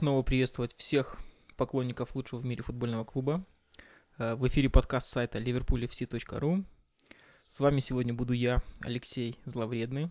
снова 0.00 0.22
приветствовать 0.22 0.74
всех 0.78 1.18
поклонников 1.58 2.14
лучшего 2.14 2.40
в 2.40 2.46
мире 2.46 2.62
футбольного 2.62 3.04
клуба. 3.04 3.44
Э, 4.16 4.34
в 4.34 4.48
эфире 4.48 4.70
подкаст 4.70 5.10
сайта 5.10 5.38
liverpoolfc.ru. 5.38 6.64
С 7.46 7.60
вами 7.60 7.80
сегодня 7.80 8.14
буду 8.14 8.32
я, 8.32 8.62
Алексей 8.80 9.38
Зловредный. 9.44 10.10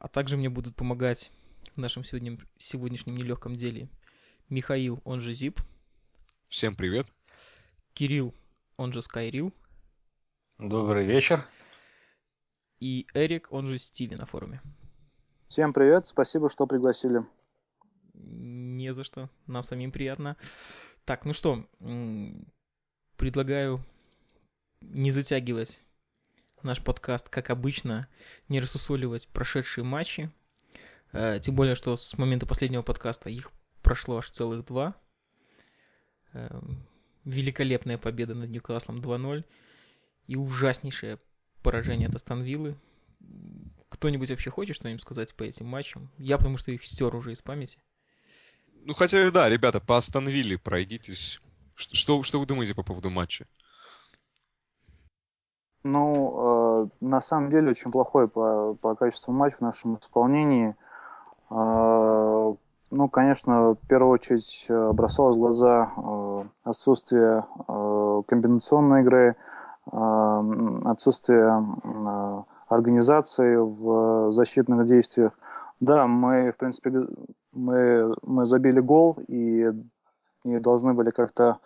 А 0.00 0.08
также 0.08 0.36
мне 0.36 0.48
будут 0.50 0.74
помогать 0.74 1.30
в 1.76 1.78
нашем 1.78 2.02
сегодня, 2.02 2.36
сегодняшнем 2.56 3.16
нелегком 3.16 3.54
деле 3.54 3.88
Михаил, 4.48 5.00
он 5.04 5.20
же 5.20 5.34
Зип. 5.34 5.60
Всем 6.48 6.74
привет. 6.74 7.06
Кирилл, 7.92 8.34
он 8.76 8.92
же 8.92 9.02
Скайрил. 9.02 9.54
Добрый 10.58 11.06
вечер. 11.06 11.46
И 12.80 13.06
Эрик, 13.14 13.52
он 13.52 13.68
же 13.68 13.78
Стиви 13.78 14.16
на 14.16 14.26
форуме. 14.26 14.60
Всем 15.46 15.72
привет, 15.72 16.06
спасибо, 16.06 16.50
что 16.50 16.66
пригласили. 16.66 17.24
Не 18.20 18.92
за 18.92 19.04
что, 19.04 19.30
нам 19.46 19.62
самим 19.62 19.92
приятно. 19.92 20.36
Так, 21.04 21.24
ну 21.24 21.32
что, 21.32 21.66
предлагаю 23.16 23.84
не 24.80 25.10
затягивать 25.10 25.82
наш 26.62 26.82
подкаст, 26.82 27.28
как 27.28 27.50
обычно, 27.50 28.08
не 28.48 28.60
рассусоливать 28.60 29.28
прошедшие 29.28 29.84
матчи. 29.84 30.30
Э, 31.12 31.38
тем 31.40 31.54
более, 31.54 31.74
что 31.74 31.96
с 31.96 32.18
момента 32.18 32.46
последнего 32.46 32.82
подкаста 32.82 33.30
их 33.30 33.52
прошло 33.82 34.18
аж 34.18 34.30
целых 34.30 34.64
два. 34.66 34.94
Э, 36.32 36.60
великолепная 37.24 37.98
победа 37.98 38.34
над 38.34 38.50
Ньюкаслом 38.50 39.00
2-0 39.00 39.44
и 40.26 40.36
ужаснейшее 40.36 41.18
поражение 41.62 42.08
от 42.08 42.14
Астон 42.14 42.42
Виллы 42.42 42.76
кто-нибудь 43.88 44.30
вообще 44.30 44.50
хочет 44.50 44.76
что-нибудь 44.76 45.02
сказать 45.02 45.34
по 45.34 45.42
этим 45.42 45.66
матчам? 45.66 46.10
Я 46.18 46.38
потому 46.38 46.56
что 46.56 46.70
их 46.70 46.84
стер 46.84 47.14
уже 47.14 47.32
из 47.32 47.42
памяти. 47.42 47.78
Ну, 48.84 48.94
хотя, 48.94 49.30
да, 49.30 49.48
ребята, 49.48 49.80
по 49.80 49.96
Астон 49.96 50.28
пройдитесь. 50.62 51.40
Что, 51.74 52.22
что 52.22 52.40
вы 52.40 52.46
думаете 52.46 52.74
по 52.74 52.82
поводу 52.82 53.10
матча? 53.10 53.46
Ну, 55.84 56.82
э, 56.82 56.88
на 57.00 57.22
самом 57.22 57.50
деле, 57.50 57.70
очень 57.70 57.92
плохой 57.92 58.28
по, 58.28 58.74
по 58.74 58.94
качеству 58.96 59.32
матч 59.32 59.54
в 59.54 59.60
нашем 59.60 59.96
исполнении. 59.96 60.74
Э, 61.50 62.54
ну, 62.90 63.08
конечно, 63.08 63.74
в 63.74 63.86
первую 63.86 64.12
очередь 64.12 64.66
э, 64.68 64.92
бросалось 64.92 65.36
в 65.36 65.38
глаза 65.38 65.92
э, 65.96 66.44
отсутствие 66.64 67.44
э, 67.68 68.22
комбинационной 68.26 69.02
игры, 69.02 69.36
э, 69.92 70.80
отсутствие 70.84 71.64
э, 71.84 72.42
организации 72.68 73.56
в 73.56 74.32
защитных 74.32 74.86
действиях. 74.86 75.32
Да, 75.80 76.06
мы, 76.06 76.52
в 76.52 76.56
принципе, 76.56 76.90
мы, 77.52 78.14
мы 78.22 78.46
забили 78.46 78.80
гол 78.80 79.18
и, 79.28 79.70
и 80.44 80.58
должны 80.58 80.94
были 80.94 81.10
как-то 81.10 81.58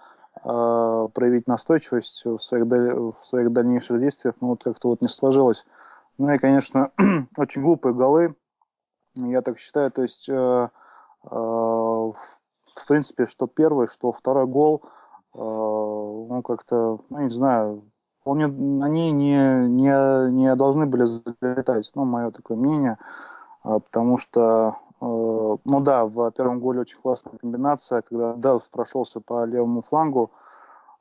э, 0.44 1.08
проявить 1.12 1.46
настойчивость 1.46 2.24
в 2.24 2.38
своих, 2.38 2.66
в 2.66 3.24
своих 3.24 3.52
дальнейших 3.52 4.00
действиях, 4.00 4.34
но 4.40 4.48
вот 4.48 4.64
как-то 4.64 4.88
вот 4.88 5.00
не 5.00 5.08
сложилось. 5.08 5.64
Ну 6.18 6.30
и, 6.30 6.38
конечно, 6.38 6.90
очень 7.36 7.62
глупые 7.62 7.94
голы, 7.94 8.34
я 9.16 9.42
так 9.42 9.58
считаю, 9.58 9.90
то 9.90 10.02
есть, 10.02 10.28
э, 10.28 10.32
э, 10.32 11.28
в 11.30 12.86
принципе, 12.88 13.26
что 13.26 13.46
первый, 13.46 13.86
что 13.86 14.12
второй 14.12 14.46
гол, 14.46 14.82
э, 15.34 15.38
ну 15.38 16.42
как-то, 16.42 17.00
ну 17.10 17.20
не 17.20 17.30
знаю, 17.30 17.84
он 18.24 18.38
не, 18.38 18.44
они 18.84 19.10
не, 19.10 19.68
не, 19.68 20.30
не 20.30 20.54
должны 20.54 20.86
были 20.86 21.04
залетать, 21.04 21.90
ну, 21.94 22.04
мое 22.04 22.30
такое 22.30 22.56
мнение, 22.56 22.98
а, 23.62 23.80
потому 23.80 24.16
что, 24.16 24.76
ну 25.04 25.80
да, 25.80 26.04
в 26.04 26.30
первом 26.30 26.60
голе 26.60 26.80
очень 26.80 27.00
классная 27.00 27.36
комбинация, 27.38 28.02
когда 28.02 28.34
Делф 28.34 28.70
прошелся 28.70 29.20
по 29.20 29.44
левому 29.44 29.82
флангу, 29.82 30.30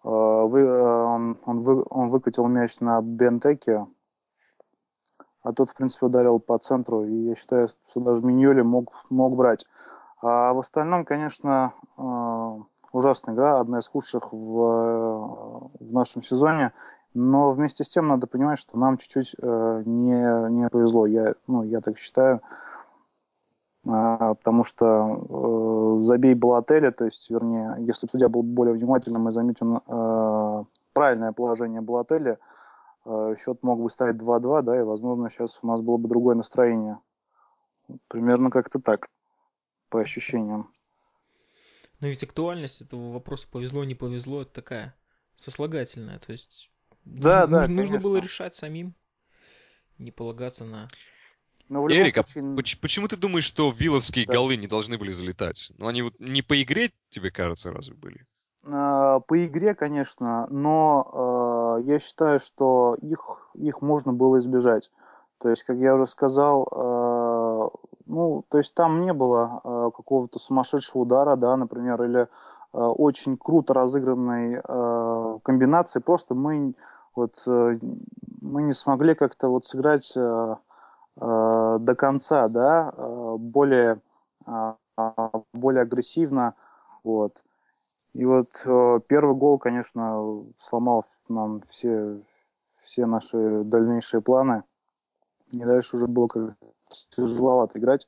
э, 0.03 0.09
вы, 0.09 0.61
э, 0.61 1.03
он, 1.03 1.37
он, 1.45 1.61
вы, 1.61 1.83
он 1.89 2.09
выкатил 2.09 2.47
мяч 2.47 2.79
на 2.79 3.01
Бентеке, 3.01 3.85
а 5.43 5.53
тот, 5.53 5.69
в 5.69 5.75
принципе, 5.75 6.07
ударил 6.07 6.39
по 6.39 6.57
центру, 6.57 7.03
и 7.03 7.13
я 7.13 7.35
считаю, 7.35 7.69
что 7.89 7.99
даже 7.99 8.23
Миньоли 8.23 8.61
мог, 8.61 8.91
мог 9.09 9.35
брать. 9.35 9.65
А 10.21 10.53
в 10.53 10.59
остальном, 10.59 11.03
конечно, 11.03 11.73
ужасная 12.91 13.33
игра, 13.33 13.59
одна 13.59 13.79
из 13.79 13.87
худших 13.87 14.33
в, 14.33 15.71
в 15.79 15.93
нашем 15.93 16.21
сезоне. 16.21 16.73
Но 17.13 17.51
вместе 17.51 17.83
с 17.83 17.89
тем 17.89 18.07
надо 18.07 18.27
понимать, 18.27 18.59
что 18.59 18.77
нам 18.77 18.97
чуть-чуть 18.97 19.35
э, 19.41 19.83
не, 19.85 20.49
не 20.51 20.69
повезло. 20.69 21.05
Я, 21.05 21.33
ну, 21.47 21.63
я 21.63 21.81
так 21.81 21.97
считаю. 21.97 22.41
Э, 23.85 24.35
потому 24.35 24.63
что 24.63 25.99
э, 25.99 26.03
забей 26.03 26.33
Балателя, 26.33 26.91
то 26.91 27.05
есть, 27.05 27.29
вернее, 27.29 27.75
если 27.79 28.05
бы 28.05 28.11
судья 28.11 28.29
был 28.29 28.43
более 28.43 28.73
внимательным 28.73 29.29
и 29.29 29.31
заметил 29.31 29.81
э, 29.85 30.63
правильное 30.93 31.31
положение 31.31 31.81
Балателя, 31.81 32.37
э, 33.05 33.35
счет 33.39 33.63
мог 33.63 33.81
бы 33.81 33.89
стать 33.89 34.15
2-2, 34.15 34.61
да, 34.61 34.79
и, 34.79 34.83
возможно, 34.83 35.29
сейчас 35.29 35.59
у 35.61 35.67
нас 35.67 35.81
было 35.81 35.97
бы 35.97 36.07
другое 36.07 36.35
настроение. 36.35 36.99
Примерно 38.07 38.49
как-то 38.49 38.79
так, 38.79 39.09
по 39.89 39.99
ощущениям. 39.99 40.69
Но 41.99 42.07
ведь 42.07 42.23
актуальность 42.23 42.81
этого 42.81 43.11
вопроса 43.11 43.47
повезло, 43.49 43.83
не 43.83 43.95
повезло, 43.95 44.41
это 44.41 44.51
такая 44.51 44.95
сослагательная. 45.35 46.19
То 46.19 46.31
есть 46.31 46.71
да, 47.05 47.47
нужно, 47.47 47.67
да, 47.67 47.67
нужно 47.67 47.99
было 47.99 48.17
решать 48.17 48.55
самим, 48.55 48.95
не 49.97 50.11
полагаться 50.11 50.65
на... 50.65 50.87
Но 51.71 51.87
Эрик, 51.89 52.17
а 52.17 52.25
случае... 52.25 52.79
почему 52.81 53.07
ты 53.07 53.17
думаешь, 53.17 53.45
что 53.45 53.71
вилловские 53.75 54.25
да. 54.25 54.33
голы 54.33 54.57
не 54.57 54.67
должны 54.67 54.97
были 54.97 55.11
залетать? 55.11 55.71
Ну, 55.77 55.87
они 55.87 56.01
вот 56.03 56.13
не 56.19 56.41
по 56.41 56.61
игре, 56.61 56.91
тебе 57.09 57.31
кажется, 57.31 57.71
разве 57.71 57.95
были? 57.95 58.25
А, 58.65 59.19
по 59.21 59.45
игре, 59.45 59.73
конечно, 59.73 60.47
но 60.49 61.79
э, 61.79 61.89
я 61.89 61.99
считаю, 61.99 62.39
что 62.39 62.95
их, 63.01 63.49
их 63.55 63.81
можно 63.81 64.13
было 64.13 64.39
избежать. 64.39 64.91
То 65.39 65.49
есть, 65.49 65.63
как 65.63 65.77
я 65.77 65.95
уже 65.95 66.05
сказал, 66.07 66.67
э, 66.71 67.69
ну, 68.05 68.45
то 68.49 68.57
есть 68.57 68.73
там 68.75 69.01
не 69.01 69.13
было 69.13 69.61
э, 69.63 69.91
какого-то 69.95 70.37
сумасшедшего 70.39 71.01
удара, 71.01 71.35
да, 71.35 71.57
например, 71.57 72.03
или 72.03 72.27
Э, 72.73 72.79
очень 72.83 73.37
круто 73.37 73.73
разыгранной 73.73 74.61
э, 74.63 75.39
комбинации. 75.43 75.99
Просто 75.99 76.35
мы 76.35 76.73
вот 77.15 77.41
э, 77.45 77.79
мы 78.41 78.61
не 78.63 78.73
смогли 78.73 79.13
как-то 79.13 79.49
вот 79.49 79.65
сыграть 79.65 80.13
до 81.21 81.95
конца, 81.95 82.47
да, 82.47 82.91
более 83.37 84.01
более 85.53 85.81
агрессивно, 85.83 86.55
вот. 87.03 87.43
И 88.13 88.25
вот 88.25 88.49
первый 89.07 89.35
гол, 89.35 89.59
конечно, 89.59 90.43
сломал 90.57 91.05
нам 91.29 91.61
все 91.61 92.21
все 92.81 93.05
наши 93.05 93.63
дальнейшие 93.63 94.21
планы. 94.21 94.63
И 95.53 95.59
дальше 95.59 95.97
уже 95.97 96.07
было 96.07 96.27
как 96.27 96.55
тяжеловато 97.09 97.79
играть. 97.79 98.07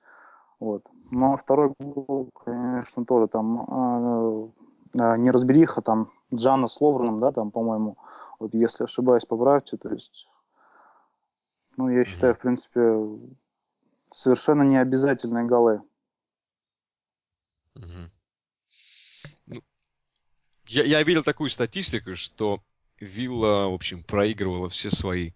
Вот. 0.60 0.84
Ну, 1.12 1.34
а 1.34 1.38
второй 1.38 1.74
гол, 1.80 2.30
конечно, 2.34 3.06
тоже 3.06 3.28
там 3.28 3.62
э, 3.62 5.00
э, 5.00 5.18
неразбериха, 5.18 5.82
там 5.82 6.10
Джана 6.34 6.68
с 6.68 6.80
Ловреном, 6.82 7.20
да, 7.20 7.32
там, 7.32 7.52
по-моему, 7.52 7.98
вот 8.40 8.56
если 8.56 8.86
ошибаюсь, 8.86 9.26
поправьте, 9.26 9.78
то 9.78 9.90
есть, 9.90 10.28
ну, 11.78 11.90
я 11.90 12.06
считаю, 12.06 12.36
в 12.36 12.40
принципе, 12.40 12.82
совершенно 14.12 14.64
необязательные 14.64 15.46
голы. 15.46 15.82
Угу. 17.76 18.12
Ну, 19.48 19.62
я, 20.68 20.84
я 20.84 21.04
видел 21.04 21.24
такую 21.24 21.50
статистику, 21.50 22.16
что 22.16 22.64
Вилла, 23.00 23.70
в 23.70 23.74
общем, 23.74 24.04
проигрывала 24.04 24.70
все 24.70 24.90
свои 24.90 25.32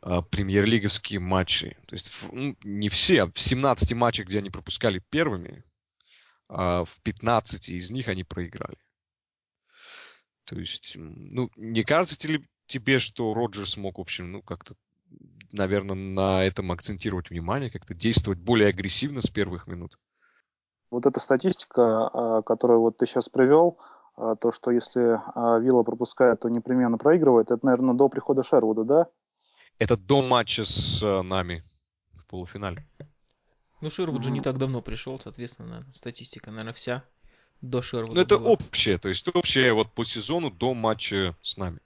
а, 0.00 0.22
премьер-лиговские 0.22 1.20
матчи. 1.20 1.76
То 1.86 1.94
есть 1.94 2.12
ну, 2.30 2.56
не 2.62 2.88
все, 2.88 3.22
а 3.22 3.26
в 3.26 3.40
17 3.40 3.92
матчах, 3.94 4.26
где 4.26 4.38
они 4.38 4.50
пропускали 4.50 5.02
первыми, 5.10 5.64
а 6.48 6.84
в 6.84 7.00
15 7.02 7.70
из 7.70 7.90
них 7.90 8.08
они 8.08 8.24
проиграли. 8.24 8.76
То 10.44 10.58
есть, 10.58 10.92
ну, 10.94 11.50
не 11.56 11.82
кажется 11.82 12.28
ли 12.28 12.46
тебе, 12.66 13.00
что 13.00 13.34
Роджерс 13.34 13.76
мог, 13.76 13.98
в 13.98 14.00
общем, 14.00 14.30
ну, 14.30 14.42
как-то, 14.42 14.76
наверное, 15.56 15.96
на 15.96 16.44
этом 16.44 16.70
акцентировать 16.72 17.30
внимание, 17.30 17.70
как-то 17.70 17.94
действовать 17.94 18.38
более 18.38 18.68
агрессивно 18.68 19.20
с 19.20 19.28
первых 19.28 19.66
минут? 19.66 19.98
Вот 20.90 21.06
эта 21.06 21.20
статистика, 21.20 22.08
а, 22.08 22.42
которую 22.42 22.80
вот 22.80 22.98
ты 22.98 23.06
сейчас 23.06 23.28
привел, 23.28 23.78
то, 24.40 24.50
что 24.50 24.70
если 24.70 25.20
Вилла 25.62 25.82
пропускает, 25.82 26.40
то 26.40 26.48
непременно 26.48 26.96
проигрывает, 26.96 27.50
это, 27.50 27.66
наверное, 27.66 27.94
до 27.94 28.08
прихода 28.08 28.42
Шервуда, 28.42 28.84
да? 28.84 29.06
Это 29.78 29.96
до 29.96 30.22
матча 30.22 30.64
с 30.64 31.02
э, 31.02 31.22
нами 31.22 31.62
в 32.14 32.26
полуфинале. 32.26 32.86
Ну, 33.82 33.90
Шервуд 33.90 34.24
же 34.24 34.30
не 34.30 34.40
так 34.40 34.56
давно 34.56 34.80
пришел, 34.80 35.20
соответственно, 35.20 35.86
статистика, 35.92 36.50
наверное, 36.50 36.72
вся 36.72 37.04
до 37.60 37.82
Шервуда 37.82 38.14
Ну, 38.14 38.20
это 38.20 38.38
была. 38.38 38.50
общее, 38.50 38.96
то 38.98 39.08
есть 39.10 39.28
общее 39.34 39.74
вот 39.74 39.92
по 39.92 40.04
сезону 40.04 40.50
до 40.50 40.72
матча 40.72 41.36
с 41.42 41.58
нами. 41.58 41.80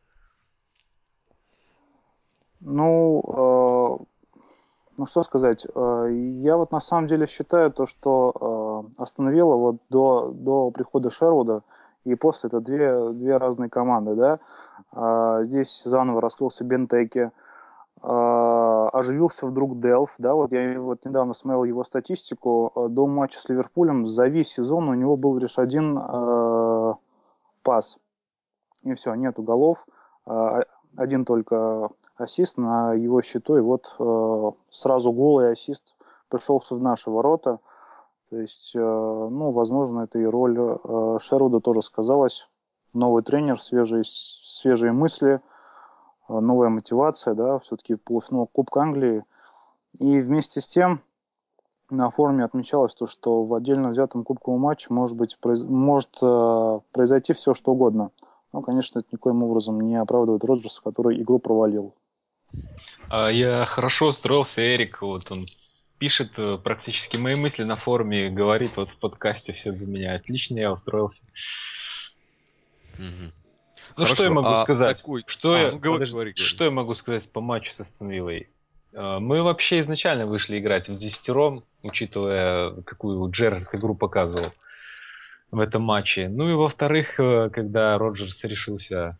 Ну, 2.60 3.22
э, 3.26 4.04
ну 4.98 5.06
что 5.06 5.22
сказать, 5.22 5.66
э, 5.74 6.08
я 6.40 6.56
вот 6.56 6.72
на 6.72 6.80
самом 6.80 7.06
деле 7.06 7.26
считаю 7.26 7.70
то, 7.72 7.86
что 7.86 8.86
остановила 8.98 9.56
вот 9.56 9.76
до, 9.88 10.30
до 10.32 10.70
прихода 10.70 11.10
Шервуда, 11.10 11.62
и 12.04 12.14
после 12.14 12.48
это 12.48 12.60
две, 12.60 13.10
две 13.10 13.36
разные 13.36 13.68
команды, 13.70 14.14
да. 14.14 15.44
Здесь 15.44 15.82
заново 15.84 16.20
раскрылся 16.22 16.64
Бентеки, 16.64 17.30
оживился 18.02 19.46
вдруг 19.46 19.80
Делф, 19.80 20.14
да, 20.16 20.34
вот 20.34 20.52
я 20.52 20.80
вот 20.80 21.04
недавно 21.04 21.34
смотрел 21.34 21.64
его 21.64 21.84
статистику, 21.84 22.72
до 22.88 23.06
матча 23.06 23.38
с 23.38 23.48
Ливерпулем 23.50 24.06
за 24.06 24.28
весь 24.28 24.48
сезон 24.48 24.88
у 24.88 24.94
него 24.94 25.16
был 25.16 25.36
лишь 25.36 25.58
один 25.58 25.98
э, 25.98 26.94
пас, 27.62 27.98
и 28.84 28.94
все, 28.94 29.14
нету 29.14 29.42
голов, 29.42 29.86
э, 30.26 30.62
один 30.96 31.26
только 31.26 31.90
ассист 32.20 32.58
на 32.58 32.92
его 32.94 33.22
счету, 33.22 33.56
и 33.56 33.60
вот 33.60 33.94
э, 33.98 34.50
сразу 34.70 35.12
гол 35.12 35.40
и 35.40 35.44
ассист 35.46 35.82
пришелся 36.28 36.74
в 36.74 36.82
наши 36.82 37.10
ворота, 37.10 37.58
то 38.30 38.36
есть, 38.38 38.72
э, 38.74 38.78
ну, 38.78 39.50
возможно, 39.50 40.00
это 40.00 40.18
и 40.18 40.24
роль 40.24 40.56
э, 40.58 41.18
Шеруда 41.20 41.60
тоже 41.60 41.82
сказалась, 41.82 42.48
новый 42.94 43.22
тренер, 43.22 43.60
свежие, 43.60 44.04
свежие 44.04 44.92
мысли– 44.92 45.40
Э, 46.30 46.38
новая 46.40 46.68
мотивация, 46.68 47.34
да, 47.34 47.58
все-таки 47.58 47.96
полуфинал 47.96 48.46
Кубка 48.46 48.82
Англии. 48.82 49.24
И 49.98 50.20
вместе 50.20 50.60
с 50.60 50.68
тем 50.68 51.00
на 51.90 52.08
форуме 52.10 52.44
отмечалось 52.44 52.94
то, 52.94 53.06
что 53.08 53.42
в 53.42 53.52
отдельно 53.54 53.88
взятом 53.88 54.22
кубковом 54.22 54.60
матче 54.60 54.94
может, 54.94 55.16
быть, 55.16 55.36
может 55.44 56.16
э, 56.22 56.80
произойти 56.92 57.32
все, 57.32 57.52
что 57.52 57.72
угодно. 57.72 58.12
Но, 58.52 58.62
конечно, 58.62 59.00
это 59.00 59.08
никоим 59.10 59.42
образом 59.42 59.80
не 59.80 59.96
оправдывает 59.96 60.44
Роджерса, 60.44 60.80
который 60.82 61.20
игру 61.20 61.40
провалил. 61.40 61.94
А 63.08 63.28
я 63.28 63.66
хорошо 63.66 64.08
устроился, 64.08 64.62
Эрик, 64.62 65.02
вот 65.02 65.30
он 65.30 65.46
пишет 65.98 66.32
э, 66.38 66.58
практически 66.62 67.16
мои 67.16 67.34
мысли 67.34 67.64
на 67.64 67.76
форуме, 67.76 68.30
говорит 68.30 68.76
вот 68.76 68.90
в 68.90 68.96
подкасте 68.96 69.52
все 69.52 69.72
за 69.72 69.86
меня. 69.86 70.14
Отлично, 70.14 70.58
я 70.58 70.72
устроился. 70.72 71.22
Угу. 72.94 73.32
Ну 73.96 74.04
Хорошо, 74.04 74.14
что 74.14 74.24
я 74.24 74.30
могу 74.30 74.48
а 74.48 74.62
сказать? 74.62 74.98
Такой... 74.98 75.24
Что, 75.26 75.54
а, 75.54 75.58
я... 75.58 75.70
Ну, 75.72 75.78
говори, 75.78 76.10
говори, 76.10 76.32
говори. 76.32 76.42
что 76.42 76.64
я 76.64 76.70
могу 76.70 76.94
сказать 76.94 77.30
по 77.30 77.40
матчу 77.40 77.72
со 77.72 77.84
Станвиллой? 77.84 78.48
А, 78.94 79.20
мы 79.20 79.42
вообще 79.42 79.80
изначально 79.80 80.26
вышли 80.26 80.58
играть 80.58 80.88
в 80.88 80.96
десятером, 80.96 81.64
учитывая, 81.82 82.82
какую 82.82 83.30
Джерард 83.30 83.74
игру 83.74 83.94
показывал 83.94 84.52
в 85.50 85.58
этом 85.58 85.82
матче. 85.82 86.28
Ну 86.28 86.48
и 86.48 86.54
во-вторых, 86.54 87.18
э, 87.18 87.50
когда 87.50 87.98
Роджерс 87.98 88.42
решился, 88.44 89.18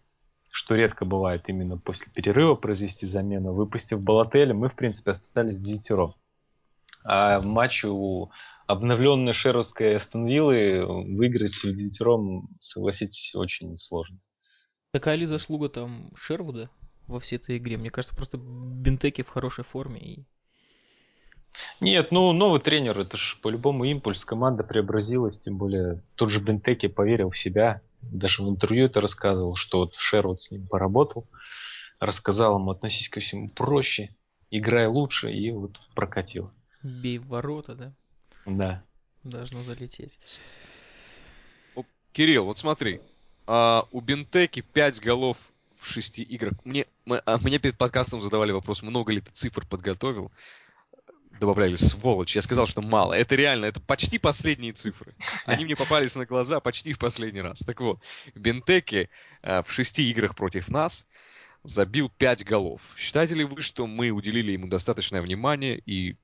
что 0.51 0.75
редко 0.75 1.05
бывает 1.05 1.49
именно 1.49 1.79
после 1.79 2.09
перерыва 2.13 2.55
произвести 2.55 3.07
замену, 3.07 3.53
выпустив 3.53 4.01
Балателя, 4.01 4.53
мы 4.53 4.69
в 4.69 4.75
принципе 4.75 5.13
остались 5.13 5.59
десятером. 5.59 6.15
А 7.05 7.39
в 7.39 7.47
матче 7.47 7.89
у 7.89 8.31
обновленной 8.67 9.33
шеровской 9.33 9.97
Астонвиллы 9.97 10.85
выиграть 11.17 11.53
в 11.53 11.65
девятером, 11.65 12.49
согласитесь, 12.61 13.35
очень 13.35 13.79
сложно. 13.79 14.19
Такая 14.93 15.17
ли 15.17 15.27
заслуга 15.27 15.69
там 15.69 16.11
Шервуда 16.17 16.69
во 17.07 17.21
всей 17.21 17.37
этой 17.37 17.59
игре? 17.59 17.79
Мне 17.79 17.91
кажется, 17.91 18.15
просто 18.15 18.39
Бентеки 18.39 19.23
в 19.23 19.29
хорошей 19.29 19.65
форме. 19.65 20.01
И... 20.01 20.25
Нет, 21.81 22.11
ну 22.11 22.33
новый 22.33 22.61
тренер, 22.61 22.99
это 22.99 23.17
же 23.17 23.37
по-любому 23.41 23.85
импульс, 23.85 24.25
команда 24.25 24.65
преобразилась, 24.65 25.39
тем 25.39 25.59
более 25.59 26.03
тот 26.17 26.31
же 26.31 26.41
Бентеки 26.41 26.89
поверил 26.89 27.31
в 27.31 27.39
себя, 27.39 27.83
даже 28.03 28.43
в 28.43 28.49
интервью 28.49 28.87
это 28.87 29.01
рассказывал, 29.01 29.57
что 29.57 29.81
вот 29.81 29.95
Шервуд 29.97 30.43
с 30.43 30.51
ним 30.51 30.67
поработал, 30.67 31.27
рассказал 31.99 32.59
ему 32.59 32.71
относись 32.71 33.09
ко 33.09 33.21
всему 33.21 33.49
проще, 33.49 34.15
играй 34.51 34.87
лучше, 34.87 35.33
и 35.33 35.51
вот 35.53 35.79
прокатил. 35.95 36.51
Бей 36.83 37.19
в 37.19 37.29
ворота, 37.29 37.75
да? 37.75 37.93
Да. 38.47 38.85
Должно 39.23 39.63
залететь. 39.63 40.19
Кирилл, 42.13 42.45
вот 42.45 42.59
смотри, 42.59 43.01
а, 43.47 43.87
у 43.93 44.01
Бентеки 44.01 44.63
5 44.63 45.01
голов 45.01 45.37
в 45.77 45.87
6 45.87 46.21
играх. 46.21 46.55
Мне, 46.65 46.87
мы, 47.05 47.23
а, 47.25 47.39
мне 47.39 47.59
перед 47.59 47.79
подкастом 47.79 48.21
задавали 48.21 48.53
вопрос, 48.53 48.83
много 48.83 49.13
ли 49.13 49.21
ты 49.21 49.31
цифр 49.33 49.65
подготовил. 49.67 50.33
Добавляли, 51.39 51.77
сволочь. 51.77 52.35
Я 52.35 52.43
сказал, 52.43 52.67
что 52.67 52.83
мало. 52.83 53.15
Это 53.15 53.35
реально, 53.35 53.67
это 53.67 53.81
почти 53.81 54.19
последние 54.19 54.73
цифры. 54.73 55.15
Они 55.47 55.65
мне 55.65 55.77
попались 55.77 56.17
на 56.17 56.27
глаза 56.27 56.61
почти 56.61 56.93
в 56.93 56.99
последний 56.99 57.41
раз. 57.41 57.61
Так 57.61 57.81
вот, 57.81 58.01
Бентеки 58.35 59.09
а, 59.43 59.63
в 59.63 59.71
6 59.71 60.01
играх 60.01 60.35
против 60.35 60.69
нас 60.69 61.07
забил 61.63 62.11
5 62.11 62.45
голов. 62.45 62.95
Считаете 62.97 63.35
ли 63.35 63.45
вы, 63.45 63.63
что 63.63 63.87
мы 63.87 64.11
уделили 64.11 64.53
ему 64.53 64.67
достаточное 64.67 65.23
внимание 65.23 65.79
и 65.79 66.17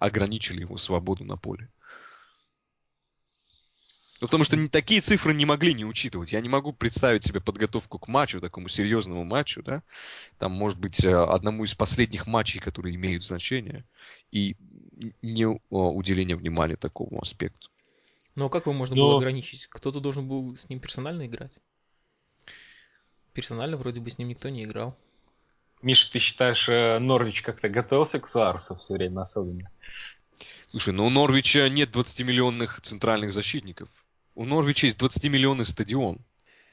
ограничили 0.00 0.60
его 0.60 0.78
свободу 0.78 1.24
на 1.24 1.36
поле? 1.36 1.68
Ну, 4.20 4.26
потому 4.26 4.42
что 4.42 4.68
такие 4.68 5.00
цифры 5.00 5.32
не 5.32 5.44
могли 5.44 5.74
не 5.74 5.84
учитывать. 5.84 6.32
Я 6.32 6.40
не 6.40 6.48
могу 6.48 6.72
представить 6.72 7.24
себе 7.24 7.40
подготовку 7.40 8.00
к 8.00 8.08
матчу, 8.08 8.40
такому 8.40 8.68
серьезному 8.68 9.24
матчу, 9.24 9.62
да. 9.62 9.82
Там, 10.38 10.52
может 10.52 10.78
быть, 10.78 11.04
э, 11.04 11.14
одному 11.14 11.62
из 11.62 11.74
последних 11.74 12.26
матчей, 12.26 12.58
которые 12.58 12.96
имеют 12.96 13.22
значение, 13.22 13.84
и 14.30 14.56
не 15.22 15.46
уделение 15.70 16.36
внимания 16.36 16.76
такому 16.76 17.20
аспекту. 17.20 17.68
Ну, 18.34 18.46
а 18.46 18.50
как 18.50 18.66
его 18.66 18.72
можно 18.72 18.96
Но... 18.96 19.02
было 19.02 19.18
ограничить? 19.18 19.66
Кто-то 19.66 20.00
должен 20.00 20.28
был 20.28 20.56
с 20.56 20.68
ним 20.68 20.80
персонально 20.80 21.26
играть? 21.26 21.58
Персонально 23.32 23.76
вроде 23.76 24.00
бы 24.00 24.10
с 24.10 24.18
ним 24.18 24.28
никто 24.28 24.48
не 24.48 24.64
играл. 24.64 24.96
Миша, 25.82 26.10
ты 26.10 26.18
считаешь, 26.18 26.68
э, 26.68 26.98
Норвич 26.98 27.42
как-то 27.42 27.68
готовился 27.68 28.18
к 28.18 28.26
Суарсу 28.26 28.74
все 28.74 28.94
время 28.94 29.20
особенно? 29.20 29.70
Слушай, 30.68 30.92
ну 30.92 31.06
у 31.06 31.10
Норвича 31.10 31.68
нет 31.68 31.94
20-миллионных 31.94 32.80
центральных 32.80 33.32
защитников. 33.32 33.88
У 34.34 34.44
Норвича 34.44 34.86
есть 34.86 35.00
20-миллионный 35.00 35.64
стадион. 35.64 36.18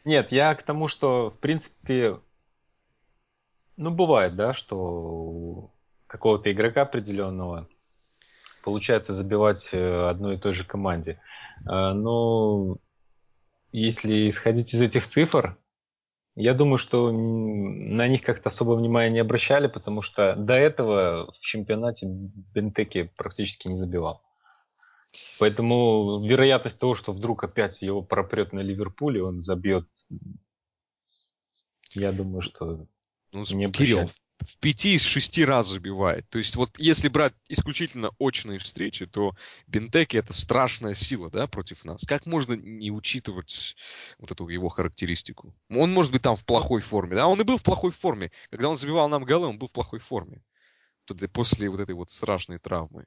Нет, 0.03 0.31
я 0.31 0.53
к 0.53 0.63
тому, 0.63 0.87
что, 0.87 1.31
в 1.31 1.39
принципе, 1.39 2.19
ну, 3.77 3.91
бывает, 3.91 4.35
да, 4.35 4.53
что 4.53 5.71
какого-то 6.15 6.49
игрока 6.49 6.83
определенного 6.83 7.67
получается 8.63 9.13
забивать 9.13 9.69
э, 9.73 10.09
одной 10.09 10.35
и 10.35 10.39
той 10.39 10.53
же 10.53 10.63
команде. 10.63 11.19
Э, 11.69 11.91
но 11.91 12.77
если 13.73 14.29
исходить 14.29 14.73
из 14.73 14.81
этих 14.81 15.07
цифр, 15.07 15.57
я 16.35 16.53
думаю, 16.53 16.77
что 16.77 17.11
на 17.11 18.07
них 18.07 18.21
как-то 18.23 18.47
особо 18.47 18.73
внимания 18.73 19.11
не 19.11 19.19
обращали, 19.19 19.67
потому 19.67 20.01
что 20.01 20.35
до 20.35 20.53
этого 20.53 21.31
в 21.33 21.39
чемпионате 21.41 22.07
Бентеки 22.07 23.11
практически 23.17 23.67
не 23.67 23.77
забивал. 23.77 24.21
Поэтому 25.39 26.25
вероятность 26.25 26.79
того, 26.79 26.95
что 26.95 27.11
вдруг 27.11 27.43
опять 27.43 27.81
его 27.81 28.01
пропрет 28.01 28.53
на 28.53 28.61
Ливерпуле, 28.61 29.23
он 29.23 29.41
забьет, 29.41 29.87
я 31.91 32.11
думаю, 32.11 32.41
что 32.41 32.87
ну, 33.31 33.43
не 33.51 33.67
Кирилл, 33.71 34.09
в 34.39 34.57
пяти 34.59 34.95
из 34.95 35.03
шести 35.03 35.45
раз 35.45 35.67
забивает. 35.67 36.27
То 36.29 36.37
есть 36.37 36.55
вот 36.55 36.77
если 36.77 37.07
брать 37.07 37.33
исключительно 37.47 38.11
очные 38.19 38.59
встречи, 38.59 39.05
то 39.05 39.33
Бентеки 39.67 40.17
это 40.17 40.33
страшная 40.33 40.93
сила, 40.93 41.29
да, 41.31 41.47
против 41.47 41.85
нас. 41.85 42.03
Как 42.05 42.25
можно 42.25 42.53
не 42.53 42.91
учитывать 42.91 43.75
вот 44.19 44.31
эту 44.31 44.47
его 44.47 44.69
характеристику? 44.69 45.55
Он 45.69 45.91
может 45.93 46.11
быть 46.11 46.21
там 46.21 46.35
в 46.35 46.45
плохой 46.45 46.81
форме, 46.81 47.15
да, 47.15 47.27
он 47.27 47.39
и 47.39 47.43
был 47.43 47.57
в 47.57 47.63
плохой 47.63 47.91
форме. 47.91 48.31
Когда 48.49 48.69
он 48.69 48.75
забивал 48.75 49.09
нам 49.09 49.23
голы, 49.23 49.47
он 49.47 49.57
был 49.57 49.67
в 49.67 49.73
плохой 49.73 49.99
форме. 49.99 50.43
После 51.33 51.69
вот 51.69 51.79
этой 51.79 51.95
вот 51.95 52.09
страшной 52.09 52.59
травмы. 52.59 53.05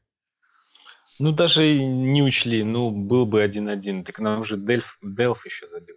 Ну, 1.19 1.33
даже 1.33 1.75
не 1.75 2.23
учли, 2.23 2.63
ну, 2.63 2.91
был 2.91 3.27
бы 3.27 3.43
один-один. 3.43 4.05
Так 4.05 4.19
нам 4.21 4.43
уже 4.43 4.57
Дельф, 4.57 4.99
Делф 5.03 5.45
еще 5.45 5.67
забил. 5.67 5.97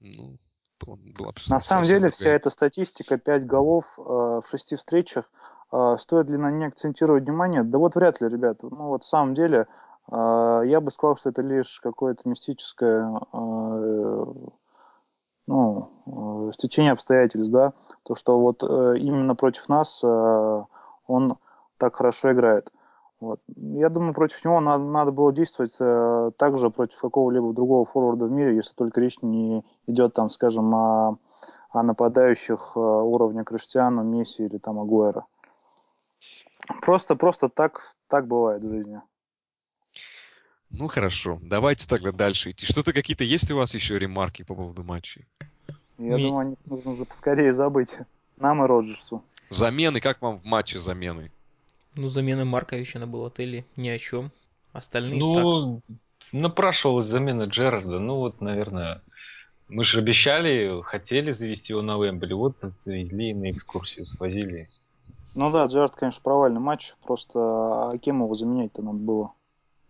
Ну, 0.00 0.38
была 0.86 1.32
На 1.48 1.60
самом 1.60 1.84
деле, 1.84 1.98
другая. 2.00 2.12
вся 2.12 2.30
эта 2.30 2.50
статистика, 2.50 3.18
5 3.18 3.46
голов 3.46 3.84
э, 3.98 4.02
в 4.02 4.44
6 4.48 4.76
встречах, 4.76 5.30
э, 5.72 5.96
стоит 5.98 6.28
ли 6.28 6.36
на 6.36 6.50
ней 6.50 6.66
акцентировать 6.68 7.24
внимание? 7.24 7.62
Да 7.62 7.78
вот 7.78 7.94
вряд 7.96 8.20
ли, 8.20 8.28
ребята. 8.28 8.66
Ну, 8.70 8.88
вот 8.88 9.02
в 9.04 9.08
самом 9.08 9.34
деле, 9.34 9.66
э, 10.10 10.60
я 10.64 10.80
бы 10.80 10.90
сказал, 10.90 11.16
что 11.16 11.30
это 11.30 11.42
лишь 11.42 11.80
какое-то 11.80 12.28
мистическое 12.28 13.20
э, 13.32 14.24
ну, 15.46 15.90
э, 16.06 16.52
стечение 16.52 16.92
обстоятельств, 16.92 17.50
да, 17.52 17.72
то, 18.04 18.14
что 18.14 18.38
вот 18.38 18.62
э, 18.62 18.98
именно 18.98 19.34
против 19.34 19.68
нас 19.68 20.00
э, 20.04 20.64
он 21.06 21.38
так 21.78 21.96
хорошо 21.96 22.32
играет. 22.32 22.70
Вот. 23.20 23.40
Я 23.56 23.88
думаю, 23.88 24.14
против 24.14 24.44
него 24.44 24.60
надо, 24.60 24.84
надо 24.84 25.10
было 25.10 25.32
действовать 25.32 25.76
э, 25.80 26.30
также 26.36 26.70
против 26.70 26.98
какого-либо 27.00 27.52
другого 27.52 27.84
форварда 27.84 28.26
в 28.26 28.30
мире, 28.30 28.56
если 28.56 28.72
только 28.74 29.00
речь 29.00 29.20
не 29.22 29.64
идет, 29.88 30.14
там, 30.14 30.30
скажем, 30.30 30.72
о, 30.74 31.18
о 31.70 31.82
нападающих 31.82 32.72
э, 32.76 32.78
уровня 32.78 33.42
Криштиану, 33.42 34.04
Месси 34.04 34.44
или 34.44 34.58
там 34.58 34.78
Агуэра. 34.78 35.26
Просто, 36.82 37.16
просто 37.16 37.48
так, 37.48 37.96
так 38.06 38.28
бывает 38.28 38.62
в 38.62 38.68
жизни. 38.68 39.00
Ну 40.70 40.86
хорошо, 40.86 41.38
давайте 41.42 41.88
тогда 41.88 42.12
дальше 42.12 42.50
идти. 42.50 42.66
Что-то 42.66 42.92
какие-то 42.92 43.24
есть 43.24 43.50
у 43.50 43.56
вас 43.56 43.74
еще 43.74 43.98
ремарки 43.98 44.44
по 44.44 44.54
поводу 44.54 44.84
матчей? 44.84 45.26
Я 45.98 46.16
Ми... 46.16 46.22
думаю, 46.22 46.38
о 46.38 46.44
них 46.44 46.58
нужно 46.66 47.04
поскорее 47.04 47.52
забыть. 47.52 47.96
Нам 48.36 48.62
и 48.62 48.66
Роджерсу. 48.66 49.24
Замены, 49.50 50.00
как 50.00 50.22
вам 50.22 50.38
в 50.38 50.44
матче 50.44 50.78
замены? 50.78 51.32
Ну, 51.94 52.08
замена 52.08 52.44
Марковича 52.44 52.98
на 52.98 53.06
Балотелли 53.06 53.66
ни 53.76 53.88
о 53.88 53.98
чем. 53.98 54.30
Остальные 54.72 55.18
ну, 55.18 55.82
так... 55.86 55.96
напрашивалась 56.32 57.06
замена 57.06 57.44
Джерарда. 57.44 57.98
Ну 57.98 58.16
вот, 58.16 58.40
наверное, 58.40 59.02
мы 59.68 59.84
же 59.84 59.98
обещали, 59.98 60.80
хотели 60.82 61.32
завести 61.32 61.72
его 61.72 61.82
на 61.82 62.02
Вембли. 62.02 62.32
Вот 62.32 62.56
завезли 62.62 63.34
на 63.34 63.50
экскурсию, 63.50 64.06
свозили. 64.06 64.68
Ну 65.34 65.50
да, 65.50 65.66
Джерард, 65.66 65.94
конечно, 65.94 66.20
провальный 66.22 66.60
матч. 66.60 66.94
Просто 67.04 67.90
а 67.90 67.98
кем 67.98 68.22
его 68.22 68.34
заменять-то 68.34 68.82
надо 68.82 68.98
было? 68.98 69.32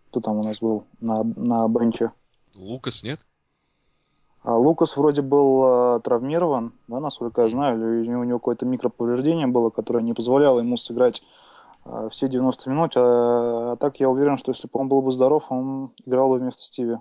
Кто 0.09 0.21
там 0.21 0.37
у 0.37 0.43
нас 0.43 0.59
был 0.59 0.85
на, 0.99 1.23
на 1.23 1.67
бенче? 1.67 2.11
Лукас, 2.55 3.03
нет? 3.03 3.19
А 4.41 4.57
Лукас 4.57 4.95
вроде 4.95 5.21
был 5.21 5.97
э, 5.97 5.99
травмирован, 6.01 6.73
да, 6.87 6.99
насколько 6.99 7.41
я 7.41 7.49
знаю, 7.49 8.01
или 8.03 8.13
у 8.13 8.23
него 8.23 8.39
какое-то 8.39 8.65
микроповреждение 8.65 9.47
было, 9.47 9.69
которое 9.69 10.01
не 10.01 10.13
позволяло 10.13 10.59
ему 10.59 10.77
сыграть 10.77 11.21
все 12.11 12.27
90 12.27 12.69
минут. 12.69 12.93
А, 12.95 13.73
а 13.73 13.75
так 13.77 13.99
я 13.99 14.09
уверен, 14.09 14.37
что 14.37 14.51
если 14.51 14.67
бы 14.67 14.79
он 14.79 14.87
был 14.87 15.01
бы 15.01 15.11
здоров, 15.11 15.45
он 15.49 15.93
играл 16.05 16.29
бы 16.29 16.39
вместо 16.39 16.61
Стиви. 16.61 16.97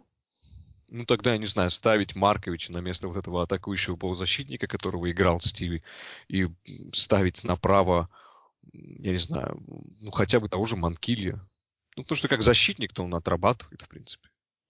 Ну 0.90 1.04
тогда, 1.04 1.32
я 1.32 1.38
не 1.38 1.46
знаю, 1.46 1.70
ставить 1.70 2.16
Марковича 2.16 2.72
на 2.72 2.78
место 2.78 3.08
вот 3.08 3.16
этого 3.16 3.42
атакующего 3.42 3.96
полузащитника, 3.96 4.66
которого 4.66 5.10
играл 5.10 5.40
Стиви, 5.40 5.82
и 6.28 6.48
ставить 6.92 7.44
направо, 7.44 8.08
я 8.72 9.12
не 9.12 9.18
знаю, 9.18 9.62
ну 10.00 10.10
хотя 10.10 10.40
бы 10.40 10.48
того 10.48 10.64
же 10.64 10.76
Манкилья. 10.76 11.40
Ну 11.96 12.04
потому 12.04 12.16
что 12.16 12.28
как 12.28 12.42
защитник-то 12.42 13.02
он 13.02 13.14
отрабатывает, 13.14 13.82
в 13.82 13.88
принципе. 13.88 14.28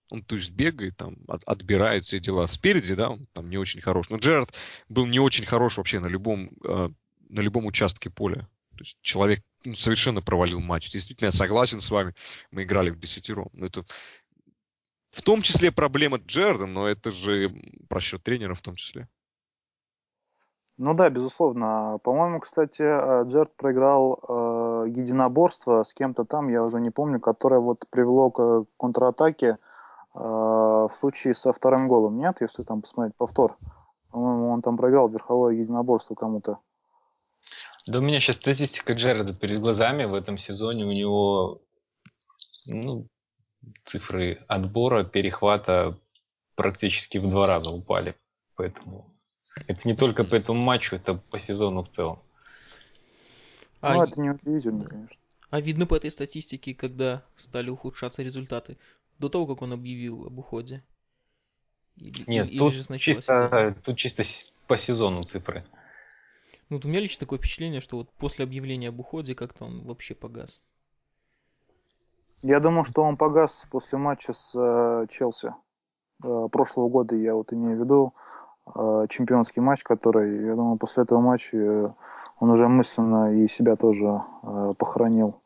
Он, 0.09 0.23
то 0.23 0.35
есть, 0.35 0.49
бегает, 0.49 0.97
там, 0.97 1.15
от, 1.27 1.43
отбирает 1.43 2.03
все 2.03 2.19
дела. 2.19 2.47
Спереди, 2.47 2.95
да, 2.95 3.11
он 3.11 3.27
там 3.33 3.47
не 3.49 3.57
очень 3.57 3.79
хорош. 3.79 4.09
Но 4.09 4.17
Джерард 4.17 4.55
был 4.89 5.05
не 5.05 5.19
очень 5.19 5.45
хорош 5.45 5.77
вообще 5.77 5.99
на 5.99 6.07
любом, 6.07 6.49
э, 6.65 6.89
на 7.29 7.41
любом 7.41 7.67
участке 7.67 8.09
поля. 8.09 8.49
То 8.71 8.79
есть 8.79 8.97
человек 9.01 9.43
ну, 9.65 9.73
совершенно 9.75 10.21
провалил 10.21 10.59
матч. 10.59 10.91
Действительно, 10.91 11.27
я 11.27 11.31
согласен 11.31 11.81
с 11.81 11.91
вами. 11.91 12.13
Мы 12.51 12.63
играли 12.63 12.89
в 12.89 12.99
десятером. 12.99 13.49
Но 13.53 13.65
это 13.65 13.83
в 15.11 15.21
том 15.21 15.41
числе 15.41 15.71
проблема 15.71 16.17
Джерда, 16.17 16.65
но 16.65 16.87
это 16.87 17.11
же 17.11 17.53
просчет 17.89 18.23
тренера 18.23 18.53
в 18.53 18.61
том 18.61 18.75
числе. 18.75 19.07
Ну 20.77 20.93
да, 20.93 21.09
безусловно. 21.09 21.99
По-моему, 22.03 22.39
кстати, 22.39 22.81
э, 22.81 23.25
Джерд 23.27 23.53
проиграл 23.57 24.17
э, 24.17 24.89
единоборство 24.89 25.83
с 25.83 25.93
кем-то 25.93 26.23
там, 26.23 26.47
я 26.47 26.63
уже 26.63 26.79
не 26.79 26.89
помню, 26.89 27.19
которое 27.19 27.59
вот 27.59 27.85
привело 27.89 28.31
к 28.31 28.65
контратаке 28.77 29.57
а, 30.13 30.87
в 30.87 30.91
случае 30.91 31.33
со 31.33 31.53
вторым 31.53 31.87
голом 31.87 32.17
нет, 32.17 32.37
если 32.41 32.63
там 32.63 32.81
посмотреть 32.81 33.15
повтор. 33.15 33.57
По-моему, 34.11 34.49
он 34.49 34.61
там 34.61 34.75
проиграл 34.75 35.07
верховое 35.07 35.53
единоборство 35.53 36.15
кому-то. 36.15 36.59
Да 37.89 37.97
у 37.97 38.01
меня 38.03 38.19
сейчас 38.19 38.35
статистика 38.35 38.93
Джереда 38.93 39.33
перед 39.33 39.59
глазами 39.61 40.05
в 40.05 40.13
этом 40.13 40.37
сезоне. 40.37 40.85
У 40.85 40.91
него 40.91 41.59
ну, 42.67 43.07
цифры 43.87 44.45
отбора, 44.47 45.03
перехвата 45.03 45.97
практически 46.53 47.17
в 47.17 47.27
два 47.27 47.47
раза 47.47 47.71
упали. 47.71 48.15
Поэтому 48.53 49.11
это 49.65 49.79
не 49.85 49.95
только 49.95 50.23
по 50.23 50.35
этому 50.35 50.61
матчу, 50.61 50.97
это 50.97 51.15
по 51.15 51.39
сезону 51.39 51.81
в 51.81 51.89
целом. 51.89 52.21
А, 53.81 53.95
ну, 53.95 54.03
это 54.03 54.21
не 54.21 54.29
удивительно, 54.29 54.85
конечно. 54.85 55.19
А 55.49 55.59
видно 55.59 55.87
по 55.87 55.95
этой 55.95 56.11
статистике, 56.11 56.75
когда 56.75 57.23
стали 57.37 57.71
ухудшаться 57.71 58.21
результаты 58.21 58.77
до 59.17 59.29
того, 59.29 59.47
как 59.47 59.63
он 59.63 59.73
объявил 59.73 60.27
об 60.27 60.37
уходе? 60.37 60.83
Или, 61.95 62.23
Нет, 62.27 62.51
или 62.51 62.59
тут, 62.59 62.71
же 62.71 62.97
чисто, 62.99 63.75
тут 63.83 63.97
чисто 63.97 64.21
по 64.67 64.77
сезону 64.77 65.23
цифры. 65.23 65.65
Ну, 66.69 66.77
вот 66.77 66.85
у 66.85 66.87
меня 66.87 66.99
лично 66.99 67.21
такое 67.21 67.39
впечатление, 67.39 67.81
что 67.81 67.97
вот 67.97 68.09
после 68.19 68.45
объявления 68.45 68.89
об 68.89 68.99
уходе 68.99 69.33
как-то 69.33 69.65
он 69.65 69.81
вообще 69.85 70.13
погас. 70.13 70.61
Я 72.43 72.59
думаю, 72.59 72.83
что 72.85 73.01
он 73.01 73.17
погас 73.17 73.65
после 73.71 73.97
матча 73.97 74.33
с 74.33 74.53
э, 74.55 75.07
Челси 75.09 75.53
э, 76.23 76.47
прошлого 76.51 76.87
года, 76.87 77.15
я 77.15 77.33
вот 77.33 77.51
имею 77.51 77.77
в 77.77 77.83
виду 77.83 78.13
э, 78.67 79.07
чемпионский 79.09 79.61
матч, 79.61 79.83
который, 79.83 80.45
я 80.45 80.55
думаю, 80.55 80.77
после 80.77 81.03
этого 81.03 81.19
матча 81.19 81.57
э, 81.57 81.89
он 82.39 82.49
уже 82.51 82.67
мысленно 82.67 83.35
и 83.35 83.47
себя 83.47 83.75
тоже 83.75 84.19
э, 84.43 84.73
похоронил. 84.77 85.41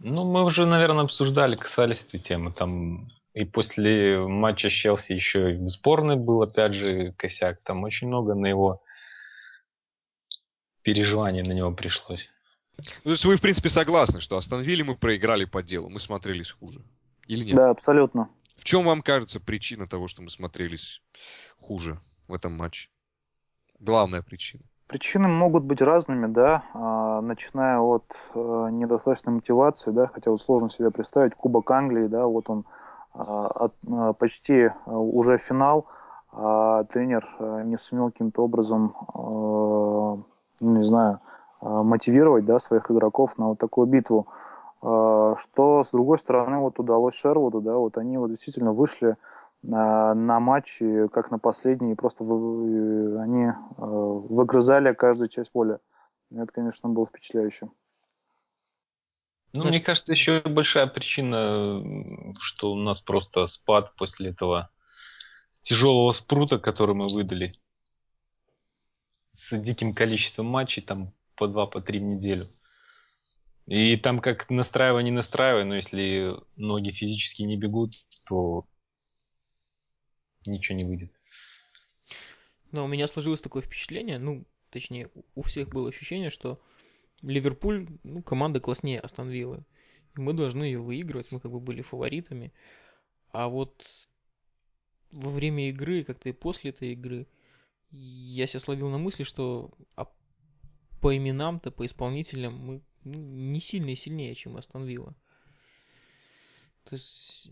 Ну, 0.00 0.24
мы 0.24 0.44
уже, 0.44 0.66
наверное, 0.66 1.04
обсуждали, 1.04 1.56
касались 1.56 2.04
этой 2.06 2.20
темы. 2.20 2.52
Там 2.52 3.08
и 3.32 3.44
после 3.44 4.18
матча 4.18 4.68
с 4.68 4.72
Челси 4.72 5.12
еще 5.12 5.54
и 5.54 5.56
в 5.56 5.68
сборной 5.68 6.16
был, 6.16 6.42
опять 6.42 6.74
же, 6.74 7.12
косяк. 7.16 7.60
Там 7.64 7.82
очень 7.82 8.06
много 8.06 8.34
на 8.34 8.46
его 8.46 8.80
переживаний 10.88 11.42
на 11.42 11.52
него 11.52 11.70
пришлось. 11.72 12.30
Ну, 12.78 12.82
то 13.04 13.10
есть 13.10 13.24
вы, 13.26 13.36
в 13.36 13.42
принципе, 13.42 13.68
согласны, 13.68 14.22
что 14.22 14.38
остановили 14.38 14.80
мы 14.80 14.96
проиграли 14.96 15.44
по 15.44 15.62
делу, 15.62 15.90
мы 15.90 16.00
смотрелись 16.00 16.50
хуже? 16.50 16.80
Или 17.26 17.44
нет? 17.44 17.56
Да, 17.56 17.68
абсолютно. 17.68 18.30
В 18.56 18.64
чем 18.64 18.86
вам 18.86 19.02
кажется 19.02 19.38
причина 19.38 19.86
того, 19.86 20.08
что 20.08 20.22
мы 20.22 20.30
смотрелись 20.30 21.02
хуже 21.60 22.00
в 22.26 22.32
этом 22.32 22.56
матче? 22.56 22.88
Главная 23.78 24.22
причина. 24.22 24.62
Причины 24.86 25.28
могут 25.28 25.64
быть 25.64 25.82
разными, 25.82 26.26
да, 26.26 26.64
а, 26.72 27.20
начиная 27.20 27.80
от 27.80 28.06
э, 28.34 28.68
недостаточной 28.72 29.34
мотивации, 29.34 29.90
да, 29.90 30.06
хотя 30.06 30.30
вот 30.30 30.40
сложно 30.40 30.70
себе 30.70 30.90
представить, 30.90 31.34
Кубок 31.34 31.70
Англии, 31.70 32.06
да, 32.06 32.26
вот 32.26 32.48
он 32.48 32.64
а, 33.12 33.68
а, 33.86 34.12
почти 34.14 34.70
уже 34.86 35.36
финал, 35.36 35.86
а 36.32 36.84
тренер 36.84 37.28
не 37.66 37.76
сумел 37.76 38.10
каким-то 38.10 38.42
образом, 38.42 40.24
ну, 40.60 40.76
не 40.76 40.84
знаю, 40.84 41.20
мотивировать, 41.60 42.44
да, 42.44 42.58
своих 42.58 42.90
игроков 42.90 43.38
на 43.38 43.48
вот 43.48 43.58
такую 43.58 43.86
битву. 43.86 44.26
Что, 44.80 45.82
с 45.84 45.90
другой 45.90 46.18
стороны, 46.18 46.58
вот 46.58 46.78
удалось 46.78 47.14
Шервуду, 47.14 47.60
да, 47.60 47.76
вот 47.76 47.98
они 47.98 48.16
вот 48.16 48.30
действительно 48.30 48.72
вышли 48.72 49.16
на 49.62 50.40
матч, 50.40 50.80
как 51.12 51.32
на 51.32 51.38
последний, 51.40 51.96
просто 51.96 52.22
вы, 52.22 53.20
они 53.20 53.46
э, 53.46 53.52
выгрызали 53.76 54.92
каждую 54.94 55.28
часть 55.28 55.50
поля. 55.50 55.80
Это, 56.30 56.52
конечно, 56.52 56.88
было 56.88 57.06
впечатляюще. 57.06 57.68
Ну, 59.52 59.64
мне 59.64 59.80
кажется, 59.80 60.12
еще 60.12 60.42
большая 60.42 60.86
причина, 60.86 61.82
что 62.38 62.70
у 62.70 62.76
нас 62.76 63.00
просто 63.00 63.48
спад 63.48 63.96
после 63.96 64.30
этого 64.30 64.70
тяжелого 65.62 66.12
спрута, 66.12 66.58
который 66.58 66.94
мы 66.94 67.08
выдали 67.12 67.54
с 69.50 69.60
диким 69.60 69.94
количеством 69.94 70.46
матчей, 70.46 70.82
там 70.82 71.12
по 71.36 71.48
два, 71.48 71.66
по 71.66 71.80
три 71.80 71.98
в 71.98 72.02
неделю. 72.02 72.50
И 73.66 73.96
там 73.96 74.20
как 74.20 74.48
настраивай, 74.48 75.04
не 75.04 75.10
настраивай, 75.10 75.64
но 75.64 75.76
если 75.76 76.34
ноги 76.56 76.90
физически 76.90 77.42
не 77.42 77.56
бегут, 77.56 77.94
то 78.24 78.64
ничего 80.46 80.76
не 80.76 80.84
выйдет. 80.84 81.12
Но 82.72 82.84
у 82.84 82.88
меня 82.88 83.06
сложилось 83.06 83.40
такое 83.40 83.62
впечатление, 83.62 84.18
ну, 84.18 84.46
точнее, 84.70 85.10
у 85.34 85.42
всех 85.42 85.68
было 85.68 85.88
ощущение, 85.88 86.30
что 86.30 86.60
Ливерпуль, 87.22 87.88
ну, 88.04 88.22
команда 88.22 88.60
класснее 88.60 89.00
Астон 89.00 89.28
Виллы. 89.28 89.64
Мы 90.14 90.32
должны 90.32 90.64
ее 90.64 90.78
выигрывать, 90.78 91.30
мы 91.32 91.40
как 91.40 91.50
бы 91.50 91.60
были 91.60 91.82
фаворитами. 91.82 92.52
А 93.32 93.48
вот 93.48 93.84
во 95.10 95.30
время 95.30 95.68
игры, 95.68 96.04
как-то 96.04 96.28
и 96.28 96.32
после 96.32 96.70
этой 96.70 96.92
игры, 96.92 97.26
я 97.90 98.46
себя 98.46 98.60
словил 98.60 98.88
на 98.88 98.98
мысли, 98.98 99.24
что 99.24 99.70
а 99.96 100.06
по 101.00 101.16
именам-то, 101.16 101.70
по 101.70 101.86
исполнителям 101.86 102.54
мы 102.58 102.82
ну, 103.04 103.18
не 103.18 103.60
сильно 103.60 103.94
сильнее, 103.94 104.34
чем 104.34 104.56
Астон 104.56 104.84
Вилла. 104.84 105.14
То 106.84 106.94
есть 106.94 107.50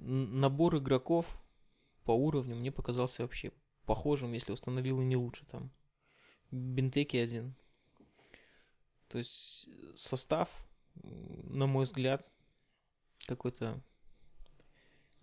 набор 0.00 0.76
игроков 0.78 1.26
по 2.04 2.12
уровню 2.12 2.56
мне 2.56 2.72
показался 2.72 3.22
вообще 3.22 3.52
похожим, 3.84 4.32
если 4.32 4.52
установил 4.52 5.00
и 5.00 5.04
не 5.04 5.16
лучше 5.16 5.44
там. 5.46 5.70
Бентеки 6.50 7.16
один. 7.16 7.54
То 9.08 9.18
есть 9.18 9.68
состав, 9.94 10.48
на 11.02 11.66
мой 11.66 11.84
взгляд, 11.84 12.32
какой-то 13.26 13.82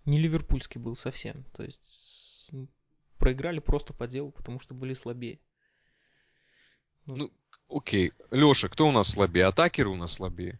не 0.05 0.19
ливерпульский 0.19 0.79
был 0.79 0.95
совсем. 0.95 1.43
То 1.53 1.63
есть 1.63 2.51
проиграли 3.25 3.58
просто 3.58 3.91
по 3.91 4.05
делу, 4.05 4.29
потому 4.29 4.60
что 4.60 4.75
были 4.75 4.94
слабее. 4.94 5.39
Ну, 7.08 7.15
ну 7.15 7.32
окей. 7.75 8.13
Леша, 8.29 8.70
кто 8.70 8.88
у 8.88 8.91
нас 8.91 9.10
слабее? 9.10 9.48
Атакеры 9.48 9.89
у 9.89 9.96
нас 9.96 10.13
слабее? 10.13 10.60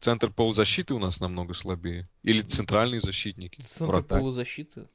Центр 0.00 0.30
полузащиты 0.30 0.92
у 0.92 0.98
нас 0.98 1.18
намного 1.18 1.54
слабее? 1.54 2.10
Или 2.22 2.42
центральные 2.42 3.00
защитники? 3.00 3.58
Центр 3.62 4.02
полузащиты. 4.02 4.86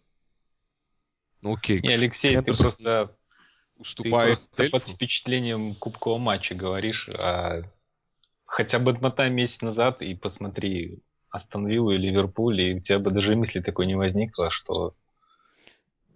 Ну 1.41 1.55
окей. 1.55 1.81
Не, 1.81 1.95
Алексей, 1.95 2.35
Хендерсон 2.35 2.71
ты 2.71 2.83
просто 2.83 3.17
уступает 3.77 4.39
ты 4.51 4.69
просто 4.69 4.71
под 4.71 4.95
впечатлением 4.95 5.73
кубкового 5.73 6.19
матча 6.19 6.53
говоришь, 6.53 7.09
а 7.09 7.63
хотя 8.45 8.77
бы 8.77 8.91
отмотай 8.91 9.31
месяц 9.31 9.61
назад 9.61 10.03
и 10.03 10.13
посмотри 10.13 11.01
Астон 11.31 11.65
Виллу 11.65 11.89
и 11.89 11.97
Ливерпуль, 11.97 12.61
и 12.61 12.75
у 12.75 12.79
тебя 12.81 12.99
бы 12.99 13.09
даже 13.09 13.35
мысли 13.35 13.61
такой 13.61 13.87
не 13.87 13.95
возникло, 13.95 14.51
что 14.51 14.95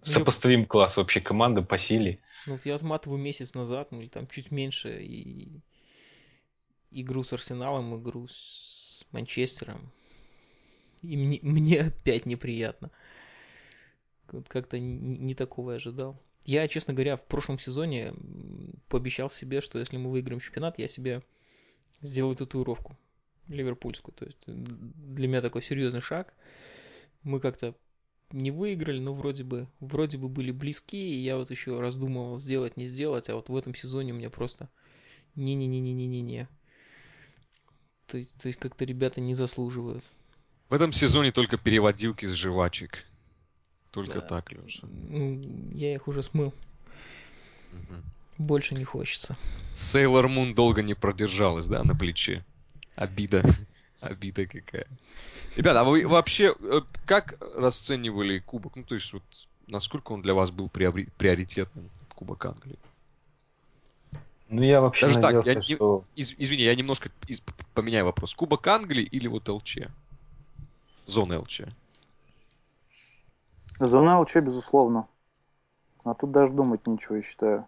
сопоставим 0.02 0.66
класс 0.66 0.96
вообще 0.96 1.20
команды 1.20 1.62
по 1.62 1.78
силе. 1.78 2.20
Ну 2.46 2.52
вот 2.54 2.64
я 2.64 2.74
отматываю 2.74 3.20
месяц 3.20 3.54
назад, 3.54 3.92
ну 3.92 4.00
или 4.00 4.08
там 4.08 4.26
чуть 4.26 4.50
меньше, 4.50 5.02
и 5.02 5.60
игру 6.90 7.22
с 7.22 7.32
Арсеналом, 7.32 8.00
игру 8.00 8.26
с 8.28 9.04
Манчестером. 9.12 9.90
И 11.02 11.16
мне, 11.16 11.38
мне 11.42 11.80
опять 11.80 12.26
неприятно. 12.26 12.90
Как-то 14.26 14.78
не, 14.78 15.18
не 15.18 15.34
такого 15.34 15.74
ожидал. 15.74 16.20
Я, 16.44 16.66
честно 16.68 16.94
говоря, 16.94 17.16
в 17.16 17.26
прошлом 17.26 17.58
сезоне 17.58 18.14
пообещал 18.88 19.30
себе, 19.30 19.60
что 19.60 19.78
если 19.78 19.96
мы 19.98 20.10
выиграем 20.10 20.40
чемпионат, 20.40 20.78
я 20.78 20.88
себе 20.88 21.22
сделаю 22.00 22.36
татуировку 22.36 22.96
ливерпульскую. 23.48 24.14
То 24.14 24.24
есть 24.24 24.38
для 24.46 25.28
меня 25.28 25.42
такой 25.42 25.62
серьезный 25.62 26.00
шаг. 26.00 26.32
Мы 27.22 27.40
как-то 27.40 27.74
не 28.32 28.50
выиграли, 28.50 29.00
но 29.00 29.14
вроде 29.14 29.44
бы, 29.44 29.66
вроде 29.80 30.18
бы 30.18 30.28
были 30.28 30.50
близки, 30.52 30.96
и 30.96 31.20
я 31.20 31.36
вот 31.36 31.50
еще 31.50 31.80
раздумывал, 31.80 32.38
сделать, 32.38 32.76
не 32.76 32.86
сделать, 32.86 33.28
а 33.28 33.34
вот 33.34 33.48
в 33.48 33.56
этом 33.56 33.74
сезоне 33.74 34.12
у 34.12 34.16
меня 34.16 34.30
просто 34.30 34.68
не-не-не-не-не-не-не. 35.34 36.48
То 38.06 38.18
есть, 38.18 38.34
то 38.40 38.48
есть 38.48 38.58
как-то 38.58 38.84
ребята 38.84 39.20
не 39.20 39.34
заслуживают. 39.34 40.04
В 40.68 40.74
этом 40.74 40.92
сезоне 40.92 41.32
только 41.32 41.58
переводилки 41.58 42.26
с 42.26 42.32
жвачек. 42.32 43.04
Только 43.90 44.20
Да. 44.20 44.26
так, 44.26 44.52
Леша. 44.52 44.86
Ну, 44.86 45.72
я 45.74 45.94
их 45.94 46.06
уже 46.06 46.22
смыл. 46.22 46.54
Больше 48.38 48.74
не 48.74 48.84
хочется. 48.84 49.36
Сейлор 49.72 50.28
Мун 50.28 50.54
долго 50.54 50.82
не 50.82 50.94
продержалась, 50.94 51.66
да, 51.66 51.84
на 51.84 51.94
плече. 51.94 52.44
Обида. 52.94 53.44
Обида 54.00 54.46
какая. 54.46 54.86
Ребята, 55.56 55.80
а 55.80 55.84
вы 55.84 56.06
вообще 56.06 56.54
э, 56.58 56.80
как 57.06 57.34
расценивали 57.56 58.38
Кубок? 58.38 58.76
Ну, 58.76 58.84
то 58.84 58.94
есть, 58.94 59.12
вот, 59.12 59.22
насколько 59.66 60.12
он 60.12 60.22
для 60.22 60.34
вас 60.34 60.50
был 60.50 60.68
приоритетным, 60.68 61.90
Кубок 62.14 62.44
Англии? 62.44 62.78
Ну, 64.48 64.62
я 64.62 64.80
вообще 64.80 65.06
Даже 65.06 65.20
так, 65.20 65.34
надеялся, 65.34 65.50
я 65.50 65.54
не- 65.56 65.74
что... 65.76 66.04
Из- 66.16 66.34
извини, 66.38 66.62
я 66.64 66.74
немножко 66.74 67.08
из- 67.26 67.42
поменяю 67.74 68.04
вопрос. 68.04 68.34
Кубок 68.34 68.66
Англии 68.66 69.04
или 69.04 69.28
вот 69.28 69.48
ЛЧ? 69.48 69.78
Зона 71.06 71.40
ЛЧ. 71.40 71.62
Зона 73.78 74.20
ЛЧ, 74.20 74.36
безусловно. 74.36 75.06
А 76.04 76.14
тут 76.14 76.30
даже 76.30 76.52
думать 76.52 76.86
ничего, 76.86 77.16
я 77.16 77.22
считаю. 77.22 77.66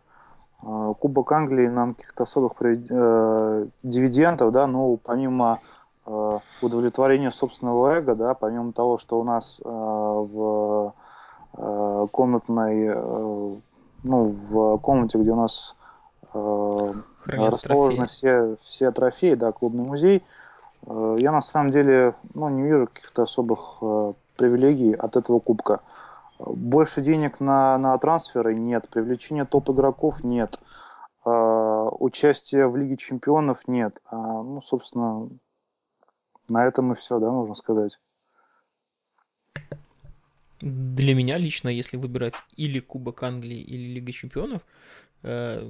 А, 0.62 0.94
Кубок 0.94 1.32
Англии 1.32 1.66
нам 1.68 1.94
каких-то 1.94 2.24
особых 2.24 2.52
э, 2.62 3.66
дивидендов, 3.82 4.52
да, 4.52 4.66
ну, 4.66 4.96
помимо 4.96 5.60
э, 6.06 6.38
удовлетворения 6.60 7.30
собственного 7.30 7.94
эго, 7.94 8.14
да, 8.14 8.34
помимо 8.34 8.72
того, 8.72 8.98
что 8.98 9.20
у 9.20 9.24
нас 9.24 9.60
э, 9.64 9.68
в 9.68 10.94
э, 11.56 12.06
комнатной, 12.10 12.94
ну, 14.04 14.24
в 14.28 14.78
комнате, 14.78 15.18
где 15.18 15.30
у 15.30 15.36
нас 15.36 15.76
расположены 17.26 18.06
трофеи. 18.06 18.16
все, 18.16 18.56
все 18.62 18.90
трофеи, 18.90 19.34
да, 19.34 19.52
клубный 19.52 19.84
музей, 19.84 20.24
я 20.86 21.30
на 21.30 21.42
самом 21.42 21.70
деле, 21.70 22.14
ну, 22.34 22.48
не 22.48 22.62
вижу 22.62 22.88
каких-то 22.88 23.22
особых 23.22 23.80
привилегий 24.36 24.94
от 24.94 25.16
этого 25.16 25.38
кубка. 25.38 25.80
Больше 26.38 27.02
денег 27.02 27.38
на, 27.38 27.78
на 27.78 27.96
трансферы 27.98 28.54
нет, 28.54 28.88
привлечения 28.88 29.44
топ-игроков 29.44 30.24
нет, 30.24 30.58
участия 31.24 32.66
в 32.66 32.76
Лиге 32.76 32.96
Чемпионов 32.96 33.68
нет. 33.68 34.00
А, 34.06 34.42
ну, 34.42 34.60
собственно, 34.60 35.28
на 36.52 36.66
этом 36.66 36.92
и 36.92 36.94
все, 36.94 37.18
да, 37.18 37.30
можно 37.30 37.54
сказать. 37.54 37.98
Для 40.60 41.14
меня 41.14 41.38
лично, 41.38 41.68
если 41.68 41.96
выбирать 41.96 42.34
или 42.56 42.78
Кубок 42.78 43.22
Англии, 43.22 43.60
или 43.60 43.94
Лига 43.94 44.12
Чемпионов 44.12 44.62
э, 45.22 45.68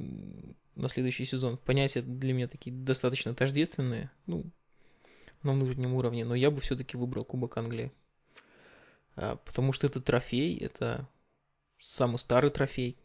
на 0.75 0.88
следующий 0.88 1.25
сезон, 1.25 1.57
понятия 1.57 2.03
для 2.03 2.35
меня 2.35 2.49
такие 2.49 2.75
достаточно 2.77 3.35
тождественные, 3.35 4.11
ну, 4.27 4.45
на 5.42 5.53
внутреннем 5.53 5.95
уровне, 5.95 6.25
но 6.25 6.35
я 6.35 6.51
бы 6.51 6.61
все-таки 6.61 6.97
выбрал 6.97 7.25
Кубок 7.25 7.57
Англии. 7.57 7.90
А, 9.16 9.37
потому 9.37 9.73
что 9.73 9.87
это 9.87 10.01
трофей, 10.01 10.57
это 10.59 11.09
самый 11.79 12.18
старый 12.18 12.51
трофей, 12.51 12.97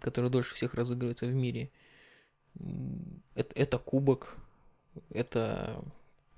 который 0.00 0.30
дольше 0.30 0.54
всех 0.54 0.74
разыгрывается 0.74 1.26
в 1.26 1.34
мире. 1.34 1.70
Это, 3.34 3.52
это 3.54 3.78
кубок, 3.78 4.36
это 5.10 5.82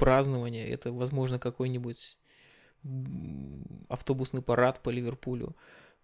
празднование, 0.02 0.68
это, 0.68 0.90
возможно, 0.90 1.38
какой-нибудь 1.38 2.18
автобусный 3.88 4.42
парад 4.42 4.82
по 4.82 4.90
Ливерпулю. 4.90 5.56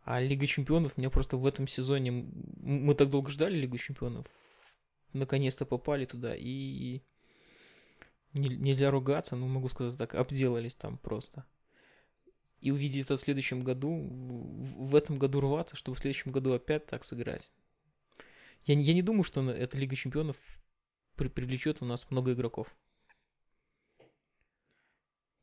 А 0.04 0.20
Лига 0.20 0.46
Чемпионов, 0.46 0.96
мне 0.96 1.10
просто 1.10 1.36
в 1.36 1.44
этом 1.44 1.66
сезоне... 1.66 2.12
Мы 2.12 2.94
так 2.94 3.10
долго 3.10 3.32
ждали 3.32 3.56
Лигу 3.56 3.76
Чемпионов. 3.76 4.24
Наконец-то 5.12 5.66
попали 5.66 6.04
туда. 6.04 6.36
И 6.36 7.02
не- 8.34 8.56
нельзя 8.56 8.92
ругаться, 8.92 9.34
но 9.34 9.48
могу 9.48 9.68
сказать 9.68 9.98
так, 9.98 10.14
обделались 10.14 10.76
там 10.76 10.96
просто. 10.98 11.44
И 12.60 12.70
увидеть 12.70 13.06
это 13.06 13.16
в 13.16 13.20
следующем 13.20 13.64
году, 13.64 13.90
в, 13.90 14.94
этом 14.94 15.18
году 15.18 15.40
рваться, 15.40 15.74
чтобы 15.74 15.96
в 15.96 16.00
следующем 16.00 16.30
году 16.30 16.52
опять 16.52 16.86
так 16.86 17.02
сыграть. 17.02 17.50
Я, 18.64 18.78
я 18.78 18.94
не 18.94 19.02
думаю, 19.02 19.24
что 19.24 19.42
эта 19.50 19.76
Лига 19.76 19.96
Чемпионов 19.96 20.36
при- 21.16 21.26
привлечет 21.26 21.82
у 21.82 21.84
нас 21.84 22.08
много 22.12 22.32
игроков. 22.32 22.72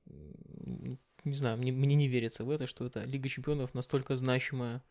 М, 0.07 0.99
Не 1.25 1.35
знаю, 1.35 1.57
мне, 1.57 1.71
мне 1.71 1.95
не 1.95 2.07
верится 2.07 2.45
в 2.45 2.51
это, 2.51 2.67
что 2.67 2.85
это 2.85 3.03
Лига 3.03 3.27
Чемпионов 3.27 3.73
настолько 3.73 4.15
значимая, 4.15 4.83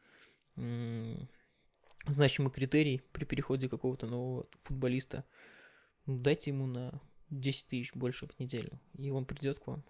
значимый 2.06 2.50
критерий 2.50 3.02
при 3.12 3.24
переходе 3.24 3.68
какого-то 3.68 4.06
нового 4.06 4.46
футболиста. 4.62 5.24
Ну, 6.06 6.18
дайте 6.18 6.50
ему 6.50 6.66
на 6.66 7.00
10 7.30 7.68
тысяч 7.68 7.94
больше 7.94 8.26
в 8.26 8.38
неделю, 8.40 8.78
и 8.98 9.10
он 9.10 9.24
придет 9.24 9.60
к 9.60 9.66
вам. 9.68 9.84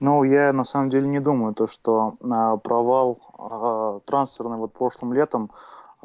Ну, 0.00 0.24
я 0.24 0.52
на 0.52 0.64
самом 0.64 0.90
деле 0.90 1.06
не 1.06 1.20
думаю, 1.20 1.54
то, 1.54 1.66
что 1.66 2.14
а, 2.22 2.56
провал 2.58 3.20
а, 3.38 4.00
трансферный 4.00 4.58
вот 4.58 4.72
прошлым 4.74 5.14
летом, 5.14 5.50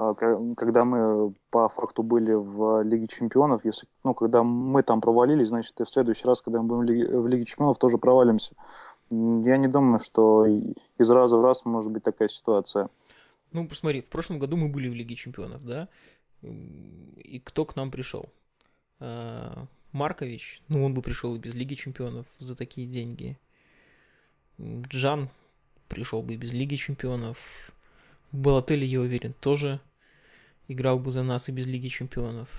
когда 0.01 0.83
мы 0.83 1.33
по 1.51 1.69
факту 1.69 2.01
были 2.01 2.33
в 2.33 2.81
Лиге 2.81 3.07
Чемпионов, 3.07 3.63
если, 3.65 3.87
ну, 4.03 4.15
когда 4.15 4.41
мы 4.41 4.81
там 4.81 4.99
провалились, 4.99 5.49
значит, 5.49 5.79
и 5.79 5.83
в 5.83 5.89
следующий 5.89 6.25
раз, 6.25 6.41
когда 6.41 6.61
мы 6.61 6.67
будем 6.67 7.21
в 7.21 7.27
Лиге, 7.27 7.45
Чемпионов, 7.45 7.77
тоже 7.77 7.97
провалимся. 7.99 8.55
Я 9.11 9.57
не 9.57 9.67
думаю, 9.67 9.99
что 9.99 10.47
из 10.47 11.09
раза 11.11 11.37
в 11.37 11.43
раз 11.43 11.65
может 11.65 11.91
быть 11.91 12.03
такая 12.03 12.29
ситуация. 12.29 12.89
Ну, 13.51 13.67
посмотри, 13.67 14.01
в 14.01 14.07
прошлом 14.07 14.39
году 14.39 14.57
мы 14.57 14.69
были 14.69 14.89
в 14.89 14.93
Лиге 14.93 15.15
Чемпионов, 15.15 15.63
да? 15.63 15.87
И 16.41 17.39
кто 17.43 17.65
к 17.65 17.75
нам 17.75 17.91
пришел? 17.91 18.25
А, 18.99 19.65
Маркович, 19.91 20.63
ну, 20.67 20.83
он 20.83 20.95
бы 20.95 21.03
пришел 21.03 21.35
и 21.35 21.39
без 21.39 21.53
Лиги 21.53 21.75
Чемпионов 21.75 22.25
за 22.39 22.55
такие 22.55 22.87
деньги. 22.87 23.37
Джан 24.59 25.29
пришел 25.89 26.23
бы 26.23 26.33
и 26.33 26.37
без 26.37 26.53
Лиги 26.53 26.75
Чемпионов. 26.75 27.37
Балотелли, 28.31 28.85
я 28.85 29.01
уверен, 29.01 29.33
тоже 29.39 29.79
играл 30.71 30.99
бы 30.99 31.11
за 31.11 31.23
нас 31.23 31.49
и 31.49 31.51
без 31.51 31.65
Лиги 31.65 31.87
Чемпионов. 31.87 32.49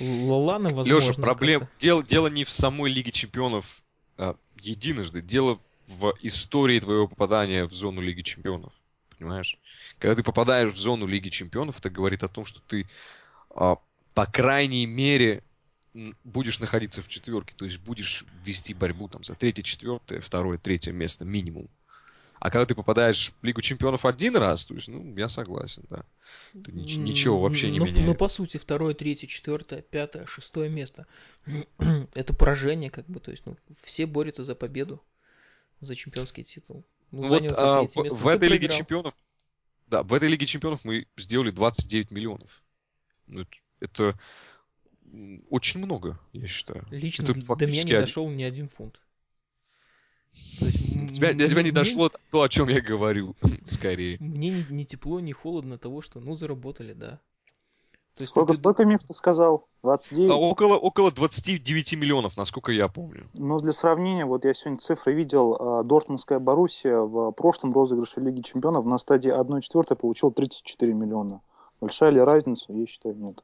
Лолана, 0.00 0.70
возможно, 0.70 1.10
Леша, 1.10 1.20
проблем... 1.20 1.68
Дело, 1.78 2.02
дело 2.02 2.28
не 2.28 2.44
в 2.44 2.50
самой 2.50 2.92
Лиге 2.92 3.12
Чемпионов 3.12 3.82
а, 4.18 4.36
единожды. 4.60 5.22
Дело 5.22 5.58
в 5.86 6.14
истории 6.20 6.80
твоего 6.80 7.08
попадания 7.08 7.64
в 7.66 7.72
зону 7.72 8.00
Лиги 8.00 8.22
Чемпионов. 8.22 8.72
Понимаешь? 9.18 9.58
Когда 9.98 10.14
ты 10.14 10.22
попадаешь 10.22 10.74
в 10.74 10.76
зону 10.76 11.06
Лиги 11.06 11.30
Чемпионов, 11.30 11.78
это 11.78 11.88
говорит 11.88 12.22
о 12.22 12.28
том, 12.28 12.44
что 12.44 12.60
ты, 12.60 12.86
а, 13.50 13.76
по 14.14 14.26
крайней 14.26 14.84
мере, 14.86 15.42
будешь 16.24 16.60
находиться 16.60 17.02
в 17.02 17.08
четверке. 17.08 17.54
То 17.56 17.64
есть 17.64 17.78
будешь 17.78 18.24
вести 18.44 18.74
борьбу 18.74 19.08
там, 19.08 19.24
за 19.24 19.34
третье, 19.34 19.62
четвертое, 19.62 20.20
второе, 20.20 20.58
третье 20.58 20.92
место 20.92 21.24
минимум. 21.24 21.68
А 22.38 22.50
когда 22.50 22.66
ты 22.66 22.74
попадаешь 22.74 23.32
в 23.40 23.44
Лигу 23.44 23.62
Чемпионов 23.62 24.04
один 24.04 24.36
раз, 24.36 24.66
то 24.66 24.74
есть, 24.74 24.88
ну, 24.88 25.14
я 25.16 25.28
согласен, 25.28 25.84
да. 25.88 26.04
Это 26.54 26.70
нич- 26.70 26.98
ничего 26.98 27.40
вообще 27.40 27.70
не 27.70 27.78
ну, 27.78 27.86
меняет. 27.86 28.06
Ну, 28.06 28.14
по 28.14 28.28
сути, 28.28 28.58
второе, 28.58 28.94
третье, 28.94 29.26
четвертое, 29.26 29.82
пятое, 29.82 30.26
шестое 30.26 30.68
место. 30.68 31.06
Это 32.14 32.34
поражение, 32.34 32.90
как 32.90 33.06
бы. 33.06 33.20
То 33.20 33.30
есть, 33.30 33.46
ну, 33.46 33.56
все 33.84 34.06
борются 34.06 34.44
за 34.44 34.54
победу, 34.54 35.02
за 35.80 35.94
чемпионский 35.94 36.44
титул. 36.44 36.84
Ну, 37.10 37.22
Ну 37.22 37.28
вот 37.28 37.52
а, 37.52 37.82
в, 37.82 37.96
место, 37.96 38.14
в 38.14 38.24
ну, 38.24 38.30
этой 38.30 38.48
Лиге. 38.48 38.68
Чемпионов, 38.68 39.14
да, 39.86 40.02
в 40.02 40.12
этой 40.12 40.28
Лиге 40.28 40.46
Чемпионов 40.46 40.84
мы 40.84 41.06
сделали 41.16 41.50
29 41.50 42.10
миллионов. 42.10 42.62
Ну, 43.28 43.46
это, 43.80 44.18
очень 45.48 45.80
много, 45.80 46.18
я 46.32 46.46
считаю. 46.46 46.84
Лично 46.90 47.22
это 47.22 47.56
до 47.56 47.66
меня 47.66 47.82
не 47.82 47.92
один- 47.92 48.00
дошел 48.00 48.28
ни 48.28 48.42
один 48.42 48.68
фунт. 48.68 49.00
Есть, 50.60 51.14
тебя, 51.16 51.32
до 51.32 51.46
тебя 51.46 51.46
мне- 51.46 51.54
не 51.54 51.60
мне- 51.62 51.72
дошло 51.72 52.10
то, 52.30 52.42
о 52.42 52.48
чем 52.48 52.68
я 52.68 52.80
говорю, 52.80 53.34
скорее. 53.64 54.16
Мне 54.20 54.50
ни, 54.50 54.72
ни 54.72 54.82
тепло, 54.84 55.20
ни 55.20 55.32
холодно 55.32 55.78
того, 55.78 56.02
что, 56.02 56.20
ну, 56.20 56.36
заработали, 56.36 56.92
да. 56.92 57.20
То 58.16 58.22
есть, 58.22 58.30
Сколько, 58.30 58.54
ты- 58.54 58.86
Миф 58.86 59.02
ты 59.04 59.12
сказал? 59.12 59.68
29? 59.82 60.30
А 60.30 60.36
около, 60.36 60.76
около 60.78 61.10
29 61.10 61.94
миллионов, 61.96 62.38
насколько 62.38 62.72
я 62.72 62.88
помню. 62.88 63.26
Ну, 63.34 63.58
для 63.60 63.74
сравнения, 63.74 64.24
вот 64.24 64.46
я 64.46 64.54
сегодня 64.54 64.78
цифры 64.80 65.12
видел. 65.12 65.54
а, 65.60 65.82
Дортмундская 65.82 66.38
Боруссия 66.38 66.98
в 67.00 67.30
прошлом 67.32 67.74
розыгрыше 67.74 68.20
Лиги 68.20 68.40
Чемпионов 68.40 68.86
на 68.86 68.96
стадии 68.98 69.30
1-4 69.30 69.96
получил 69.96 70.30
34 70.32 70.94
миллиона. 70.94 71.42
Большая 71.78 72.08
ли 72.10 72.20
разница? 72.20 72.72
Я 72.72 72.86
считаю, 72.86 73.16
нет. 73.16 73.42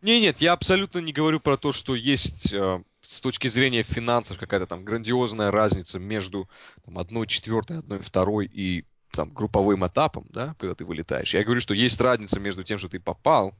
Не, 0.00 0.20
нет, 0.22 0.38
я 0.38 0.54
абсолютно 0.54 1.00
не 1.00 1.12
говорю 1.12 1.38
про 1.38 1.58
то, 1.58 1.70
что 1.72 1.94
есть 1.94 2.52
э, 2.54 2.82
с 3.06 3.20
точки 3.20 3.48
зрения 3.48 3.82
финансов 3.82 4.38
какая-то 4.38 4.66
там 4.66 4.84
грандиозная 4.84 5.50
разница 5.50 5.98
между 5.98 6.48
там, 6.84 6.98
одной 6.98 7.26
четвертой, 7.26 7.78
одной 7.78 7.98
второй 8.00 8.46
и 8.46 8.84
там, 9.10 9.32
групповым 9.32 9.86
этапом, 9.86 10.26
да, 10.30 10.54
когда 10.58 10.74
ты 10.74 10.84
вылетаешь. 10.84 11.34
Я 11.34 11.44
говорю, 11.44 11.60
что 11.60 11.74
есть 11.74 12.00
разница 12.00 12.40
между 12.40 12.64
тем, 12.64 12.78
что 12.78 12.88
ты 12.88 12.98
попал, 12.98 13.54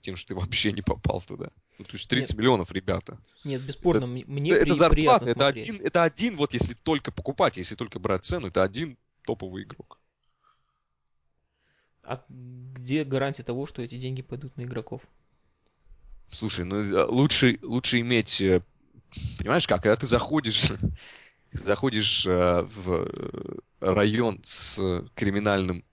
тем, 0.00 0.16
что 0.16 0.28
ты 0.28 0.34
вообще 0.34 0.72
не 0.72 0.82
попал 0.82 1.20
туда. 1.20 1.50
Ну, 1.78 1.84
то 1.84 1.92
есть 1.92 2.08
30 2.08 2.30
Нет. 2.30 2.38
миллионов, 2.38 2.72
ребята. 2.72 3.18
Нет, 3.44 3.62
бесспорно, 3.62 4.04
Это- 4.04 4.06
мне 4.30 4.52
это 4.52 4.64
при- 4.64 4.74
зарплата, 4.74 5.24
это 5.30 5.34
смотреть. 5.40 5.64
один, 5.70 5.80
это 5.86 6.02
один, 6.02 6.36
вот 6.36 6.54
если 6.54 6.74
только 6.74 7.12
покупать, 7.12 7.56
если 7.56 7.74
только 7.74 7.98
брать 7.98 8.24
цену, 8.24 8.48
это 8.48 8.62
один 8.62 8.96
топовый 9.24 9.64
игрок. 9.64 9.98
А 12.04 12.24
где 12.28 13.04
гарантия 13.04 13.42
того, 13.42 13.66
что 13.66 13.82
эти 13.82 13.98
деньги 13.98 14.22
пойдут 14.22 14.56
на 14.56 14.62
игроков? 14.62 15.02
Слушай, 16.30 16.64
ну 16.64 16.76
э, 16.76 17.04
лучше, 17.06 17.58
лучше 17.62 18.00
иметь, 18.00 18.40
э, 18.40 18.62
понимаешь 19.38 19.66
как, 19.66 19.82
когда 19.82 19.96
ты 19.96 20.06
заходишь, 20.06 20.72
заходишь 21.52 22.26
э, 22.26 22.62
в 22.62 22.90
э, 22.90 23.58
район 23.80 24.40
с 24.42 24.78
криминальным 25.14 25.84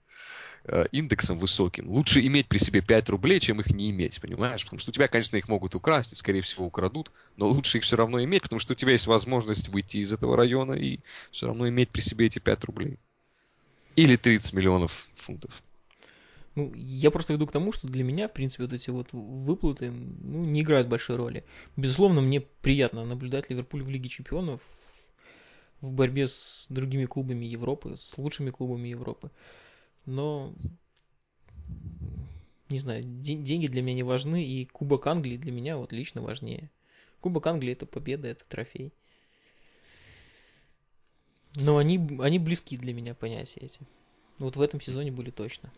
э, 0.64 0.86
индексом 0.92 1.36
высоким, 1.36 1.88
лучше 1.88 2.24
иметь 2.26 2.48
при 2.48 2.58
себе 2.58 2.80
5 2.80 3.08
рублей, 3.10 3.40
чем 3.40 3.60
их 3.60 3.70
не 3.70 3.90
иметь, 3.90 4.20
понимаешь? 4.20 4.64
Потому 4.64 4.80
что 4.80 4.90
у 4.90 4.92
тебя, 4.92 5.08
конечно, 5.08 5.36
их 5.36 5.48
могут 5.48 5.74
украсть, 5.74 6.12
и, 6.12 6.16
скорее 6.16 6.40
всего, 6.40 6.66
украдут, 6.66 7.12
но 7.36 7.46
лучше 7.46 7.78
их 7.78 7.84
все 7.84 7.96
равно 7.96 8.22
иметь, 8.22 8.42
потому 8.42 8.60
что 8.60 8.72
у 8.72 8.76
тебя 8.76 8.92
есть 8.92 9.06
возможность 9.06 9.68
выйти 9.68 9.98
из 9.98 10.12
этого 10.12 10.36
района 10.36 10.72
и 10.72 11.00
все 11.30 11.46
равно 11.46 11.68
иметь 11.68 11.90
при 11.90 12.00
себе 12.00 12.26
эти 12.26 12.38
5 12.38 12.64
рублей. 12.64 12.98
Или 13.96 14.16
30 14.16 14.54
миллионов 14.54 15.06
фунтов. 15.14 15.62
Ну, 16.54 16.72
я 16.74 17.10
просто 17.10 17.32
веду 17.32 17.46
к 17.46 17.52
тому, 17.52 17.72
что 17.72 17.88
для 17.88 18.04
меня, 18.04 18.28
в 18.28 18.32
принципе, 18.32 18.64
вот 18.64 18.72
эти 18.72 18.90
вот 18.90 19.12
выплаты, 19.12 19.90
ну, 19.90 20.44
не 20.44 20.60
играют 20.60 20.88
большой 20.88 21.16
роли. 21.16 21.44
Безусловно, 21.76 22.20
мне 22.20 22.40
приятно 22.40 23.04
наблюдать 23.04 23.50
Ливерпуль 23.50 23.82
в 23.82 23.90
Лиге 23.90 24.08
Чемпионов 24.08 24.62
в 25.80 25.90
борьбе 25.90 26.28
с 26.28 26.66
другими 26.70 27.06
клубами 27.06 27.44
Европы, 27.44 27.96
с 27.96 28.16
лучшими 28.16 28.50
клубами 28.50 28.88
Европы. 28.88 29.30
Но, 30.06 30.54
не 32.68 32.78
знаю, 32.78 33.02
ден- 33.02 33.42
деньги 33.42 33.66
для 33.66 33.82
меня 33.82 33.96
не 33.96 34.02
важны, 34.04 34.44
и 34.44 34.64
Кубок 34.64 35.06
Англии 35.08 35.36
для 35.36 35.50
меня 35.50 35.76
вот 35.76 35.92
лично 35.92 36.22
важнее. 36.22 36.70
Кубок 37.20 37.46
Англии 37.48 37.72
это 37.72 37.84
победа, 37.84 38.28
это 38.28 38.44
трофей. 38.48 38.92
Но 41.56 41.78
они, 41.78 41.98
они 42.20 42.38
близки 42.38 42.76
для 42.76 42.94
меня 42.94 43.14
понятия 43.14 43.60
эти. 43.60 43.80
Вот 44.38 44.56
в 44.56 44.60
этом 44.60 44.80
сезоне 44.80 45.10
были 45.10 45.30
точно. 45.30 45.72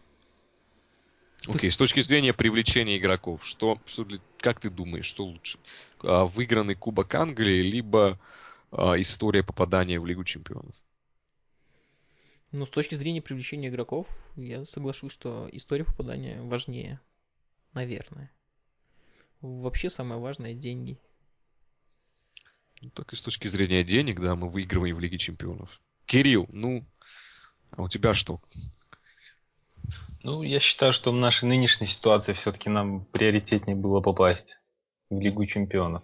Окей, 1.48 1.70
с 1.70 1.76
точки 1.76 2.00
зрения 2.00 2.32
привлечения 2.32 2.96
игроков, 2.96 3.46
что, 3.46 3.78
что 3.86 4.04
для- 4.04 4.20
как 4.38 4.60
ты 4.60 4.70
думаешь, 4.70 5.06
что 5.06 5.24
лучше? 5.24 5.58
А, 6.02 6.24
Выигранный 6.24 6.74
Кубок 6.74 7.14
Англии, 7.14 7.62
либо 7.62 8.18
а, 8.72 9.00
история 9.00 9.42
попадания 9.42 10.00
в 10.00 10.06
Лигу 10.06 10.24
Чемпионов? 10.24 10.74
Ну, 12.52 12.64
с 12.64 12.70
точки 12.70 12.94
зрения 12.94 13.22
привлечения 13.22 13.68
игроков, 13.68 14.08
я 14.36 14.64
соглашусь, 14.64 15.12
что 15.12 15.48
история 15.52 15.84
попадания 15.84 16.40
важнее. 16.42 17.00
Наверное. 17.74 18.30
Вообще 19.40 19.90
самое 19.90 20.20
важное– 20.20 20.54
деньги. 20.54 20.98
Ну, 22.80 22.90
так 22.90 23.12
и 23.12 23.16
с 23.16 23.22
точки 23.22 23.48
зрения 23.48 23.84
денег, 23.84 24.20
да, 24.20 24.34
мы 24.34 24.48
выигрываем 24.48 24.96
в 24.96 25.00
Лиге 25.00 25.18
Чемпионов. 25.18 25.80
Кирилл, 26.06 26.46
ну, 26.50 26.86
а 27.70 27.82
у 27.82 27.88
тебя 27.88 28.14
что? 28.14 28.40
Ну, 30.22 30.42
я 30.42 30.60
считаю, 30.60 30.92
что 30.92 31.12
в 31.12 31.14
нашей 31.14 31.44
нынешней 31.44 31.86
ситуации 31.86 32.32
все-таки 32.32 32.70
нам 32.70 33.04
приоритетнее 33.06 33.76
было 33.76 34.00
попасть 34.00 34.58
в 35.10 35.20
Лигу 35.20 35.46
Чемпионов. 35.46 36.02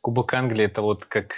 Кубок 0.00 0.32
Англии 0.34 0.64
это 0.64 0.82
вот 0.82 1.04
как 1.04 1.34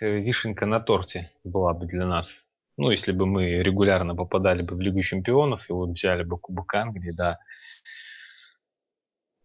э, 0.00 0.18
вишенка 0.18 0.66
на 0.66 0.80
торте 0.80 1.32
была 1.42 1.74
бы 1.74 1.86
для 1.86 2.06
нас. 2.06 2.28
Ну, 2.76 2.90
если 2.90 3.12
бы 3.12 3.26
мы 3.26 3.62
регулярно 3.62 4.14
попадали 4.14 4.62
бы 4.62 4.74
в 4.76 4.80
Лигу 4.80 5.02
Чемпионов 5.02 5.68
и 5.68 5.72
вот 5.72 5.90
взяли 5.90 6.22
бы 6.22 6.38
Кубок 6.38 6.74
Англии, 6.74 7.12
да. 7.12 7.38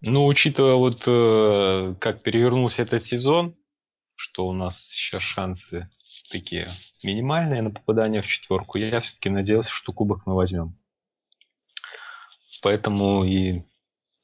Ну, 0.01 0.25
учитывая 0.25 0.75
вот 0.75 1.03
э, 1.05 1.95
как 1.99 2.23
перевернулся 2.23 2.83
этот 2.83 3.05
сезон, 3.05 3.55
что 4.15 4.47
у 4.47 4.53
нас 4.53 4.79
сейчас 4.89 5.21
шансы 5.23 5.89
такие 6.31 6.69
минимальные 7.03 7.61
на 7.61 7.71
попадание 7.71 8.21
в 8.21 8.27
четверку, 8.27 8.77
я 8.77 9.01
все-таки 9.01 9.29
надеялся, 9.29 9.71
что 9.71 9.91
Кубок 9.91 10.25
мы 10.25 10.35
возьмем. 10.35 10.78
Поэтому 12.61 13.23
и 13.23 13.63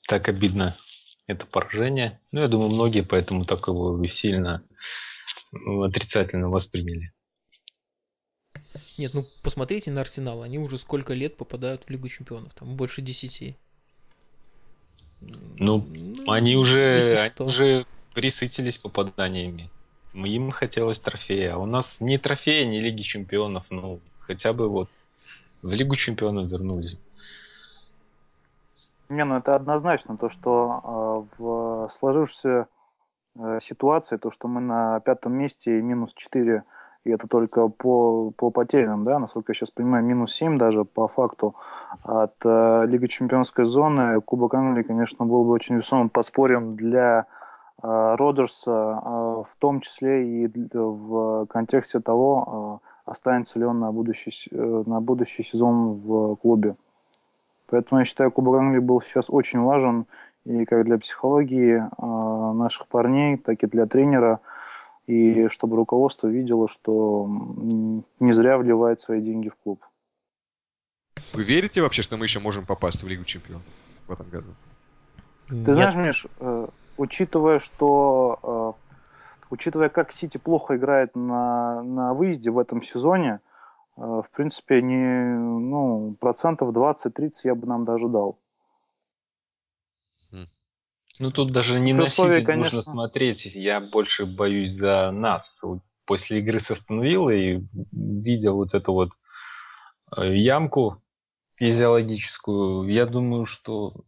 так 0.08 0.28
обидно 0.28 0.78
это 1.28 1.46
поражение. 1.46 2.20
Ну, 2.32 2.42
я 2.42 2.48
думаю, 2.48 2.70
многие 2.70 3.02
поэтому 3.02 3.46
так 3.46 3.68
его 3.68 4.06
сильно 4.08 4.64
ну, 5.52 5.84
отрицательно 5.84 6.50
восприняли. 6.50 7.12
Нет, 8.98 9.14
ну 9.14 9.26
посмотрите 9.42 9.92
на 9.92 10.02
Арсенал. 10.02 10.44
Они 10.44 10.60
уже 10.60 10.78
сколько 10.78 11.14
лет 11.14 11.38
попадают 11.38 11.84
в 11.84 11.90
Лигу 11.90 12.08
Чемпионов? 12.08 12.54
Там 12.54 12.76
больше 12.76 13.02
десяти. 13.02 13.56
Ну, 15.22 15.86
Они 16.28 16.56
уже, 16.56 17.18
они 17.18 17.30
что. 17.30 17.46
уже 17.46 17.86
присытились 18.14 18.78
попаданиями. 18.78 19.70
Им 20.14 20.52
хотелось 20.52 21.00
трофея. 21.00 21.56
А 21.56 21.58
у 21.58 21.66
нас 21.66 21.98
ни 22.00 22.18
трофея, 22.18 22.66
ни 22.66 22.78
Лиги 22.78 23.02
Чемпионов. 23.02 23.66
Ну, 23.70 24.00
хотя 24.20 24.54
бы 24.54 24.70
вот 24.70 24.90
в 25.62 25.72
Лигу 25.72 25.96
Чемпионов 25.96 26.50
вернулись. 26.50 26.98
Не, 29.10 29.24
ну 29.24 29.36
это 29.36 29.56
однозначно 29.56 30.18
то, 30.18 30.30
что 30.30 31.28
э, 31.38 31.42
в 31.42 31.90
сложившейся 31.94 32.68
э, 33.38 33.60
ситуации, 33.62 34.18
то, 34.18 34.32
что 34.32 34.48
мы 34.48 34.62
на 34.62 35.00
пятом 35.00 35.34
месте 35.34 35.78
и 35.78 35.82
минус 35.82 36.14
4, 36.14 36.64
и 37.04 37.12
это 37.12 37.28
только 37.28 37.68
по, 37.68 38.32
по 38.32 38.50
потерянным, 38.50 39.04
да, 39.04 39.20
насколько 39.20 39.52
я 39.52 39.56
сейчас 39.56 39.70
понимаю, 39.70 40.04
минус 40.04 40.34
7 40.34 40.58
даже 40.58 40.86
по 40.86 41.08
факту 41.08 41.56
от 42.04 42.34
э, 42.44 42.86
Лиги 42.88 43.06
Чемпионской 43.06 43.66
зоны, 43.66 44.20
Кубок 44.22 44.56
Англии, 44.56 44.82
конечно, 44.82 45.26
был 45.26 45.44
бы 45.44 45.52
очень 45.52 45.76
весомым 45.76 46.10
подспорьем 46.10 46.76
для 46.76 47.28
э, 47.84 48.16
Роджерса, 48.16 48.72
э, 48.72 49.10
в 49.48 49.56
том 49.60 49.82
числе 49.82 50.46
и 50.46 50.52
в 50.74 51.46
контексте 51.46 52.00
того, 52.00 52.82
э, 52.82 53.12
останется 53.12 53.60
ли 53.60 53.66
он 53.66 53.80
на 53.80 53.92
будущий, 53.92 54.50
э, 54.52 54.84
на 54.88 55.00
будущий 55.00 55.44
сезон 55.44 56.00
в 56.00 56.36
клубе. 56.38 56.76
Поэтому 57.68 58.00
я 58.00 58.06
считаю, 58.06 58.32
Кубок 58.32 58.60
Англии 58.60 58.80
был 58.80 59.02
сейчас 59.02 59.30
очень 59.30 59.60
важен 59.60 60.06
и 60.46 60.66
как 60.66 60.86
для 60.86 60.98
психологии 60.98 61.78
э, 61.78 62.54
наших 62.54 62.88
парней, 62.88 63.38
так 63.38 63.64
и 63.64 63.68
для 63.68 63.88
тренера, 63.88 64.40
и 65.08 65.48
чтобы 65.50 65.76
руководство 65.76 66.28
видело, 66.28 66.68
что 66.68 67.28
не 68.20 68.34
зря 68.34 68.58
вливает 68.58 69.00
свои 69.00 69.22
деньги 69.22 69.50
в 69.50 69.56
клуб. 69.56 69.84
Вы 71.34 71.44
верите 71.44 71.82
вообще, 71.82 72.02
что 72.02 72.18
мы 72.18 72.26
еще 72.26 72.40
можем 72.40 72.66
попасть 72.66 73.04
в 73.04 73.08
Лигу 73.08 73.24
Чемпионов 73.24 73.64
в 74.08 74.12
этом 74.12 74.30
году? 74.30 74.48
Ты 75.48 75.56
Нет. 75.56 75.66
знаешь, 75.66 75.96
Миш, 75.96 76.28
э, 76.40 76.68
учитывая, 76.98 77.60
что 77.60 78.76
э, 78.78 78.96
учитывая, 79.50 79.90
как 79.90 80.14
Сити 80.14 80.38
плохо 80.38 80.76
играет 80.76 81.16
на, 81.16 81.82
на 81.82 82.14
выезде 82.14 82.52
в 82.52 82.60
этом 82.60 82.84
сезоне, 82.84 83.40
э, 83.40 83.55
в 83.96 84.28
принципе, 84.34 84.82
не, 84.82 85.36
ну, 85.36 86.16
процентов 86.20 86.76
20-30 86.76 87.32
я 87.44 87.56
бы 87.56 87.68
нам 87.68 87.86
даже 87.86 88.08
дал. 88.08 88.40
Ну 91.18 91.32
тут 91.32 91.52
даже 91.52 91.80
не 91.80 91.94
на 91.94 92.10
Сити 92.10 92.22
нужно 92.22 92.44
конечно. 92.44 92.82
смотреть. 92.82 93.46
Я 93.46 93.80
больше 93.80 94.26
боюсь 94.26 94.74
за 94.74 95.12
нас. 95.12 95.46
Вот 95.62 95.80
После 96.06 96.40
игры 96.40 96.60
с 96.60 96.70
Астон 96.70 97.02
Виллой, 97.02 97.68
видя 97.92 98.52
вот 98.52 98.76
эту 98.76 98.94
вот 98.94 99.10
э, 100.16 100.36
ямку 100.36 101.02
физиологическую, 101.56 102.88
я 102.90 103.08
думаю, 103.08 103.46
что 103.46 104.06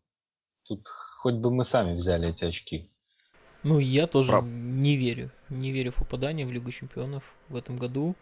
тут 0.67 0.87
хоть 0.87 1.35
бы 1.35 1.49
мы 1.49 1.65
сами 1.65 1.95
взяли 1.95 2.29
эти 2.29 2.45
очки. 2.45 2.91
Ну, 3.63 3.79
я 3.79 4.05
тоже 4.05 4.29
Прав. 4.29 4.45
не 4.45 4.95
верю. 4.95 5.31
Не 5.49 5.71
верю 5.71 5.91
в 5.91 5.95
попадание 5.95 6.45
в 6.45 6.51
Лигу 6.51 6.69
Чемпионов 6.69 7.23
в 7.49 7.55
этом 7.55 7.77
году. 7.77 8.15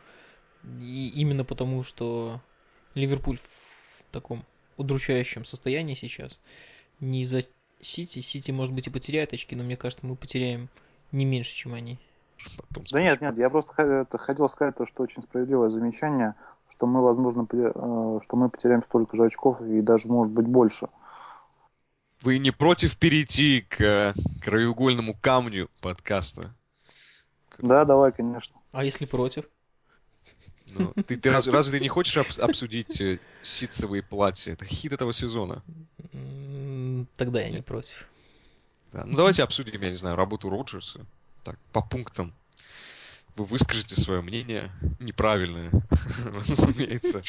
И 0.81 1.11
именно 1.15 1.43
потому, 1.43 1.83
что 1.83 2.41
Ливерпуль 2.93 3.37
в 3.37 4.03
таком 4.11 4.43
удручающем 4.77 5.45
состоянии 5.45 5.93
сейчас. 5.93 6.39
Не 6.99 7.21
из-за 7.21 7.43
Сити. 7.81 8.19
Сити, 8.19 8.51
может 8.51 8.73
быть, 8.73 8.87
и 8.87 8.89
потеряет 8.89 9.33
очки, 9.33 9.55
но 9.55 9.63
мне 9.63 9.77
кажется, 9.77 10.05
мы 10.05 10.15
потеряем 10.15 10.69
не 11.11 11.25
меньше, 11.25 11.55
чем 11.55 11.73
они. 11.73 11.99
Да 12.91 13.01
нет, 13.01 13.21
нет, 13.21 13.37
я 13.37 13.49
просто 13.49 14.05
хотел 14.11 14.49
сказать 14.49 14.75
то, 14.75 14.85
что 14.85 15.03
очень 15.03 15.23
справедливое 15.23 15.69
замечание, 15.69 16.35
что 16.69 16.85
мы, 16.85 17.01
возможно, 17.01 17.47
э, 17.51 18.19
что 18.23 18.35
мы 18.35 18.49
потеряем 18.49 18.83
столько 18.83 19.15
же 19.15 19.25
очков 19.25 19.61
и 19.61 19.81
даже, 19.81 20.07
может 20.07 20.33
быть, 20.33 20.47
больше. 20.47 20.87
Вы 22.21 22.39
не 22.39 22.51
против 22.51 22.97
перейти 22.97 23.61
к 23.61 23.81
э, 23.81 24.13
краеугольному 24.41 25.15
камню 25.19 25.69
подкаста? 25.81 26.53
Да, 27.59 27.85
давай, 27.85 28.11
конечно. 28.11 28.55
А 28.71 28.83
если 28.83 29.05
против? 29.05 29.45
Ну, 30.71 30.93
ты, 31.05 31.15
ты 31.15 31.31
раз- 31.31 31.47
разве 31.47 31.77
ты 31.77 31.79
не 31.79 31.89
хочешь 31.89 32.17
обс- 32.17 32.39
обсудить 32.39 32.99
э, 32.99 33.19
ситцевые 33.43 34.01
платья? 34.01 34.53
Это 34.53 34.65
хит 34.65 34.93
этого 34.93 35.13
сезона. 35.13 35.61
Тогда 37.15 37.41
я 37.41 37.49
не 37.49 37.61
против. 37.61 38.07
Да. 38.91 39.03
Ну 39.05 39.15
давайте 39.15 39.43
обсудим, 39.43 39.81
я 39.81 39.89
не 39.89 39.95
знаю, 39.95 40.15
работу 40.15 40.49
Роджерса. 40.49 41.05
так, 41.43 41.57
по 41.71 41.81
пунктам 41.81 42.33
вы 43.35 43.45
выскажете 43.45 43.99
свое 43.99 44.21
мнение 44.21 44.71
неправильное, 44.99 45.69
разумеется. 46.25 47.21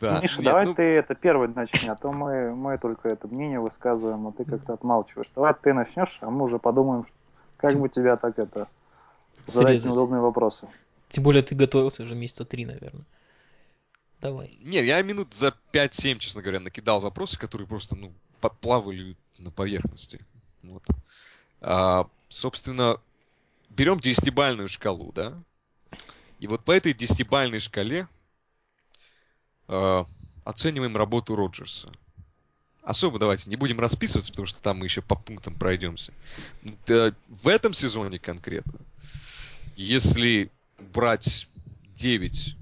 Да. 0.00 0.20
Миша, 0.20 0.36
Нет, 0.36 0.44
давай 0.44 0.66
ну... 0.66 0.74
ты 0.74 0.82
это 0.82 1.14
первый 1.14 1.48
начни, 1.48 1.88
а 1.88 1.96
то 1.96 2.12
мы, 2.12 2.54
мы 2.54 2.78
только 2.78 3.08
это 3.08 3.26
мнение 3.28 3.60
высказываем, 3.60 4.28
а 4.28 4.32
ты 4.32 4.44
как-то 4.44 4.74
отмалчиваешь. 4.74 5.30
Давай 5.34 5.54
ты 5.54 5.72
начнешь, 5.72 6.18
а 6.20 6.30
мы 6.30 6.44
уже 6.44 6.58
подумаем, 6.58 7.06
как 7.56 7.74
бы 7.74 7.88
тебя 7.88 8.16
так 8.16 8.38
это 8.38 8.68
задать 9.46 9.84
неудобные 9.84 10.20
вопросы. 10.20 10.68
Тем 11.10 11.24
более 11.24 11.42
ты 11.42 11.56
готовился 11.56 12.04
уже 12.04 12.14
месяца 12.14 12.44
три, 12.44 12.64
наверное. 12.64 13.04
Давай. 14.20 14.56
Нет, 14.62 14.84
я 14.84 15.02
минут 15.02 15.34
за 15.34 15.54
5-7, 15.72 16.18
честно 16.20 16.40
говоря, 16.40 16.60
накидал 16.60 17.00
вопросы, 17.00 17.38
которые 17.38 17.66
просто, 17.66 17.96
ну, 17.96 18.12
подплавали 18.40 19.16
на 19.38 19.50
поверхности. 19.50 20.24
Вот. 20.62 20.84
А, 21.60 22.08
собственно, 22.28 23.00
берем 23.70 23.98
десятибальную 23.98 24.68
шкалу, 24.68 25.12
да? 25.12 25.36
И 26.38 26.46
вот 26.46 26.64
по 26.64 26.70
этой 26.70 26.94
десятибальной 26.94 27.58
шкале 27.58 28.06
э, 29.68 30.04
оцениваем 30.44 30.96
работу 30.96 31.34
Роджерса. 31.34 31.90
Особо 32.82 33.18
давайте 33.18 33.50
не 33.50 33.56
будем 33.56 33.80
расписываться, 33.80 34.30
потому 34.30 34.46
что 34.46 34.62
там 34.62 34.78
мы 34.78 34.86
еще 34.86 35.02
по 35.02 35.16
пунктам 35.16 35.54
пройдемся. 35.54 36.12
Да, 36.86 37.14
в 37.28 37.48
этом 37.48 37.74
сезоне 37.74 38.18
конкретно, 38.18 38.78
если 39.76 40.50
брать 40.80 41.46
9 41.96 42.56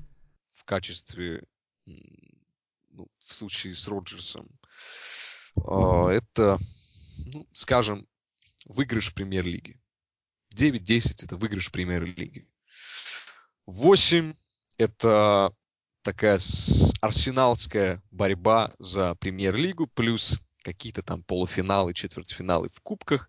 в 0.55 0.65
качестве, 0.65 1.45
ну, 1.87 3.09
в 3.19 3.33
случае 3.33 3.75
с 3.75 3.89
Роджерсом, 3.89 4.49
э, 5.57 6.09
это, 6.11 6.59
ну, 7.33 7.47
скажем, 7.53 8.07
выигрыш 8.65 9.15
премьер-лиги. 9.15 9.81
9-10 10.55 11.25
это 11.25 11.37
выигрыш 11.37 11.71
премьер-лиги. 11.71 12.49
8 13.67 14.35
это 14.79 15.53
такая 16.03 16.41
арсеналская 17.01 18.03
борьба 18.11 18.75
за 18.79 19.15
премьер-лигу, 19.17 19.87
плюс 19.89 20.41
какие-то 20.63 21.03
там 21.03 21.23
полуфиналы, 21.23 21.95
четвертьфиналы 21.95 22.69
в 22.71 22.81
кубках, 22.81 23.29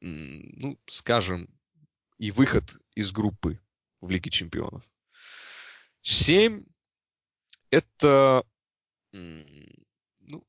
ну, 0.00 0.78
скажем, 0.86 1.48
и 2.18 2.30
выход 2.30 2.76
из 2.94 3.12
группы 3.12 3.60
в 4.04 4.10
Лиге 4.10 4.30
чемпионов. 4.30 4.82
7 6.02 6.64
это, 7.70 8.44
ну, 9.12 10.44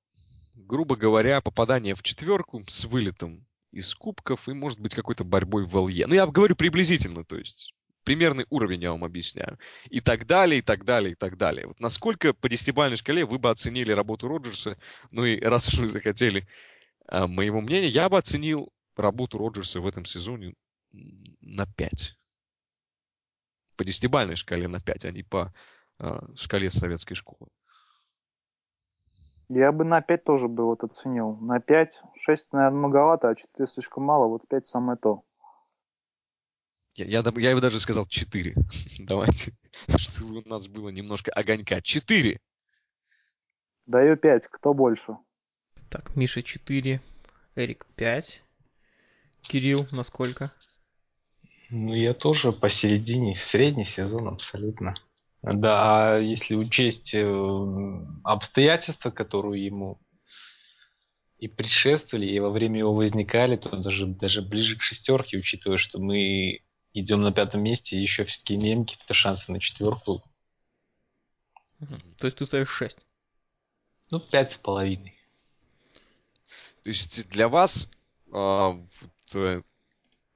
грубо 0.53 0.95
говоря, 0.95 1.41
попадание 1.41 1.95
в 1.95 2.03
четверку 2.03 2.63
с 2.67 2.85
вылетом 2.85 3.47
из 3.71 3.93
кубков 3.95 4.47
и, 4.47 4.53
может 4.53 4.79
быть, 4.79 4.93
какой-то 4.93 5.23
борьбой 5.23 5.65
в 5.65 5.75
ЛЕ. 5.87 6.07
Ну, 6.07 6.15
я 6.15 6.27
говорю 6.27 6.55
приблизительно, 6.55 7.25
то 7.25 7.37
есть 7.37 7.73
примерный 8.03 8.45
уровень 8.49 8.83
я 8.83 8.91
вам 8.91 9.03
объясняю. 9.03 9.57
И 9.89 9.99
так 9.99 10.25
далее, 10.25 10.59
и 10.59 10.61
так 10.61 10.85
далее, 10.85 11.13
и 11.13 11.15
так 11.15 11.37
далее. 11.37 11.67
Вот 11.67 11.79
насколько 11.79 12.33
по 12.33 12.47
десятибалльной 12.47 12.97
шкале 12.97 13.25
вы 13.25 13.39
бы 13.39 13.49
оценили 13.49 13.91
работу 13.91 14.27
Роджерса? 14.27 14.77
Ну 15.11 15.25
и 15.25 15.39
раз 15.39 15.67
уж 15.67 15.79
вы 15.79 15.87
захотели 15.87 16.47
а, 17.07 17.27
моего 17.27 17.61
мнения, 17.61 17.87
я 17.87 18.07
бы 18.07 18.17
оценил 18.17 18.71
работу 18.95 19.37
Роджерса 19.37 19.81
в 19.81 19.87
этом 19.87 20.05
сезоне 20.05 20.53
на 21.41 21.65
5. 21.65 22.15
По 23.77 23.83
десятибалльной 23.83 24.35
шкале 24.35 24.67
на 24.67 24.79
5, 24.79 25.05
а 25.05 25.11
не 25.11 25.23
по 25.23 25.53
а, 25.99 26.21
шкале 26.35 26.69
советской 26.69 27.15
школы. 27.15 27.49
Я 29.49 29.71
бы 29.71 29.83
на 29.83 30.01
5 30.01 30.23
тоже 30.23 30.47
бы 30.47 30.65
вот 30.65 30.83
оценил. 30.83 31.35
На 31.37 31.59
5, 31.59 32.01
6, 32.15 32.53
наверное, 32.53 32.77
многовато, 32.79 33.29
а 33.29 33.35
4 33.35 33.67
слишком 33.67 34.03
мало, 34.03 34.27
вот 34.27 34.47
5 34.47 34.65
самое 34.65 34.97
то. 34.97 35.23
Я, 36.95 37.05
я, 37.05 37.23
я 37.23 37.55
бы 37.55 37.61
даже 37.61 37.79
сказал 37.79 38.05
4. 38.05 38.55
Давайте, 38.99 39.53
чтобы 39.97 40.39
у 40.39 40.49
нас 40.49 40.67
было 40.67 40.89
немножко 40.89 41.31
огонька. 41.31 41.81
4! 41.81 42.39
Даю 43.85 44.17
5. 44.17 44.47
Кто 44.47 44.73
больше? 44.73 45.17
Так, 45.89 46.15
Миша 46.15 46.41
4, 46.41 47.01
Эрик 47.55 47.85
5. 47.95 48.43
Кирилл, 49.43 49.87
насколько? 49.91 50.51
Ну, 51.69 51.93
я 51.93 52.13
тоже 52.13 52.51
посередине, 52.51 53.35
средний 53.35 53.85
сезон 53.85 54.27
абсолютно. 54.27 54.95
Да, 55.41 56.15
а 56.15 56.17
если 56.17 56.55
учесть 56.55 57.13
э, 57.13 58.05
обстоятельства, 58.23 59.11
которые 59.11 59.65
ему 59.65 59.99
и 61.37 61.47
предшествовали, 61.47 62.25
и 62.25 62.39
во 62.39 62.49
время 62.49 62.79
его 62.79 62.93
возникали, 62.93 63.55
то 63.55 63.75
даже, 63.75 64.07
даже 64.07 64.41
ближе 64.41 64.77
к 64.77 64.81
шестерке, 64.81 65.37
учитывая, 65.37 65.77
что 65.77 65.99
мы 65.99 66.61
идем 66.93 67.21
на 67.21 67.31
пятом 67.31 67.61
месте, 67.61 67.95
и 67.95 68.01
еще 68.01 68.25
все-таки 68.25 68.55
имеем 68.55 68.85
какие-то 68.85 69.13
шансы 69.13 69.51
на 69.51 69.59
четверку. 69.59 70.23
То 72.17 72.25
есть 72.25 72.37
ты 72.37 72.45
ставишь 72.45 72.69
6? 72.69 72.97
Ну, 74.11 74.19
пять 74.19 74.53
с 74.53 74.57
половиной. 74.57 75.15
То 76.83 76.89
есть 76.89 77.29
для 77.29 77.49
вас 77.49 77.89
а, 78.31 78.69
вот, 78.69 79.35
э, 79.35 79.61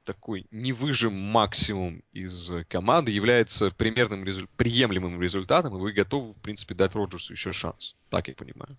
такой 0.10 0.48
не 0.50 0.74
выжим 0.74 1.14
максимум 1.14 2.02
из 2.14 2.50
команды 2.68 3.12
является 3.12 3.70
примерным 3.70 4.24
резу... 4.24 4.48
приемлемым 4.58 5.22
результатом, 5.22 5.78
и 5.78 5.80
вы 5.80 5.92
готовы, 5.92 6.34
в 6.34 6.42
принципе, 6.42 6.74
дать 6.74 6.96
Роджерсу 6.96 7.34
еще 7.34 7.52
шанс. 7.52 7.96
Так 8.10 8.28
я 8.28 8.34
понимаю. 8.34 8.76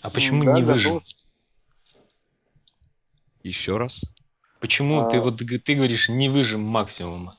А 0.00 0.08
почему 0.08 0.44
да, 0.44 0.54
не 0.54 0.62
выжим? 0.62 1.02
Еще 3.42 3.76
раз. 3.76 4.02
Почему 4.60 5.02
а... 5.02 5.10
ты 5.10 5.20
вот 5.20 5.36
ты 5.36 5.74
говоришь 5.74 6.08
не 6.08 6.30
выжим 6.30 6.62
максимум? 6.62 7.32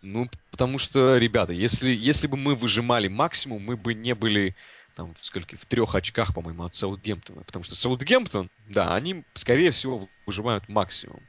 Ну, 0.00 0.26
потому 0.50 0.78
что, 0.78 1.18
ребята, 1.18 1.52
если, 1.52 1.90
если 1.90 2.28
бы 2.28 2.38
мы 2.38 2.54
выжимали 2.54 3.08
максимум, 3.08 3.62
мы 3.62 3.76
бы 3.76 3.92
не 3.92 4.14
были 4.14 4.56
там 4.96 5.14
в 5.14 5.24
скольки, 5.24 5.54
в 5.56 5.66
трех 5.66 5.94
очках, 5.94 6.34
по-моему, 6.34 6.64
от 6.64 6.74
Саутгемптона. 6.74 7.44
Потому 7.44 7.64
что 7.64 7.76
Саутгемптон, 7.76 8.50
да, 8.68 8.94
они, 8.94 9.24
скорее 9.34 9.70
всего, 9.70 10.08
выжимают 10.24 10.68
максимум. 10.68 11.20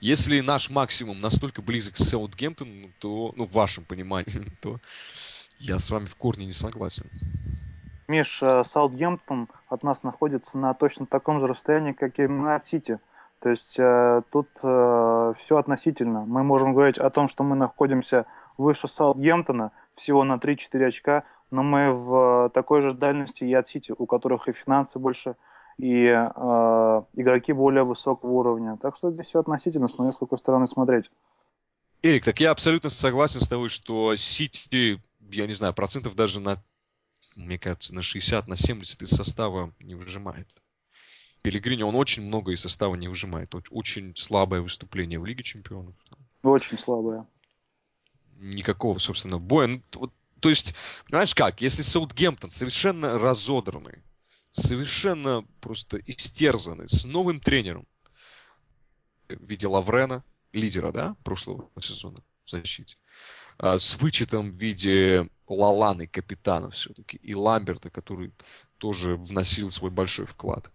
Если 0.00 0.40
наш 0.40 0.70
максимум 0.70 1.20
настолько 1.20 1.62
близок 1.62 1.94
к 1.94 1.98
Саутгемптону, 1.98 2.90
то, 2.98 3.32
ну, 3.36 3.46
в 3.46 3.52
вашем 3.52 3.84
понимании, 3.84 4.50
то 4.60 4.80
я 5.58 5.78
с 5.78 5.90
вами 5.90 6.06
в 6.06 6.16
корне 6.16 6.46
не 6.46 6.52
согласен. 6.52 7.08
Миш, 8.08 8.42
э, 8.42 8.64
Саутгемптон 8.64 9.48
от 9.68 9.82
нас 9.82 10.02
находится 10.02 10.58
на 10.58 10.74
точно 10.74 11.06
таком 11.06 11.38
же 11.38 11.46
расстоянии, 11.46 11.92
как 11.92 12.18
и 12.18 12.26
мы 12.26 12.54
от 12.54 12.64
Сити. 12.64 12.98
То 13.40 13.50
есть 13.50 13.78
э, 13.78 14.22
тут 14.30 14.48
э, 14.62 15.34
все 15.36 15.56
относительно. 15.56 16.24
Мы 16.24 16.42
можем 16.42 16.72
говорить 16.72 16.98
о 16.98 17.10
том, 17.10 17.28
что 17.28 17.44
мы 17.44 17.56
находимся 17.56 18.24
выше 18.56 18.88
Саутгемптона 18.88 19.70
всего 19.96 20.24
на 20.24 20.34
3-4 20.34 20.86
очка, 20.86 21.24
но 21.52 21.62
мы 21.62 21.92
в 21.92 22.50
такой 22.54 22.80
же 22.80 22.94
дальности 22.94 23.44
и 23.44 23.52
от 23.52 23.68
Сити, 23.68 23.94
у 23.96 24.06
которых 24.06 24.48
и 24.48 24.52
финансы 24.52 24.98
больше, 24.98 25.36
и 25.76 26.06
э, 26.06 27.02
игроки 27.14 27.52
более 27.52 27.84
высокого 27.84 28.30
уровня. 28.30 28.78
Так 28.80 28.96
что 28.96 29.10
здесь 29.10 29.26
все 29.26 29.40
относительно, 29.40 29.86
смотря 29.86 30.12
с 30.12 30.18
какой 30.18 30.38
стороны 30.38 30.66
смотреть. 30.66 31.10
Эрик, 32.02 32.24
так 32.24 32.40
я 32.40 32.50
абсолютно 32.50 32.88
согласен 32.88 33.40
с 33.40 33.48
тобой, 33.48 33.68
что 33.68 34.16
Сити, 34.16 35.00
я 35.20 35.46
не 35.46 35.54
знаю, 35.54 35.74
процентов 35.74 36.14
даже 36.14 36.40
на, 36.40 36.62
мне 37.36 37.58
кажется, 37.58 37.94
на 37.94 38.00
60, 38.00 38.48
на 38.48 38.56
70 38.56 39.02
из 39.02 39.10
состава 39.10 39.72
не 39.78 39.94
выжимает. 39.94 40.48
Пелегрини, 41.42 41.82
он 41.82 41.96
очень 41.96 42.24
много 42.24 42.52
из 42.52 42.62
состава 42.62 42.94
не 42.94 43.08
выжимает. 43.08 43.54
Очень 43.70 44.16
слабое 44.16 44.62
выступление 44.62 45.20
в 45.20 45.26
Лиге 45.26 45.42
Чемпионов. 45.42 45.94
Очень 46.42 46.78
слабое. 46.78 47.26
Никакого, 48.38 48.98
собственно, 48.98 49.38
боя. 49.38 49.66
Ну, 49.66 49.82
вот 49.94 50.12
то 50.42 50.48
есть, 50.48 50.74
понимаешь 51.06 51.36
как, 51.36 51.60
если 51.60 51.82
Саутгемптон 51.82 52.50
совершенно 52.50 53.16
разодранный, 53.16 54.02
совершенно 54.50 55.46
просто 55.60 55.98
истерзанный, 55.98 56.88
с 56.88 57.04
новым 57.04 57.38
тренером 57.38 57.86
в 59.28 59.46
виде 59.46 59.68
Лаврена, 59.68 60.24
лидера, 60.52 60.90
да, 60.90 61.14
прошлого 61.22 61.70
сезона 61.80 62.24
в 62.44 62.50
защите, 62.50 62.96
а, 63.56 63.78
с 63.78 63.94
вычетом 63.94 64.50
в 64.50 64.56
виде 64.56 65.30
Лаланы, 65.46 66.08
капитана 66.08 66.72
все-таки, 66.72 67.18
и 67.18 67.36
Ламберта, 67.36 67.88
который 67.88 68.32
тоже 68.78 69.14
вносил 69.14 69.70
свой 69.70 69.92
большой 69.92 70.26
вклад. 70.26 70.72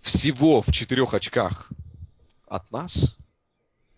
Всего 0.00 0.62
в 0.62 0.72
четырех 0.72 1.12
очках 1.12 1.70
от 2.46 2.70
нас 2.72 3.14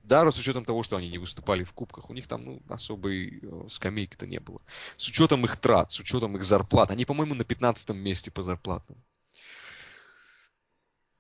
даже 0.03 0.33
с 0.33 0.39
учетом 0.39 0.65
того, 0.65 0.83
что 0.83 0.97
они 0.97 1.09
не 1.09 1.19
выступали 1.19 1.65
в 1.65 1.73
кубках, 1.73 2.11
у 2.11 2.15
них 2.15 2.27
там 2.27 2.45
ну, 2.45 2.63
особой 2.69 3.41
э, 3.43 3.69
скамейки-то 3.69 4.27
не 4.27 4.41
было. 4.41 4.61
С 4.97 5.09
учетом 5.09 5.45
их 5.45 5.57
трат, 5.57 5.93
с 5.93 6.01
учетом 6.01 6.37
их 6.37 6.45
зарплат. 6.45 6.91
Они, 6.91 7.05
по-моему, 7.05 7.35
на 7.35 7.45
15 7.45 7.91
месте 7.91 8.31
по 8.31 8.43
зарплатам. 8.43 8.97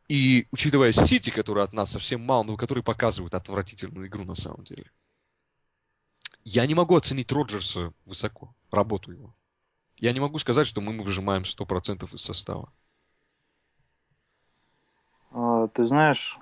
И 0.08 0.46
учитывая 0.50 0.92
Сити, 0.92 1.30
который 1.30 1.64
от 1.64 1.72
нас 1.72 1.92
совсем 1.92 2.20
мало, 2.20 2.42
но 2.42 2.56
который 2.56 2.82
показывает 2.82 3.34
отвратительную 3.34 4.08
игру 4.08 4.24
на 4.24 4.34
самом 4.34 4.64
деле. 4.64 4.90
Я 6.44 6.66
не 6.66 6.74
могу 6.74 6.96
оценить 6.96 7.30
Роджерса 7.30 7.92
высоко, 8.04 8.54
работу 8.70 9.12
его. 9.12 9.34
Я 9.96 10.12
не 10.12 10.20
могу 10.20 10.38
сказать, 10.38 10.66
что 10.66 10.80
мы 10.80 11.00
выжимаем 11.00 11.42
100% 11.42 12.12
из 12.14 12.20
состава. 12.20 12.72
А, 15.30 15.68
ты 15.68 15.86
знаешь, 15.86 16.38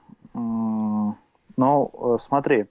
Ну, 1.61 2.15
э, 2.15 2.19
смотри, 2.19 2.67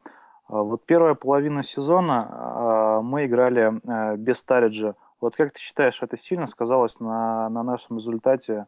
вот 0.48 0.84
первая 0.88 1.14
половина 1.14 1.64
сезона 1.64 3.02
мы 3.04 3.28
играли 3.28 3.80
без 4.18 4.40
Стариджа. 4.40 4.96
Вот 5.22 5.36
как 5.36 5.54
ты 5.54 5.60
считаешь, 5.60 6.02
это 6.02 6.18
сильно 6.18 6.48
сказалось 6.48 7.00
на, 7.00 7.50
на 7.50 7.62
нашем 7.62 7.98
результате 7.98 8.66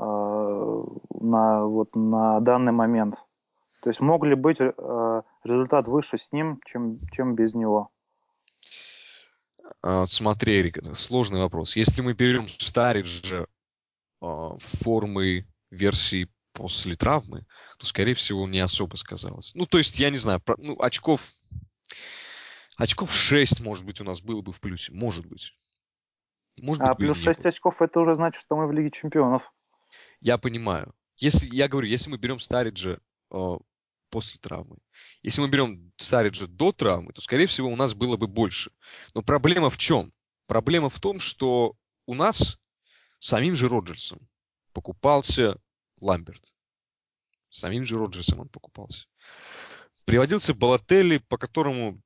на, 0.00 1.64
вот, 1.64 1.94
на 1.94 2.40
данный 2.40 2.72
момент? 2.72 3.14
То 3.82 3.90
есть 3.90 4.00
мог 4.00 4.24
ли 4.24 4.34
быть 4.34 4.58
результат 5.44 5.86
выше 5.86 6.18
с 6.18 6.32
ним, 6.32 6.58
чем, 6.64 6.98
чем 7.12 7.36
без 7.36 7.54
него? 7.54 7.90
А, 9.80 10.06
смотри, 10.06 10.58
Эрик, 10.58 10.78
сложный 10.96 11.40
вопрос. 11.40 11.76
Если 11.76 12.02
мы 12.02 12.14
берем 12.14 12.48
Стариджа 12.48 13.46
формы 14.20 15.46
версии 15.70 16.28
после 16.52 16.96
травмы, 16.96 17.46
то, 17.82 17.86
скорее 17.88 18.14
всего, 18.14 18.46
не 18.46 18.60
особо 18.60 18.94
сказалось. 18.94 19.56
Ну, 19.56 19.66
то 19.66 19.76
есть, 19.76 19.98
я 19.98 20.10
не 20.10 20.18
знаю, 20.18 20.40
про, 20.40 20.54
ну, 20.56 20.80
очков... 20.80 21.32
Очков 22.76 23.12
6, 23.12 23.60
может 23.60 23.84
быть, 23.84 24.00
у 24.00 24.04
нас 24.04 24.20
было 24.20 24.40
бы 24.40 24.52
в 24.52 24.60
плюсе. 24.60 24.92
Может 24.92 25.26
быть. 25.26 25.52
Может 26.58 26.82
а 26.82 26.94
быть, 26.94 26.98
плюс 26.98 27.18
6 27.18 27.44
очков, 27.44 27.82
это 27.82 27.98
уже 27.98 28.14
значит, 28.14 28.40
что 28.40 28.54
мы 28.54 28.68
в 28.68 28.72
Лиге 28.72 28.92
Чемпионов. 28.92 29.42
Я 30.20 30.38
понимаю. 30.38 30.94
Если, 31.16 31.52
я 31.52 31.66
говорю, 31.66 31.88
если 31.88 32.08
мы 32.08 32.18
берем 32.18 32.38
Стариджа 32.38 33.00
э, 33.32 33.50
после 34.10 34.38
травмы, 34.38 34.78
если 35.22 35.40
мы 35.40 35.48
берем 35.48 35.92
Сариджа 35.96 36.46
до 36.46 36.70
травмы, 36.70 37.12
то, 37.12 37.20
скорее 37.20 37.46
всего, 37.46 37.68
у 37.68 37.76
нас 37.76 37.94
было 37.94 38.16
бы 38.16 38.28
больше. 38.28 38.70
Но 39.12 39.22
проблема 39.22 39.70
в 39.70 39.76
чем? 39.76 40.12
Проблема 40.46 40.88
в 40.88 41.00
том, 41.00 41.18
что 41.18 41.74
у 42.06 42.14
нас 42.14 42.60
самим 43.18 43.56
же 43.56 43.68
Роджерсом 43.68 44.20
покупался 44.72 45.56
Ламберт. 46.00 46.52
Самим 47.52 47.84
же 47.84 47.98
Роджерсом 47.98 48.40
он 48.40 48.48
покупался. 48.48 49.06
Приводился 50.06 50.54
Балотелли, 50.54 51.18
по 51.18 51.36
которому 51.36 52.00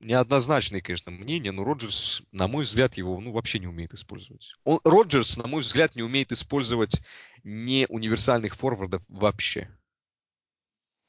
неоднозначное, 0.00 0.80
конечно, 0.80 1.12
мнение, 1.12 1.52
но 1.52 1.62
Роджерс, 1.62 2.22
на 2.32 2.48
мой 2.48 2.64
взгляд, 2.64 2.94
его 2.94 3.18
ну, 3.20 3.30
вообще 3.30 3.60
не 3.60 3.68
умеет 3.68 3.94
использовать. 3.94 4.56
Он, 4.64 4.80
Роджерс, 4.82 5.36
на 5.36 5.46
мой 5.46 5.60
взгляд, 5.60 5.94
не 5.94 6.02
умеет 6.02 6.32
использовать 6.32 7.00
не 7.44 7.86
универсальных 7.88 8.56
форвардов 8.56 9.02
вообще. 9.06 9.70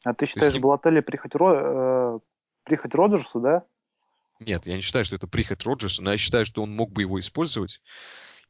А 0.04 0.14
ты 0.14 0.28
считаешь, 0.28 0.54
есть... 0.54 0.62
Балотелли 0.62 1.00
прихоть, 1.00 1.34
Ро... 1.34 2.18
э, 2.18 2.20
прихоть 2.64 2.94
Роджерса, 2.94 3.40
да? 3.40 3.66
Нет, 4.40 4.68
я 4.68 4.76
не 4.76 4.82
считаю, 4.82 5.06
что 5.06 5.16
это 5.16 5.28
прихоть 5.28 5.66
Роджерса, 5.66 6.04
но 6.04 6.12
я 6.12 6.18
считаю, 6.20 6.46
что 6.46 6.62
он 6.62 6.70
мог 6.70 6.92
бы 6.92 7.02
его 7.02 7.20
использовать, 7.20 7.82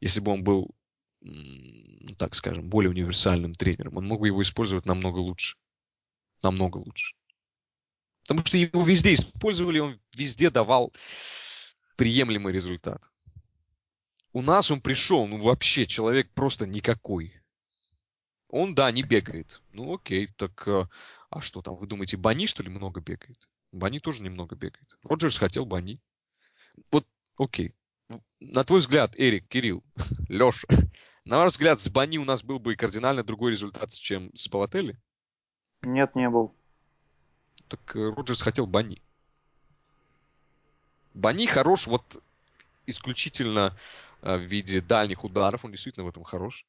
если 0.01 0.19
бы 0.19 0.33
он 0.33 0.43
был, 0.43 0.74
так 2.17 2.35
скажем, 2.35 2.69
более 2.69 2.91
универсальным 2.91 3.53
тренером. 3.55 3.97
Он 3.97 4.07
мог 4.07 4.19
бы 4.19 4.27
его 4.27 4.41
использовать 4.41 4.85
намного 4.85 5.19
лучше. 5.19 5.57
Намного 6.43 6.77
лучше. 6.77 7.15
Потому 8.21 8.45
что 8.45 8.57
его 8.57 8.83
везде 8.83 9.13
использовали, 9.13 9.79
он 9.79 9.99
везде 10.13 10.49
давал 10.49 10.93
приемлемый 11.95 12.53
результат. 12.53 13.09
У 14.33 14.41
нас 14.41 14.71
он 14.71 14.81
пришел, 14.81 15.27
ну 15.27 15.39
вообще 15.39 15.85
человек 15.85 16.31
просто 16.33 16.65
никакой. 16.65 17.33
Он, 18.49 18.75
да, 18.75 18.91
не 18.91 19.03
бегает. 19.03 19.61
Ну 19.71 19.95
окей, 19.95 20.27
так 20.37 20.67
э, 20.67 20.87
а 21.29 21.41
что 21.41 21.61
там, 21.61 21.75
вы 21.75 21.87
думаете, 21.87 22.17
Бани, 22.17 22.45
что 22.45 22.63
ли, 22.63 22.69
много 22.69 23.01
бегает? 23.01 23.49
Бани 23.71 23.99
тоже 23.99 24.23
немного 24.23 24.55
бегает. 24.55 24.97
Роджерс 25.03 25.37
хотел 25.37 25.65
Бани. 25.65 25.99
Вот, 26.91 27.07
окей. 27.37 27.73
На 28.39 28.63
твой 28.63 28.79
взгляд, 28.79 29.13
Эрик, 29.17 29.47
Кирилл, 29.47 29.83
Леша, 30.29 30.67
на 31.25 31.37
ваш 31.37 31.53
взгляд, 31.53 31.79
с 31.79 31.89
Бани 31.89 32.17
у 32.17 32.25
нас 32.25 32.43
был 32.43 32.59
бы 32.59 32.75
кардинально 32.75 33.23
другой 33.23 33.51
результат, 33.51 33.91
чем 33.93 34.31
с 34.35 34.47
Палателли? 34.47 34.97
Нет, 35.81 36.15
не 36.15 36.29
был. 36.29 36.53
Так 37.67 37.95
э, 37.95 38.11
Роджерс 38.11 38.41
хотел 38.41 38.67
Бани. 38.67 39.01
Бани 41.13 41.45
хорош 41.47 41.87
вот 41.87 42.23
исключительно 42.85 43.75
э, 44.21 44.37
в 44.37 44.41
виде 44.41 44.81
дальних 44.81 45.23
ударов, 45.23 45.65
он 45.65 45.71
действительно 45.71 46.05
в 46.05 46.09
этом 46.09 46.23
хорош, 46.23 46.65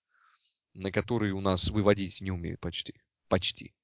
на 0.75 0.91
которые 0.91 1.33
у 1.35 1.41
нас 1.41 1.69
выводить 1.69 2.21
не 2.21 2.31
умеет 2.31 2.61
почти. 2.61 2.95
Почти. 3.29 3.75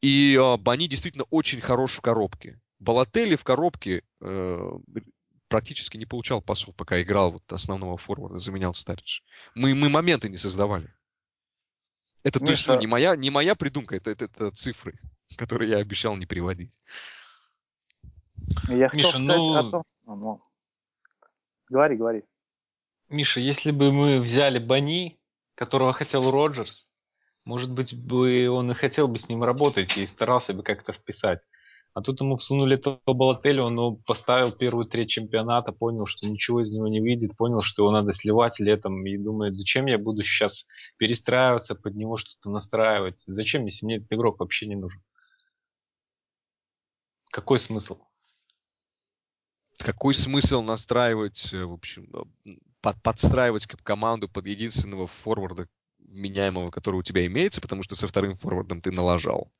И 0.00 0.34
э, 0.34 0.56
Бани 0.56 0.86
действительно 0.86 1.24
очень 1.30 1.60
хорош 1.60 1.96
в 1.96 2.00
коробке. 2.00 2.60
Балотелли 2.78 3.34
в 3.34 3.42
коробке 3.42 4.04
э, 4.20 4.70
практически 5.48 5.96
не 5.96 6.06
получал 6.06 6.42
пасов, 6.42 6.74
пока 6.76 7.00
играл 7.02 7.32
вот 7.32 7.52
основного 7.52 7.96
форварда, 7.96 8.38
заменял 8.38 8.74
Старидж. 8.74 9.20
Мы, 9.54 9.74
мы 9.74 9.88
моменты 9.88 10.28
не 10.28 10.36
создавали. 10.36 10.92
Это, 12.22 12.40
Миша... 12.40 12.46
то 12.46 12.50
есть, 12.50 12.68
ну, 12.68 12.78
не 12.80 12.86
моя, 12.86 13.16
не 13.16 13.30
моя 13.30 13.54
придумка, 13.54 13.96
это, 13.96 14.10
это, 14.10 14.26
это 14.26 14.50
цифры, 14.50 14.98
которые 15.36 15.70
я 15.70 15.78
обещал 15.78 16.16
не 16.16 16.26
приводить. 16.26 16.80
Я 18.68 18.90
Миша, 18.92 19.18
ну... 19.18 19.56
о 19.56 19.70
том, 19.70 19.82
ну... 20.06 20.42
Говори, 21.68 21.96
говори. 21.96 22.24
Миша, 23.08 23.40
если 23.40 23.70
бы 23.70 23.92
мы 23.92 24.20
взяли 24.20 24.58
Бани, 24.58 25.18
которого 25.54 25.92
хотел 25.92 26.30
Роджерс, 26.30 26.86
может 27.44 27.70
быть, 27.70 27.94
бы 27.94 28.48
он 28.48 28.70
и 28.70 28.74
хотел 28.74 29.08
бы 29.08 29.18
с 29.18 29.28
ним 29.28 29.42
работать 29.42 29.96
и 29.96 30.06
старался 30.06 30.52
бы 30.52 30.62
как-то 30.62 30.92
вписать. 30.92 31.40
А 31.98 32.00
тут 32.00 32.20
ему 32.20 32.36
всунули 32.36 32.76
этого 32.76 33.00
Балотелли, 33.06 33.58
он 33.58 33.96
поставил 34.04 34.52
первую 34.52 34.84
треть 34.84 35.10
чемпионата, 35.10 35.72
понял, 35.72 36.06
что 36.06 36.28
ничего 36.28 36.60
из 36.60 36.72
него 36.72 36.86
не 36.86 37.00
выйдет, 37.00 37.36
понял, 37.36 37.60
что 37.60 37.82
его 37.82 37.90
надо 37.90 38.12
сливать 38.12 38.60
летом 38.60 39.04
и 39.04 39.18
думает, 39.18 39.56
зачем 39.56 39.86
я 39.86 39.98
буду 39.98 40.22
сейчас 40.22 40.64
перестраиваться 40.96 41.74
под 41.74 41.96
него, 41.96 42.16
что-то 42.16 42.50
настраивать. 42.50 43.24
Зачем, 43.26 43.64
если 43.64 43.84
мне 43.84 43.96
этот 43.96 44.12
игрок 44.12 44.38
вообще 44.38 44.68
не 44.68 44.76
нужен? 44.76 45.02
Какой 47.32 47.58
смысл? 47.58 47.98
Какой 49.76 50.14
смысл 50.14 50.62
настраивать, 50.62 51.52
э, 51.52 51.64
в 51.64 51.72
общем, 51.72 52.08
э, 52.14 52.50
под, 52.80 53.02
подстраивать 53.02 53.66
команду 53.66 54.28
под 54.28 54.46
единственного 54.46 55.08
форварда, 55.08 55.66
меняемого, 55.98 56.70
который 56.70 57.00
у 57.00 57.02
тебя 57.02 57.26
имеется, 57.26 57.60
потому 57.60 57.82
что 57.82 57.96
со 57.96 58.06
вторым 58.06 58.36
форвардом 58.36 58.80
ты 58.80 58.92
налажал. 58.92 59.50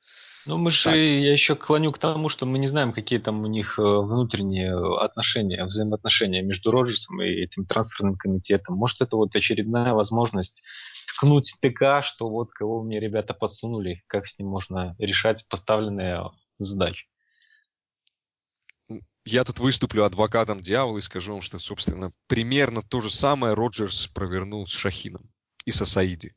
Ну, 0.48 0.56
мы 0.56 0.70
же, 0.70 0.96
я 0.96 1.30
еще 1.30 1.56
клоню 1.56 1.92
к 1.92 1.98
тому, 1.98 2.30
что 2.30 2.46
мы 2.46 2.58
не 2.58 2.68
знаем, 2.68 2.94
какие 2.94 3.18
там 3.18 3.42
у 3.42 3.46
них 3.46 3.78
э, 3.78 3.82
внутренние 3.82 4.74
отношения, 4.98 5.62
взаимоотношения 5.62 6.40
между 6.40 6.70
Роджерсом 6.70 7.20
и 7.20 7.26
этим 7.26 7.66
трансферным 7.66 8.16
комитетом. 8.16 8.76
Может, 8.76 9.02
это 9.02 9.16
вот 9.16 9.36
очередная 9.36 9.92
возможность 9.92 10.62
ткнуть 11.06 11.54
ТК, 11.60 12.00
что 12.02 12.30
вот 12.30 12.50
кого 12.52 12.82
мне 12.82 12.98
ребята 12.98 13.34
подсунули, 13.34 14.02
как 14.06 14.26
с 14.26 14.38
ним 14.38 14.48
можно 14.48 14.96
решать 14.98 15.46
поставленные 15.48 16.30
задачи. 16.58 17.06
Я 19.26 19.44
тут 19.44 19.58
выступлю 19.58 20.04
адвокатом 20.04 20.62
дьявола 20.62 20.96
и 20.96 21.02
скажу 21.02 21.32
вам, 21.32 21.42
что, 21.42 21.58
собственно, 21.58 22.10
примерно 22.26 22.80
то 22.80 23.00
же 23.00 23.10
самое 23.10 23.52
Роджерс 23.52 24.06
провернул 24.06 24.66
с 24.66 24.70
Шахином 24.70 25.30
и 25.66 25.72
со 25.72 25.84
Саиди 25.84 26.32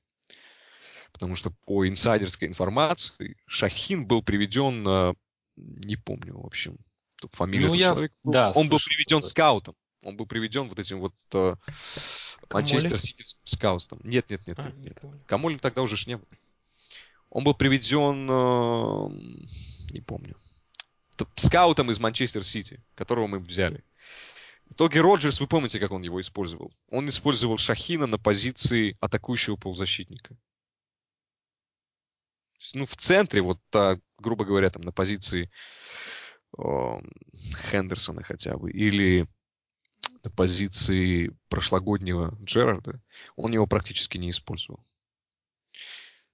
потому 1.11 1.35
что 1.35 1.51
по 1.65 1.87
инсайдерской 1.87 2.47
информации 2.47 3.37
Шахин 3.45 4.05
был 4.05 4.21
приведен, 4.23 5.15
не 5.55 5.95
помню, 5.95 6.39
в 6.39 6.45
общем, 6.45 6.77
фамилию 7.29 7.69
ну, 7.69 7.75
этого 7.75 7.81
я... 7.81 7.89
человека. 7.89 8.15
Да, 8.23 8.51
он 8.51 8.69
был 8.69 8.79
приведен 8.79 9.21
скаутом. 9.21 9.75
Он 10.03 10.17
был 10.17 10.25
приведен 10.25 10.67
вот 10.67 10.79
этим 10.79 10.99
вот 10.99 11.13
э, 11.33 11.55
Манчестер 12.51 12.99
Сити 12.99 13.23
скаутом. 13.43 13.99
Нет, 14.03 14.29
нет, 14.31 14.47
нет, 14.47 14.59
а, 14.59 14.71
нет. 14.71 15.03
нет. 15.03 15.13
Камолем 15.27 15.59
тогда 15.59 15.83
уже 15.83 15.95
ж 15.95 16.07
не 16.07 16.17
был. 16.17 16.27
Он 17.29 17.43
был 17.43 17.53
приведен, 17.53 18.27
э, 18.29 19.93
не 19.93 20.01
помню, 20.01 20.35
скаутом 21.35 21.91
из 21.91 21.99
Манчестер 21.99 22.43
Сити, 22.43 22.83
которого 22.95 23.27
мы 23.27 23.39
взяли. 23.39 23.83
В 24.65 24.73
итоге 24.73 25.01
Роджерс, 25.01 25.39
вы 25.39 25.47
помните, 25.47 25.79
как 25.79 25.91
он 25.91 26.01
его 26.01 26.19
использовал? 26.19 26.73
Он 26.89 27.07
использовал 27.07 27.57
Шахина 27.57 28.07
на 28.07 28.17
позиции 28.17 28.95
атакующего 29.01 29.55
полузащитника 29.55 30.35
ну, 32.73 32.85
в 32.85 32.95
центре, 32.95 33.41
вот, 33.41 33.59
а, 33.73 33.97
грубо 34.17 34.45
говоря, 34.45 34.69
там 34.69 34.83
на 34.83 34.91
позиции 34.91 35.51
о, 36.57 37.01
Хендерсона 37.71 38.23
хотя 38.23 38.57
бы, 38.57 38.71
или 38.71 39.27
на 40.23 40.31
позиции 40.31 41.35
прошлогоднего 41.49 42.37
Джерарда, 42.43 43.01
он 43.35 43.53
его 43.53 43.67
практически 43.67 44.17
не 44.17 44.29
использовал. 44.29 44.83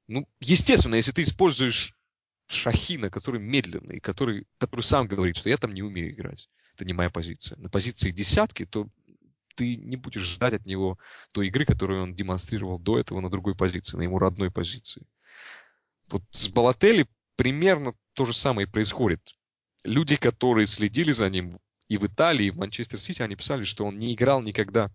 Ну, 0.07 0.28
естественно, 0.39 0.95
если 0.95 1.11
ты 1.11 1.21
используешь 1.21 1.93
Шахина, 2.47 3.09
который 3.09 3.41
медленный, 3.41 3.99
который, 3.99 4.47
который 4.57 4.82
сам 4.82 5.07
говорит, 5.07 5.38
что 5.38 5.49
я 5.49 5.57
там 5.57 5.73
не 5.73 5.84
умею 5.84 6.11
играть, 6.11 6.49
это 6.73 6.86
не 6.86 6.93
моя 6.93 7.09
позиция. 7.09 7.57
На 7.57 7.69
позиции 7.69 8.11
десятки, 8.11 8.65
то 8.65 8.88
ты 9.55 9.75
не 9.75 9.97
будешь 9.97 10.21
ждать 10.21 10.53
от 10.53 10.65
него 10.65 10.97
той 11.32 11.47
игры, 11.47 11.65
которую 11.65 12.03
он 12.03 12.15
демонстрировал 12.15 12.80
до 12.80 12.99
этого 12.99 13.19
на 13.19 13.30
другой 13.30 13.55
позиции, 13.55 13.97
на 13.97 14.03
его 14.03 14.19
родной 14.19 14.51
позиции. 14.51 15.05
Вот 16.10 16.24
с 16.32 16.47
Балотелли 16.49 17.08
примерно 17.36 17.93
то 18.14 18.26
же 18.26 18.34
самое 18.34 18.68
происходит. 18.68 19.38
Люди, 19.84 20.16
которые 20.16 20.66
следили 20.66 21.12
за 21.12 21.30
ним 21.30 21.58
и 21.88 21.97
в 21.97 22.05
Италии, 22.05 22.47
и 22.47 22.51
в 22.51 22.58
Манчестер 22.58 22.99
Сити, 22.99 23.22
они 23.22 23.36
писали, 23.36 23.64
что 23.64 23.86
он 23.86 23.97
не 23.97 24.14
играл 24.14 24.41
никогда 24.41 24.91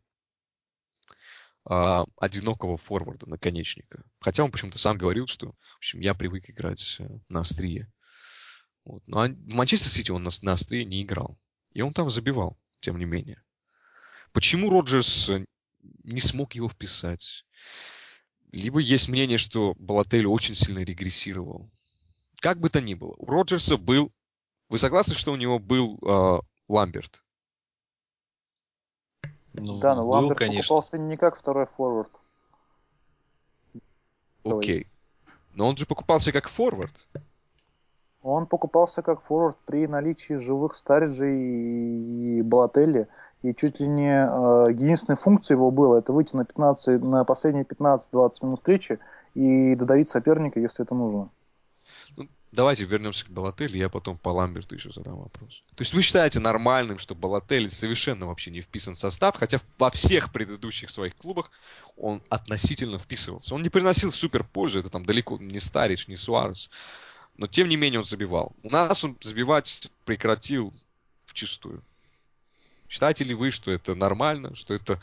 а, 1.64 2.04
одинокого 2.18 2.76
форварда, 2.76 3.28
наконечника. 3.28 4.02
Хотя 4.20 4.44
он 4.44 4.50
почему-то 4.50 4.78
сам 4.78 4.98
говорил, 4.98 5.26
что, 5.26 5.52
в 5.52 5.76
общем, 5.78 6.00
я 6.00 6.14
привык 6.14 6.50
играть 6.50 6.96
э, 6.98 7.06
на 7.28 7.40
острие. 7.40 7.90
Вот. 8.84 9.06
Но 9.06 9.28
в 9.28 9.54
Манчестер 9.54 9.88
Сити 9.88 10.10
он 10.10 10.24
на, 10.24 10.30
на 10.42 10.52
острие 10.52 10.84
не 10.84 11.02
играл. 11.02 11.38
И 11.72 11.80
он 11.80 11.92
там 11.92 12.10
забивал, 12.10 12.58
тем 12.80 12.98
не 12.98 13.04
менее. 13.04 13.42
Почему 14.32 14.70
Роджерс 14.70 15.30
э, 15.30 15.46
не 16.02 16.20
смог 16.20 16.54
его 16.54 16.68
вписать? 16.68 17.46
Либо 18.52 18.80
есть 18.80 19.08
мнение, 19.08 19.38
что 19.38 19.74
Балатель 19.78 20.26
очень 20.26 20.54
сильно 20.54 20.80
регрессировал. 20.80 21.70
Как 22.40 22.60
бы 22.60 22.68
то 22.68 22.80
ни 22.80 22.94
было, 22.94 23.14
у 23.18 23.26
Роджерса 23.26 23.76
был... 23.78 24.12
Вы 24.68 24.78
согласны, 24.78 25.14
что 25.14 25.32
у 25.32 25.36
него 25.36 25.58
был 25.58 25.98
э, 26.02 26.40
Ламберт? 26.68 27.24
Ну, 29.54 29.78
да, 29.80 29.94
но 29.94 30.02
был, 30.02 30.10
Ламберт 30.10 30.38
конечно. 30.38 30.62
покупался 30.62 30.98
не 30.98 31.16
как 31.16 31.38
второй 31.38 31.66
форвард. 31.66 32.10
Окей. 34.44 34.86
Но 35.54 35.68
он 35.68 35.76
же 35.76 35.86
покупался 35.86 36.32
как 36.32 36.48
форвард. 36.48 37.08
Он 38.22 38.46
покупался 38.46 39.02
как 39.02 39.22
форвард 39.22 39.56
при 39.66 39.86
наличии 39.86 40.34
живых 40.34 40.76
Стариджей 40.76 42.38
и 42.38 42.42
Балателли. 42.42 43.08
И 43.42 43.52
чуть 43.52 43.80
ли 43.80 43.88
не 43.88 44.12
э, 44.12 44.70
единственной 44.70 45.16
функцией 45.16 45.56
его 45.56 45.72
было 45.72 45.98
это 45.98 46.12
выйти 46.12 46.36
на, 46.36 46.44
15, 46.44 47.02
на 47.02 47.24
последние 47.24 47.64
15-20 47.64 48.30
минут 48.42 48.60
встречи 48.60 49.00
и 49.34 49.74
додавить 49.74 50.08
соперника, 50.08 50.60
если 50.60 50.84
это 50.84 50.94
нужно. 50.94 51.30
Ну, 52.16 52.28
давайте 52.52 52.84
вернемся 52.84 53.26
к 53.26 53.30
Балателли, 53.30 53.78
я 53.78 53.88
потом 53.88 54.16
по 54.16 54.28
Ламберту 54.28 54.76
еще 54.76 54.92
задам 54.92 55.18
вопрос. 55.18 55.64
То 55.74 55.80
есть 55.82 55.92
вы 55.92 56.02
считаете 56.02 56.38
нормальным, 56.38 56.98
что 56.98 57.16
Балателли 57.16 57.66
совершенно 57.66 58.26
вообще 58.26 58.52
не 58.52 58.60
вписан 58.60 58.94
в 58.94 58.98
состав, 59.00 59.34
хотя 59.34 59.58
во 59.78 59.90
всех 59.90 60.32
предыдущих 60.32 60.90
своих 60.90 61.16
клубах 61.16 61.50
он 61.96 62.22
относительно 62.28 63.00
вписывался. 63.00 63.56
Он 63.56 63.62
не 63.62 63.70
приносил 63.70 64.12
супер 64.12 64.44
пользу, 64.44 64.78
это 64.78 64.90
там 64.90 65.04
далеко 65.04 65.38
не 65.38 65.58
Старич, 65.58 66.06
не 66.06 66.14
Суарес 66.14 66.70
но 67.36 67.46
тем 67.46 67.68
не 67.68 67.76
менее 67.76 68.00
он 68.00 68.04
забивал. 68.04 68.54
У 68.62 68.70
нас 68.70 69.04
он 69.04 69.16
забивать 69.20 69.90
прекратил 70.04 70.72
в 71.24 71.34
чистую. 71.34 71.82
Считаете 72.88 73.24
ли 73.24 73.34
вы, 73.34 73.50
что 73.50 73.70
это 73.70 73.94
нормально, 73.94 74.54
что 74.54 74.74
это 74.74 75.00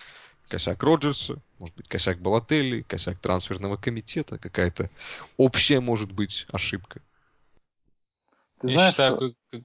косяк 0.48 0.84
Роджерса, 0.84 1.42
может 1.58 1.76
быть, 1.76 1.88
косяк 1.88 2.20
Балателли, 2.20 2.82
косяк 2.82 3.18
трансферного 3.20 3.78
комитета, 3.78 4.38
какая-то 4.38 4.90
общая, 5.38 5.80
может 5.80 6.12
быть, 6.12 6.46
ошибка? 6.52 7.02
Ты 8.60 8.70
знаешь, 8.70 8.96
Я 8.98 9.08
считаю, 9.08 9.36
как... 9.52 9.62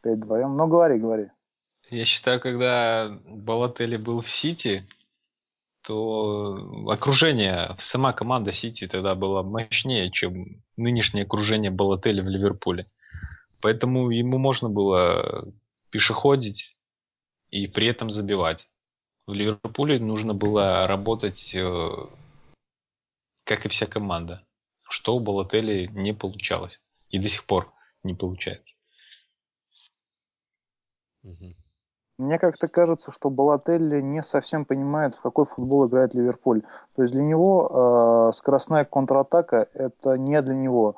Опять 0.00 0.18
вдвоем. 0.18 0.56
Ну, 0.56 0.66
говори, 0.68 0.98
говори. 0.98 1.30
Я 1.90 2.04
считаю, 2.04 2.40
когда 2.40 3.18
Балателли 3.24 3.96
был 3.96 4.20
в 4.20 4.30
Сити, 4.30 4.86
то 5.82 6.86
окружение, 6.88 7.76
сама 7.80 8.12
команда 8.12 8.52
Сити 8.52 8.86
тогда 8.86 9.14
была 9.14 9.42
мощнее, 9.42 10.10
чем 10.10 10.62
нынешнее 10.78 11.24
окружение 11.24 11.70
Балотеля 11.70 12.22
в 12.22 12.28
Ливерпуле. 12.28 12.90
Поэтому 13.60 14.10
ему 14.10 14.38
можно 14.38 14.68
было 14.68 15.52
пешеходить 15.90 16.76
и 17.50 17.66
при 17.66 17.88
этом 17.88 18.10
забивать. 18.10 18.68
В 19.26 19.32
Ливерпуле 19.32 19.98
нужно 19.98 20.32
было 20.32 20.86
работать, 20.86 21.54
э, 21.54 21.90
как 23.44 23.66
и 23.66 23.68
вся 23.68 23.86
команда, 23.86 24.46
что 24.88 25.16
у 25.16 25.20
Балотели 25.20 25.86
не 25.92 26.14
получалось. 26.14 26.80
И 27.10 27.18
до 27.18 27.28
сих 27.28 27.44
пор 27.44 27.72
не 28.02 28.14
получается. 28.14 28.74
Угу. 31.22 31.54
Мне 32.18 32.40
как-то 32.40 32.66
кажется, 32.66 33.12
что 33.12 33.30
Балателли 33.30 34.00
не 34.00 34.24
совсем 34.24 34.64
понимает, 34.64 35.14
в 35.14 35.20
какой 35.20 35.46
футбол 35.46 35.86
играет 35.86 36.14
Ливерпуль. 36.14 36.62
То 36.96 37.02
есть 37.02 37.14
для 37.14 37.22
него 37.22 38.30
э, 38.30 38.36
скоростная 38.36 38.84
контратака– 38.84 39.68
это 39.74 40.18
не 40.18 40.42
для 40.42 40.54
него. 40.54 40.96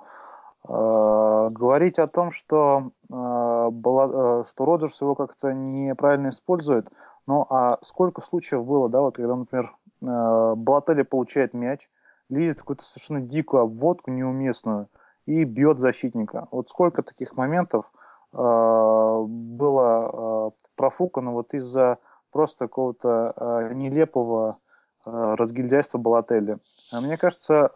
Э, 0.67 1.51
говорить 1.51 1.99
о 1.99 2.07
том, 2.07 2.31
что, 2.31 2.93
э, 3.03 3.13
Бала, 3.13 4.41
э, 4.41 4.45
что 4.49 4.65
Роджерс 4.65 4.99
его 5.03 5.15
как-то 5.15 5.53
неправильно 5.53 6.31
использует, 6.31 6.91
ну 7.27 7.47
а 7.51 7.77
сколько 7.83 8.23
случаев 8.23 8.65
было, 8.65 8.89
да, 8.89 9.03
вот 9.03 9.17
когда, 9.17 9.37
например, 9.37 9.77
э, 10.01 10.55
Балателли 10.57 11.03
получает 11.03 11.53
мяч, 11.53 11.91
лезет 12.31 12.61
какую-то 12.61 12.85
совершенно 12.85 13.21
дикую 13.21 13.65
обводку 13.65 14.11
неуместную 14.11 14.89
и 15.27 15.45
бьет 15.45 15.81
защитника. 15.81 16.49
Вот 16.51 16.71
сколько 16.71 17.03
таких 17.03 17.37
моментов 17.37 17.85
было 18.33 20.11
э, 20.13 20.51
профукано 20.77 21.33
вот 21.33 21.53
из-за 21.55 21.99
просто 22.31 22.67
какого-то 22.67 23.35
э, 23.37 23.75
нелепого 23.75 24.59
разгильдяйства 25.05 25.97
Балателли. 25.99 26.59
А 26.93 27.01
мне 27.01 27.17
кажется, 27.17 27.73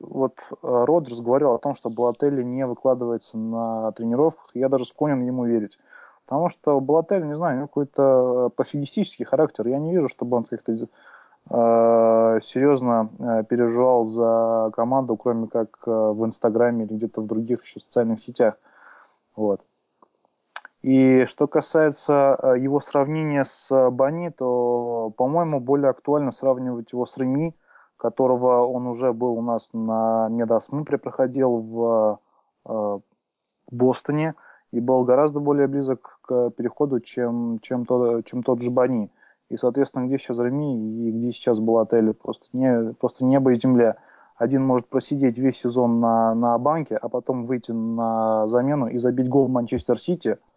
вот 0.00 0.34
Роджерс 0.60 1.20
говорил 1.22 1.52
о 1.52 1.58
том, 1.58 1.74
что 1.74 1.88
Балателли 1.88 2.42
не 2.42 2.66
выкладывается 2.66 3.38
на 3.38 3.90
тренировках, 3.92 4.50
я 4.52 4.68
даже 4.68 4.84
склонен 4.84 5.20
ему 5.20 5.46
верить. 5.46 5.78
Потому 6.26 6.50
что 6.50 6.78
Балателли, 6.80 7.24
не 7.24 7.36
знаю, 7.36 7.54
у 7.54 7.56
него 7.56 7.68
какой-то 7.68 8.50
пофигистический 8.54 9.24
характер. 9.24 9.66
Я 9.66 9.78
не 9.78 9.92
вижу, 9.94 10.08
чтобы 10.08 10.36
он 10.36 10.44
как-то 10.44 10.74
серьезно 11.48 13.08
переживал 13.48 14.04
за 14.04 14.70
команду, 14.74 15.16
кроме 15.16 15.46
как 15.46 15.78
в 15.86 16.22
Инстаграме 16.26 16.84
или 16.84 16.92
где-то 16.96 17.22
в 17.22 17.26
других 17.26 17.64
еще 17.64 17.80
социальных 17.80 18.20
сетях. 18.20 18.58
Вот. 19.36 19.62
И 20.88 21.26
что 21.26 21.46
касается 21.46 22.38
э, 22.42 22.60
его 22.60 22.80
сравнения 22.80 23.44
с 23.44 23.90
Бани, 23.90 24.30
то, 24.30 25.12
по-моему, 25.18 25.60
более 25.60 25.90
актуально 25.90 26.30
сравнивать 26.30 26.92
его 26.92 27.04
с 27.04 27.18
Реми, 27.18 27.54
которого 27.98 28.66
он 28.66 28.86
уже 28.86 29.12
был 29.12 29.34
у 29.34 29.42
нас 29.42 29.68
на 29.74 30.30
медосмотре, 30.30 30.96
проходил 30.96 31.58
в 31.58 32.20
э, 32.66 33.00
Бостоне 33.70 34.34
и 34.70 34.80
был 34.80 35.04
гораздо 35.04 35.40
более 35.40 35.66
близок 35.66 36.20
к 36.22 36.52
переходу, 36.52 37.00
чем, 37.00 37.58
чем, 37.60 37.84
тот, 37.84 38.24
чем 38.24 38.42
тот 38.42 38.62
же 38.62 38.70
Бани. 38.70 39.10
И, 39.50 39.58
соответственно, 39.58 40.06
где 40.06 40.16
сейчас 40.16 40.38
Реми 40.38 41.08
и 41.08 41.12
где 41.12 41.32
сейчас 41.32 41.60
был 41.60 41.80
отель, 41.80 42.14
просто, 42.14 42.46
не, 42.54 42.94
просто 42.94 43.26
небо 43.26 43.52
и 43.52 43.56
земля. 43.56 43.98
Один 44.36 44.64
может 44.64 44.88
просидеть 44.88 45.36
весь 45.36 45.58
сезон 45.58 46.00
на, 46.00 46.34
на 46.34 46.56
банке, 46.56 46.96
а 46.96 47.10
потом 47.10 47.44
выйти 47.44 47.72
на 47.72 48.46
замену 48.48 48.86
и 48.86 48.96
забить 48.96 49.28
гол 49.28 49.48
Манчестер 49.48 49.98
Сити– 49.98 50.38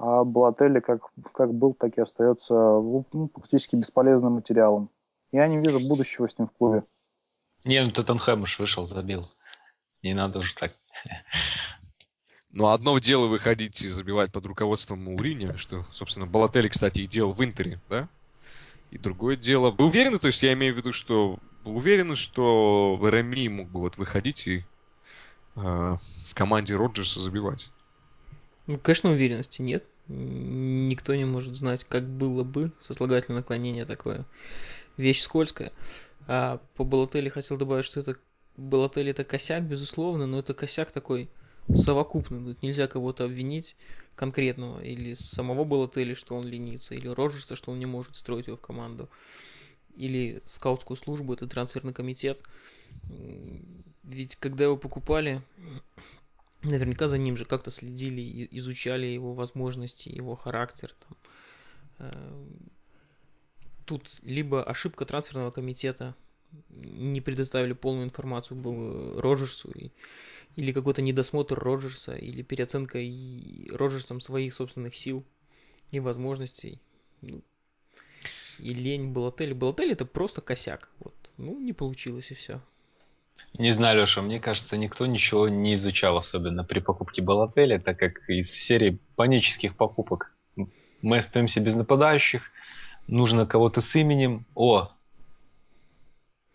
а 0.00 0.24
Балотелли 0.24 0.80
как, 0.80 1.02
как 1.34 1.52
был, 1.52 1.74
так 1.74 1.98
и 1.98 2.00
остается 2.00 2.54
ну, 2.54 3.30
практически 3.34 3.76
бесполезным 3.76 4.32
материалом. 4.32 4.88
Я 5.30 5.46
не 5.46 5.58
вижу 5.58 5.78
будущего 5.78 6.26
с 6.26 6.38
ним 6.38 6.48
в 6.48 6.52
клубе. 6.52 6.84
Не, 7.64 7.84
ну 7.84 7.92
Тоттенхэм 7.92 8.42
уж 8.42 8.58
вышел, 8.58 8.88
забил. 8.88 9.30
Не 10.02 10.14
надо 10.14 10.38
уже 10.38 10.54
так. 10.54 10.72
Ну, 12.52 12.68
одно 12.68 12.98
дело 12.98 13.26
выходить 13.26 13.82
и 13.82 13.88
забивать 13.88 14.32
под 14.32 14.46
руководством 14.46 15.04
Маурини, 15.04 15.54
что, 15.56 15.84
собственно, 15.92 16.26
Балотелли, 16.26 16.68
кстати, 16.68 17.00
и 17.00 17.06
делал 17.06 17.32
в 17.32 17.44
Интере, 17.44 17.78
да? 17.90 18.08
И 18.90 18.98
другое 18.98 19.36
дело... 19.36 19.70
Вы 19.70 19.84
уверены, 19.84 20.18
то 20.18 20.28
есть 20.28 20.42
я 20.42 20.54
имею 20.54 20.74
в 20.74 20.78
виду, 20.78 20.92
что... 20.92 21.38
Вы 21.62 21.74
уверены, 21.74 22.16
что 22.16 22.98
Реми 23.02 23.48
мог 23.50 23.68
бы 23.68 23.80
вот 23.80 23.98
выходить 23.98 24.48
и 24.48 24.64
э, 25.56 25.60
в 25.60 26.34
команде 26.34 26.74
Роджерса 26.74 27.20
забивать? 27.20 27.70
Ну, 28.70 28.78
конечно, 28.78 29.10
уверенности 29.10 29.62
нет. 29.62 29.84
Никто 30.06 31.12
не 31.16 31.24
может 31.24 31.56
знать, 31.56 31.82
как 31.82 32.04
было 32.04 32.44
бы 32.44 32.70
сослагательное 32.78 33.40
наклонение 33.40 33.84
такое. 33.84 34.24
Вещь 34.96 35.22
скользкая. 35.22 35.72
А 36.28 36.60
по 36.76 36.84
Балотели 36.84 37.30
хотел 37.30 37.56
добавить, 37.56 37.84
что 37.84 37.98
это 37.98 38.14
Балотели 38.56 39.10
это 39.10 39.24
косяк, 39.24 39.64
безусловно, 39.64 40.26
но 40.26 40.38
это 40.38 40.54
косяк 40.54 40.92
такой 40.92 41.28
совокупный. 41.74 42.44
Тут 42.44 42.62
нельзя 42.62 42.86
кого-то 42.86 43.24
обвинить 43.24 43.74
конкретного, 44.14 44.80
или 44.84 45.14
самого 45.14 45.64
Балотели, 45.64 46.14
что 46.14 46.36
он 46.36 46.46
ленится, 46.46 46.94
или 46.94 47.08
Роджерса, 47.08 47.56
что 47.56 47.72
он 47.72 47.80
не 47.80 47.86
может 47.86 48.14
строить 48.14 48.46
его 48.46 48.56
в 48.56 48.60
команду, 48.60 49.08
или 49.96 50.42
скаутскую 50.44 50.96
службу, 50.96 51.34
это 51.34 51.48
трансферный 51.48 51.92
комитет. 51.92 52.40
Ведь 54.04 54.36
когда 54.36 54.62
его 54.62 54.76
покупали, 54.76 55.42
наверняка 56.62 57.08
за 57.08 57.18
ним 57.18 57.36
же 57.36 57.44
как-то 57.44 57.70
следили, 57.70 58.48
изучали 58.50 59.06
его 59.06 59.34
возможности, 59.34 60.08
его 60.08 60.36
характер. 60.36 60.94
Там. 61.00 61.16
Э, 61.98 62.46
тут 63.84 64.08
либо 64.22 64.62
ошибка 64.62 65.04
трансферного 65.04 65.50
комитета, 65.50 66.14
не 66.70 67.20
предоставили 67.20 67.72
полную 67.72 68.06
информацию 68.06 69.20
Роджерсу, 69.20 69.72
или 70.56 70.72
какой-то 70.72 71.02
недосмотр 71.02 71.58
Роджерса, 71.58 72.14
или 72.14 72.42
переоценка 72.42 72.98
Роджерсом 73.76 74.20
своих 74.20 74.52
собственных 74.54 74.96
сил 74.96 75.24
и 75.90 76.00
возможностей. 76.00 76.80
Ну, 77.22 77.42
и 78.58 78.74
лень 78.74 79.12
Балотелли. 79.12 79.52
Балотелли 79.54 79.92
это 79.92 80.04
просто 80.04 80.40
косяк. 80.40 80.90
Вот. 80.98 81.14
Ну, 81.36 81.58
не 81.60 81.72
получилось 81.72 82.30
и 82.30 82.34
все. 82.34 82.60
Не 83.58 83.72
знаю, 83.72 84.00
Леша, 84.00 84.22
мне 84.22 84.40
кажется, 84.40 84.76
никто 84.76 85.06
ничего 85.06 85.48
не 85.48 85.74
изучал, 85.74 86.16
особенно 86.16 86.64
при 86.64 86.80
покупке 86.80 87.20
Балотеля, 87.20 87.80
так 87.80 87.98
как 87.98 88.28
из 88.28 88.50
серии 88.50 88.98
панических 89.16 89.76
покупок 89.76 90.32
мы 91.02 91.18
остаемся 91.18 91.60
без 91.60 91.74
нападающих, 91.74 92.42
нужно 93.06 93.46
кого-то 93.46 93.80
с 93.80 93.94
именем. 93.94 94.46
О, 94.54 94.90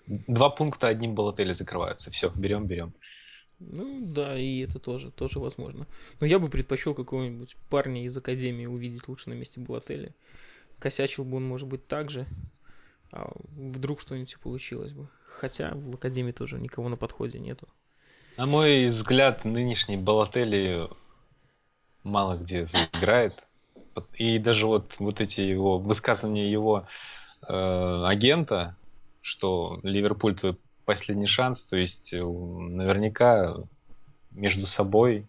два 0.08 0.50
пункта 0.50 0.88
одним 0.88 1.16
Балотели 1.16 1.54
закрываются. 1.54 2.12
Все, 2.12 2.32
берем, 2.36 2.68
берем. 2.68 2.94
Ну 3.60 4.02
да, 4.02 4.38
и 4.38 4.60
это 4.60 4.80
тоже, 4.80 5.12
тоже 5.12 5.40
возможно. 5.40 5.88
Но 6.20 6.28
я 6.28 6.40
бы 6.40 6.50
предпочел 6.50 6.94
какого-нибудь 6.94 7.56
парня 7.70 8.04
из 8.04 8.16
Академии 8.18 8.66
увидеть 8.66 9.08
лучше 9.08 9.30
на 9.30 9.34
месте 9.34 9.60
Балотели. 9.60 10.14
Косячил 10.80 11.24
бы 11.24 11.38
он, 11.38 11.48
может 11.48 11.68
быть, 11.68 11.88
так 11.88 12.10
же. 12.10 12.26
А 13.12 13.32
вдруг 13.56 14.02
что-нибудь 14.02 14.38
получилось 14.40 14.94
бы. 14.94 15.08
Хотя 15.26 15.72
в 15.74 15.96
Академии 15.96 16.32
тоже 16.32 16.60
никого 16.60 16.90
на 16.90 16.98
подходе 16.98 17.40
нету. 17.40 17.68
На 18.38 18.46
мой 18.46 18.88
взгляд, 18.88 19.46
нынешний 19.46 19.98
Балотели 19.98 20.90
мало 22.04 22.38
где 22.38 22.66
заиграет. 22.66 23.36
И 24.16 24.40
даже 24.40 24.66
вот, 24.66 24.94
вот 25.00 25.22
эти 25.22 25.42
его 25.42 25.78
высказывания 25.78 26.52
его 26.52 26.88
э, 27.48 28.04
агента, 28.06 28.76
что 29.22 29.80
Ливерпуль 29.84 30.36
твой 30.36 30.58
последний 30.84 31.28
шанс, 31.28 31.64
то 31.64 31.78
есть 31.78 32.14
э, 32.14 32.22
наверняка 32.22 33.56
между 34.32 34.68
собой 34.68 35.28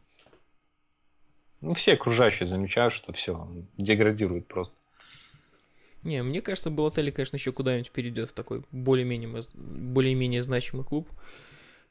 ну, 1.61 1.75
все 1.75 1.95
окружающие 1.95 2.47
замечают, 2.47 2.93
что 2.93 3.13
все, 3.13 3.49
деградирует 3.77 4.47
просто. 4.47 4.76
Не, 6.07 6.23
мне 6.23 6.41
кажется, 6.41 6.71
Балотелли, 6.71 7.11
конечно, 7.11 7.35
еще 7.35 7.51
куда-нибудь 7.51 7.91
перейдет 7.91 8.31
в 8.31 8.33
такой 8.33 8.63
более-менее, 8.71 9.43
более-менее 9.55 10.41
значимый 10.41 10.85
клуб. 10.85 11.09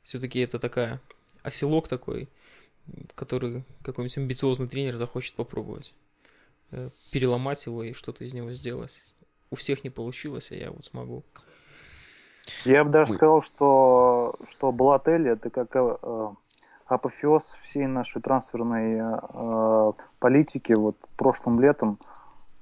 Все-таки 0.03 0.39
это 0.39 0.57
такая 0.57 1.01
оселок 1.43 1.89
такой, 1.89 2.30
который 3.13 3.66
какой-нибудь 3.84 4.18
амбициозный 4.18 4.70
тренер 4.70 4.95
захочет 4.95 5.36
попробовать. 5.36 5.93
Э, 6.72 6.91
переломать 7.11 7.66
его 7.66 7.84
и 7.84 7.91
что-то 7.91 8.24
из 8.24 8.34
него 8.34 8.53
сделать. 8.53 8.97
У 9.51 9.57
всех 9.57 9.84
не 9.84 9.89
получилось, 9.89 10.49
а 10.51 10.55
я 10.55 10.72
вот 10.72 10.86
смогу. 10.86 11.26
Я 12.63 12.86
бы 12.86 12.91
даже 12.91 13.11
Мы... 13.11 13.18
сказал, 13.18 13.41
что, 13.41 14.36
что 14.49 14.72
Балотелли 14.72 15.32
это 15.32 15.49
как 15.49 15.76
э, 15.76 16.30
апофеоз 16.86 17.51
всей 17.63 17.88
нашей 17.88 18.22
трансферной 18.22 18.97
э, 18.97 19.91
политики 20.20 20.72
вот 20.72 20.95
прошлым 21.18 21.59
летом. 21.59 21.99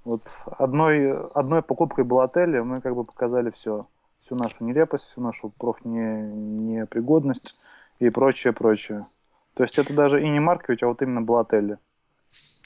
Вот 0.03 0.23
одной, 0.57 1.27
одной 1.29 1.61
покупкой 1.61 2.03
Балотелли 2.03 2.59
мы 2.59 2.81
как 2.81 2.95
бы 2.95 3.05
показали 3.05 3.51
все. 3.51 3.87
Всю 4.19 4.35
нашу 4.35 4.63
нелепость, 4.63 5.07
всю 5.07 5.21
нашу 5.21 5.49
профнепригодность 5.49 7.55
и 7.99 8.09
прочее, 8.09 8.53
прочее. 8.53 9.05
То 9.53 9.63
есть 9.63 9.77
это 9.77 9.93
даже 9.93 10.21
и 10.21 10.29
не 10.29 10.39
Маркович, 10.39 10.83
а 10.83 10.87
вот 10.87 11.01
именно 11.01 11.21
Балотелли. 11.21 11.77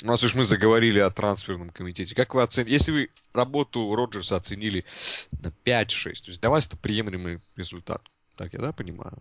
У 0.03 0.05
нас 0.05 0.23
уж 0.23 0.35
мы 0.35 0.45
заговорили 0.45 0.99
о 0.99 1.09
трансферном 1.09 1.71
комитете. 1.71 2.15
Как 2.15 2.35
вы 2.35 2.43
оцените, 2.43 2.71
если 2.71 2.91
вы 2.91 3.09
работу 3.33 3.95
Роджерса 3.95 4.35
оценили 4.35 4.85
на 5.31 5.47
5-6, 5.47 5.53
то 5.65 6.09
есть 6.27 6.39
для 6.39 6.49
вас 6.49 6.67
это 6.67 6.77
приемлемый 6.77 7.41
результат. 7.55 8.01
Так 8.35 8.53
я, 8.53 8.59
да, 8.59 8.71
понимаю? 8.71 9.17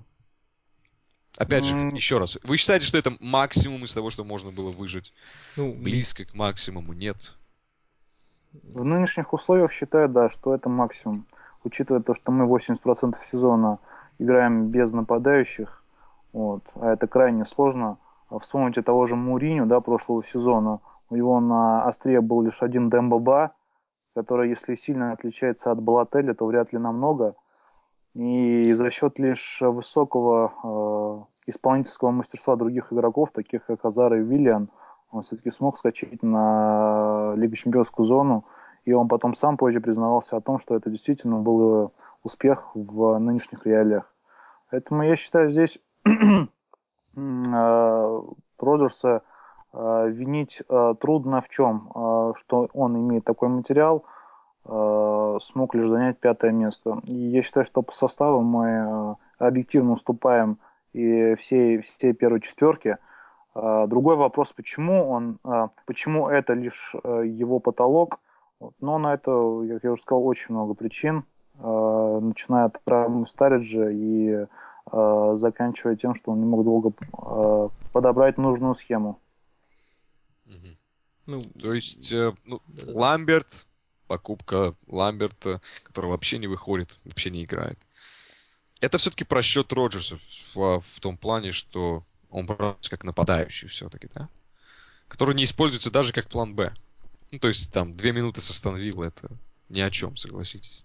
Опять 1.37 1.65
же, 1.65 1.75
mm. 1.75 1.95
еще 1.95 2.19
раз, 2.19 2.39
вы 2.43 2.57
считаете, 2.57 2.87
что 2.87 2.99
это 2.99 3.15
максимум 3.21 3.85
из 3.85 3.93
того, 3.93 4.11
что 4.11 4.25
можно 4.25 4.51
было 4.51 4.71
выжить? 4.71 5.13
Ну, 5.57 5.75
Близко 5.75 6.25
к 6.25 6.35
максимуму? 6.35 6.93
Нет? 6.93 7.35
В 8.53 8.85
нынешних 8.85 9.33
условиях 9.33 9.73
считаю, 9.73 10.09
да, 10.09 10.29
что 10.29 10.55
это 10.55 10.69
максимум. 10.69 11.27
Учитывая 11.65 12.03
то, 12.03 12.15
что 12.15 12.33
мы 12.33 12.47
80% 12.47 13.15
сезона 13.27 13.79
играем 14.19 14.69
без 14.69 14.93
нападающих, 14.93 15.83
вот, 16.33 16.63
а 16.75 16.93
это 16.93 17.07
крайне 17.07 17.45
сложно, 17.45 17.99
а 18.29 18.39
вспомните 18.39 18.83
того 18.83 19.07
же 19.07 19.17
Муриню, 19.17 19.67
да, 19.67 19.81
прошлого 19.81 20.25
сезона. 20.25 20.81
У 21.11 21.17
него 21.17 21.41
на 21.41 21.85
острие 21.85 22.21
был 22.21 22.43
лишь 22.43 22.63
один 22.63 22.91
Дембаба, 22.91 23.53
который, 24.15 24.49
если 24.49 24.75
сильно 24.75 25.13
отличается 25.13 25.71
от 25.71 25.81
Балателя, 25.83 26.35
то 26.35 26.47
вряд 26.47 26.73
ли 26.73 26.79
намного. 26.79 27.35
И 28.15 28.73
за 28.73 28.91
счет 28.91 29.19
лишь 29.19 29.59
высокого 29.61 31.27
э, 31.47 31.51
исполнительского 31.51 32.11
мастерства 32.11 32.57
других 32.57 32.93
игроков, 32.93 33.31
таких 33.31 33.67
как 33.67 33.85
Азар 33.85 34.15
и 34.15 34.23
Виллиан, 34.23 34.71
он 35.11 35.23
все-таки 35.23 35.51
смог 35.51 35.79
скачать 35.79 36.23
на 36.23 37.35
Лигу 37.37 37.55
Чемпионскую 37.55 38.07
зону. 38.07 38.45
И 38.85 38.93
он 38.93 39.09
потом 39.09 39.35
сам 39.35 39.57
позже 39.57 39.81
признавался 39.81 40.37
о 40.37 40.41
том, 40.41 40.59
что 40.61 40.77
это 40.77 40.91
действительно 40.91 41.39
был 41.39 41.93
успех 42.23 42.71
в 42.75 43.19
нынешних 43.19 43.67
реалиях. 43.67 44.13
Поэтому 44.71 45.03
я 45.03 45.17
считаю, 45.17 45.51
здесь 45.51 45.81
Э, 47.17 48.21
Роджерса 48.59 49.23
э, 49.73 50.09
винить 50.11 50.63
э, 50.69 50.95
трудно 51.01 51.41
в 51.41 51.49
чем, 51.49 51.91
что 52.37 52.69
он 52.73 52.97
имеет 52.97 53.25
такой 53.25 53.49
материал, 53.49 54.05
смог 54.65 55.77
лишь 55.77 55.89
занять 55.89 56.19
пятое 56.19 56.51
место. 56.51 57.01
И 57.05 57.15
я 57.15 57.43
считаю, 57.43 57.65
что 57.65 57.83
по 57.83 57.93
составу 57.93 58.41
мы 58.41 59.17
объективно 59.39 59.93
уступаем 59.93 60.59
и 60.93 61.37
всей, 61.37 61.81
всей 61.83 62.15
первой 62.15 62.41
четверке. 62.41 62.99
Другой 63.87 64.17
вопрос, 64.17 64.53
почему 64.55 65.09
он, 65.09 65.39
почему 65.87 66.29
это 66.29 66.53
лишь 66.53 66.95
его 67.05 67.59
потолок. 67.59 68.21
Но 68.81 68.99
на 68.99 69.15
это, 69.15 69.31
как 69.69 69.85
я 69.85 69.93
уже 69.93 70.03
сказал, 70.03 70.27
очень 70.27 70.55
много 70.55 70.75
причин, 70.75 71.25
начиная 71.55 72.67
от 72.67 72.83
травмы 72.85 73.27
Стариджа 73.27 73.89
и 73.91 74.47
Э, 74.93 75.37
заканчивая 75.39 75.97
тем, 75.97 76.15
что 76.15 76.33
он 76.33 76.41
не 76.41 76.47
мог 76.47 76.65
долго 76.65 76.93
э, 76.93 77.69
подобрать 77.93 78.39
нужную 78.39 78.75
схему. 78.75 79.21
Ну, 81.27 81.41
То 81.41 81.73
есть 81.73 82.13
э, 82.13 82.33
ну, 82.45 82.63
Ламберт, 82.85 83.67
покупка 84.07 84.75
Ламберта, 84.87 85.61
который 85.83 86.09
вообще 86.09 86.39
не 86.39 86.47
выходит, 86.47 86.97
вообще 87.05 87.31
не 87.31 87.43
играет. 87.43 87.79
Это 88.81 88.99
все-таки 88.99 89.25
просчет 89.25 89.73
Роджерса 89.73 90.17
в, 90.55 90.81
в 90.81 91.01
том 91.01 91.17
плане, 91.17 91.51
что 91.51 92.05
он 92.37 92.45
брался 92.45 92.91
как 92.91 93.03
нападающий 93.03 93.69
все-таки, 93.69 94.09
да? 94.15 94.29
Который 95.09 95.35
не 95.35 95.45
используется 95.45 95.91
даже 95.91 96.13
как 96.13 96.29
план 96.29 96.55
Б. 96.55 96.73
Ну, 97.33 97.39
то 97.39 97.49
есть 97.49 97.73
там 97.73 97.97
две 97.97 98.13
минуты 98.13 98.43
с 98.43 98.53
Астон 98.53 98.76
Виллой 98.76 99.05
это 99.05 99.31
ни 99.71 99.81
о 99.81 99.91
чем, 99.91 100.17
согласитесь. 100.17 100.85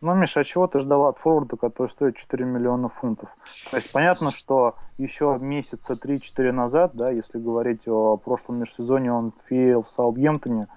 Ну, 0.00 0.14
Миша, 0.14 0.40
а 0.40 0.44
чего 0.44 0.68
ты 0.68 0.78
ждал 0.78 1.06
от 1.06 1.18
форварда, 1.18 1.56
который 1.56 1.88
стоит 1.88 2.16
4 2.16 2.44
миллиона 2.44 2.88
фунтов? 2.88 3.30
То 3.68 3.78
есть 3.78 3.90
понятно, 3.90 4.30
что 4.30 4.76
еще 4.96 5.36
месяца 5.40 5.94
3-4 5.94 6.52
назад, 6.52 6.92
да, 6.94 7.10
если 7.10 7.38
говорить 7.38 7.88
о 7.88 8.16
прошлом 8.16 8.60
межсезоне, 8.60 9.12
он 9.12 9.32
fail 9.48 9.82
в 9.82 9.88
Саутгемптоне, 9.88 10.68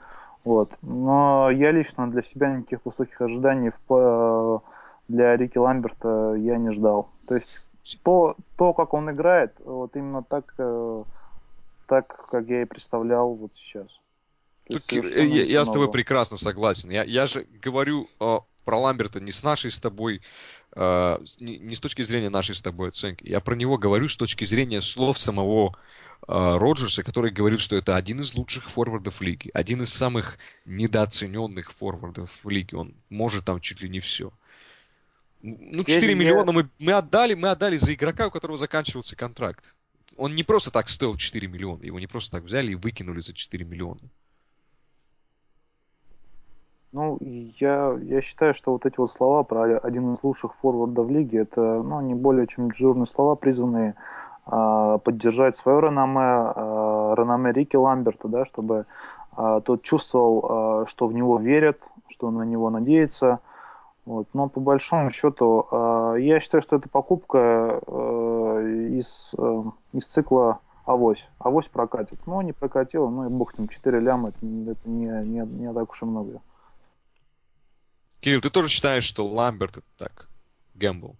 вот. 0.44 0.72
Но 0.82 1.52
я 1.52 1.72
лично 1.72 2.10
для 2.10 2.24
себя 2.24 2.50
никаких 2.50 2.84
высоких 2.84 3.22
ожиданий 3.22 3.72
в, 3.88 4.64
для 5.08 5.38
Рики 5.38 5.60
Ламберта 5.60 6.34
я 6.34 6.58
не 6.58 6.72
ждал. 6.72 7.12
То 7.28 7.36
есть 7.36 7.62
то, 8.04 8.36
то 8.58 8.74
как 8.74 8.94
он 8.94 9.12
играет, 9.12 9.54
вот 9.64 9.96
именно 9.96 10.24
так, 10.24 10.54
э, 10.58 11.04
так, 11.88 12.30
как 12.30 12.48
я 12.48 12.62
и 12.62 12.66
представлял 12.66 13.34
вот 13.34 13.56
сейчас. 13.56 14.00
Тут, 14.70 14.92
я, 14.92 15.24
я 15.24 15.66
с 15.66 15.72
тобой 15.72 15.92
прекрасно 15.92 16.38
согласен. 16.38 16.90
Я, 16.90 17.04
я 17.04 17.26
же 17.26 17.46
говорю 17.62 18.08
о 18.20 18.46
про 18.64 18.80
Ламберта 18.80 19.20
не 19.20 19.32
с 19.32 19.44
нашей 19.44 19.72
с 19.72 19.80
тобой, 19.80 20.22
э, 20.76 21.18
не, 21.40 21.58
не 21.58 21.76
с 21.76 21.80
точки 21.80 22.02
зрения 22.04 22.30
нашей 22.30 22.56
с 22.56 22.62
тобой 22.62 22.90
оценки. 22.90 23.28
Я 23.28 23.40
про 23.40 23.56
него 23.56 23.78
говорю 23.78 24.08
с 24.08 24.16
точки 24.16 24.46
зрения 24.46 24.82
слов 24.82 25.18
самого 25.20 25.78
э, 26.28 26.58
Роджерса, 26.58 27.04
который 27.04 27.32
говорит, 27.32 27.60
что 27.60 27.76
это 27.76 27.96
один 27.96 28.22
из 28.22 28.36
лучших 28.36 28.70
форвардов 28.70 29.22
лиги, 29.22 29.50
один 29.54 29.82
из 29.82 29.94
самых 29.94 30.38
недооцененных 30.66 31.72
форвардов 31.72 32.30
в 32.44 32.50
лиге. 32.50 32.78
Он 32.78 32.94
может 33.10 33.46
там 33.46 33.60
чуть 33.60 33.82
ли 33.82 33.90
не 33.90 34.00
все. 34.00 34.32
Ну, 35.44 35.84
4 35.84 36.14
я, 36.14 36.20
миллиона 36.20 36.52
мы, 36.52 36.70
мы 36.80 36.94
отдали, 36.94 37.34
мы 37.34 37.50
отдали 37.50 37.78
за 37.78 37.94
игрока, 37.94 38.28
у 38.28 38.32
которого 38.32 38.58
заканчивался 38.58 39.16
контракт. 39.16 39.76
Он 40.18 40.36
не 40.36 40.44
просто 40.44 40.72
так 40.72 40.90
стоил 40.90 41.16
4 41.16 41.48
миллиона, 41.48 41.84
его 41.84 42.00
не 42.00 42.08
просто 42.08 42.32
так 42.32 42.44
взяли 42.44 42.74
и 42.74 42.76
выкинули 42.76 43.22
за 43.22 43.34
4 43.34 43.66
миллиона. 43.66 44.02
Ну, 46.92 47.18
я, 47.22 47.98
я 48.04 48.22
считаю, 48.22 48.54
что 48.54 48.74
вот 48.74 48.86
эти 48.86 48.98
вот 48.98 49.10
слова 49.10 49.44
про 49.44 49.78
один 49.78 50.14
из 50.14 50.24
лучших 50.24 50.54
форвардов 50.62 51.10
лиги, 51.10 51.38
это 51.38 51.82
ну, 51.82 52.02
не 52.02 52.16
более 52.16 52.48
чем 52.48 52.70
дежурные 52.70 53.06
слова, 53.06 53.36
призванные 53.36 53.96
э, 54.46 55.00
поддержать 55.02 55.56
свое 55.56 55.80
реноме, 55.80 56.52
э, 56.54 57.16
реноме 57.18 57.54
Рики 57.54 57.78
Ламберта, 57.78 58.28
да, 58.28 58.46
чтобы 58.46 58.86
э, 59.38 59.62
тот 59.64 59.84
чувствовал, 59.84 60.84
э, 60.84 60.86
что 60.90 61.08
в 61.08 61.14
него 61.14 61.40
верят, 61.40 61.80
что 62.10 62.30
на 62.30 62.44
него 62.44 62.70
надеется. 62.70 63.40
Вот. 64.06 64.28
Но 64.34 64.50
по 64.50 64.60
большому 64.60 65.12
счету, 65.12 65.68
э, 65.72 66.16
я 66.20 66.40
считаю, 66.40 66.64
что 66.64 66.76
это 66.76 66.90
покупка 66.90 67.82
э, 67.86 68.98
из, 69.00 69.34
э, 69.38 69.64
из 69.94 70.08
цикла 70.08 70.60
авось. 70.86 71.28
Авось 71.40 71.68
прокатит. 71.68 72.26
Но 72.26 72.42
не 72.42 72.54
прокатило, 72.54 73.10
ну 73.10 73.28
и 73.28 73.30
бог 73.30 73.58
ним, 73.58 73.68
4 73.68 74.00
ляма, 74.00 74.30
это, 74.30 74.40
это 74.72 74.90
не, 74.90 75.08
не, 75.28 75.46
не 75.46 75.74
так 75.74 75.92
уж 75.92 76.02
и 76.02 76.06
много. 76.06 76.42
Кирилл, 78.22 78.42
ты 78.42 78.50
тоже 78.50 78.70
считаешь, 78.70 79.04
что 79.04 79.28
Ламберт 79.28 79.78
это 79.78 79.88
так? 79.98 80.30
Гэмбл? 80.76 81.16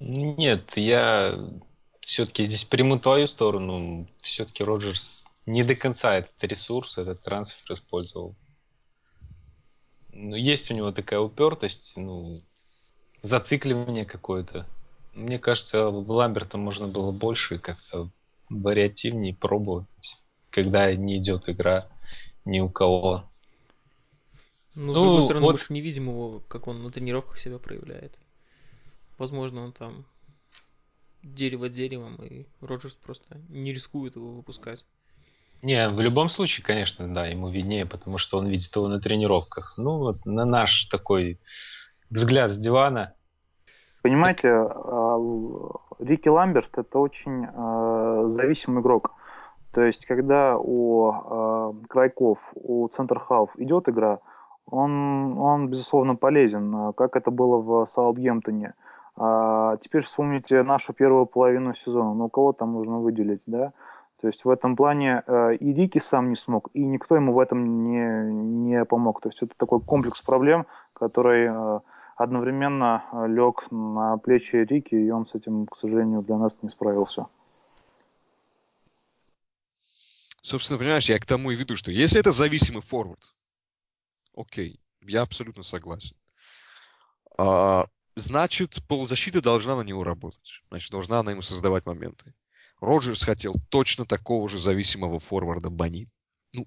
Нет, 0.00 0.76
я 0.76 1.34
все-таки 2.00 2.44
здесь 2.44 2.64
приму 2.64 2.98
твою 2.98 3.26
сторону. 3.26 4.06
Все-таки 4.22 4.62
Роджерс 4.62 5.24
не 5.46 5.64
до 5.64 5.74
конца 5.74 6.14
этот 6.14 6.42
ресурс, 6.42 6.98
этот 6.98 7.22
трансфер 7.22 7.72
использовал. 7.72 8.36
Ну, 10.18 10.36
есть 10.36 10.70
у 10.70 10.74
него 10.74 10.90
такая 10.90 11.20
упертость, 11.20 11.92
ну, 11.96 12.40
зацикливание 13.22 14.04
какое-то. 14.04 14.66
Мне 15.14 15.38
кажется, 15.38 15.88
Ламберта 15.88 16.58
можно 16.58 16.88
было 16.88 17.12
больше 17.12 17.58
как-то 17.58 18.10
вариативнее 18.48 19.34
пробовать, 19.34 19.86
когда 20.50 20.92
не 20.94 21.18
идет 21.18 21.48
игра 21.48 21.88
ни 22.44 22.60
у 22.60 22.68
кого. 22.68 23.24
Ну, 24.74 24.92
с 24.92 24.96
ну, 24.96 25.04
другой 25.04 25.22
стороны, 25.22 25.44
вот... 25.44 25.52
мы 25.52 25.58
же 25.58 25.66
не 25.70 25.80
видим 25.80 26.08
его, 26.08 26.40
как 26.48 26.66
он 26.66 26.82
на 26.82 26.90
тренировках 26.90 27.38
себя 27.38 27.58
проявляет. 27.58 28.18
Возможно, 29.18 29.62
он 29.64 29.72
там 29.72 30.04
дерево 31.22 31.68
деревом, 31.68 32.16
и 32.16 32.46
Роджерс 32.60 32.94
просто 32.94 33.40
не 33.48 33.72
рискует 33.72 34.16
его 34.16 34.32
выпускать. 34.32 34.84
Не, 35.62 35.88
в 35.88 36.00
любом 36.00 36.30
случае, 36.30 36.64
конечно, 36.64 37.12
да, 37.12 37.26
ему 37.26 37.48
виднее, 37.48 37.84
потому 37.84 38.18
что 38.18 38.38
он 38.38 38.46
видит 38.46 38.74
его 38.74 38.86
на 38.88 39.00
тренировках. 39.00 39.74
Ну, 39.76 39.98
вот 39.98 40.24
на 40.24 40.44
наш 40.44 40.86
такой 40.86 41.40
взгляд 42.10 42.52
с 42.52 42.58
дивана. 42.58 43.14
Понимаете, 44.02 44.48
а, 44.50 45.18
Рики 45.98 46.28
Ламберт 46.28 46.78
это 46.78 46.98
очень 46.98 47.46
а, 47.46 48.28
зависимый 48.28 48.82
игрок. 48.82 49.12
То 49.72 49.82
есть, 49.82 50.06
когда 50.06 50.56
у 50.56 51.10
а, 51.10 51.74
Крайков, 51.88 52.38
у 52.54 52.86
Центрхауф 52.88 53.50
идет 53.56 53.88
игра, 53.88 54.20
он, 54.66 55.36
он, 55.38 55.68
безусловно, 55.68 56.14
полезен, 56.14 56.92
как 56.92 57.16
это 57.16 57.30
было 57.30 57.58
в 57.58 57.86
Саутгемптоне. 57.90 58.74
А 59.16 59.76
теперь 59.78 60.04
вспомните 60.04 60.62
нашу 60.62 60.92
первую 60.92 61.26
половину 61.26 61.74
сезона. 61.74 62.14
Ну, 62.14 62.28
кого 62.28 62.52
там 62.52 62.74
нужно 62.74 62.98
выделить, 62.98 63.42
да? 63.46 63.72
То 64.20 64.26
есть 64.26 64.44
в 64.44 64.50
этом 64.50 64.74
плане 64.74 65.22
э, 65.26 65.56
и 65.56 65.72
Рики 65.72 65.98
сам 65.98 66.30
не 66.30 66.36
смог, 66.36 66.70
и 66.74 66.84
никто 66.84 67.14
ему 67.14 67.32
в 67.32 67.38
этом 67.38 67.84
не, 67.84 68.68
не 68.68 68.84
помог. 68.84 69.20
То 69.20 69.28
есть 69.28 69.42
это 69.42 69.54
такой 69.56 69.80
комплекс 69.80 70.20
проблем, 70.20 70.66
который 70.92 71.46
э, 71.46 71.80
одновременно 72.16 73.04
э, 73.12 73.28
лег 73.28 73.70
на 73.70 74.18
плечи 74.18 74.56
Рики, 74.56 74.96
и 74.96 75.10
он 75.10 75.24
с 75.24 75.36
этим, 75.36 75.66
к 75.66 75.76
сожалению, 75.76 76.22
для 76.22 76.36
нас 76.36 76.58
не 76.62 76.68
справился. 76.68 77.26
Собственно, 80.42 80.78
понимаешь, 80.78 81.08
я 81.08 81.18
к 81.20 81.26
тому 81.26 81.52
и 81.52 81.56
веду, 81.56 81.76
что 81.76 81.92
если 81.92 82.18
это 82.18 82.32
зависимый 82.32 82.82
форвард, 82.82 83.34
окей, 84.34 84.80
я 85.02 85.22
абсолютно 85.22 85.62
согласен. 85.62 86.16
А, 87.36 87.86
значит, 88.16 88.82
полузащита 88.88 89.40
должна 89.40 89.76
на 89.76 89.82
него 89.82 90.02
работать. 90.02 90.62
Значит, 90.70 90.90
должна 90.90 91.20
она 91.20 91.32
ему 91.32 91.42
создавать 91.42 91.86
моменты. 91.86 92.34
Роджерс 92.80 93.22
хотел 93.22 93.54
точно 93.70 94.04
такого 94.04 94.48
же 94.48 94.58
зависимого 94.58 95.18
форварда 95.18 95.70
Бани. 95.70 96.08
Ну, 96.52 96.66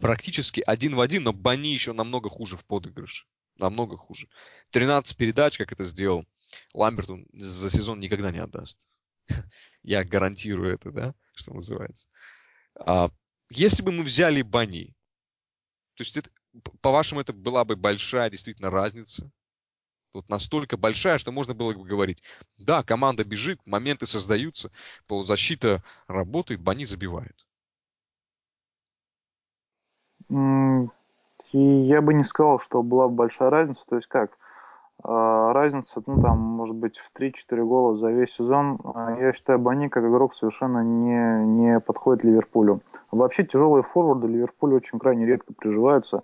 практически 0.00 0.62
один 0.66 0.94
в 0.94 1.00
один, 1.00 1.24
но 1.24 1.32
Бани 1.32 1.68
еще 1.68 1.92
намного 1.92 2.28
хуже 2.28 2.56
в 2.56 2.64
подыгрыше. 2.64 3.26
Намного 3.56 3.96
хуже. 3.96 4.28
13 4.70 5.16
передач, 5.16 5.58
как 5.58 5.70
это 5.72 5.84
сделал 5.84 6.26
Ламберт, 6.72 7.10
он 7.10 7.26
за 7.32 7.70
сезон 7.70 8.00
никогда 8.00 8.30
не 8.30 8.38
отдаст. 8.38 8.86
Я 9.82 10.04
гарантирую 10.04 10.74
это, 10.74 10.90
да, 10.90 11.14
что 11.36 11.54
называется. 11.54 12.08
А, 12.74 13.10
если 13.50 13.82
бы 13.82 13.92
мы 13.92 14.02
взяли 14.02 14.42
Бани, 14.42 14.94
то 15.94 16.02
есть, 16.02 16.16
это, 16.16 16.30
по-вашему, 16.80 17.20
это 17.20 17.32
была 17.32 17.64
бы 17.64 17.76
большая 17.76 18.30
действительно 18.30 18.70
разница 18.70 19.30
вот 20.14 20.28
настолько 20.28 20.76
большая, 20.76 21.18
что 21.18 21.32
можно 21.32 21.54
было 21.54 21.72
бы 21.72 21.84
говорить, 21.84 22.22
да, 22.58 22.82
команда 22.82 23.24
бежит, 23.24 23.60
моменты 23.66 24.06
создаются, 24.06 24.70
полузащита 25.06 25.82
работает, 26.06 26.60
Бани 26.60 26.84
забивает. 26.84 27.44
И 30.30 31.58
я 31.58 32.02
бы 32.02 32.14
не 32.14 32.24
сказал, 32.24 32.58
что 32.58 32.82
была 32.82 33.08
большая 33.08 33.50
разница. 33.50 33.84
То 33.88 33.96
есть 33.96 34.08
как? 34.08 34.30
А, 35.02 35.52
разница, 35.52 36.02
ну 36.06 36.20
там, 36.20 36.38
может 36.38 36.74
быть, 36.74 36.98
в 36.98 37.12
3-4 37.16 37.64
гола 37.64 37.96
за 37.96 38.10
весь 38.10 38.34
сезон. 38.34 38.80
А, 38.82 39.16
я 39.16 39.32
считаю, 39.32 39.58
Бани 39.58 39.88
как 39.88 40.04
игрок 40.04 40.34
совершенно 40.34 40.80
не, 40.80 41.44
не 41.46 41.80
подходит 41.80 42.24
Ливерпулю. 42.24 42.80
Вообще 43.10 43.44
тяжелые 43.44 43.82
форварды 43.82 44.26
Ливерпулю 44.26 44.76
очень 44.76 44.98
крайне 44.98 45.26
редко 45.26 45.52
приживаются. 45.52 46.22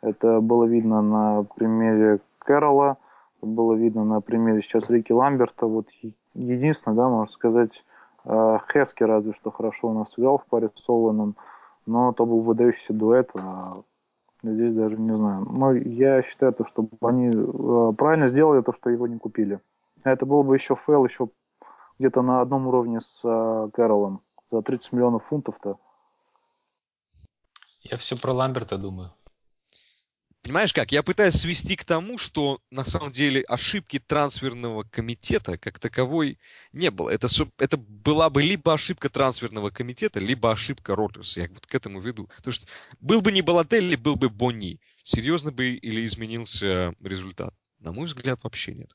Это 0.00 0.40
было 0.40 0.64
видно 0.64 1.00
на 1.00 1.44
примере 1.44 2.18
Кэрола, 2.38 2.96
было 3.42 3.74
видно 3.74 4.04
на 4.04 4.20
примере 4.20 4.62
сейчас 4.62 4.88
Рики 4.88 5.12
Ламберта. 5.12 5.66
Вот 5.66 5.88
единственное, 6.34 6.96
да, 6.96 7.08
можно 7.08 7.32
сказать, 7.32 7.84
э, 8.24 8.58
Хески 8.72 9.02
разве 9.02 9.32
что 9.32 9.50
хорошо 9.50 9.88
у 9.88 9.94
нас 9.94 10.12
сыграл 10.12 10.38
в 10.38 10.46
паре 10.46 10.70
с 10.74 10.82
Солоном, 10.82 11.36
но 11.86 12.12
то 12.12 12.24
был 12.24 12.40
выдающийся 12.40 12.92
дуэт, 12.92 13.30
а 13.34 13.82
здесь 14.42 14.74
даже 14.74 14.96
не 14.96 15.14
знаю. 15.14 15.46
Но 15.50 15.72
я 15.72 16.22
считаю, 16.22 16.52
то, 16.52 16.64
что 16.64 16.88
они 17.00 17.28
э, 17.28 17.92
правильно 17.96 18.28
сделали 18.28 18.62
то, 18.62 18.72
что 18.72 18.90
его 18.90 19.06
не 19.06 19.18
купили. 19.18 19.60
Это 20.04 20.26
было 20.26 20.42
бы 20.42 20.56
еще 20.56 20.74
fail, 20.74 21.04
еще 21.04 21.28
где-то 21.98 22.22
на 22.22 22.40
одном 22.40 22.66
уровне 22.66 23.00
с 23.00 23.20
э, 23.24 23.70
Кэрроллом. 23.72 24.22
За 24.50 24.62
30 24.62 24.92
миллионов 24.92 25.24
фунтов-то. 25.24 25.78
Я 27.80 27.96
все 27.96 28.16
про 28.16 28.32
Ламберта 28.32 28.78
думаю. 28.78 29.12
Понимаешь 30.42 30.72
как? 30.72 30.90
Я 30.90 31.04
пытаюсь 31.04 31.34
свести 31.34 31.76
к 31.76 31.84
тому, 31.84 32.18
что 32.18 32.58
на 32.70 32.82
самом 32.82 33.12
деле 33.12 33.42
ошибки 33.42 34.00
трансферного 34.00 34.82
комитета 34.82 35.56
как 35.56 35.78
таковой 35.78 36.38
не 36.72 36.90
было. 36.90 37.10
Это, 37.10 37.28
это 37.58 37.76
была 37.76 38.28
бы 38.28 38.42
либо 38.42 38.74
ошибка 38.74 39.08
трансферного 39.08 39.70
комитета, 39.70 40.18
либо 40.18 40.50
ошибка 40.50 40.96
Роджерса. 40.96 41.42
Я 41.42 41.48
вот 41.48 41.66
к 41.66 41.74
этому 41.74 42.00
веду. 42.00 42.28
Потому 42.36 42.52
что 42.52 42.66
был 42.98 43.22
бы 43.22 43.30
не 43.30 43.40
Балателли, 43.40 43.94
был 43.94 44.16
бы 44.16 44.30
Бонни. 44.30 44.80
Серьезно 45.04 45.52
бы 45.52 45.74
или 45.74 46.04
изменился 46.04 46.92
результат? 47.00 47.54
На 47.78 47.92
мой 47.92 48.06
взгляд, 48.06 48.42
вообще 48.42 48.74
нет. 48.74 48.90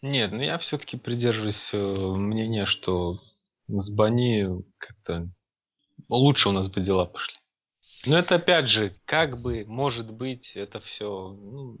Нет, 0.00 0.32
ну 0.32 0.40
я 0.40 0.58
все-таки 0.58 0.96
придерживаюсь 0.96 1.70
э, 1.72 1.76
мнения, 1.76 2.64
что 2.64 3.22
с 3.68 3.90
Бонни 3.90 4.46
как-то 4.78 5.28
лучше 6.08 6.48
у 6.48 6.52
нас 6.52 6.68
бы 6.68 6.80
дела 6.80 7.04
пошли. 7.04 7.34
Но 8.06 8.18
это 8.18 8.36
опять 8.36 8.68
же, 8.68 8.94
как 9.04 9.40
бы, 9.40 9.64
может 9.66 10.12
быть, 10.12 10.56
это 10.56 10.80
все 10.80 11.36
ну, 11.40 11.78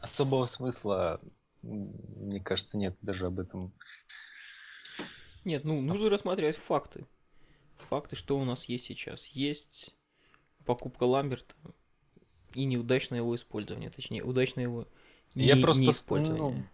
особого 0.00 0.46
смысла, 0.46 1.20
мне 1.62 2.40
кажется, 2.40 2.76
нет 2.76 2.96
даже 3.00 3.26
об 3.26 3.40
этом. 3.40 3.72
Нет, 5.44 5.64
ну 5.64 5.80
нужно 5.80 6.10
рассматривать 6.10 6.56
факты. 6.56 7.06
Факты, 7.88 8.16
что 8.16 8.38
у 8.38 8.44
нас 8.44 8.66
есть 8.66 8.84
сейчас. 8.84 9.26
Есть 9.26 9.94
покупка 10.64 11.04
Ламберта 11.04 11.54
и 12.54 12.64
неудачное 12.64 13.18
его 13.18 13.34
использование, 13.34 13.90
точнее, 13.90 14.22
удачное 14.22 14.64
его 14.64 14.86
не, 15.34 15.46
Я 15.46 15.56
просто 15.56 15.82
не 15.82 15.90
использование. 15.90 16.42
Ну, 16.42 16.64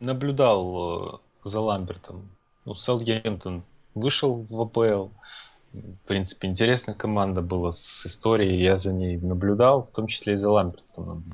наблюдал 0.00 1.20
э, 1.44 1.48
за 1.48 1.60
Ламбертом. 1.60 2.28
Ну, 2.64 2.74
Саутгемптон 2.74 3.64
вышел 3.94 4.46
в 4.48 4.60
АПЛ, 4.60 5.08
в 5.72 6.06
принципе, 6.06 6.48
интересная 6.48 6.94
команда 6.94 7.40
была 7.40 7.72
с 7.72 8.04
историей, 8.04 8.62
я 8.62 8.78
за 8.78 8.92
ней 8.92 9.16
наблюдал, 9.16 9.84
в 9.84 9.94
том 9.94 10.06
числе 10.06 10.34
и 10.34 10.36
за 10.36 10.50
Ламбертом 10.50 11.24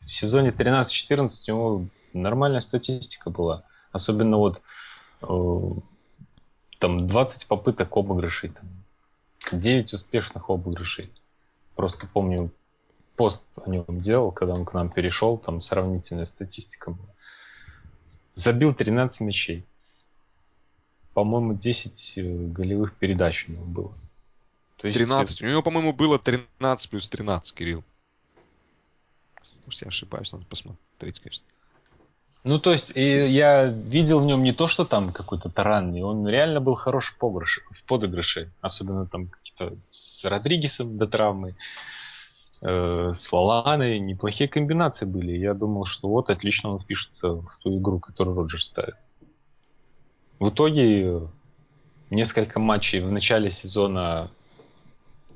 В 0.00 0.10
сезоне 0.10 0.50
13-14 0.50 1.28
у 1.48 1.50
него 1.50 1.86
нормальная 2.14 2.62
статистика 2.62 3.30
была. 3.30 3.64
Особенно 3.92 4.38
вот 4.38 4.62
э, 5.22 5.70
там 6.78 7.06
20 7.06 7.46
попыток 7.46 7.96
обыгрышей, 7.96 8.50
там, 8.50 9.60
9 9.60 9.92
успешных 9.92 10.48
обыгрышей. 10.48 11.12
Просто 11.74 12.06
помню, 12.06 12.50
пост 13.16 13.42
о 13.62 13.68
нем 13.68 13.84
делал, 14.00 14.32
когда 14.32 14.54
он 14.54 14.64
к 14.64 14.72
нам 14.72 14.88
перешел, 14.88 15.36
там 15.36 15.60
сравнительная 15.60 16.26
статистика 16.26 16.92
была. 16.92 17.08
Забил 18.34 18.74
13 18.74 19.20
мячей 19.20 19.66
по-моему, 21.14 21.54
10 21.54 22.14
э, 22.16 22.22
голевых 22.22 22.94
передач 22.94 23.46
у 23.48 23.52
него 23.52 23.64
было. 23.64 23.94
То 24.76 24.88
есть 24.88 24.98
13. 24.98 25.42
У 25.42 25.46
него, 25.46 25.62
по-моему, 25.62 25.92
было 25.92 26.18
13 26.18 26.90
плюс 26.90 27.08
13, 27.08 27.54
Кирилл. 27.54 27.82
Может, 29.64 29.82
я 29.82 29.88
ошибаюсь, 29.88 30.32
надо 30.32 30.44
посмотреть, 30.44 31.20
конечно. 31.20 31.46
Ну, 32.42 32.58
то 32.58 32.72
есть, 32.72 32.90
и 32.94 33.00
я 33.00 33.64
видел 33.64 34.20
в 34.20 34.26
нем 34.26 34.42
не 34.42 34.52
то, 34.52 34.66
что 34.66 34.84
там 34.84 35.12
какой-то 35.12 35.48
таранный, 35.48 36.02
он 36.02 36.28
реально 36.28 36.60
был 36.60 36.74
хороший 36.74 37.16
погрыш, 37.16 37.60
в 37.70 37.82
подыгрыше. 37.84 38.52
Особенно 38.60 39.06
там 39.06 39.30
с 39.88 40.22
Родригесом 40.24 40.98
до 40.98 41.06
травмы, 41.06 41.56
э, 42.60 43.12
с 43.16 43.32
Лаланой. 43.32 43.98
Неплохие 43.98 44.48
комбинации 44.48 45.06
были. 45.06 45.32
Я 45.32 45.54
думал, 45.54 45.86
что 45.86 46.08
вот 46.08 46.28
отлично 46.28 46.74
он 46.74 46.80
впишется 46.80 47.28
в 47.28 47.56
ту 47.62 47.78
игру, 47.78 47.98
которую 48.00 48.36
Роджер 48.36 48.62
ставит. 48.62 48.96
В 50.38 50.50
итоге 50.50 51.28
несколько 52.10 52.58
матчей 52.58 53.00
в 53.00 53.10
начале 53.10 53.50
сезона 53.50 54.30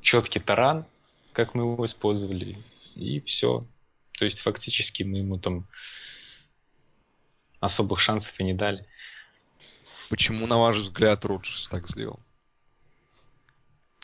четкий 0.01 0.41
таран, 0.41 0.85
как 1.33 1.55
мы 1.55 1.63
его 1.63 1.87
использовали, 1.87 2.63
и 2.95 3.21
все. 3.21 3.65
То 4.19 4.25
есть 4.25 4.41
фактически 4.41 5.05
мы 5.05 5.19
ему 5.19 5.39
там 5.39 5.67
особых 7.61 8.01
шансов 8.01 8.33
и 8.39 8.45
не 8.45 8.55
дали. 8.55 8.87
Почему, 10.11 10.47
на 10.47 10.59
ваш 10.59 10.79
взгляд, 10.79 11.25
Роджерс 11.25 11.69
так 11.69 11.89
сделал? 11.89 12.19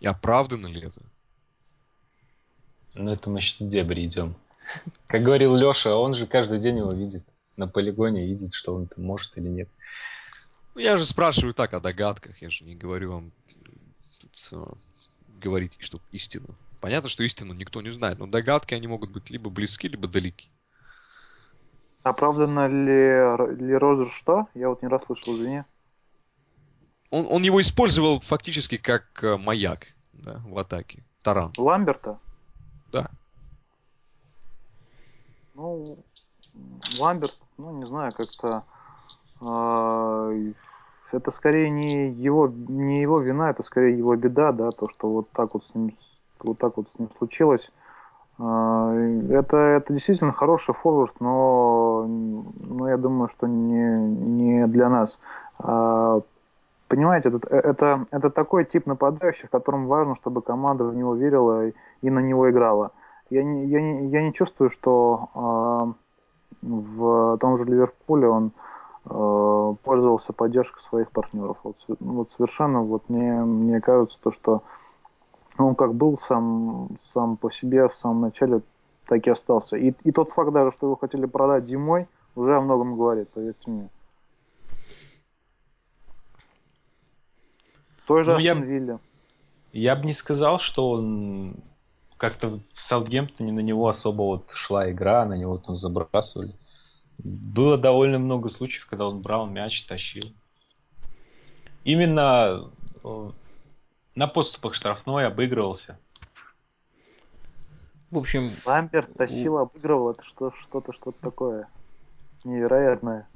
И 0.01 0.07
оправдано 0.07 0.67
ли 0.67 0.83
это? 0.83 1.01
Ну, 2.95 3.11
это 3.11 3.31
мы 3.31 3.41
сейчас 3.41 3.61
в 3.61 3.71
дебри 3.71 4.07
идем. 4.07 4.37
Как 5.07 5.23
говорил 5.23 5.57
Леша, 5.57 5.97
он 5.97 6.15
же 6.15 6.27
каждый 6.27 6.61
день 6.61 6.79
его 6.79 6.91
видит. 6.91 7.25
На 7.57 7.67
полигоне 7.67 8.27
видит, 8.27 8.53
что 8.55 8.75
он 8.75 8.87
там 8.87 9.05
может 9.05 9.37
или 9.37 9.49
нет. 9.49 9.69
Ну, 10.75 10.81
я 10.81 10.97
же 10.99 11.07
спрашиваю 11.07 11.55
так 11.55 11.73
о 11.73 11.81
догадках, 11.81 12.43
я 12.43 12.51
же 12.51 12.65
не 12.65 12.75
говорю 12.75 13.13
вам 13.13 13.33
тут, 14.21 14.49
а, 14.53 14.75
говорить, 15.41 15.77
что 15.79 16.01
истину. 16.11 16.49
Понятно, 16.81 17.09
что 17.09 17.23
истину 17.23 17.55
никто 17.55 17.81
не 17.81 17.91
знает, 17.91 18.19
но 18.19 18.27
догадки, 18.27 18.75
они 18.75 18.89
могут 18.89 19.11
быть 19.11 19.31
либо 19.31 19.51
близки, 19.51 19.89
либо 19.89 20.09
далеки. 20.09 20.51
Оправдано 22.03 22.67
ли, 22.67 23.57
ли 23.65 23.75
Розер 23.75 24.13
что? 24.13 24.49
Я 24.55 24.69
вот 24.69 24.83
не 24.83 24.89
расслышал, 24.89 25.37
извини. 25.37 25.63
Он, 27.11 27.27
он 27.31 27.43
его 27.45 27.61
использовал 27.61 28.21
фактически 28.21 28.77
как 28.77 29.23
э, 29.23 29.37
маяк 29.37 29.87
да, 30.13 30.43
в 30.45 30.59
атаке. 30.59 31.05
Таран. 31.23 31.53
Ламберта? 31.57 32.19
Да. 32.93 33.09
Ну, 35.55 36.05
Ламберт, 36.99 37.39
ну, 37.57 37.79
не 37.79 37.87
знаю, 37.87 38.13
как-то... 38.13 38.65
э, 39.41 40.53
это 41.13 41.31
скорее 41.31 41.71
не 41.71 42.11
его, 42.11 42.49
не 42.49 43.01
его 43.01 43.21
вина, 43.21 43.51
это 43.51 43.63
скорее 43.63 43.97
его 43.97 44.15
беда, 44.17 44.53
да, 44.53 44.71
то, 44.71 44.89
что 44.89 45.09
вот 45.09 45.31
так 45.31 45.55
вот 45.55 45.65
с 45.65 45.75
ним, 45.75 45.95
вот 46.41 46.59
так 46.59 46.77
вот 46.77 46.89
с 46.89 46.99
ним 46.99 47.09
случилось. 47.17 47.71
Э, 48.39 49.23
это, 49.31 49.57
это 49.57 49.93
действительно 49.93 50.33
хороший 50.33 50.75
форвард, 50.75 51.15
но, 51.21 52.07
но 52.07 52.89
я 52.89 52.97
думаю, 52.97 53.29
что 53.29 53.47
не, 53.47 53.99
не 53.99 54.67
для 54.67 54.89
нас. 54.89 55.21
А, 55.59 56.21
понимаете, 56.89 57.29
это, 57.29 57.49
это, 57.49 58.07
это 58.11 58.31
такой 58.31 58.65
тип 58.65 58.87
нападающих, 58.87 59.51
которым 59.51 59.87
важно, 59.87 60.15
чтобы 60.15 60.43
команда 60.43 60.85
в 60.85 60.97
него 60.97 61.15
верила 61.15 61.69
и, 62.03 62.11
на 62.11 62.19
него 62.19 62.51
играла. 62.51 62.91
Я 63.31 63.43
не, 63.43 63.67
я 63.67 63.81
не, 63.81 64.09
я 64.09 64.23
не 64.23 64.33
чувствую, 64.33 64.71
что 64.71 65.95
э, 66.63 66.67
в 66.67 67.39
том 67.39 67.57
же 67.57 67.65
Ливерпуле 67.65 68.29
он 68.29 68.47
э, 68.47 68.51
пользовался 69.05 70.33
поддержкой 70.33 70.81
своих 70.81 71.11
партнеров. 71.11 71.59
Вот, 71.63 71.77
вот 72.01 72.31
совершенно 72.31 72.83
вот 72.83 73.09
мне, 73.09 73.33
мне 73.45 73.81
кажется 73.81 74.19
то, 74.23 74.31
что 74.31 74.63
он 75.59 75.75
как 75.75 75.95
был 75.95 76.17
сам, 76.17 76.89
сам 76.99 77.37
по 77.37 77.51
себе 77.51 77.89
в 77.89 77.95
самом 77.95 78.23
начале, 78.23 78.63
так 79.07 79.27
и 79.27 79.31
остался. 79.31 79.77
И, 79.77 79.93
и 80.05 80.13
тот 80.13 80.33
факт 80.33 80.53
даже, 80.53 80.71
что 80.71 80.87
его 80.87 80.97
хотели 80.97 81.27
продать 81.27 81.67
зимой, 81.67 82.09
уже 82.35 82.57
о 82.57 82.61
многом 82.61 82.97
говорит, 82.97 83.29
поверьте 83.31 83.71
мне. 83.71 83.89
Той 88.07 88.25
же 88.25 88.33
Ну, 88.33 88.39
я-. 88.39 88.99
Я 89.73 89.97
бы 89.97 90.07
не 90.07 90.15
сказал, 90.15 90.61
что 90.61 90.91
он 90.91 91.57
как-то 92.17 92.61
в 92.75 92.81
Саутгемптоне 92.81 93.53
на 93.53 93.61
него 93.61 93.89
особо 93.89 94.23
вот 94.23 94.51
шла 94.53 94.91
игра, 94.91 95.25
на 95.25 95.35
него 95.35 95.59
там 95.59 95.77
забрасывали. 95.77 96.55
Было 97.19 97.79
довольно 97.79 98.19
много 98.19 98.51
случаев, 98.51 98.87
когда 98.87 99.07
он 99.07 99.21
брал 99.21 99.47
мяч, 99.47 99.85
тащил. 99.87 100.25
Именно 101.85 102.71
э, 103.03 103.31
на 104.15 104.27
подступах 104.27 104.75
штрафной 104.75 105.27
обыгрывался. 105.27 105.99
В 108.11 108.19
общем, 108.19 108.53
Ламберт 108.65 109.13
тащил, 109.15 109.59
обыгрывал, 109.59 110.11
это 110.13 110.25
что, 110.25 110.53
что-то, 110.61 110.93
что-то 110.93 111.19
такое 111.21 111.69
невероятное. 112.45 113.27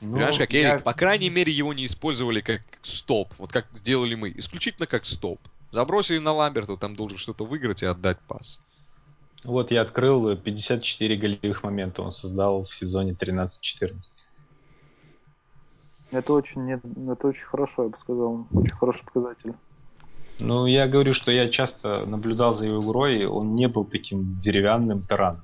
Ну, 0.00 0.12
Понимаешь, 0.12 0.38
как 0.38 0.52
я- 0.52 0.74
Эрик, 0.74 0.84
по 0.84 0.92
крайней 0.92 1.30
мере, 1.30 1.52
его 1.52 1.72
не 1.72 1.86
использовали 1.86 2.40
как 2.40 2.62
стоп, 2.82 3.32
вот 3.38 3.52
как 3.52 3.66
сделали 3.74 4.14
мы, 4.14 4.32
исключительно 4.36 4.86
как 4.86 5.06
стоп. 5.06 5.40
Забросили 5.72 6.18
на 6.18 6.32
Ламберта, 6.32 6.76
там 6.76 6.94
должен 6.94 7.18
что-то 7.18 7.44
выиграть 7.44 7.82
и 7.82 7.86
отдать 7.86 8.20
пас. 8.28 8.60
Вот 9.44 9.70
я 9.70 9.82
открыл 9.82 10.36
54 10.36 11.16
голевых 11.16 11.62
момента 11.62 12.02
он 12.02 12.12
создал 12.12 12.64
в 12.64 12.74
сезоне 12.74 13.12
13-14. 13.12 13.50
Это 16.12 16.32
очень, 16.32 16.64
не- 16.64 17.12
это 17.12 17.26
очень 17.26 17.44
хорошо, 17.44 17.84
я 17.84 17.88
бы 17.90 17.98
сказал, 17.98 18.46
очень 18.52 18.74
хороший 18.74 19.04
показатель. 19.04 19.52
Ну, 20.38 20.66
я 20.66 20.88
говорю, 20.88 21.14
что 21.14 21.30
я 21.30 21.48
часто 21.50 22.06
наблюдал 22.06 22.56
за 22.56 22.66
его 22.66 22.82
игрой, 22.82 23.22
и 23.22 23.24
он 23.24 23.54
не 23.54 23.68
был 23.68 23.84
таким 23.84 24.38
деревянным 24.40 25.02
тараном. 25.02 25.42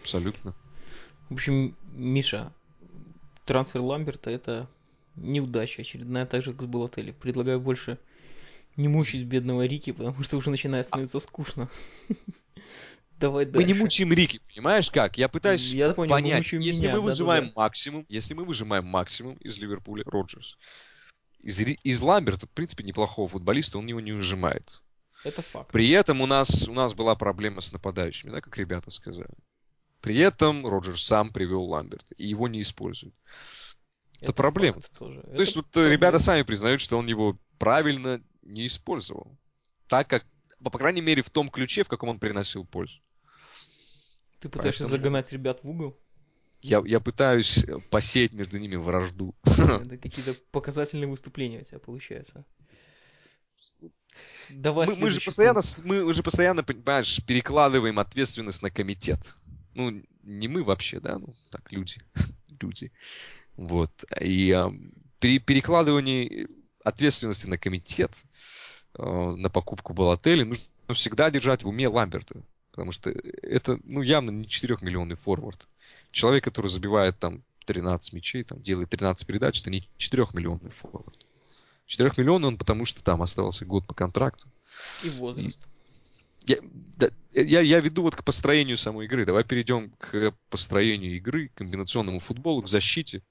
Абсолютно. 0.00 0.54
в 1.30 1.34
общем, 1.34 1.74
Миша, 1.94 2.52
трансфер 3.46 3.80
Ламберта 3.80 4.30
это 4.30 4.66
неудача 5.16 5.82
очередная, 5.82 6.26
так 6.26 6.42
же 6.42 6.52
как 6.52 6.62
с 6.62 6.66
Балотелли. 6.66 7.12
Предлагаю 7.12 7.60
больше 7.60 7.98
не 8.76 8.88
мучить 8.88 9.24
бедного 9.24 9.66
Рики, 9.66 9.92
потому 9.92 10.22
что 10.22 10.36
уже 10.36 10.50
начинает 10.50 10.86
становиться 10.86 11.20
скучно. 11.20 11.68
Давай 13.18 13.46
Мы 13.46 13.52
дальше. 13.52 13.68
не 13.68 13.74
мучаем 13.74 14.12
Рики, 14.12 14.40
понимаешь 14.52 14.90
как? 14.90 15.16
Я 15.16 15.28
пытаюсь 15.28 15.72
Я 15.72 15.92
понял, 15.92 16.14
мы 16.14 16.20
понять, 16.20 16.38
мучаем 16.38 16.62
если 16.62 16.86
меня, 16.88 16.96
мы 16.96 17.02
выжимаем 17.02 17.52
максимум, 17.54 18.04
если 18.08 18.34
мы 18.34 18.44
выжимаем 18.44 18.86
максимум 18.86 19.36
из 19.36 19.56
Ливерпуля, 19.58 20.02
Роджерс, 20.04 20.58
из, 21.38 21.60
из 21.60 22.00
Ламберта, 22.00 22.46
в 22.46 22.50
принципе, 22.50 22.82
неплохого 22.84 23.28
футболиста, 23.28 23.78
он 23.78 23.86
его 23.86 24.00
не 24.00 24.12
выжимает. 24.12 24.82
Это 25.22 25.42
факт. 25.42 25.70
При 25.72 25.88
этом 25.90 26.20
у 26.20 26.26
нас, 26.26 26.68
у 26.68 26.74
нас 26.74 26.92
была 26.94 27.14
проблема 27.14 27.60
с 27.60 27.72
нападающими, 27.72 28.30
да, 28.30 28.40
как 28.40 28.56
ребята 28.58 28.90
сказали. 28.90 29.34
При 30.00 30.18
этом 30.18 30.66
Роджерс 30.66 31.02
сам 31.02 31.32
привел 31.32 31.64
Ламберта, 31.64 32.14
и 32.16 32.26
его 32.26 32.48
не 32.48 32.60
используют. 32.60 33.14
это 34.20 34.34
проблема. 34.34 34.80
факт 34.80 34.98
тоже. 34.98 35.22
То 35.22 35.40
есть 35.40 35.56
вот 35.56 35.74
э, 35.76 35.88
ребята 35.88 36.18
сами 36.18 36.42
признают, 36.42 36.82
что 36.82 36.98
он 36.98 37.06
его 37.06 37.38
правильно 37.58 38.20
не 38.44 38.66
использовал. 38.66 39.30
Так 39.88 40.08
как, 40.08 40.26
по 40.62 40.78
крайней 40.78 41.00
мере, 41.00 41.22
в 41.22 41.30
том 41.30 41.48
ключе, 41.48 41.82
в 41.84 41.88
каком 41.88 42.10
он 42.10 42.18
приносил 42.18 42.64
пользу. 42.64 42.98
Ты 44.40 44.48
пытаешься 44.48 44.84
поэтому- 44.84 45.02
загнать 45.02 45.32
ребят 45.32 45.62
в 45.62 45.68
угол? 45.68 45.98
Я, 46.60 46.82
я 46.86 46.98
пытаюсь 46.98 47.62
э, 47.64 47.78
посеять 47.90 48.32
между 48.32 48.58
ними 48.58 48.76
вражду. 48.76 49.34
Это 49.44 49.98
какие-то 49.98 50.34
показательные 50.50 51.06
выступления 51.08 51.60
у 51.60 51.62
тебя 51.62 51.78
получаются. 51.78 52.46
Давай 54.48 54.86
Мы, 54.86 54.96
мы 54.96 55.10
же 55.10 55.20
постоянно, 55.20 55.60
пункт. 55.60 55.84
мы 55.84 56.12
же 56.12 56.22
постоянно, 56.22 56.62
понимаешь, 56.62 57.22
перекладываем 57.26 57.98
ответственность 57.98 58.62
на 58.62 58.70
комитет. 58.70 59.34
Ну, 59.74 60.02
не 60.22 60.48
мы 60.48 60.62
вообще, 60.62 61.00
да, 61.00 61.18
ну, 61.18 61.34
так, 61.50 61.70
люди. 61.72 62.00
люди. 62.60 62.92
Вот. 63.56 64.04
И 64.20 64.50
а, 64.52 64.70
при 65.18 65.38
перекладывании 65.38 66.48
ответственности 66.84 67.46
на 67.46 67.58
комитет, 67.58 68.12
э, 68.96 69.02
на 69.02 69.50
покупку 69.50 69.92
Балотели, 69.92 70.44
нужно 70.44 70.64
всегда 70.92 71.30
держать 71.30 71.64
в 71.64 71.68
уме 71.68 71.88
Ламберта. 71.88 72.42
Потому 72.70 72.92
что 72.92 73.10
это, 73.10 73.78
ну, 73.84 74.02
явно 74.02 74.30
не 74.30 74.46
4-миллионный 74.46 75.14
форвард. 75.14 75.68
Человек, 76.10 76.44
который 76.44 76.70
забивает 76.70 77.18
там 77.18 77.42
13 77.66 78.12
мячей, 78.12 78.44
там, 78.44 78.60
делает 78.60 78.90
13 78.90 79.26
передач, 79.26 79.60
это 79.60 79.70
не 79.70 79.88
4-миллионный 79.98 80.70
форвард. 80.70 81.26
4 81.86 82.10
миллионов 82.16 82.48
он 82.48 82.56
потому, 82.56 82.84
что 82.84 83.02
там 83.02 83.22
оставался 83.22 83.64
год 83.64 83.86
по 83.86 83.94
контракту. 83.94 84.48
И 85.02 85.10
возраст. 85.10 85.58
Я, 86.46 86.58
да, 86.62 87.10
я, 87.32 87.60
я 87.60 87.80
веду 87.80 88.02
вот 88.02 88.16
к 88.16 88.24
построению 88.24 88.76
самой 88.76 89.06
игры. 89.06 89.24
Давай 89.24 89.44
перейдем 89.44 89.90
к 89.92 90.34
построению 90.50 91.16
игры, 91.16 91.48
к 91.48 91.54
комбинационному 91.54 92.18
футболу, 92.18 92.62
к 92.62 92.68
защите. 92.68 93.22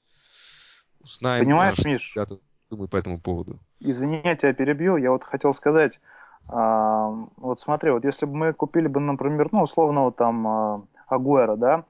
Узнаем, 1.02 1.46
Понимаешь, 1.46 1.76
а, 1.78 1.82
что 1.82 1.90
Миш? 1.90 2.12
ребята 2.16 2.40
думают 2.74 2.92
по 2.92 2.98
этому 2.98 3.20
поводу. 3.20 3.60
Извини, 3.80 4.22
я 4.24 4.36
тебя 4.36 4.54
перебью. 4.54 4.98
Я 4.98 5.12
вот 5.12 5.24
хотел 5.24 5.54
сказать, 5.54 6.00
а, 6.48 7.10
вот 7.38 7.60
смотри, 7.60 7.92
вот 7.92 8.04
если 8.04 8.26
бы 8.26 8.36
мы 8.36 8.54
купили 8.54 8.88
бы, 8.88 9.00
например, 9.00 9.50
ну, 9.52 9.62
условно, 9.62 10.02
вот 10.06 10.16
там 10.16 10.48
а, 10.48 10.82
Агуэра, 11.08 11.56
да, 11.56 11.86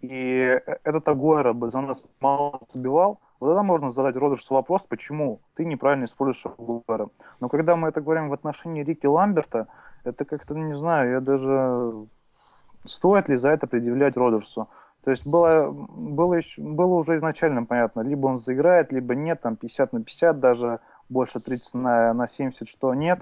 и 0.00 0.08
э- 0.08 0.78
этот 0.84 1.08
Агуэра 1.08 1.52
бы 1.52 1.70
за 1.70 1.80
нас 1.80 2.02
мало 2.20 2.60
забивал, 2.68 3.20
вот 3.40 3.48
тогда 3.48 3.62
можно 3.62 3.90
задать 3.90 4.16
Роджерсу 4.16 4.54
вопрос, 4.54 4.82
почему 4.82 5.40
ты 5.54 5.64
неправильно 5.64 6.04
используешь 6.04 6.46
Агуэра. 6.46 7.08
Но 7.40 7.48
когда 7.48 7.76
мы 7.76 7.88
это 7.88 8.00
говорим 8.00 8.28
в 8.28 8.32
отношении 8.32 8.84
Рики 8.84 9.06
Ламберта, 9.06 9.68
это 10.04 10.24
как-то, 10.24 10.54
ну, 10.54 10.68
не 10.68 10.78
знаю, 10.78 11.10
я 11.12 11.20
даже... 11.20 12.06
Стоит 12.84 13.28
ли 13.28 13.36
за 13.36 13.48
это 13.48 13.66
предъявлять 13.66 14.16
Роджерсу? 14.16 14.68
То 15.06 15.12
есть 15.12 15.24
было, 15.24 15.70
было, 15.70 16.34
еще, 16.34 16.60
было 16.60 16.94
уже 16.94 17.14
изначально 17.14 17.64
понятно, 17.64 18.00
либо 18.00 18.26
он 18.26 18.38
заиграет, 18.38 18.90
либо 18.90 19.14
нет, 19.14 19.40
там 19.40 19.54
50 19.54 19.92
на 19.92 20.02
50, 20.02 20.40
даже 20.40 20.80
больше 21.08 21.38
30 21.38 21.74
на, 21.74 22.12
на 22.12 22.26
70, 22.26 22.66
что 22.66 22.92
нет. 22.92 23.20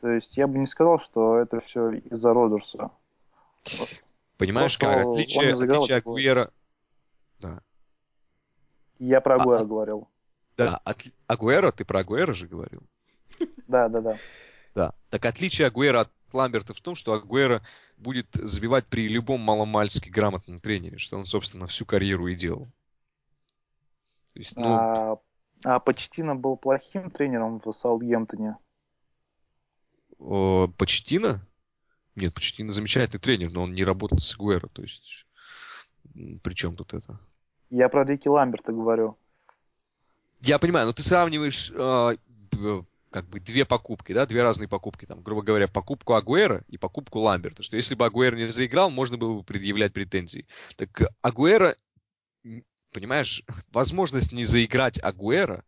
То 0.00 0.08
есть 0.08 0.38
я 0.38 0.46
бы 0.46 0.56
не 0.56 0.66
сказал, 0.66 0.98
что 0.98 1.36
это 1.36 1.60
все 1.60 1.90
из-за 1.90 2.32
Роджерса. 2.32 2.92
Понимаешь, 4.38 4.74
То, 4.78 4.86
как 4.86 5.06
отличие, 5.06 5.54
заиграл, 5.54 5.82
отличие. 5.82 5.98
Агуэра... 5.98 6.50
Да, 7.40 7.60
Я 8.98 9.20
про 9.20 9.34
А- 9.36 9.42
Агуэра 9.42 9.60
а- 9.60 9.66
говорил. 9.66 10.08
да 10.56 10.80
отли- 10.86 11.12
Агуэра, 11.26 11.72
ты 11.72 11.84
про 11.84 12.00
Агуэра 12.00 12.32
же 12.32 12.46
говорил. 12.46 12.80
Да, 13.66 13.90
да, 13.90 14.00
да. 14.00 14.16
Да. 14.74 14.94
Так 15.10 15.26
отличие 15.26 15.66
Агуэра 15.66 16.00
от 16.00 16.10
Ламберта 16.32 16.74
в 16.74 16.80
том, 16.80 16.94
что 16.94 17.14
Агуэра 17.14 17.62
будет 17.96 18.28
забивать 18.32 18.86
при 18.86 19.08
любом 19.08 19.40
маломальски 19.40 20.08
грамотном 20.08 20.60
тренере, 20.60 20.98
что 20.98 21.18
он, 21.18 21.24
собственно, 21.24 21.66
всю 21.66 21.86
карьеру 21.86 22.26
и 22.28 22.34
делал. 22.34 22.66
То 24.32 24.38
есть, 24.38 24.56
ну, 24.56 24.66
А, 24.66 25.18
а 25.64 25.80
Почтина 25.80 26.36
был 26.36 26.56
плохим 26.56 27.10
тренером 27.10 27.60
в 27.64 27.72
Саутгемптоне. 27.72 28.56
О, 30.18 30.68
Почтина? 30.76 31.46
Нет, 32.14 32.34
Почтина 32.34 32.72
замечательный 32.72 33.20
тренер, 33.20 33.50
но 33.50 33.62
он 33.62 33.74
не 33.74 33.84
работал 33.84 34.18
с 34.18 34.34
Агуэро, 34.34 34.68
то 34.68 34.82
есть 34.82 35.26
при 36.42 36.54
чем 36.54 36.74
тут 36.74 36.94
это? 36.94 37.18
Я 37.70 37.88
про 37.88 38.04
Рики 38.04 38.28
Ламберта 38.28 38.72
говорю. 38.72 39.16
Я 40.40 40.58
понимаю, 40.58 40.86
но 40.86 40.92
ты 40.92 41.02
сравниваешь 41.02 41.70
э, 41.74 42.16
как 43.10 43.28
бы 43.28 43.40
две 43.40 43.64
покупки, 43.64 44.12
да, 44.12 44.26
две 44.26 44.42
разные 44.42 44.68
покупки, 44.68 45.06
там, 45.06 45.22
грубо 45.22 45.42
говоря, 45.42 45.68
покупку 45.68 46.14
Агуэра 46.14 46.64
и 46.68 46.76
покупку 46.76 47.20
Ламберта, 47.20 47.62
что 47.62 47.76
если 47.76 47.94
бы 47.94 48.04
Агуэра 48.04 48.36
не 48.36 48.48
заиграл, 48.50 48.90
можно 48.90 49.16
было 49.16 49.38
бы 49.38 49.44
предъявлять 49.44 49.92
претензии. 49.92 50.46
Так 50.76 51.02
Агуэра, 51.22 51.76
понимаешь, 52.92 53.42
возможность 53.72 54.32
не 54.32 54.44
заиграть 54.44 55.02
Агуэра 55.02 55.64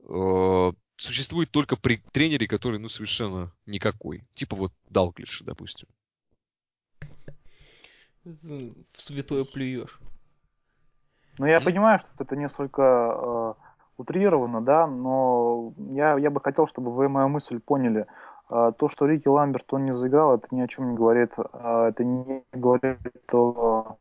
э, 0.00 0.72
существует 0.96 1.50
только 1.50 1.76
при 1.76 1.96
тренере, 2.12 2.46
который, 2.46 2.78
ну, 2.78 2.88
совершенно 2.88 3.52
никакой. 3.66 4.24
Типа 4.34 4.56
вот 4.56 4.72
Далглиш, 4.88 5.42
допустим. 5.44 5.88
В 8.24 9.00
святое 9.00 9.44
плюешь. 9.44 9.98
Ну, 11.38 11.46
я 11.46 11.60
понимаю, 11.62 12.00
что 12.00 12.08
это 12.18 12.36
несколько 12.36 12.82
э, 12.82 13.69
утрировано, 14.00 14.62
да, 14.62 14.86
но 14.86 15.72
я, 15.90 16.16
я 16.18 16.30
бы 16.30 16.40
хотел, 16.40 16.66
чтобы 16.66 16.90
вы 16.90 17.08
мою 17.08 17.28
мысль 17.28 17.60
поняли. 17.60 18.06
Э, 18.48 18.72
то, 18.76 18.88
что 18.88 19.06
Рики 19.06 19.28
Ламберт 19.28 19.72
он 19.74 19.84
не 19.84 19.94
заиграл, 19.94 20.36
это 20.36 20.48
ни 20.50 20.60
о 20.60 20.68
чем 20.68 20.90
не 20.90 20.96
говорит. 20.96 21.32
Э, 21.36 21.88
это 21.90 22.02
не 22.02 22.42
говорит 22.52 22.98
о, 23.32 23.96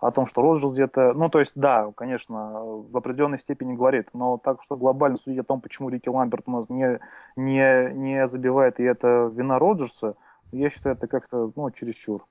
о 0.00 0.10
том, 0.10 0.26
что 0.26 0.40
Роджерс 0.40 0.72
где-то... 0.72 1.12
Ну, 1.12 1.28
то 1.28 1.40
есть, 1.40 1.52
да, 1.54 1.92
конечно, 1.94 2.62
в 2.64 2.96
определенной 2.96 3.38
степени 3.38 3.74
говорит, 3.74 4.08
но 4.14 4.38
так 4.38 4.62
что 4.62 4.76
глобально 4.76 5.18
судить 5.18 5.40
о 5.40 5.44
том, 5.44 5.60
почему 5.60 5.90
Рики 5.90 6.08
Ламберт 6.08 6.44
у 6.46 6.52
нас 6.52 6.70
не, 6.70 6.98
не, 7.36 7.92
не 7.92 8.26
забивает, 8.26 8.80
и 8.80 8.84
это 8.84 9.30
вина 9.32 9.58
Роджерса, 9.58 10.14
я 10.52 10.70
считаю, 10.70 10.96
это 10.96 11.06
как-то, 11.06 11.52
ну, 11.54 11.70
чересчур. 11.70 12.24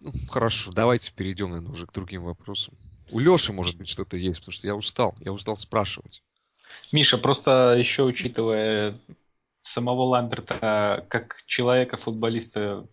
Ну, 0.00 0.10
хорошо, 0.28 0.72
давайте 0.74 1.14
перейдем, 1.14 1.50
наверное, 1.50 1.72
уже 1.72 1.86
к 1.86 1.92
другим 1.92 2.24
вопросам. 2.24 2.74
У 3.10 3.18
Леши, 3.18 3.52
может 3.52 3.76
быть, 3.76 3.88
что-то 3.88 4.16
есть, 4.16 4.40
потому 4.40 4.52
что 4.52 4.66
я 4.66 4.74
устал. 4.74 5.14
Я 5.20 5.32
устал 5.32 5.56
спрашивать. 5.56 6.22
Миша, 6.92 7.18
просто 7.18 7.76
еще 7.78 8.02
учитывая 8.02 8.98
самого 9.62 10.02
Ламберта 10.02 11.04
как 11.08 11.42
человека, 11.46 11.96
футболиста, 11.96 12.86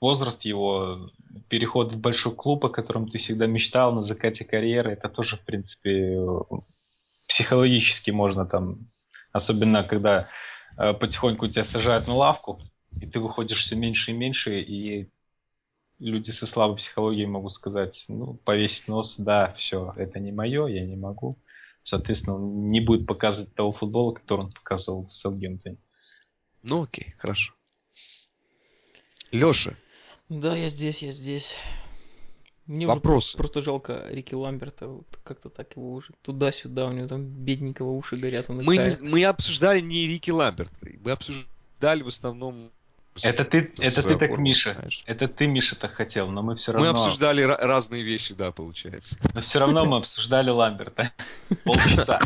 возраст 0.00 0.42
его, 0.44 1.10
переход 1.48 1.92
в 1.92 1.98
большой 1.98 2.34
клуб, 2.34 2.64
о 2.64 2.68
котором 2.68 3.08
ты 3.08 3.18
всегда 3.18 3.46
мечтал 3.46 3.92
на 3.94 4.04
закате 4.04 4.44
карьеры, 4.44 4.92
это 4.92 5.08
тоже, 5.08 5.36
в 5.36 5.40
принципе, 5.40 6.18
психологически 7.28 8.10
можно 8.10 8.46
там, 8.46 8.90
особенно 9.32 9.82
когда 9.82 10.28
э, 10.76 10.92
потихоньку 10.92 11.48
тебя 11.48 11.64
сажают 11.64 12.06
на 12.06 12.14
лавку, 12.14 12.60
и 13.00 13.06
ты 13.06 13.18
выходишь 13.18 13.64
все 13.64 13.76
меньше 13.76 14.10
и 14.12 14.14
меньше, 14.14 14.60
и 14.60 15.08
люди 16.04 16.30
со 16.30 16.46
слабой 16.46 16.76
психологией 16.76 17.26
могут 17.26 17.54
сказать, 17.54 18.04
ну, 18.08 18.34
повесить 18.44 18.88
нос, 18.88 19.14
да, 19.16 19.54
все, 19.58 19.94
это 19.96 20.20
не 20.20 20.32
мое, 20.32 20.66
я 20.66 20.84
не 20.84 20.96
могу. 20.96 21.38
Соответственно, 21.82 22.36
он 22.36 22.70
не 22.70 22.80
будет 22.80 23.06
показывать 23.06 23.54
того 23.54 23.72
футбола, 23.72 24.12
который 24.12 24.46
он 24.46 24.52
показывал 24.52 25.06
в 25.06 25.12
Саутгемптоне. 25.12 25.78
Ну 26.62 26.82
окей, 26.82 27.14
хорошо. 27.18 27.54
Леша. 29.32 29.76
Да, 30.28 30.56
я 30.56 30.68
здесь, 30.68 31.02
я 31.02 31.10
здесь. 31.10 31.56
Мне 32.66 32.86
Вопрос. 32.86 33.30
Уже 33.30 33.38
просто 33.38 33.60
жалко 33.60 34.06
Рики 34.08 34.34
Ламберта. 34.34 34.86
Вот 34.88 35.06
как-то 35.22 35.50
так 35.50 35.76
его 35.76 35.92
уже 35.92 36.14
туда-сюда, 36.22 36.86
у 36.86 36.92
него 36.92 37.06
там 37.08 37.26
бедненького 37.26 37.90
уши 37.90 38.16
горят. 38.16 38.48
Он 38.48 38.62
мы, 38.64 38.78
не, 38.78 38.90
мы 39.02 39.24
обсуждали 39.24 39.80
не 39.80 40.06
Рики 40.06 40.30
Ламберта. 40.30 40.88
Мы 41.00 41.10
обсуждали 41.10 42.02
в 42.02 42.08
основном 42.08 42.70
это 43.22 43.44
ты, 43.44 43.72
это 43.78 44.02
ты 44.02 44.18
так, 44.18 44.38
Миша. 44.38 44.74
Знаешь. 44.74 45.02
Это 45.06 45.28
ты, 45.28 45.46
Миша, 45.46 45.76
так 45.76 45.94
хотел, 45.94 46.28
но 46.28 46.42
мы 46.42 46.56
все 46.56 46.72
равно... 46.72 46.86
Мы 46.86 46.90
обсуждали 46.90 47.42
разные 47.42 48.02
вещи, 48.02 48.34
да, 48.34 48.50
получается. 48.50 49.16
Но 49.34 49.40
все 49.42 49.58
равно 49.58 49.84
мы 49.84 49.98
обсуждали 49.98 50.50
Ламберта. 50.50 51.12
Полчаса. 51.64 52.20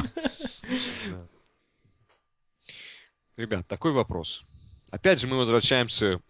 Ребят, 3.37 3.67
такой 3.69 3.93
вопрос. 3.93 4.43
Опять 4.91 5.21
же, 5.21 5.27
мы 5.27 5.37
возвращаемся 5.37 6.21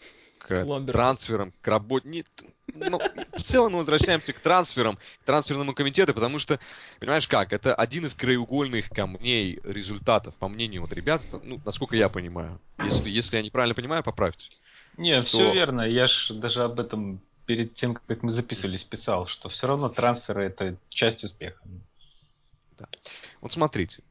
к 0.49 0.65
Ламберт. 0.65 0.97
трансферам, 0.97 1.53
к 1.61 1.69
работе. 1.69 2.09
Нет, 2.09 2.27
ну, 2.75 2.99
в 3.37 3.43
целом 3.43 3.73
мы 3.73 3.79
возвращаемся 3.79 4.33
к 4.33 4.41
трансферам, 4.41 4.99
к 5.21 5.25
трансферному 5.25 5.75
комитету, 5.75 6.15
потому 6.15 6.39
что, 6.39 6.59
понимаешь 7.01 7.29
как, 7.29 7.53
это 7.53 7.75
один 7.75 8.07
из 8.07 8.15
краеугольных 8.15 8.89
камней 8.89 9.61
результатов, 9.65 10.39
по 10.39 10.49
мнению 10.49 10.81
вот 10.83 10.93
ребят, 10.93 11.23
ну, 11.43 11.61
насколько 11.65 11.97
я 11.97 12.09
понимаю. 12.09 12.61
Если, 12.83 13.11
если 13.11 13.37
я 13.37 13.43
неправильно 13.43 13.75
понимаю, 13.75 14.03
поправьте. 14.03 14.49
Нет, 14.97 15.23
что... 15.23 15.39
все 15.39 15.53
верно. 15.53 15.83
Я 15.83 16.09
ж 16.09 16.31
даже 16.31 16.65
об 16.65 16.81
этом 16.81 17.21
перед 17.47 17.75
тем, 17.77 17.95
как 17.95 18.23
мы 18.23 18.33
записывались, 18.33 18.85
писал, 18.85 19.27
что 19.27 19.49
все 19.49 19.67
равно 19.67 19.89
трансферы 19.89 20.45
это 20.45 20.77
часть 20.89 21.25
успеха. 21.25 21.61
Да. 22.79 22.87
Вот 23.41 23.53
смотрите. 23.53 24.03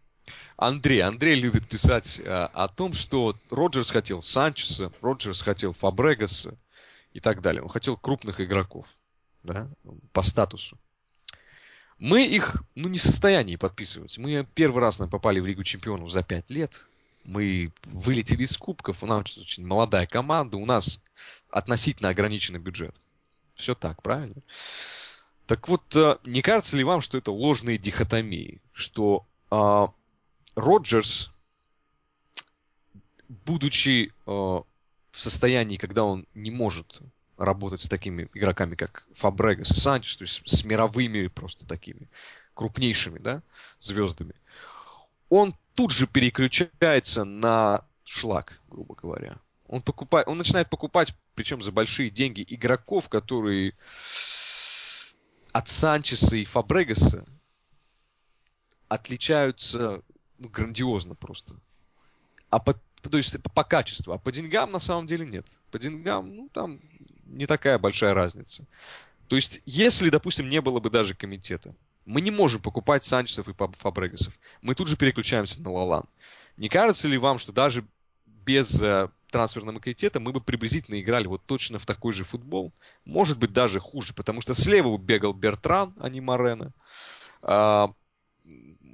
Андрей. 0.57 1.01
Андрей 1.01 1.35
любит 1.35 1.67
писать 1.67 2.21
а, 2.25 2.49
о 2.53 2.67
том, 2.67 2.93
что 2.93 3.35
Роджерс 3.49 3.91
хотел 3.91 4.21
Санчеса, 4.21 4.91
Роджерс 5.01 5.41
хотел 5.41 5.73
Фабрегаса 5.73 6.57
и 7.13 7.19
так 7.19 7.41
далее. 7.41 7.61
Он 7.61 7.69
хотел 7.69 7.97
крупных 7.97 8.41
игроков 8.41 8.87
да, 9.43 9.69
по 10.13 10.21
статусу. 10.21 10.77
Мы 11.99 12.27
их 12.27 12.63
ну, 12.75 12.89
не 12.89 12.99
в 12.99 13.03
состоянии 13.03 13.55
подписывать. 13.55 14.17
Мы 14.17 14.47
первый 14.53 14.81
раз 14.81 14.99
нам 14.99 15.09
попали 15.09 15.39
в 15.39 15.45
Лигу 15.45 15.63
чемпионов 15.63 16.11
за 16.11 16.23
пять 16.23 16.49
лет. 16.51 16.87
Мы 17.23 17.71
вылетели 17.85 18.43
из 18.43 18.55
кубков. 18.55 19.01
У 19.01 19.07
нас 19.07 19.37
очень 19.37 19.65
молодая 19.65 20.05
команда. 20.05 20.57
У 20.57 20.65
нас 20.65 20.99
относительно 21.49 22.09
ограниченный 22.09 22.59
бюджет. 22.59 22.95
Все 23.55 23.73
так, 23.73 24.03
правильно? 24.03 24.41
Так 25.47 25.67
вот, 25.67 25.95
а, 25.95 26.19
не 26.23 26.41
кажется 26.41 26.77
ли 26.77 26.83
вам, 26.83 27.01
что 27.01 27.17
это 27.17 27.31
ложные 27.31 27.79
дихотомии? 27.79 28.61
Что 28.73 29.25
а, 29.49 29.87
Роджерс, 30.57 31.31
будучи 33.29 34.07
э, 34.07 34.11
в 34.25 34.65
состоянии, 35.11 35.77
когда 35.77 36.03
он 36.03 36.25
не 36.33 36.49
может 36.49 36.99
работать 37.37 37.83
с 37.83 37.87
такими 37.87 38.27
игроками, 38.33 38.73
как 38.73 39.05
Фабрегас 39.13 39.69
и 39.69 39.79
Санчес, 39.79 40.17
то 40.17 40.23
есть 40.23 40.41
с 40.49 40.63
мировыми 40.63 41.27
просто 41.27 41.67
такими 41.67 42.09
крупнейшими 42.55 43.19
да, 43.19 43.43
звездами, 43.79 44.33
он 45.29 45.53
тут 45.75 45.91
же 45.91 46.07
переключается 46.07 47.23
на 47.23 47.85
шлак, 48.03 48.59
грубо 48.67 48.95
говоря. 48.95 49.37
Он, 49.67 49.83
покупает, 49.83 50.27
он 50.27 50.39
начинает 50.39 50.71
покупать, 50.71 51.13
причем 51.35 51.61
за 51.61 51.71
большие 51.71 52.09
деньги, 52.09 52.43
игроков, 52.47 53.09
которые 53.09 53.75
от 55.51 55.67
Санчеса 55.67 56.35
и 56.35 56.45
Фабрегаса 56.45 57.27
отличаются 58.87 60.01
ну, 60.39 60.49
грандиозно 60.49 61.15
просто. 61.15 61.55
А 62.49 62.59
по, 62.59 62.73
то 63.01 63.17
есть 63.17 63.41
по, 63.53 63.63
качеству, 63.63 64.13
а 64.13 64.17
по 64.17 64.31
деньгам 64.31 64.71
на 64.71 64.79
самом 64.79 65.07
деле 65.07 65.25
нет. 65.25 65.45
По 65.71 65.79
деньгам, 65.79 66.35
ну, 66.35 66.49
там 66.49 66.79
не 67.25 67.45
такая 67.45 67.77
большая 67.77 68.13
разница. 68.13 68.65
То 69.27 69.35
есть, 69.35 69.61
если, 69.65 70.09
допустим, 70.09 70.49
не 70.49 70.61
было 70.61 70.79
бы 70.79 70.89
даже 70.89 71.13
комитета, 71.13 71.75
мы 72.05 72.21
не 72.21 72.31
можем 72.31 72.61
покупать 72.61 73.05
Санчесов 73.05 73.49
и 73.49 73.53
Фабрегасов. 73.53 74.33
Мы 74.61 74.75
тут 74.75 74.87
же 74.87 74.95
переключаемся 74.95 75.61
на 75.61 75.71
Лалан. 75.71 76.05
Не 76.55 76.69
кажется 76.69 77.07
ли 77.07 77.17
вам, 77.17 77.37
что 77.37 77.51
даже 77.51 77.85
без 78.25 78.81
э, 78.81 79.09
трансферного 79.29 79.79
комитета 79.79 80.21
мы 80.21 80.31
бы 80.31 80.39
приблизительно 80.39 80.99
играли 81.01 81.27
вот 81.27 81.43
точно 81.45 81.79
в 81.79 81.85
такой 81.85 82.13
же 82.13 82.23
футбол? 82.23 82.71
Может 83.03 83.37
быть, 83.37 83.51
даже 83.51 83.81
хуже, 83.81 84.13
потому 84.13 84.39
что 84.39 84.53
слева 84.53 84.97
бегал 84.97 85.33
Бертран, 85.33 85.93
а 85.99 86.07
не 86.07 86.21
Морено. 86.21 86.71
А, 87.41 87.91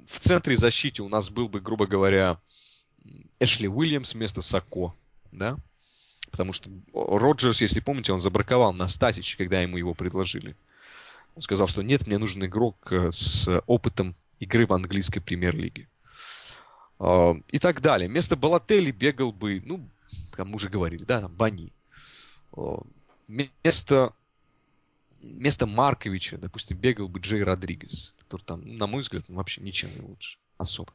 в 0.06 0.18
центре 0.20 0.56
защиты 0.56 1.02
у 1.02 1.08
нас 1.08 1.30
был 1.30 1.48
бы, 1.48 1.60
грубо 1.60 1.86
говоря, 1.86 2.38
Эшли 3.40 3.68
Уильямс 3.68 4.14
вместо 4.14 4.42
Сако, 4.42 4.94
да? 5.32 5.56
Потому 6.30 6.52
что 6.52 6.70
Роджерс, 6.92 7.60
если 7.60 7.80
помните, 7.80 8.12
он 8.12 8.20
забраковал 8.20 8.72
на 8.72 8.88
Стасич, 8.88 9.36
когда 9.36 9.60
ему 9.60 9.76
его 9.76 9.94
предложили. 9.94 10.56
Он 11.36 11.42
сказал, 11.42 11.68
что 11.68 11.82
нет, 11.82 12.06
мне 12.06 12.18
нужен 12.18 12.44
игрок 12.44 12.76
э, 12.90 13.10
с 13.10 13.48
опытом 13.66 14.14
игры 14.40 14.66
в 14.66 14.72
английской 14.72 15.20
премьер-лиге. 15.20 15.88
А, 16.98 17.34
и 17.48 17.58
так 17.58 17.80
далее. 17.80 18.08
Вместо 18.08 18.36
Балатели 18.36 18.90
бегал 18.90 19.32
бы, 19.32 19.62
ну, 19.64 19.88
мы 20.38 20.54
уже 20.54 20.68
говорили, 20.68 21.04
да, 21.04 21.20
там, 21.20 21.34
Бани. 21.34 21.72
А, 22.56 22.82
вместо, 23.28 24.12
вместо 25.24 25.66
Марковича, 25.66 26.38
допустим, 26.38 26.78
бегал 26.78 27.08
бы 27.08 27.20
Джей 27.20 27.42
Родригес 27.42 28.14
который 28.34 28.42
там, 28.46 28.76
на 28.76 28.88
мой 28.88 29.02
взгляд, 29.02 29.24
вообще 29.28 29.60
ничем 29.60 29.94
не 29.94 30.00
лучше. 30.00 30.38
Особо. 30.58 30.92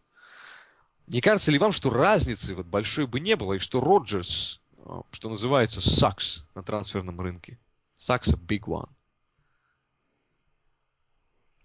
Не 1.08 1.22
кажется 1.22 1.52
ли 1.52 1.58
вам, 1.58 1.72
что 1.72 1.90
разницы 1.90 2.54
вот 2.54 2.66
большой 2.66 3.08
бы 3.08 3.20
не 3.20 3.36
было, 3.36 3.54
и 3.54 3.60
что 3.60 3.80
Роджерс, 3.80 4.62
а, 4.86 5.04
что 5.12 5.30
называется, 5.30 5.80
сакс 5.80 6.46
на 6.54 6.64
трансферном 6.64 7.20
рынке? 7.22 7.58
Сакс 7.96 8.30
a 8.34 8.38
big 8.38 8.66
one. 8.66 8.90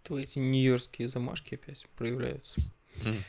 То 0.03 0.19
эти 0.19 0.39
нью-йоркские 0.39 1.09
замашки 1.09 1.55
опять 1.55 1.87
проявляются. 1.97 2.61
Хм. 3.03 3.23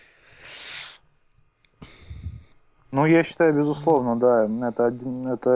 Ну, 2.92 3.06
я 3.06 3.24
считаю, 3.24 3.54
безусловно, 3.58 4.18
да. 4.18 4.68
Это, 4.68 4.86
один, 4.86 5.28
это 5.28 5.50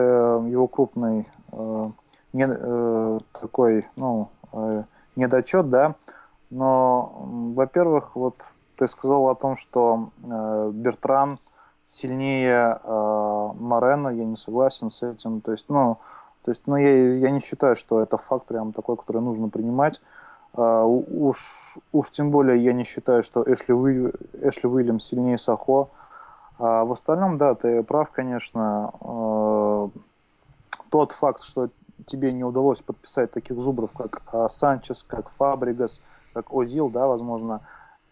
его 0.49 0.67
крупный 0.67 1.27
э, 1.51 1.91
не, 2.33 2.47
э, 2.49 3.19
такой, 3.33 3.87
ну, 3.95 4.29
э, 4.53 4.83
недочет, 5.15 5.69
да. 5.69 5.95
Но, 6.49 7.11
во-первых, 7.55 8.15
вот 8.15 8.35
ты 8.77 8.87
сказал 8.87 9.29
о 9.29 9.35
том, 9.35 9.55
что 9.55 10.09
э, 10.23 10.71
Бертран 10.73 11.39
сильнее 11.85 12.79
э, 12.83 13.49
Морена, 13.59 14.09
я 14.09 14.25
не 14.25 14.37
согласен 14.37 14.89
с 14.89 15.03
этим. 15.03 15.41
То 15.41 15.51
есть, 15.51 15.65
ну, 15.69 15.97
то 16.43 16.51
есть, 16.51 16.63
ну, 16.65 16.77
я, 16.77 17.15
я 17.17 17.31
не 17.31 17.41
считаю, 17.41 17.75
что 17.75 18.01
это 18.01 18.17
факт 18.17 18.45
прям 18.45 18.73
такой, 18.73 18.97
который 18.97 19.21
нужно 19.21 19.49
принимать. 19.49 20.01
Uh, 20.55 21.05
уж, 21.11 21.77
уж 21.91 22.09
тем 22.09 22.31
более 22.31 22.57
я 22.57 22.73
не 22.73 22.83
считаю, 22.83 23.21
что 23.21 23.43
Эшли, 23.43 23.71
Уиль, 23.71 24.11
Эшли 24.41 24.67
Уильямс 24.67 25.05
сильнее 25.05 25.37
Сахо. 25.37 25.89
А 26.57 26.85
в 26.85 26.91
остальном, 26.91 27.37
да, 27.37 27.53
ты 27.53 27.83
прав, 27.83 28.09
конечно. 28.09 28.91
Uh, 28.99 29.91
тот 30.89 31.11
факт, 31.11 31.43
что 31.43 31.69
тебе 32.09 32.33
не 32.33 32.43
удалось 32.43 32.81
подписать 32.81 33.31
таких 33.31 33.59
зубров, 33.59 33.91
как 33.93 34.23
uh, 34.31 34.49
Санчес, 34.49 35.03
как 35.07 35.29
Фабригас, 35.31 36.01
как 36.33 36.53
Озил, 36.53 36.89
да, 36.89 37.07
возможно, 37.07 37.61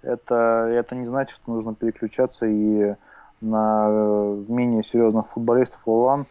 это, 0.01 0.67
это 0.69 0.95
не 0.95 1.05
значит, 1.05 1.35
что 1.35 1.51
нужно 1.51 1.75
переключаться 1.75 2.45
и 2.45 2.95
на 3.41 3.87
э, 3.89 4.43
менее 4.47 4.83
серьезных 4.83 5.27
футболистов 5.27 5.81
Лолан, 5.85 6.25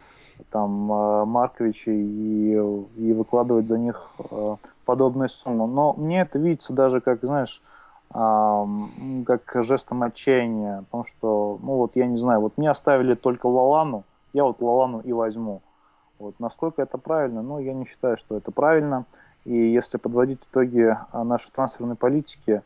там 0.51 0.91
э, 0.91 1.25
Марковича 1.25 1.91
и, 1.91 2.53
и 2.97 3.13
выкладывать 3.13 3.67
за 3.67 3.77
них 3.77 4.09
э, 4.31 4.55
подобные 4.85 5.29
суммы. 5.29 5.67
Но 5.67 5.93
мне 5.93 6.21
это 6.21 6.39
видится 6.39 6.73
даже 6.73 7.01
как, 7.01 7.21
знаешь, 7.21 7.61
как 8.09 9.41
жестом 9.55 10.01
отчаяния, 10.01 10.85
потому 10.89 11.03
что, 11.03 11.59
ну 11.61 11.75
вот 11.75 11.97
я 11.97 12.05
не 12.05 12.17
знаю, 12.17 12.39
вот 12.39 12.57
мне 12.57 12.71
оставили 12.71 13.15
только 13.15 13.47
Лалану, 13.47 14.05
я 14.31 14.45
вот 14.45 14.61
Лалану 14.61 15.01
и 15.01 15.11
возьму. 15.11 15.61
Вот 16.19 16.39
насколько 16.39 16.81
это 16.81 16.97
правильно? 16.97 17.41
Ну, 17.41 17.59
я 17.59 17.73
не 17.73 17.85
считаю, 17.85 18.17
что 18.17 18.37
это 18.37 18.51
правильно. 18.51 19.05
И 19.45 19.55
если 19.55 19.97
подводить 19.97 20.47
итоги 20.49 20.97
нашей 21.13 21.51
трансферной 21.51 21.95
политики, 21.95 22.61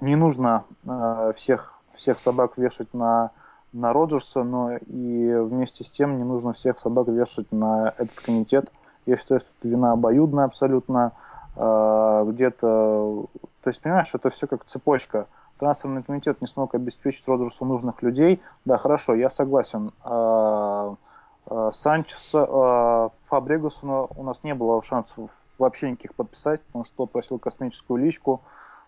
не 0.00 0.16
нужно 0.16 0.64
э, 0.84 1.32
всех, 1.36 1.78
всех 1.94 2.18
собак 2.18 2.52
вешать 2.56 2.92
на, 2.92 3.30
на 3.72 3.92
Роджерса, 3.92 4.42
но 4.42 4.76
и 4.76 5.34
вместе 5.34 5.84
с 5.84 5.90
тем 5.90 6.18
не 6.18 6.24
нужно 6.24 6.52
всех 6.52 6.80
собак 6.80 7.08
вешать 7.08 7.50
на 7.52 7.94
этот 7.96 8.18
комитет. 8.20 8.72
Я 9.06 9.16
считаю, 9.16 9.40
что 9.40 9.48
это 9.58 9.68
вина 9.68 9.92
обоюдная 9.92 10.44
абсолютно. 10.44 11.12
Э, 11.56 12.24
где-то, 12.26 13.26
то 13.62 13.68
есть, 13.68 13.80
понимаешь, 13.80 14.10
это 14.12 14.30
все 14.30 14.46
как 14.46 14.64
цепочка. 14.64 15.26
Трансферный 15.62 16.02
комитет 16.02 16.40
не 16.40 16.48
смог 16.48 16.74
обеспечить 16.74 17.28
Роджерсу 17.28 17.64
нужных 17.64 18.02
людей. 18.02 18.40
Да, 18.64 18.78
хорошо, 18.78 19.14
я 19.14 19.30
согласен. 19.30 19.92
Э, 20.04 20.96
э, 21.46 21.70
Санчеса, 21.72 22.48
э, 22.48 23.08
Фабрегусона 23.28 24.06
у 24.06 24.24
нас 24.24 24.42
не 24.42 24.56
было 24.56 24.82
шансов 24.82 25.30
вообще 25.58 25.92
никаких 25.92 26.16
подписать, 26.16 26.62
потому 26.62 26.84
что 26.84 26.96
тот 26.96 27.12
просил 27.12 27.38
космическую 27.38 28.04
личку. 28.04 28.42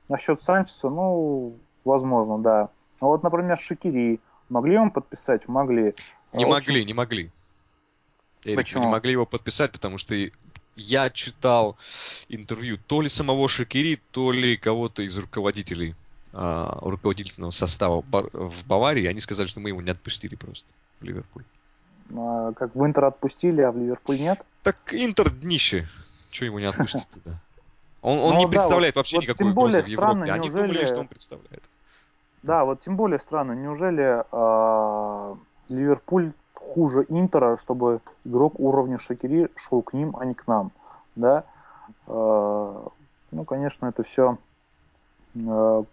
Насчет 0.09 0.41
Санчеса, 0.41 0.91
ну, 0.91 1.55
возможно, 1.85 2.39
да. 2.39 2.71
А 2.99 3.07
вот, 3.07 3.23
например, 3.23 3.57
Шакири. 3.57 4.19
Могли 4.49 4.77
он 4.77 4.91
подписать? 4.91 5.47
Могли. 5.47 5.95
Не 6.33 6.43
а 6.43 6.49
могли, 6.49 6.85
не 6.85 6.93
могли. 6.93 7.31
Эрик, 8.43 8.57
Почему? 8.57 8.87
не 8.87 8.91
могли 8.91 9.13
его 9.13 9.27
подписать, 9.27 9.71
потому 9.71 9.97
что 9.97 10.17
я 10.75 11.09
читал 11.11 11.77
интервью 12.29 12.79
то 12.85 13.01
ли 13.01 13.09
самого 13.09 13.49
Шакири, 13.49 14.01
то 14.11 14.33
ли 14.33 14.57
кого-то 14.57 15.05
из 15.05 15.17
руководителей 15.17 15.93
а, 15.93 16.04
руководительного 16.35 17.53
состава 17.53 18.03
в 18.03 18.67
Баварии. 18.67 19.07
Они 19.07 19.21
сказали, 19.21 19.47
что 19.47 19.61
мы 19.61 19.69
его 19.69 19.81
не 19.81 19.91
отпустили 19.91 20.35
просто 20.35 20.67
в 21.01 21.05
Ливерпуль. 21.05 21.45
А, 22.17 22.53
как 22.53 22.75
в 22.75 22.85
Интер 22.85 23.05
отпустили, 23.05 23.63
а 23.63 23.71
в 23.71 23.79
Ливерпуль 23.79 24.21
нет? 24.21 24.45
Так 24.63 24.77
Интер 24.93 25.31
днище. 25.31 25.87
Чего 26.31 26.47
ему 26.47 26.59
не 26.59 26.67
отпустить 26.67 27.09
туда? 27.11 27.39
Он, 28.03 28.19
он 28.19 28.35
ну, 28.35 28.39
не 28.41 28.45
да, 28.45 28.51
представляет 28.51 28.97
вот, 28.97 29.01
вообще 29.01 29.17
вот 29.17 29.23
никакой 29.23 29.51
угрозы 29.51 29.83
в 29.83 29.87
Европе. 29.87 30.31
Они 30.31 30.49
неужели... 30.49 30.67
думали, 30.67 30.85
что 30.85 31.01
он 31.01 31.09
представляет. 31.09 31.63
Да, 32.43 32.65
вот 32.65 32.81
тем 32.81 32.97
более 32.97 33.19
странно. 33.19 33.53
Неужели 33.53 34.23
э, 34.31 35.37
Ливерпуль 35.71 36.33
хуже 36.53 37.07
Интера, 37.09 37.57
чтобы 37.57 38.01
игрок 38.25 38.61
уровня 38.61 38.99
Шакири 38.99 39.49
шел 39.57 39.81
к 39.81 39.95
ним, 39.95 40.15
а 40.19 40.27
не 40.27 40.35
к 40.35 40.47
нам? 40.47 40.71
Да? 41.17 41.45
Э, 42.07 42.87
ну, 43.31 43.45
конечно, 43.45 43.87
это 43.87 44.03
все 44.03 44.37
э, 45.37 45.85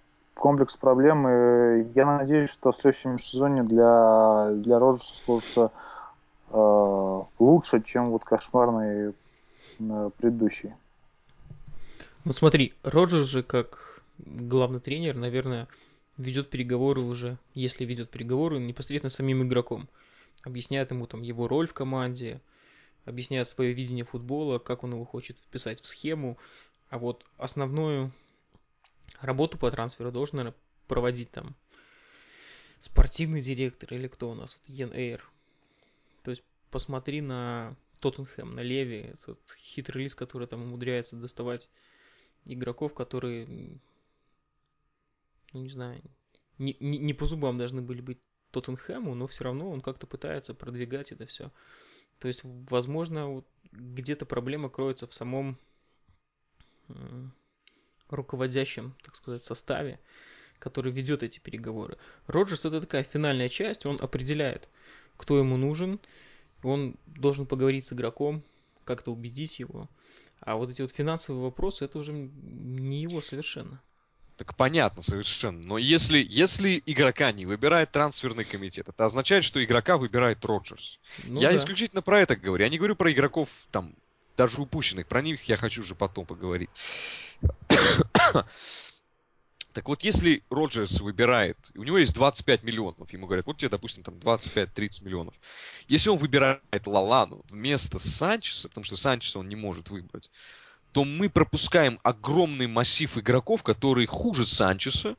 комплекс 0.42 0.76
проблем. 0.76 1.28
И 1.28 1.92
я 1.94 2.06
надеюсь, 2.06 2.50
что 2.50 2.72
в 2.72 2.76
следующем 2.76 3.20
сезоне 3.20 3.64
для, 3.64 4.50
для 4.56 4.80
Роджерса 4.80 5.14
сложится 5.24 5.72
э, 6.50 7.22
лучше, 7.38 7.82
чем 7.84 8.10
вот 8.10 8.24
кошмарный 8.24 9.14
э, 9.80 10.10
предыдущий. 10.18 10.74
Ну 12.26 12.32
смотри, 12.34 12.74
Роджерс 12.84 13.28
же 13.28 13.44
как 13.44 14.02
главный 14.18 14.80
тренер, 14.80 15.16
наверное, 15.16 15.68
ведет 16.18 16.50
переговоры 16.50 17.02
уже, 17.02 17.38
если 17.54 17.86
ведет 17.86 18.10
переговоры, 18.10 18.60
непосредственно 18.60 19.12
с 19.12 19.16
самим 19.16 19.44
игроком. 19.44 19.88
Объясняет 20.44 20.90
ему 20.90 21.06
там 21.06 21.22
его 21.22 21.48
роль 21.48 21.68
в 21.68 21.74
команде, 21.76 22.42
объясняет 23.06 23.48
свое 23.48 23.74
видение 23.74 24.06
футбола, 24.06 24.58
как 24.58 24.84
он 24.84 24.94
его 24.94 25.06
хочет 25.06 25.38
вписать 25.38 25.82
в 25.82 25.86
схему. 25.86 26.38
А 26.90 26.98
вот 26.98 27.26
основную 27.38 28.12
работу 29.20 29.58
по 29.58 29.70
трансферу 29.72 30.12
должен, 30.12 30.38
наверное, 30.38 30.60
проводить 30.88 31.32
там 31.32 31.56
спортивный 32.80 33.42
директор 33.42 33.94
или 33.94 34.08
кто 34.08 34.32
у 34.32 34.34
нас, 34.34 34.60
Йен 34.66 34.92
Эйр. 34.94 35.30
То 36.24 36.32
есть 36.32 36.44
посмотри 36.70 37.22
на 37.22 37.76
Тоттенхэм, 38.00 38.56
на 38.56 38.62
Леви, 38.62 39.14
этот 39.14 39.40
хитрый 39.58 40.04
лист, 40.04 40.16
который 40.16 40.48
там 40.48 40.64
умудряется 40.64 41.16
доставать 41.16 41.70
игроков, 42.46 42.94
которые, 42.94 43.48
ну 45.54 45.62
не 45.62 45.70
знаю, 45.70 46.02
не, 46.58 46.76
не, 46.80 46.98
не 46.98 47.14
по 47.14 47.26
зубам 47.26 47.58
должны 47.58 47.82
были 47.82 48.02
быть 48.02 48.20
Тоттенхэму, 48.52 49.14
но 49.14 49.28
все 49.28 49.44
равно 49.44 49.70
он 49.70 49.82
как-то 49.82 50.08
пытается 50.08 50.54
продвигать 50.54 51.12
это 51.12 51.26
все. 51.26 51.52
То 52.20 52.28
есть, 52.28 52.42
возможно, 52.44 53.28
вот 53.28 53.48
где-то 53.72 54.26
проблема 54.26 54.70
кроется 54.70 55.08
в 55.08 55.14
самом 55.14 55.58
руководящем, 58.12 58.94
так 59.04 59.16
сказать, 59.16 59.44
составе, 59.44 60.00
который 60.60 60.92
ведет 60.92 61.24
эти 61.24 61.40
переговоры. 61.40 61.98
Роджерс 62.28 62.66
это 62.66 62.82
такая 62.82 63.04
финальная 63.04 63.50
часть, 63.50 63.86
он 63.86 63.98
определяет, 64.00 64.70
кто 65.18 65.40
ему 65.40 65.58
нужен, 65.58 66.00
он 66.64 66.96
должен 67.08 67.46
поговорить 67.46 67.86
с 67.86 67.94
игроком, 67.94 68.44
как-то 68.86 69.12
убедить 69.12 69.60
его. 69.60 69.90
А 70.40 70.56
вот 70.56 70.70
эти 70.70 70.82
вот 70.82 70.92
финансовые 70.92 71.44
вопросы, 71.44 71.86
это 71.86 72.00
уже 72.00 72.12
не 72.14 73.02
его 73.02 73.22
совершенно. 73.22 73.82
Так 74.38 74.56
понятно 74.56 75.04
совершенно. 75.04 75.60
Но 75.60 75.78
если, 75.78 76.18
если 76.28 76.82
игрока 76.88 77.32
не 77.32 77.46
выбирает 77.46 77.92
трансферный 77.92 78.44
комитет, 78.44 78.90
это 78.90 79.06
означает, 79.06 79.44
что 79.44 79.64
игрока 79.64 79.98
выбирает 79.98 80.44
Роджерс. 80.44 81.00
Ну, 81.26 81.40
я 81.40 81.50
да. 81.50 81.58
исключительно 81.58 82.02
про 82.02 82.22
это 82.22 82.36
говорю. 82.36 82.64
Я 82.64 82.70
не 82.70 82.80
говорю 82.80 82.96
про 82.96 83.12
игроков 83.12 83.50
там 83.70 83.96
даже 84.42 84.60
упущенных. 84.60 85.06
Про 85.06 85.22
них 85.22 85.44
я 85.44 85.56
хочу 85.56 85.82
уже 85.82 85.94
потом 85.94 86.26
поговорить. 86.26 86.70
Так 89.74 89.88
вот, 89.88 90.04
если 90.04 90.44
Роджерс 90.50 91.00
выбирает, 91.00 91.58
у 91.76 91.84
него 91.84 91.98
есть 91.98 92.14
25 92.14 92.64
миллионов, 92.64 93.14
ему 93.14 93.26
говорят, 93.26 93.46
вот 93.46 93.58
тебе, 93.58 93.70
допустим, 93.70 94.04
там 94.04 94.16
25-30 94.16 95.06
миллионов. 95.06 95.34
Если 95.88 96.10
он 96.10 96.18
выбирает 96.18 96.86
Лалану 96.86 97.42
вместо 97.50 97.98
Санчеса, 97.98 98.68
потому 98.68 98.84
что 98.84 98.98
Санчеса 98.98 99.40
он 99.40 99.48
не 99.48 99.56
может 99.56 99.90
выбрать, 99.90 100.30
то 100.92 101.06
мы 101.06 101.30
пропускаем 101.30 102.02
огромный 102.04 102.68
массив 102.68 103.18
игроков, 103.18 103.64
которые 103.64 104.08
хуже 104.08 104.46
Санчеса, 104.46 105.16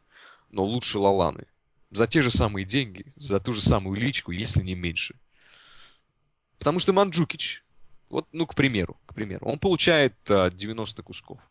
но 0.51 0.64
лучше 0.64 0.99
Лаланы. 0.99 1.47
За 1.91 2.07
те 2.07 2.20
же 2.20 2.31
самые 2.31 2.66
деньги, 2.66 3.11
за 3.16 3.41
ту 3.41 3.55
же 3.55 3.62
самую 3.62 3.99
личку, 3.99 4.33
если 4.33 4.62
не 4.62 4.75
меньше. 4.75 5.14
Потому 6.59 6.79
что 6.79 6.93
Манджукич, 6.93 7.64
вот, 8.12 8.28
ну, 8.30 8.46
к 8.46 8.54
примеру, 8.54 8.98
к 9.06 9.14
примеру, 9.14 9.46
он 9.46 9.58
получает 9.58 10.14
а, 10.28 10.50
90 10.50 11.02
кусков. 11.02 11.50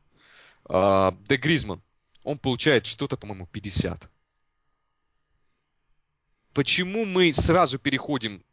А, 0.66 1.18
Де 1.28 1.38
Гризман 1.38 1.82
он 2.24 2.38
получает 2.38 2.86
что-то, 2.86 3.18
по-моему, 3.18 3.48
50. 3.48 4.08
Почему 6.54 7.06
мы 7.06 7.34
сразу 7.34 7.80
переходим 7.80 8.44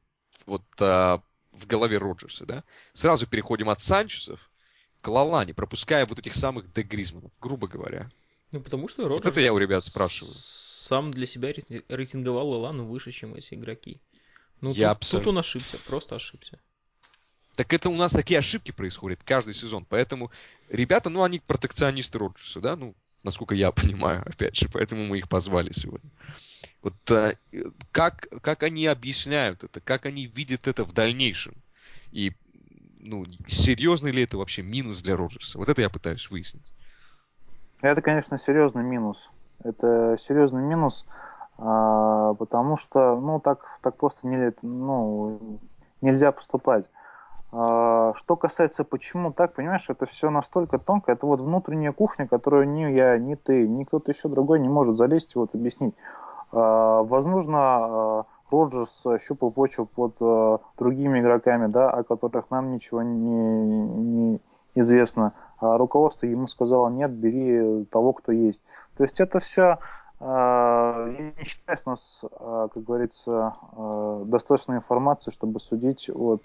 вот 0.47 0.63
а, 0.81 1.21
в 1.53 1.67
голове 1.67 1.99
Роджерса, 1.99 2.47
да? 2.47 2.65
Сразу 2.95 3.27
переходим 3.27 3.69
от 3.69 3.83
Санчесов 3.83 4.51
к 5.03 5.09
Лалане, 5.09 5.53
пропуская 5.53 6.07
вот 6.07 6.19
этих 6.19 6.35
самых 6.35 6.73
Де 6.73 6.83
Гризманов, 6.83 7.33
грубо 7.39 7.69
говоря. 7.69 8.11
Ну, 8.53 8.63
потому 8.63 8.89
что 8.89 9.03
Роджерс... 9.03 9.27
Вот 9.27 9.31
это 9.31 9.41
я 9.43 9.53
у 9.53 9.59
ребят 9.59 9.85
спрашиваю. 9.85 10.33
Сам 10.33 11.13
для 11.13 11.27
себя 11.27 11.53
рейтинговал 11.89 12.49
Лалану 12.49 12.87
выше, 12.87 13.13
чем 13.13 13.35
эти 13.35 13.53
игроки. 13.53 14.01
Ну, 14.63 14.71
я 14.73 14.95
тут, 14.95 14.97
абсолютно... 14.97 15.25
тут 15.25 15.29
он 15.35 15.39
ошибся, 15.41 15.77
просто 15.87 16.17
ошибся. 16.17 16.59
Так 17.59 17.73
это 17.73 17.89
у 17.89 17.95
нас 17.97 18.13
такие 18.13 18.39
ошибки 18.39 18.71
происходят 18.71 19.19
каждый 19.25 19.53
сезон. 19.53 19.85
Поэтому 19.85 20.31
ребята, 20.71 21.11
ну, 21.11 21.25
они 21.25 21.41
протекционисты 21.41 22.17
Роджерса, 22.17 22.61
да, 22.61 22.77
ну, 22.77 22.95
насколько 23.25 23.53
я 23.57 23.73
понимаю, 23.73 24.23
опять 24.25 24.55
же, 24.55 24.69
поэтому 24.73 25.05
мы 25.07 25.19
их 25.19 25.29
позвали 25.29 25.73
сегодня. 25.73 26.09
Вот 26.85 26.95
а, 27.11 27.33
как, 27.91 28.29
как 28.43 28.63
они 28.63 28.87
объясняют 28.87 29.65
это, 29.65 29.81
как 29.81 30.07
они 30.07 30.27
видят 30.27 30.69
это 30.69 30.85
в 30.85 30.93
дальнейшем? 30.93 31.57
И 32.13 32.33
ну, 33.01 33.25
серьезный 33.49 34.13
ли 34.13 34.23
это 34.23 34.39
вообще 34.39 34.63
минус 34.63 35.03
для 35.03 35.17
Роджерса? 35.17 35.59
Вот 35.59 35.69
это 35.69 35.81
я 35.81 35.91
пытаюсь 35.91 36.31
выяснить. 36.31 36.73
Это, 37.81 38.01
конечно, 38.03 38.39
серьезный 38.39 38.85
минус. 38.85 39.33
Это 39.65 40.17
серьезный 40.17 40.63
минус, 40.63 41.05
а, 41.57 42.35
потому 42.35 42.77
что, 42.77 43.21
ну, 43.21 43.41
так, 43.41 43.81
так 43.83 43.97
просто 43.97 44.29
не, 44.29 44.55
ну, 44.63 45.59
нельзя 46.01 46.31
поступать. 46.31 46.89
А, 47.51 48.13
что 48.15 48.37
касается 48.37 48.85
почему 48.85 49.33
так, 49.33 49.55
понимаешь, 49.55 49.89
это 49.89 50.07
все 50.07 50.31
настолько 50.31 50.79
тонко, 50.79 51.13
это 51.13 51.27
вот 51.27 51.41
внутренняя 51.41 51.93
кухня, 51.93 52.27
которую 52.27 52.69
ни 52.69 52.83
я, 52.93 53.19
ни 53.19 53.35
ты, 53.35 53.67
ни 53.67 53.85
кто-то 53.85 54.11
еще 54.11 54.29
другой 54.29 54.61
не 54.61 54.69
может 54.69 54.97
залезть 54.97 55.35
и 55.35 55.39
вот 55.39 55.55
объяснить. 55.55 55.95
А, 56.53 57.03
возможно, 57.03 58.27
Роджерс 58.51 59.05
щупал 59.21 59.51
почву 59.51 59.87
под 59.87 60.15
другими 60.79 61.21
игроками, 61.21 61.67
да, 61.67 61.91
о 61.91 62.03
которых 62.03 62.51
нам 62.51 62.73
ничего 62.73 63.03
не, 63.03 63.83
не 63.89 64.41
известно. 64.75 65.33
А 65.59 65.77
руководство 65.77 66.27
ему 66.27 66.47
сказало, 66.47 66.89
нет, 66.89 67.11
бери 67.11 67.85
того, 67.87 68.13
кто 68.13 68.33
есть. 68.33 68.63
То 68.97 69.05
есть 69.05 69.21
это 69.21 69.41
все 69.41 69.63
а, 69.63 69.79
я 70.21 71.33
не 71.39 71.45
считаю, 71.45 71.79
у 71.87 71.91
нас, 71.91 72.25
а, 72.41 72.69
как 72.69 72.83
говорится, 72.83 73.55
а, 73.73 74.25
достаточно 74.25 74.75
информации, 74.75 75.31
чтобы 75.31 75.61
судить 75.61 76.11
вот 76.13 76.43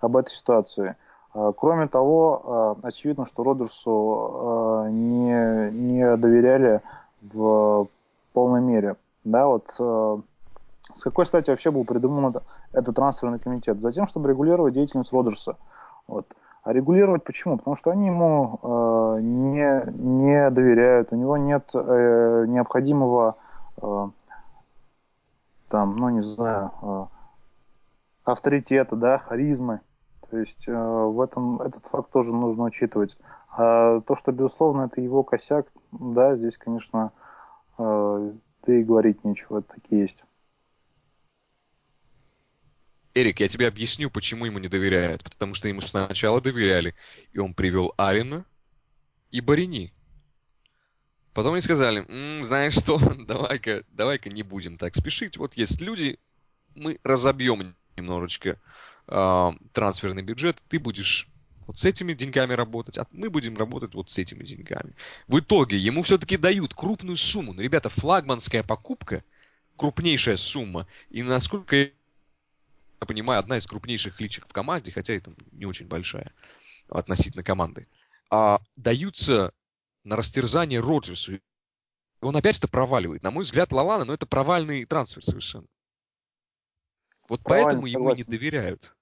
об 0.00 0.16
этой 0.16 0.30
ситуации. 0.30 0.96
Кроме 1.32 1.86
того, 1.86 2.76
очевидно, 2.82 3.24
что 3.24 3.44
Роджерсу 3.44 4.88
не, 4.90 5.70
не 5.70 6.16
доверяли 6.16 6.80
в 7.22 7.86
полной 8.32 8.60
мере. 8.60 8.96
Да, 9.22 9.46
вот 9.46 9.70
с 10.92 11.04
какой 11.04 11.26
стати 11.26 11.50
вообще 11.50 11.70
был 11.70 11.84
придуман 11.84 12.34
этот 12.72 12.96
трансферный 12.96 13.38
комитет? 13.38 13.80
Затем, 13.80 14.08
чтобы 14.08 14.28
регулировать 14.28 14.74
деятельность 14.74 15.12
Роджерса. 15.12 15.56
Вот. 16.08 16.26
А 16.62 16.72
регулировать 16.72 17.24
почему? 17.24 17.56
Потому 17.56 17.74
что 17.74 17.90
они 17.90 18.06
ему 18.06 18.58
э, 18.62 19.20
не, 19.22 19.82
не 19.92 20.50
доверяют, 20.50 21.12
у 21.12 21.16
него 21.16 21.36
нет 21.38 21.70
э, 21.72 22.44
необходимого, 22.48 23.36
э, 23.80 24.08
там, 25.68 25.96
ну 25.96 26.10
не 26.10 26.20
знаю, 26.20 26.70
э, 26.82 27.04
авторитета, 28.24 28.96
да, 28.96 29.18
харизмы. 29.18 29.80
То 30.30 30.36
есть 30.36 30.68
э, 30.68 30.72
в 30.72 31.20
этом 31.22 31.62
этот 31.62 31.86
факт 31.86 32.10
тоже 32.12 32.34
нужно 32.34 32.64
учитывать. 32.64 33.16
А 33.50 34.00
то, 34.02 34.14
что, 34.14 34.30
безусловно, 34.30 34.82
это 34.82 35.00
его 35.00 35.22
косяк, 35.22 35.66
да, 35.92 36.36
здесь, 36.36 36.58
конечно, 36.58 37.12
э, 37.78 38.32
да 38.66 38.72
и 38.72 38.82
говорить 38.82 39.24
нечего, 39.24 39.58
это 39.58 39.74
такие 39.74 40.02
есть. 40.02 40.24
Эрик, 43.14 43.40
я 43.40 43.48
тебе 43.48 43.68
объясню, 43.68 44.10
почему 44.10 44.46
ему 44.46 44.58
не 44.58 44.68
доверяют. 44.68 45.22
Потому 45.24 45.54
что 45.54 45.68
ему 45.68 45.80
сначала 45.80 46.40
доверяли, 46.40 46.94
и 47.32 47.38
он 47.38 47.54
привел 47.54 47.92
Алина 47.96 48.44
и 49.30 49.40
Барини. 49.40 49.92
Потом 51.32 51.52
они 51.54 51.62
сказали, 51.62 52.04
М, 52.08 52.44
знаешь 52.44 52.74
что, 52.74 52.98
давай-ка 53.26 53.84
давай 53.90 54.20
не 54.26 54.42
будем 54.42 54.76
так 54.78 54.94
спешить. 54.96 55.36
Вот 55.36 55.54
есть 55.54 55.80
люди, 55.80 56.18
мы 56.74 56.98
разобьем 57.04 57.76
немножечко 57.96 58.58
э, 59.08 59.50
трансферный 59.72 60.22
бюджет, 60.22 60.58
ты 60.68 60.78
будешь 60.78 61.28
вот 61.66 61.78
с 61.78 61.84
этими 61.84 62.14
деньгами 62.14 62.54
работать, 62.54 62.98
а 62.98 63.06
мы 63.12 63.30
будем 63.30 63.56
работать 63.56 63.94
вот 63.94 64.10
с 64.10 64.18
этими 64.18 64.44
деньгами. 64.44 64.94
В 65.28 65.38
итоге 65.40 65.78
ему 65.78 66.02
все-таки 66.02 66.36
дают 66.36 66.74
крупную 66.74 67.16
сумму. 67.16 67.52
Ну, 67.52 67.62
ребята, 67.62 67.88
флагманская 67.88 68.62
покупка, 68.64 69.24
крупнейшая 69.76 70.36
сумма. 70.36 70.86
И 71.10 71.22
насколько 71.22 71.90
я 73.00 73.06
понимаю, 73.06 73.40
одна 73.40 73.56
из 73.56 73.66
крупнейших 73.66 74.20
личек 74.20 74.46
в 74.48 74.52
команде, 74.52 74.92
хотя 74.92 75.14
это 75.14 75.34
не 75.52 75.66
очень 75.66 75.86
большая 75.86 76.32
относительно 76.88 77.42
команды, 77.42 77.88
а, 78.30 78.60
даются 78.76 79.52
на 80.04 80.16
растерзание 80.16 80.80
Роджерсу. 80.80 81.34
И 81.34 81.40
он 82.20 82.36
опять 82.36 82.58
это 82.58 82.68
проваливает. 82.68 83.22
На 83.22 83.30
мой 83.30 83.44
взгляд, 83.44 83.72
Лалана, 83.72 84.04
но 84.04 84.06
ну, 84.06 84.12
это 84.12 84.26
провальный 84.26 84.84
трансфер 84.84 85.24
совершенно. 85.24 85.66
Вот 87.28 87.42
Провальный, 87.42 87.82
поэтому 87.82 87.86
ему 87.86 88.14
не 88.14 88.24
доверяют. 88.24 88.94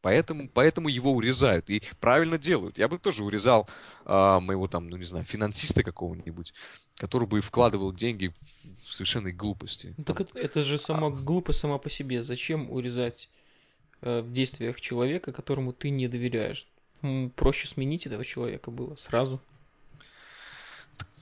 Поэтому, 0.00 0.48
поэтому 0.48 0.88
его 0.88 1.12
урезают. 1.12 1.68
И 1.68 1.82
правильно 2.00 2.38
делают. 2.38 2.78
Я 2.78 2.86
бы 2.86 2.98
тоже 2.98 3.24
урезал 3.24 3.68
э, 4.04 4.38
моего 4.40 4.68
там, 4.68 4.88
ну 4.88 4.96
не 4.96 5.04
знаю, 5.04 5.24
финансиста 5.24 5.82
какого-нибудь, 5.82 6.54
который 6.96 7.26
бы 7.26 7.40
вкладывал 7.40 7.92
деньги 7.92 8.28
в 8.28 8.92
совершенной 8.92 9.32
глупости. 9.32 9.94
Ну, 9.96 10.04
так 10.04 10.20
это, 10.20 10.38
это 10.38 10.62
же 10.62 10.78
сама 10.78 11.08
а... 11.08 11.10
глупость 11.10 11.58
сама 11.58 11.78
по 11.78 11.90
себе. 11.90 12.22
Зачем 12.22 12.70
урезать 12.70 13.28
э, 14.02 14.20
в 14.20 14.32
действиях 14.32 14.80
человека, 14.80 15.32
которому 15.32 15.72
ты 15.72 15.90
не 15.90 16.06
доверяешь? 16.06 16.66
Проще 17.34 17.66
сменить 17.66 18.06
этого 18.06 18.24
человека 18.24 18.70
было 18.70 18.94
сразу. 18.94 19.40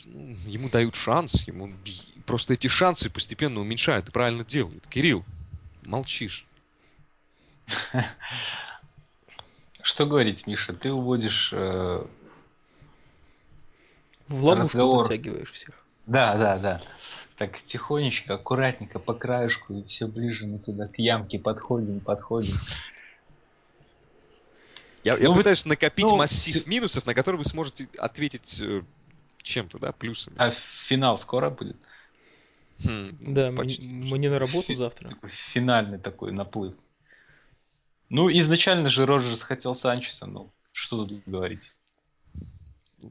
Ему 0.04 0.68
дают 0.68 0.94
шанс, 0.94 1.46
ему 1.48 1.72
просто 2.26 2.54
эти 2.54 2.68
шансы 2.68 3.10
постепенно 3.10 3.60
уменьшают 3.60 4.08
и 4.08 4.12
правильно 4.12 4.44
делают. 4.44 4.86
Кирилл, 4.86 5.24
молчишь. 5.82 6.46
Что 9.86 10.04
говорить, 10.04 10.48
Миша? 10.48 10.72
Ты 10.72 10.92
уводишь 10.92 11.50
э, 11.52 12.04
в 14.26 14.44
ловушку 14.44 14.78
разговор. 14.78 15.04
затягиваешь 15.04 15.52
всех. 15.52 15.86
Да, 16.06 16.36
да, 16.36 16.58
да. 16.58 16.82
Так 17.36 17.62
тихонечко, 17.68 18.34
аккуратненько, 18.34 18.98
по 18.98 19.14
краешку, 19.14 19.74
и 19.74 19.84
все 19.84 20.08
ближе 20.08 20.48
мы 20.48 20.58
туда 20.58 20.88
к 20.88 20.98
ямке 20.98 21.38
подходим, 21.38 22.00
подходим. 22.00 22.56
Я, 25.04 25.14
ну, 25.14 25.22
я 25.22 25.28
вы, 25.28 25.36
пытаюсь 25.36 25.64
накопить 25.64 26.06
ну, 26.06 26.16
массив 26.16 26.66
минусов, 26.66 27.06
на 27.06 27.14
которые 27.14 27.38
вы 27.38 27.44
сможете 27.44 27.88
ответить 27.96 28.60
э, 28.60 28.82
чем-то, 29.42 29.78
да, 29.78 29.92
плюсами. 29.92 30.34
А 30.36 30.52
финал 30.88 31.20
скоро 31.20 31.48
будет? 31.48 31.76
Хм, 32.84 33.16
да, 33.20 33.52
почти. 33.52 33.88
мне 33.88 34.30
на 34.30 34.40
работу 34.40 34.74
завтра. 34.74 35.16
Финальный 35.52 35.98
такой 35.98 36.32
наплыв. 36.32 36.74
Ну, 38.08 38.30
изначально 38.30 38.88
же 38.88 39.06
Роджерс 39.06 39.40
хотел 39.40 39.74
Санчеса, 39.74 40.26
ну, 40.26 40.52
что 40.72 41.04
тут 41.04 41.22
говорить. 41.26 41.60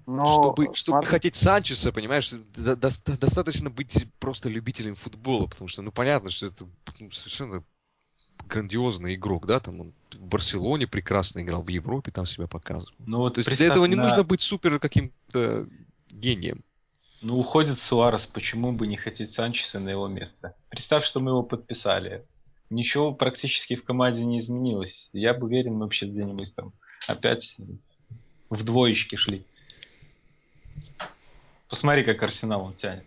Но, 0.08 0.26
чтобы, 0.26 0.76
чтобы 0.76 0.98
смотри... 0.98 1.10
хотеть 1.10 1.36
Санчеса, 1.36 1.92
понимаешь, 1.92 2.32
до, 2.32 2.76
до, 2.76 2.90
достаточно 3.18 3.70
быть 3.70 4.08
просто 4.20 4.50
любителем 4.50 4.96
футбола, 4.96 5.48
потому 5.48 5.68
что, 5.68 5.82
ну, 5.82 5.92
понятно, 5.92 6.30
что 6.30 6.48
это 6.48 6.66
ну, 7.00 7.12
совершенно 7.12 7.64
грандиозный 8.48 9.16
игрок, 9.16 9.46
да, 9.46 9.60
там 9.60 9.80
он 9.80 9.94
в 10.12 10.26
Барселоне 10.26 10.88
прекрасно 10.88 11.42
играл, 11.42 11.62
в 11.62 11.70
Европе 11.70 12.12
там 12.12 12.26
себя 12.26 12.48
показывал. 12.48 12.96
Ну, 13.00 13.20
вот 13.20 13.36
То 13.36 13.40
есть 13.40 13.56
для 13.58 13.68
этого 13.68 13.86
не 13.86 13.96
на... 13.96 14.04
нужно 14.04 14.24
быть 14.24 14.42
супер 14.42 14.80
каким-то 14.80 15.68
гением. 16.10 16.64
Ну, 17.22 17.40
уходит 17.40 17.80
Суарес, 17.80 18.26
почему 18.28 18.72
бы 18.72 18.88
не 18.88 18.98
хотеть 18.98 19.34
Санчеса 19.34 19.80
на 19.80 19.90
его 19.90 20.08
место? 20.08 20.56
Представь, 20.70 21.06
что 21.06 21.20
мы 21.20 21.32
его 21.32 21.44
подписали 21.44 22.26
ничего 22.70 23.14
практически 23.14 23.76
в 23.76 23.84
команде 23.84 24.24
не 24.24 24.40
изменилось. 24.40 25.10
Я 25.14 25.34
бы 25.34 25.48
уверен, 25.48 25.74
мы 25.74 25.82
вообще 25.82 26.06
где-нибудь 26.06 26.54
там 26.56 26.74
опять 27.08 27.56
в 28.50 28.64
двоечке 28.64 29.18
шли. 29.18 29.46
Посмотри, 31.70 32.04
как 32.04 32.22
Арсенал 32.22 32.64
он 32.64 32.74
тянет. 32.76 33.06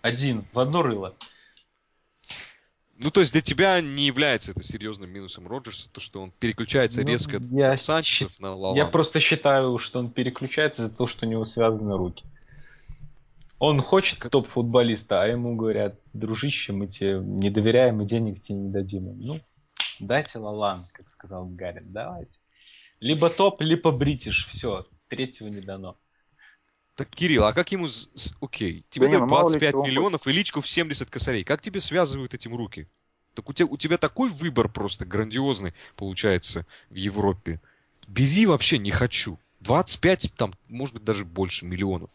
Один, 0.00 0.44
в 0.52 0.58
одно 0.58 0.82
рыло. 0.82 1.14
Ну, 2.98 3.10
то 3.10 3.20
есть 3.20 3.32
для 3.32 3.42
тебя 3.42 3.80
не 3.82 4.06
является 4.06 4.52
это 4.52 4.62
серьезным 4.62 5.10
минусом 5.10 5.46
Роджерса, 5.46 5.90
то, 5.92 6.00
что 6.00 6.22
он 6.22 6.30
переключается 6.30 7.02
ну, 7.02 7.08
резко 7.08 7.40
я 7.50 7.72
от 7.72 7.82
Санчесов 7.82 8.40
на 8.40 8.54
Лалан. 8.54 8.76
Я 8.76 8.86
просто 8.86 9.20
считаю, 9.20 9.78
что 9.78 9.98
он 9.98 10.10
переключается 10.10 10.82
из-за 10.82 10.96
того, 10.96 11.06
что 11.06 11.26
у 11.26 11.28
него 11.28 11.44
связаны 11.44 11.96
руки. 11.96 12.24
Он 13.58 13.80
хочет 13.80 14.18
топ-футболиста, 14.18 15.22
а 15.22 15.26
ему 15.26 15.56
говорят, 15.56 15.98
дружище, 16.12 16.72
мы 16.72 16.88
тебе 16.88 17.20
не 17.20 17.50
доверяем 17.50 18.02
и 18.02 18.06
денег 18.06 18.42
тебе 18.42 18.58
не 18.58 18.70
дадим. 18.70 19.18
Ну, 19.18 19.40
дайте 19.98 20.38
Лалан, 20.38 20.86
как 20.92 21.08
сказал 21.10 21.46
Гарин, 21.46 21.92
давайте. 21.92 22.38
Либо 23.00 23.30
топ, 23.30 23.60
либо 23.60 23.92
бритиш, 23.92 24.46
все, 24.50 24.86
третьего 25.08 25.48
не 25.48 25.60
дано. 25.60 25.96
Так, 26.96 27.10
Кирилл, 27.10 27.44
а 27.44 27.52
как 27.52 27.72
ему... 27.72 27.88
Окей, 28.40 28.86
тебе 28.88 29.06
да 29.06 29.18
дают 29.18 29.28
25 29.28 29.74
ну, 29.74 29.84
миллионов 29.84 30.26
и 30.26 30.32
личку 30.32 30.62
в 30.62 30.68
70 30.68 31.10
косарей. 31.10 31.44
Как 31.44 31.60
тебе 31.60 31.80
связывают 31.80 32.32
этим 32.32 32.56
руки? 32.56 32.88
Так 33.34 33.50
у 33.50 33.52
тебя, 33.52 33.66
у 33.66 33.76
тебя 33.76 33.98
такой 33.98 34.30
выбор 34.30 34.70
просто 34.70 35.04
грандиозный 35.04 35.74
получается 35.94 36.66
в 36.88 36.94
Европе. 36.94 37.60
Бери 38.08 38.46
вообще 38.46 38.78
не 38.78 38.90
хочу. 38.90 39.38
25, 39.66 40.32
там, 40.36 40.54
может 40.68 40.94
быть, 40.94 41.04
даже 41.04 41.24
больше 41.24 41.66
миллионов. 41.66 42.10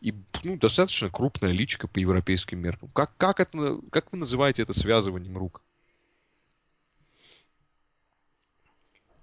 И 0.00 0.14
ну, 0.44 0.56
достаточно 0.56 1.10
крупная 1.10 1.50
личка 1.50 1.88
по 1.88 1.98
европейским 1.98 2.60
меркам. 2.60 2.88
Как, 2.90 3.16
как, 3.16 3.40
это, 3.40 3.80
как 3.90 4.12
вы 4.12 4.18
называете 4.18 4.62
это 4.62 4.72
связыванием 4.72 5.36
рук? 5.36 5.62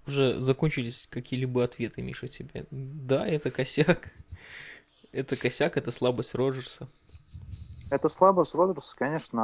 Уже 0.06 0.40
закончились 0.40 1.06
какие-либо 1.10 1.64
ответы, 1.64 2.02
Миша, 2.02 2.28
тебе. 2.28 2.64
Да, 2.70 3.26
это 3.26 3.50
косяк. 3.50 4.12
Это 5.12 5.36
косяк, 5.36 5.76
это 5.76 5.90
слабость 5.90 6.34
Роджерса. 6.34 6.88
Это 7.90 8.08
слабость 8.08 8.54
Роджерса, 8.54 8.94
конечно. 8.96 9.42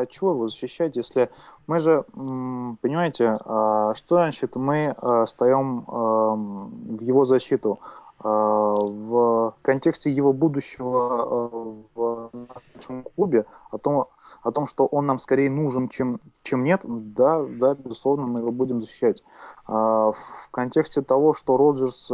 А 0.00 0.06
чего 0.06 0.32
его 0.32 0.48
защищать, 0.48 0.96
если 0.96 1.30
мы 1.66 1.78
же, 1.78 2.04
понимаете, 2.12 3.38
а, 3.44 3.94
что 3.94 4.16
значит 4.16 4.56
мы 4.56 4.94
а, 4.96 5.26
стоим 5.26 5.84
в 5.86 7.00
его 7.00 7.24
защиту? 7.24 7.78
В 8.20 9.54
контексте 9.60 10.10
его 10.10 10.32
будущего 10.32 11.84
в 11.94 12.30
нашем 12.74 13.02
клубе, 13.02 13.44
о 13.70 13.76
том, 13.76 14.06
о 14.42 14.50
том, 14.50 14.66
что 14.66 14.86
он 14.86 15.04
нам 15.04 15.18
скорее 15.18 15.50
нужен, 15.50 15.90
чем, 15.90 16.20
чем 16.42 16.64
нет, 16.64 16.80
да, 16.84 17.44
да, 17.44 17.74
безусловно, 17.74 18.26
мы 18.26 18.40
его 18.40 18.50
будем 18.50 18.80
защищать. 18.80 19.22
В 19.66 20.14
контексте 20.52 21.02
того, 21.02 21.34
что 21.34 21.58
Роджерс 21.58 22.10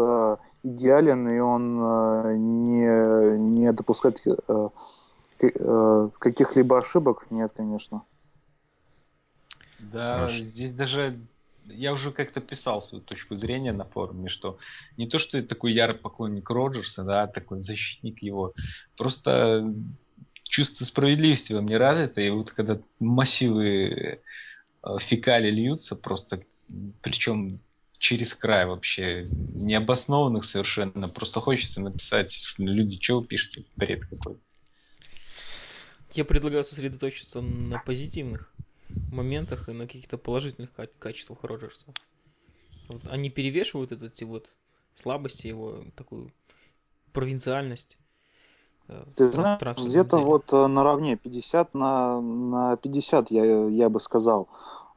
идеален, 0.65 1.29
и 1.29 1.39
он 1.39 1.77
не, 2.65 3.39
не 3.39 3.73
допускает 3.73 4.21
каких-либо 6.19 6.79
ошибок 6.79 7.27
нет, 7.31 7.53
конечно. 7.53 8.05
Да, 9.79 10.17
Хорошо. 10.17 10.45
здесь 10.45 10.75
даже 10.75 11.19
я 11.65 11.93
уже 11.93 12.13
как-то 12.13 12.41
писал 12.41 12.83
свою 12.83 13.03
точку 13.05 13.37
зрения 13.37 13.73
на 13.73 13.85
форуме, 13.85 14.29
что 14.29 14.59
не 14.97 15.07
то, 15.09 15.19
что 15.19 15.37
я 15.39 15.43
такой 15.43 15.73
ярый 15.73 15.97
поклонник 15.97 16.49
Роджерса, 16.51 17.05
да, 17.05 17.27
такой 17.27 17.63
защитник 17.63 18.23
его, 18.23 18.55
просто 18.97 19.73
чувство 20.45 20.85
справедливости 20.85 21.53
во 21.53 21.61
мне 21.61 21.77
развито, 21.77 22.21
и 22.21 22.31
вот 22.31 22.51
когда 22.53 22.81
массивы 22.99 24.21
э, 24.83 24.99
фекали 25.09 25.51
льются 25.51 25.97
просто, 25.97 26.43
причем 27.03 27.61
через 27.99 28.35
край 28.35 28.67
вообще, 28.67 29.29
необоснованных 29.55 30.47
совершенно, 30.47 31.09
просто 31.09 31.41
хочется 31.41 31.81
написать, 31.81 32.35
люди, 32.59 32.99
что 33.01 33.21
вы 33.21 33.27
пишете, 33.27 33.65
бред 33.77 34.05
какой-то. 34.07 34.41
Я 36.15 36.25
предлагаю 36.25 36.65
сосредоточиться 36.65 37.41
на 37.41 37.79
позитивных 37.79 38.53
моментах 39.13 39.69
и 39.69 39.73
на 39.73 39.87
каких-то 39.87 40.19
положительных 40.19 40.71
качествах 40.99 41.45
Роджерса. 41.45 41.87
Вот 42.89 43.03
они 43.09 43.31
перевешивают 43.31 43.93
вот 43.93 44.03
эти 44.03 44.25
вот 44.25 44.49
слабости, 44.95 45.47
его 45.47 45.85
такую 45.97 46.33
провинциальность. 47.13 47.99
Э, 48.89 49.05
Ты 49.15 49.33
знаешь, 49.33 49.61
где-то 49.79 50.19
вот 50.19 50.53
э, 50.53 50.67
наравне 50.67 51.17
50 51.17 51.75
на, 51.75 52.21
на 52.21 52.77
50, 52.77 53.31
я, 53.31 53.69
я 53.69 53.89
бы 53.89 54.01
сказал. 54.01 54.49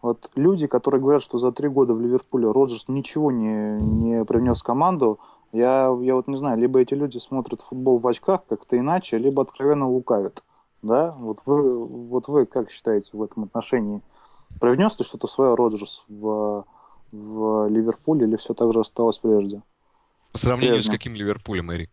Вот 0.01 0.31
люди, 0.35 0.67
которые 0.67 0.99
говорят, 0.99 1.21
что 1.21 1.37
за 1.37 1.51
три 1.51 1.69
года 1.69 1.93
в 1.93 2.01
Ливерпуле 2.01 2.51
Роджерс 2.51 2.87
ничего 2.87 3.31
не, 3.31 3.79
не 3.81 4.25
привнес 4.25 4.61
команду, 4.63 5.19
я, 5.51 5.95
я 6.01 6.15
вот 6.15 6.27
не 6.27 6.35
знаю, 6.35 6.57
либо 6.57 6.79
эти 6.79 6.95
люди 6.95 7.19
смотрят 7.19 7.61
футбол 7.61 7.99
в 7.99 8.07
очках 8.07 8.45
как-то 8.47 8.77
иначе, 8.77 9.19
либо 9.19 9.43
откровенно 9.43 9.87
лукавят 9.87 10.43
да? 10.83 11.11
Вот 11.11 11.39
вы, 11.45 11.85
вот 11.85 12.27
вы 12.27 12.45
как 12.45 12.69
считаете 12.69 13.09
в 13.13 13.23
этом 13.23 13.45
отношении? 13.45 14.01
Привнес 14.59 14.97
ли 14.99 15.05
что-то 15.05 15.27
свое 15.27 15.55
Роджерс 15.55 16.03
в, 16.07 16.65
в 17.11 17.67
Ливерпуль 17.69 18.23
или 18.23 18.35
все 18.35 18.53
так 18.53 18.71
же 18.71 18.81
осталось 18.81 19.17
прежде? 19.17 19.61
По 20.31 20.37
сравнению 20.37 20.75
Прежде. 20.75 20.89
с 20.89 20.91
каким 20.91 21.15
Ливерпулем, 21.15 21.71
Эрик? 21.71 21.89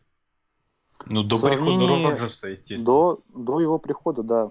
Ну, 1.06 1.22
до 1.22 1.38
прихода 1.38 2.10
Роджерса, 2.10 2.48
естественно. 2.48 2.84
До, 2.84 3.20
до 3.34 3.60
его 3.60 3.78
прихода, 3.78 4.22
да. 4.22 4.50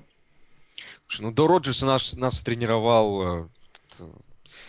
Слушай, 1.08 1.22
ну, 1.22 1.32
до 1.32 1.48
Роджерса 1.48 1.86
нас, 1.86 2.16
нас 2.16 2.42
тренировал 2.42 3.44
э, 3.44 3.48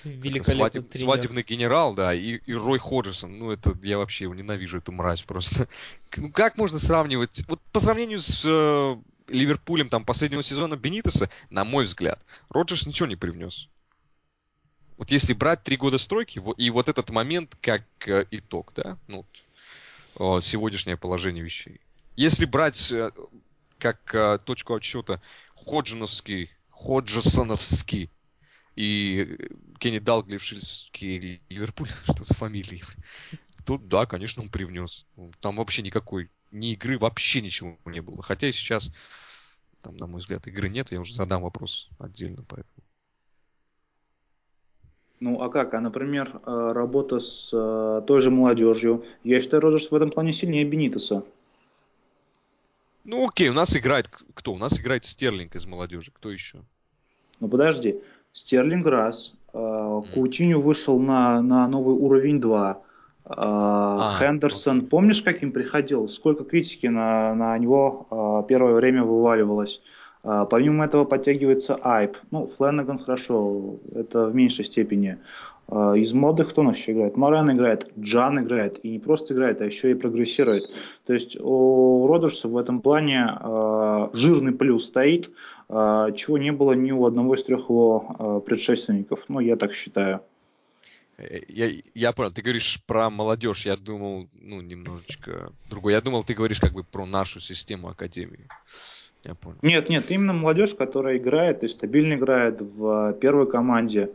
Великолепный 0.05 0.83
свадеб, 0.83 0.97
свадебный 0.97 1.43
генерал, 1.43 1.95
да, 1.95 2.15
и, 2.15 2.37
и 2.47 2.55
Рой 2.55 2.79
Ходжерсон. 2.79 3.39
Ну, 3.39 3.51
это 3.51 3.73
я 3.83 3.99
вообще 3.99 4.25
его 4.25 4.35
ненавижу, 4.35 4.79
эту 4.79 4.93
мразь 4.93 5.23
просто. 5.23 5.69
Ну, 6.17 6.31
как 6.33 6.57
можно 6.57 6.79
сравнивать? 6.79 7.45
Вот 7.47 7.61
по 7.73 7.79
сравнению 7.79 8.21
с 8.21 8.43
э, 8.45 8.97
Ливерпулем 9.31 9.89
там 9.89 10.05
последнего 10.05 10.43
сезона 10.43 10.77
Бенитеса, 10.77 11.31
на 11.51 11.65
мой 11.65 11.85
взгляд, 11.85 12.25
Роджерс 12.49 12.87
ничего 12.87 13.09
не 13.09 13.17
привнес. 13.17 13.69
Вот 14.97 15.11
если 15.11 15.33
брать 15.33 15.63
три 15.63 15.77
года 15.77 15.97
стройки, 15.97 16.43
и 16.59 16.71
вот 16.71 16.89
этот 16.89 17.09
момент 17.11 17.57
как 17.63 17.83
э, 18.07 18.27
итог, 18.31 18.73
да, 18.75 18.99
ну, 19.07 19.25
вот, 20.15 20.45
сегодняшнее 20.45 20.99
положение 20.99 21.43
вещей. 21.43 21.81
Если 22.17 22.45
брать 22.45 22.93
э, 22.93 23.11
как 23.79 24.15
э, 24.15 24.39
точку 24.45 24.75
отсчета 24.75 25.23
Ходжиновский, 25.55 26.51
Ходжесоновский 26.69 28.11
и 28.77 29.39
Кенни 29.79 30.01
Далглифшильский 30.01 31.41
Ливерпуль, 31.49 31.89
что 32.05 32.25
за 32.25 32.35
фамилии, 32.35 32.83
то 33.65 33.79
да, 33.79 34.05
конечно, 34.05 34.43
он 34.43 34.51
привнес. 34.51 35.07
Там 35.41 35.57
вообще 35.57 35.83
никакой 35.83 36.31
ни 36.51 36.73
игры, 36.73 36.99
вообще 36.99 37.41
ничего 37.41 37.77
не 37.85 38.01
было. 38.01 38.23
Хотя 38.23 38.49
и 38.49 38.53
сейчас, 38.53 38.91
там, 39.83 39.97
на 39.97 40.07
мой 40.07 40.21
взгляд, 40.21 40.47
игры 40.47 40.69
нет, 40.69 40.93
я 40.93 41.01
уже 41.01 41.15
задам 41.15 41.43
вопрос 41.43 41.89
отдельно 41.99 42.45
поэтому. 42.47 42.85
Ну, 45.21 45.43
а 45.43 45.51
как? 45.51 45.75
А, 45.75 45.81
например, 45.81 46.41
э, 46.47 46.71
работа 46.73 47.19
с 47.19 47.51
э, 47.53 48.03
той 48.07 48.21
же 48.23 48.31
молодежью. 48.31 49.05
Я 49.23 49.41
считаю, 49.43 49.61
Роджерс 49.61 49.91
в 49.91 49.95
этом 49.95 50.11
плане 50.11 50.33
сильнее 50.33 50.65
Бенитеса. 50.65 51.25
Ну, 53.05 53.27
окей, 53.27 53.51
у 53.51 53.53
нас 53.53 53.77
играет 53.77 54.09
кто? 54.35 54.55
У 54.55 54.59
нас 54.59 54.81
играет 54.81 55.05
Стерлинг 55.05 55.55
из 55.57 55.67
молодежи. 55.67 56.11
Кто 56.11 56.31
еще? 56.31 56.63
Ну, 57.39 57.49
подожди. 57.49 58.01
Стерлинг 58.33 58.87
раз. 58.87 59.35
Mm. 59.53 60.15
Каутиню 60.15 60.61
вышел 60.61 60.99
на, 60.99 61.43
на 61.43 61.67
новый 61.69 61.97
уровень 61.97 62.41
2. 62.41 62.83
А, 63.37 64.19
Хендерсон, 64.19 64.87
помнишь, 64.87 65.23
каким 65.23 65.53
приходил? 65.53 66.09
Сколько 66.09 66.45
критики 66.45 66.89
на, 66.89 67.35
на 67.35 67.57
него 67.59 68.07
а, 68.11 68.43
первое 68.43 68.75
время 68.75 69.05
вываливалось? 69.05 69.83
А, 70.25 70.47
помимо 70.47 70.85
этого 70.85 71.05
подтягивается 71.05 71.79
Айп. 71.81 72.17
Ну, 72.33 72.47
Фленнеган 72.47 72.99
хорошо, 72.99 73.77
это 73.95 74.27
в 74.27 74.35
меньшей 74.35 74.65
степени. 74.65 75.19
Из 75.71 76.13
молодых 76.13 76.49
кто 76.49 76.63
у 76.63 76.65
нас 76.65 76.77
еще 76.77 76.91
играет? 76.91 77.17
Морен 77.17 77.49
играет, 77.53 77.93
Джан 77.97 78.41
играет. 78.41 78.81
И 78.85 78.91
не 78.91 78.99
просто 78.99 79.35
играет, 79.35 79.61
а 79.61 79.65
еще 79.65 79.93
и 79.93 79.95
прогрессирует. 79.95 80.65
То 81.07 81.13
есть 81.13 81.39
у 81.41 82.09
Родерса 82.09 82.49
в 82.49 82.57
этом 82.57 82.81
плане 82.81 83.39
жирный 84.13 84.53
плюс 84.53 84.87
стоит, 84.87 85.31
чего 85.69 86.39
не 86.39 86.51
было 86.51 86.73
ни 86.73 86.91
у 86.91 87.07
одного 87.07 87.37
из 87.37 87.45
трех 87.45 87.69
его 87.71 88.43
предшественников. 88.45 89.27
Ну, 89.29 89.39
я 89.39 89.55
так 89.55 89.73
считаю. 89.73 90.23
Э, 91.21 91.41
я, 91.49 91.71
я 91.95 92.13
понял, 92.13 92.33
ты 92.33 92.43
говоришь 92.43 92.83
про 92.87 93.11
молодежь, 93.11 93.67
я 93.67 93.77
думал, 93.77 94.29
ну, 94.35 94.61
немножечко 94.61 95.53
другой. 95.69 95.93
Я 95.93 96.01
думал, 96.01 96.25
ты 96.25 96.35
говоришь 96.35 96.61
как 96.61 96.73
бы 96.73 96.85
про 96.85 97.07
нашу 97.07 97.41
систему 97.41 97.89
Академии. 97.89 98.49
Я 99.25 99.35
понял. 99.35 99.59
Нет, 99.63 99.89
нет, 99.89 100.11
именно 100.11 100.33
молодежь, 100.33 100.75
которая 100.75 101.19
играет, 101.19 101.63
и 101.63 101.69
стабильно 101.69 102.15
играет 102.15 102.61
в 102.61 103.13
первой 103.15 103.51
команде. 103.51 104.11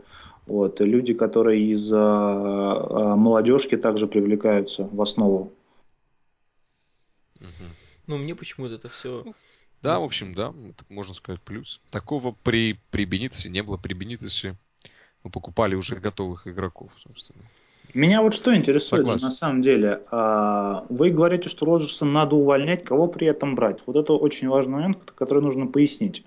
Вот, 0.46 0.80
люди, 0.80 1.12
которые 1.12 1.72
из 1.72 1.92
а, 1.92 1.96
а, 1.98 3.16
молодежки 3.16 3.76
также 3.76 4.06
привлекаются 4.06 4.84
в 4.84 5.00
основу. 5.00 5.52
Угу. 7.40 7.66
Ну, 8.06 8.18
мне 8.18 8.34
почему-то 8.34 8.74
это 8.74 8.88
все... 8.88 9.22
Ну, 9.24 9.34
да, 9.82 9.98
в 10.00 10.04
общем, 10.04 10.34
да, 10.34 10.54
можно 10.88 11.14
сказать 11.14 11.40
плюс. 11.42 11.80
Такого 11.90 12.32
при, 12.32 12.80
при 12.90 13.04
Бенитесе 13.04 13.48
не 13.50 13.62
было. 13.62 13.76
При 13.76 13.94
Бенитесе 13.94 14.56
мы 15.26 15.30
покупали 15.30 15.74
уже 15.74 15.96
готовых 15.96 16.46
игроков, 16.46 16.92
собственно. 17.02 17.42
Меня 17.94 18.22
вот 18.22 18.34
что 18.34 18.54
интересует 18.54 19.08
же, 19.08 19.18
на 19.20 19.30
самом 19.32 19.60
деле. 19.60 20.02
А, 20.10 20.86
вы 20.88 21.10
говорите, 21.10 21.48
что 21.48 21.66
Роджерса 21.66 22.04
надо 22.04 22.36
увольнять, 22.36 22.84
кого 22.84 23.08
при 23.08 23.26
этом 23.26 23.56
брать? 23.56 23.80
Вот 23.86 23.96
это 23.96 24.12
очень 24.12 24.48
важный 24.48 24.74
момент, 24.74 25.10
который 25.12 25.42
нужно 25.42 25.66
пояснить. 25.66 26.24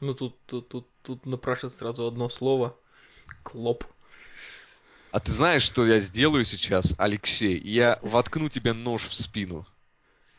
Ну, 0.00 0.14
тут, 0.14 0.36
тут, 0.46 0.68
тут, 0.68 0.86
тут 1.02 1.26
напрашивается 1.26 1.78
сразу 1.78 2.06
одно 2.06 2.28
слово. 2.28 2.76
Клоп. 3.42 3.84
А 5.10 5.18
ты 5.18 5.32
знаешь, 5.32 5.62
что 5.62 5.84
я 5.84 5.98
сделаю 5.98 6.44
сейчас, 6.44 6.94
Алексей? 6.98 7.58
Я 7.58 7.98
воткну 8.02 8.48
тебе 8.48 8.72
нож 8.72 9.06
в 9.06 9.14
спину. 9.14 9.66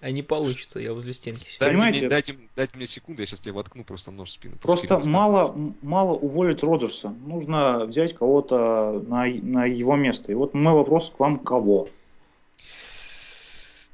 А 0.04 0.12
не 0.12 0.22
получится, 0.22 0.82
я 0.82 0.92
возле 0.92 1.14
стенки 1.14 1.46
сижу. 1.46 1.60
Дайте 1.62 1.76
Понимаете? 1.76 2.00
Мне, 2.00 2.10
дайте, 2.10 2.36
дайте 2.58 2.76
мне 2.76 2.88
секунду, 2.88 3.22
я 3.22 3.26
сейчас 3.26 3.40
тебе 3.40 3.54
воткну 3.54 3.86
просто 3.86 4.12
нож 4.12 4.32
в 4.32 4.32
спину. 4.34 4.58
Просто 4.62 5.00
мало, 5.00 5.56
мало 5.82 6.12
уволить 6.18 6.62
Роджерса. 6.62 7.16
Нужно 7.26 7.86
взять 7.86 8.14
кого-то 8.14 9.02
на, 9.08 9.26
на 9.28 9.66
его 9.66 9.96
место. 9.96 10.34
И 10.34 10.36
вот 10.36 10.54
мой 10.54 10.74
вопрос 10.74 11.10
к 11.10 11.18
вам, 11.22 11.40
кого? 11.40 11.88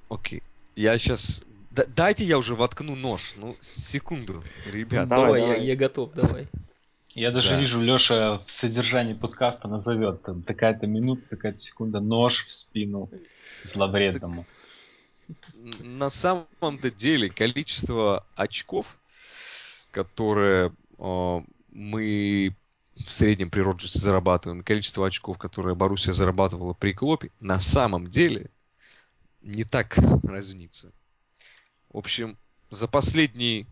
Окей. 0.09 0.41
Я 0.75 0.97
сейчас... 0.97 1.43
Д- 1.69 1.85
дайте 1.85 2.23
я 2.23 2.39
уже 2.39 2.55
воткну 2.55 2.95
нож. 2.95 3.35
Ну, 3.37 3.55
секунду, 3.61 4.43
ребят. 4.65 5.07
Давай, 5.07 5.25
давай, 5.25 5.41
давай. 5.41 5.59
Я, 5.59 5.63
я 5.63 5.75
готов, 5.75 6.13
давай. 6.15 6.47
Я 7.13 7.29
даже 7.29 7.49
да. 7.49 7.59
вижу, 7.59 7.81
Леша 7.81 8.41
в 8.47 8.51
содержании 8.51 9.13
подкаста 9.13 9.67
назовет 9.67 10.23
такая-то 10.47 10.87
минута, 10.87 11.21
такая-то 11.29 11.59
секунда, 11.59 11.99
нож 11.99 12.47
в 12.47 12.51
спину 12.51 13.11
зловредному. 13.63 14.37
Так 14.37 14.58
на 15.53 16.09
самом-то 16.09 16.91
деле 16.91 17.29
количество 17.29 18.25
очков, 18.35 18.99
которые 19.91 20.73
э, 20.97 21.39
мы 21.71 22.55
в 22.95 23.11
среднем 23.11 23.49
при 23.49 23.61
Роджерсе 23.61 23.99
зарабатываем, 23.99 24.63
количество 24.63 25.07
очков, 25.07 25.37
которые 25.37 25.75
Боруссия 25.75 26.13
зарабатывала 26.13 26.73
при 26.73 26.93
Клопе, 26.93 27.31
на 27.39 27.59
самом 27.59 28.09
деле 28.09 28.49
не 29.41 29.63
так 29.63 29.97
разнится. 30.23 30.91
В 31.89 31.97
общем, 31.97 32.37
за 32.69 32.87
последний 32.87 33.67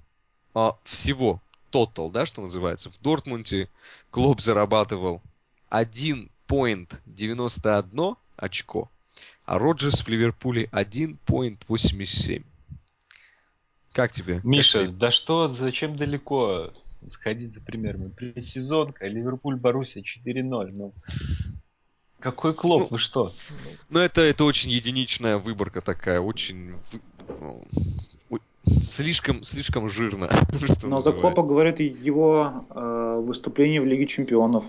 а, 0.53 0.77
всего 0.83 1.41
тотал, 1.69 2.09
да, 2.09 2.25
что 2.25 2.41
называется, 2.41 2.89
в 2.89 2.99
Дортмунде 3.01 3.69
Клоп 4.09 4.41
зарабатывал 4.41 5.21
1.91 5.69 8.17
очко, 8.37 8.89
а 9.47 9.57
Роджерс 9.59 10.01
в 10.01 10.07
Ливерпуле 10.09 10.65
1.87. 10.73 12.43
Как 13.93 14.11
тебе? 14.11 14.41
Миша, 14.43 14.79
как 14.79 14.87
тебе? 14.87 14.97
да 14.97 15.11
что, 15.11 15.47
зачем 15.47 15.95
далеко 15.95 16.73
сходить 17.09 17.53
за 17.53 17.61
примером? 17.61 18.11
Предсезонка, 18.11 19.07
Ливерпуль, 19.07 19.55
Боруссия 19.55 20.03
4-0. 20.03 20.71
Ну, 20.73 20.93
какой 22.19 22.53
клоп, 22.53 22.81
Ну, 22.81 22.87
вы 22.91 22.99
что? 22.99 23.33
Ну, 23.89 23.99
это, 23.99 24.19
это 24.19 24.43
очень 24.43 24.69
единичная 24.69 25.37
выборка 25.37 25.79
такая, 25.79 26.19
очень... 26.19 26.75
ну, 27.39 27.63
Слишком, 28.83 29.43
слишком 29.43 29.87
жирно. 29.87 30.29
Но 30.83 30.99
за. 30.99 31.13
Клопа 31.13 31.41
говорит 31.41 31.79
его 31.79 32.65
э, 32.69 33.21
выступление 33.23 33.79
в 33.79 33.85
Лиге 33.85 34.07
Чемпионов. 34.07 34.65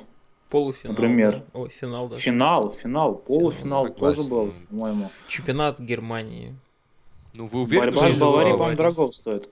Полуфинал. 0.51 0.93
Например. 0.95 1.33
да. 1.39 1.45
Ой, 1.61 1.69
финал 1.71 2.09
даже. 2.09 2.23
Финал, 2.23 2.71
финал, 2.71 3.15
полуфинал 3.17 3.87
Согласен. 3.89 4.17
тоже 4.17 4.29
был, 4.29 4.55
по-моему. 4.71 5.11
Чемпионат 5.29 5.79
Германии. 5.79 6.55
Ну, 7.35 7.47
вы 7.47 7.63
уверены, 7.63 7.93
Борьба 7.93 8.11
с 8.11 8.15
что- 8.15 8.21
Баварией, 8.21 8.53
Бавария. 8.57 8.77
по-моему, 8.77 8.95
дорого 8.97 9.13
стоит. 9.13 9.51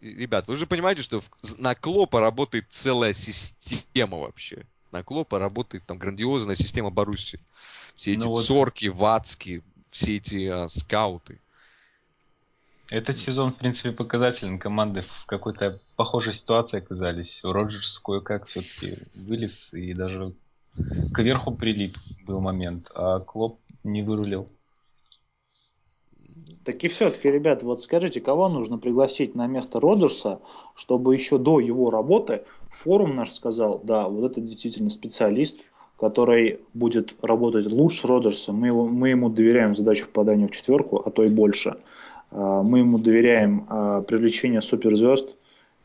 Ребят, 0.00 0.48
вы 0.48 0.56
же 0.56 0.66
понимаете, 0.66 1.02
что 1.02 1.20
на 1.58 1.74
Клопа 1.74 2.20
работает 2.20 2.66
целая 2.68 3.12
система 3.12 4.18
вообще. 4.18 4.64
На 4.92 5.02
Клопа 5.02 5.38
работает 5.38 5.84
там 5.84 5.98
грандиозная 5.98 6.54
система 6.54 6.90
Боруссии. 6.90 7.40
Все 7.94 8.12
эти 8.12 8.20
Ну 8.24 8.28
вот- 8.30 8.44
цорки, 8.44 8.86
вацки, 8.86 9.62
все 9.90 10.16
эти 10.16 10.46
а, 10.46 10.68
скауты. 10.68 11.38
Этот 12.90 13.18
сезон, 13.18 13.52
в 13.52 13.56
принципе, 13.56 13.92
показателен. 13.92 14.58
Команды 14.58 15.02
в 15.02 15.26
какой-то 15.26 15.80
похожей 15.96 16.32
ситуации 16.32 16.78
оказались. 16.78 17.40
Роджерс 17.42 17.98
кое-как 17.98 18.46
все-таки 18.46 18.96
вылез 19.14 19.68
и 19.72 19.92
даже 19.92 20.32
кверху 21.12 21.54
прилип 21.54 21.98
был 22.26 22.40
момент, 22.40 22.90
а 22.94 23.20
Клоп 23.20 23.60
не 23.84 24.02
вырулил. 24.02 24.48
Так 26.64 26.82
и 26.84 26.88
все-таки, 26.88 27.30
ребят, 27.30 27.62
вот 27.62 27.82
скажите, 27.82 28.20
кого 28.20 28.48
нужно 28.48 28.78
пригласить 28.78 29.34
на 29.34 29.46
место 29.46 29.80
Роджерса, 29.80 30.40
чтобы 30.74 31.14
еще 31.14 31.38
до 31.38 31.60
его 31.60 31.90
работы 31.90 32.44
форум 32.70 33.14
наш 33.14 33.32
сказал, 33.32 33.80
да, 33.82 34.08
вот 34.08 34.30
это 34.30 34.40
действительно 34.40 34.90
специалист, 34.90 35.62
который 35.98 36.60
будет 36.74 37.14
работать 37.22 37.66
лучше 37.66 38.06
Роджерса, 38.06 38.52
мы, 38.52 38.68
его, 38.68 38.86
мы 38.86 39.10
ему 39.10 39.28
доверяем 39.28 39.74
задачу 39.74 40.06
попадания 40.06 40.46
в 40.46 40.52
четверку, 40.52 41.02
а 41.04 41.10
то 41.10 41.24
и 41.24 41.28
больше. 41.28 41.76
А, 42.30 42.62
Мы 42.62 42.80
ему 42.80 42.98
доверяем 42.98 43.66
а, 43.68 44.02
привлечение 44.02 44.60
суперзвезд 44.60 45.34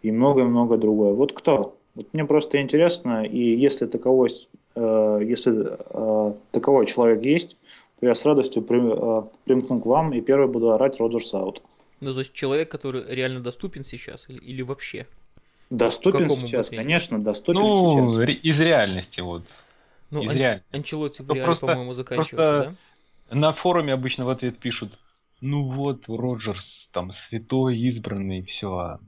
и 0.01 0.11
многое-многое 0.11 0.77
другое. 0.77 1.13
Вот 1.13 1.33
кто? 1.33 1.77
Вот 1.95 2.07
мне 2.13 2.25
просто 2.25 2.59
интересно, 2.61 3.23
и 3.23 3.55
если 3.55 3.85
таковой, 3.85 4.29
э, 4.75 5.19
если 5.23 5.77
э, 5.89 6.33
таковой 6.51 6.87
человек 6.87 7.21
есть, 7.23 7.55
то 7.99 8.07
я 8.07 8.15
с 8.15 8.25
радостью 8.25 8.63
э, 8.67 9.21
примкну 9.45 9.79
к 9.79 9.85
вам 9.85 10.11
и 10.11 10.19
первый 10.19 10.47
буду 10.47 10.71
орать 10.71 10.99
Роджерс 10.99 11.31
аут. 11.35 11.61
Ну, 12.01 12.11
то 12.13 12.19
есть 12.19 12.33
человек, 12.33 12.71
который 12.71 13.03
реально 13.07 13.41
доступен 13.41 13.85
сейчас 13.85 14.27
или, 14.27 14.39
или 14.39 14.63
вообще? 14.63 15.05
Доступен 15.69 16.31
сейчас, 16.31 16.67
бы 16.67 16.71
ты- 16.71 16.75
конечно, 16.77 17.23
доступен 17.23 17.61
Ну, 17.61 18.09
сейчас. 18.09 18.17
ре- 18.19 18.33
из 18.33 18.59
реальности 18.59 19.21
вот. 19.21 19.43
Ну, 20.09 20.23
из 20.23 20.29
Ан- 20.31 20.35
реальности. 20.35 20.67
Анчелотти 20.75 21.21
в 21.21 21.27
Ну, 21.27 21.33
реале, 21.35 21.45
просто- 21.45 21.65
по-моему, 21.67 21.93
заканчивается, 21.93 22.53
просто- 22.63 22.75
На 23.37 23.53
форуме 23.53 23.93
обычно 23.93 24.25
в 24.25 24.29
ответ 24.29 24.57
пишут, 24.57 24.97
ну 25.43 25.69
вот, 25.69 26.05
Роджерс 26.07 26.89
там 26.93 27.11
святой, 27.11 27.77
избранный, 27.77 28.43
все. 28.43 28.99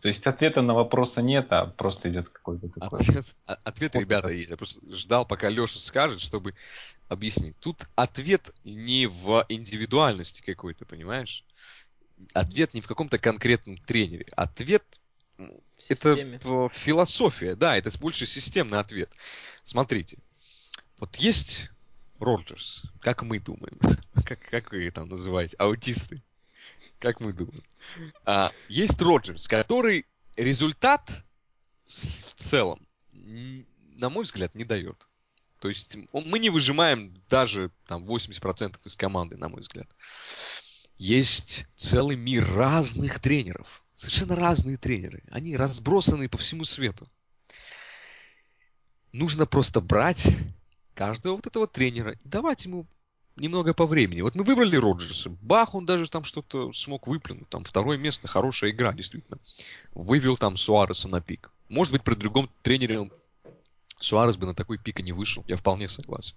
То 0.00 0.08
есть 0.08 0.26
ответа 0.26 0.62
на 0.62 0.74
вопросы 0.74 1.22
нет, 1.22 1.46
а 1.50 1.66
просто 1.66 2.10
идет 2.10 2.28
какой-то 2.28 2.68
такой. 2.68 3.00
Ответ, 3.00 3.26
а- 3.46 3.58
ответ 3.64 3.94
Вот 3.94 4.00
ребята, 4.00 4.28
это. 4.28 4.36
есть. 4.36 4.50
Я 4.50 4.56
просто 4.56 4.94
ждал, 4.94 5.26
пока 5.26 5.48
Леша 5.48 5.78
скажет, 5.78 6.20
чтобы 6.20 6.54
объяснить. 7.08 7.58
Тут 7.60 7.84
ответ 7.94 8.54
не 8.64 9.06
в 9.06 9.44
индивидуальности 9.48 10.42
какой-то, 10.42 10.84
понимаешь? 10.86 11.44
Ответ 12.32 12.74
не 12.74 12.80
в 12.80 12.86
каком-то 12.86 13.18
конкретном 13.18 13.76
тренере. 13.76 14.26
Ответ 14.36 14.82
это 15.38 15.60
системе. 15.78 16.38
п- 16.38 16.70
философия, 16.72 17.54
да, 17.54 17.76
это 17.76 17.90
больше 17.98 18.26
системный 18.26 18.78
ответ. 18.78 19.10
Смотрите, 19.62 20.18
вот 20.98 21.16
есть 21.16 21.70
Роджерс, 22.24 22.84
как 23.00 23.22
мы 23.22 23.38
думаем, 23.38 23.78
как, 24.24 24.40
как 24.40 24.72
вы 24.72 24.90
там 24.90 25.08
называете, 25.08 25.56
аутисты, 25.58 26.22
как 26.98 27.20
мы 27.20 27.32
думаем. 27.32 27.62
А, 28.24 28.52
есть 28.68 29.00
Роджерс, 29.00 29.46
который 29.46 30.06
результат 30.36 31.24
в 31.86 31.90
целом, 31.90 32.86
на 33.12 34.08
мой 34.10 34.24
взгляд, 34.24 34.54
не 34.54 34.64
дает. 34.64 35.08
То 35.60 35.68
есть 35.68 35.96
он- 36.12 36.28
мы 36.28 36.38
не 36.38 36.50
выжимаем 36.50 37.14
даже 37.28 37.70
там 37.86 38.04
80% 38.04 38.84
из 38.84 38.96
команды, 38.96 39.36
на 39.36 39.48
мой 39.48 39.62
взгляд. 39.62 39.88
Есть 40.96 41.66
целый 41.76 42.16
мир 42.16 42.46
разных 42.54 43.20
тренеров. 43.20 43.82
Совершенно 43.94 44.36
разные 44.36 44.76
тренеры. 44.76 45.22
Они 45.30 45.56
разбросаны 45.56 46.28
по 46.28 46.38
всему 46.38 46.64
свету. 46.64 47.08
Нужно 49.12 49.46
просто 49.46 49.80
брать 49.80 50.36
каждого 50.94 51.36
вот 51.36 51.46
этого 51.46 51.66
тренера 51.66 52.12
и 52.12 52.28
давать 52.28 52.64
ему 52.64 52.86
немного 53.36 53.74
по 53.74 53.86
времени. 53.86 54.20
Вот 54.20 54.34
мы 54.34 54.44
выбрали 54.44 54.76
Роджерса. 54.76 55.30
Бах, 55.42 55.74
он 55.74 55.86
даже 55.86 56.08
там 56.08 56.24
что-то 56.24 56.72
смог 56.72 57.06
выплюнуть. 57.06 57.48
Там 57.48 57.64
второе 57.64 57.98
место, 57.98 58.28
хорошая 58.28 58.70
игра, 58.70 58.92
действительно. 58.92 59.38
Вывел 59.92 60.36
там 60.36 60.56
Суареса 60.56 61.08
на 61.08 61.20
пик. 61.20 61.50
Может 61.68 61.92
быть, 61.92 62.04
при 62.04 62.14
другом 62.14 62.50
тренере 62.62 63.10
Суарес 63.98 64.36
бы 64.36 64.46
на 64.46 64.54
такой 64.54 64.78
пик 64.78 65.00
и 65.00 65.02
не 65.02 65.12
вышел. 65.12 65.44
Я 65.48 65.56
вполне 65.56 65.88
согласен. 65.88 66.36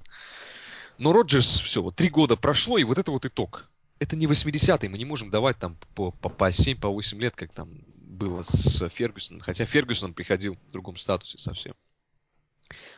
Но 0.98 1.14
Роджерс, 1.14 1.60
все, 1.60 1.82
вот 1.82 1.96
три 1.96 2.10
года 2.10 2.36
прошло, 2.36 2.78
и 2.78 2.84
вот 2.84 2.98
это 2.98 3.12
вот 3.12 3.26
итог. 3.26 3.70
Это 4.00 4.16
не 4.16 4.26
80-й, 4.26 4.88
мы 4.88 4.98
не 4.98 5.06
можем 5.06 5.30
давать 5.30 5.58
там 5.58 5.78
по, 5.96 6.12
по, 6.12 6.30
по 6.30 6.52
7, 6.52 6.80
по 6.80 6.90
8 6.90 7.20
лет, 7.20 7.36
как 7.36 7.52
там 7.52 7.70
было 7.96 8.44
с 8.44 8.88
Фергюсоном. 8.90 9.42
Хотя 9.42 9.66
Фергюсон 9.66 10.14
приходил 10.14 10.58
в 10.68 10.72
другом 10.72 10.96
статусе 10.96 11.38
совсем. 11.38 11.74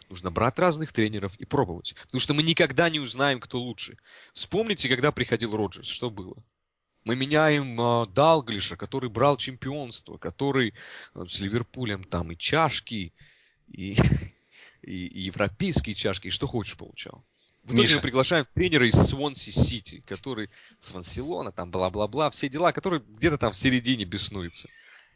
Нужно 0.10 0.32
брать 0.32 0.60
разных 0.60 0.94
тренеров 0.94 1.36
и 1.38 1.46
пробовать. 1.46 1.96
Потому 2.06 2.22
что 2.22 2.34
мы 2.34 2.44
никогда 2.44 2.90
не 2.90 3.00
узнаем, 3.00 3.40
кто 3.40 3.60
лучше. 3.60 3.98
Вспомните, 4.34 4.90
когда 4.90 5.12
приходил 5.12 5.56
Роджерс, 5.56 5.88
что 5.88 6.10
было? 6.10 6.44
Мы 7.06 7.16
меняем 7.16 7.80
э, 7.80 8.06
Далглиша, 8.08 8.76
который 8.76 9.10
брал 9.10 9.38
чемпионство, 9.38 10.18
который 10.18 10.74
э, 11.16 11.26
с 11.28 11.40
Ливерпулем 11.40 12.04
там 12.04 12.32
и 12.32 12.38
чашки, 12.38 13.14
и, 13.68 13.98
и, 14.82 15.08
и 15.08 15.22
европейские 15.22 15.96
чашки, 15.96 16.28
и 16.28 16.32
что 16.32 16.48
хочешь 16.48 16.78
получал. 16.78 17.24
В 17.64 17.74
итоге 17.74 17.84
Миша. 17.84 17.96
мы 17.96 18.02
приглашаем 18.02 18.48
тренера 18.54 18.88
из 18.88 18.96
Свонси 18.96 19.52
Сити, 19.52 20.04
который 20.08 20.50
с 20.78 20.92
Вансилона, 20.92 21.52
там 21.52 21.72
бла-бла-бла, 21.72 22.30
все 22.32 22.50
дела, 22.50 22.72
который 22.72 23.00
где-то 23.00 23.38
там 23.38 23.52
в 23.52 23.56
середине 23.56 24.06
беснуется. 24.06 24.70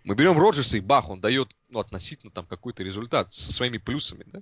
Мы 0.04 0.16
берем 0.16 0.38
Роджерса, 0.38 0.78
и 0.78 0.82
бах, 0.82 1.10
он 1.10 1.22
дает 1.22 1.56
ну, 1.70 1.80
относительно 1.80 2.32
там 2.32 2.46
какой-то 2.46 2.84
результат 2.84 3.32
со 3.34 3.54
своими 3.54 3.78
плюсами, 3.78 4.24
да? 4.28 4.42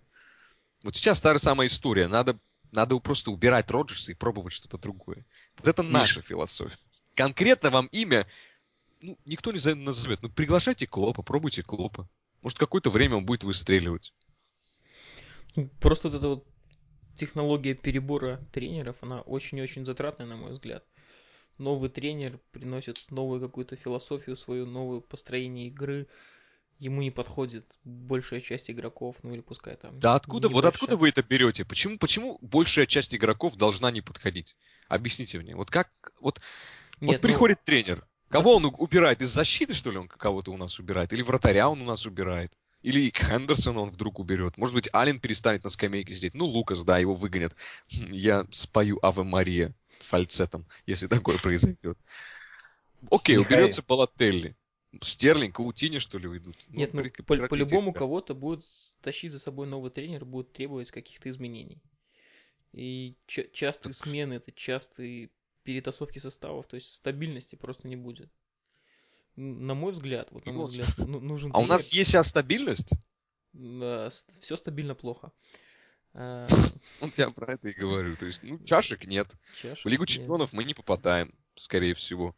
Вот 0.84 0.96
сейчас 0.96 1.22
та 1.22 1.34
же 1.34 1.40
самая 1.40 1.68
история. 1.68 2.08
Надо, 2.08 2.40
надо 2.72 2.98
просто 3.00 3.30
убирать 3.30 3.70
Роджерса 3.70 4.12
и 4.12 4.16
пробовать 4.16 4.54
что-то 4.54 4.80
другое. 4.80 5.26
Вот 5.58 5.68
это 5.68 5.84
наша 5.84 6.22
философия. 6.22 6.80
Конкретно 7.14 7.70
вам 7.70 7.88
имя 7.88 8.28
ну, 9.02 9.18
никто 9.26 9.52
не 9.52 9.74
назовет. 9.76 10.22
Ну, 10.22 10.30
приглашайте 10.30 10.88
Клопа, 10.88 11.22
пробуйте 11.24 11.64
Клопа. 11.64 12.08
Может, 12.42 12.58
какое-то 12.58 12.90
время 12.90 13.18
он 13.18 13.26
будет 13.26 13.44
выстреливать. 13.44 14.14
Ну, 15.56 15.70
Просто 15.80 16.10
вот 16.10 16.18
эта 16.18 16.28
вот 16.28 16.48
технология 17.16 17.74
перебора 17.74 18.46
тренеров, 18.52 18.98
она 19.02 19.22
очень-очень 19.22 19.86
затратная, 19.86 20.28
на 20.28 20.38
мой 20.38 20.52
взгляд. 20.52 20.86
Новый 21.58 21.90
тренер 21.90 22.40
приносит 22.52 23.00
новую 23.10 23.40
какую-то 23.40 23.76
философию 23.76 24.36
свою, 24.36 24.66
новое 24.66 25.00
построение 25.00 25.68
игры. 25.68 26.08
Ему 26.80 27.04
не 27.04 27.12
подходит 27.12 27.66
большая 27.84 28.42
часть 28.42 28.72
игроков, 28.72 29.18
ну 29.22 29.34
или 29.34 29.42
пускай 29.42 29.76
там. 29.76 30.00
Да 30.00 30.16
откуда, 30.16 30.50
вот 30.50 30.66
откуда 30.66 30.98
вы 30.98 31.10
это 31.10 31.22
берете? 31.22 31.64
Почему, 31.64 32.00
почему 32.00 32.40
большая 32.42 32.88
часть 32.88 33.14
игроков 33.14 33.56
должна 33.56 33.92
не 33.92 34.02
подходить? 34.02 34.56
Объясните 34.88 35.38
мне. 35.38 35.56
Вот 35.56 35.70
как, 35.70 35.92
вот, 36.20 36.42
Нет, 37.00 37.08
вот 37.08 37.16
ну, 37.16 37.20
приходит 37.20 37.64
тренер. 37.64 38.04
Кого 38.30 38.56
он 38.56 38.66
убирает? 38.66 39.22
Из 39.22 39.30
защиты, 39.30 39.74
что 39.74 39.92
ли, 39.92 39.98
он 39.98 40.08
кого-то 40.08 40.52
у 40.52 40.58
нас 40.58 40.80
убирает? 40.80 41.14
Или 41.14 41.22
вратаря 41.22 41.70
он 41.70 41.82
у 41.82 41.86
нас 41.86 42.06
убирает? 42.06 42.52
Или 42.82 43.12
Хендерсон 43.16 43.78
он 43.78 43.90
вдруг 43.92 44.20
уберет? 44.20 44.58
Может 44.58 44.74
быть, 44.74 44.90
Аллен 44.92 45.20
перестанет 45.20 45.64
на 45.64 45.70
скамейке 45.70 46.16
сидеть? 46.16 46.34
Ну, 46.34 46.46
Лукас, 46.46 46.84
да, 46.84 46.98
его 46.98 47.14
выгонят. 47.14 47.56
Хм, 47.92 48.12
Я 48.12 48.48
спою 48.50 48.98
Аве 49.06 49.24
Мария 49.24 49.76
фальцетом, 50.02 50.66
если 50.86 51.08
такое 51.08 51.38
произойдет. 51.38 51.98
Окей, 53.10 53.38
Михаил. 53.38 53.60
уберется 53.60 53.84
Балателли. 53.88 54.56
Стерлинг, 55.02 55.56
Каутини, 55.56 56.00
что 56.00 56.18
ли, 56.18 56.28
уйдут? 56.28 56.58
Нет, 56.70 56.94
ну 56.94 57.02
прек- 57.02 57.24
по- 57.24 57.38
по-любому 57.48 57.94
кого-то 57.94 58.34
будет 58.34 58.64
тащить 59.02 59.32
за 59.32 59.40
собой 59.40 59.68
новый 59.68 59.90
тренер, 59.90 60.26
будет 60.26 60.52
требовать 60.52 60.92
каких-то 60.92 61.30
изменений. 61.30 61.82
И 62.74 63.16
ча- 63.28 63.48
частые 63.54 63.94
смены, 63.94 64.36
это 64.36 64.52
частые 64.52 65.30
перетасовки 65.64 66.20
составов, 66.20 66.68
то 66.68 66.76
есть 66.76 66.94
стабильности 66.94 67.56
просто 67.56 67.88
не 67.88 67.96
будет. 67.96 68.30
на 69.36 69.74
мой 69.74 69.92
взгляд, 69.92 70.32
вот 70.32 70.46
на 70.46 70.52
мой 70.52 70.66
взгляд, 70.66 70.90
ну, 70.98 71.20
нужен 71.20 71.52
А 71.56 71.60
у 71.60 71.66
нас 71.66 71.92
есть 71.94 72.12
сейчас 72.12 72.28
стабильность? 72.28 72.94
все 74.40 74.56
стабильно 74.56 74.96
плохо. 74.96 75.32
А, 76.14 76.48
Вот 77.00 77.18
я 77.18 77.30
про 77.30 77.54
это 77.54 77.70
и 77.70 77.74
говорю. 77.74 78.16
То 78.16 78.26
есть, 78.26 78.44
ну, 78.44 78.60
чашек 78.64 79.06
нет. 79.06 79.28
чашек 79.62 79.86
В 79.86 79.88
Лигу 79.90 80.04
нет. 80.04 80.10
чемпионов 80.10 80.54
мы 80.54 80.64
не 80.64 80.74
попадаем, 80.74 81.34
скорее 81.56 81.94
всего. 81.94 82.36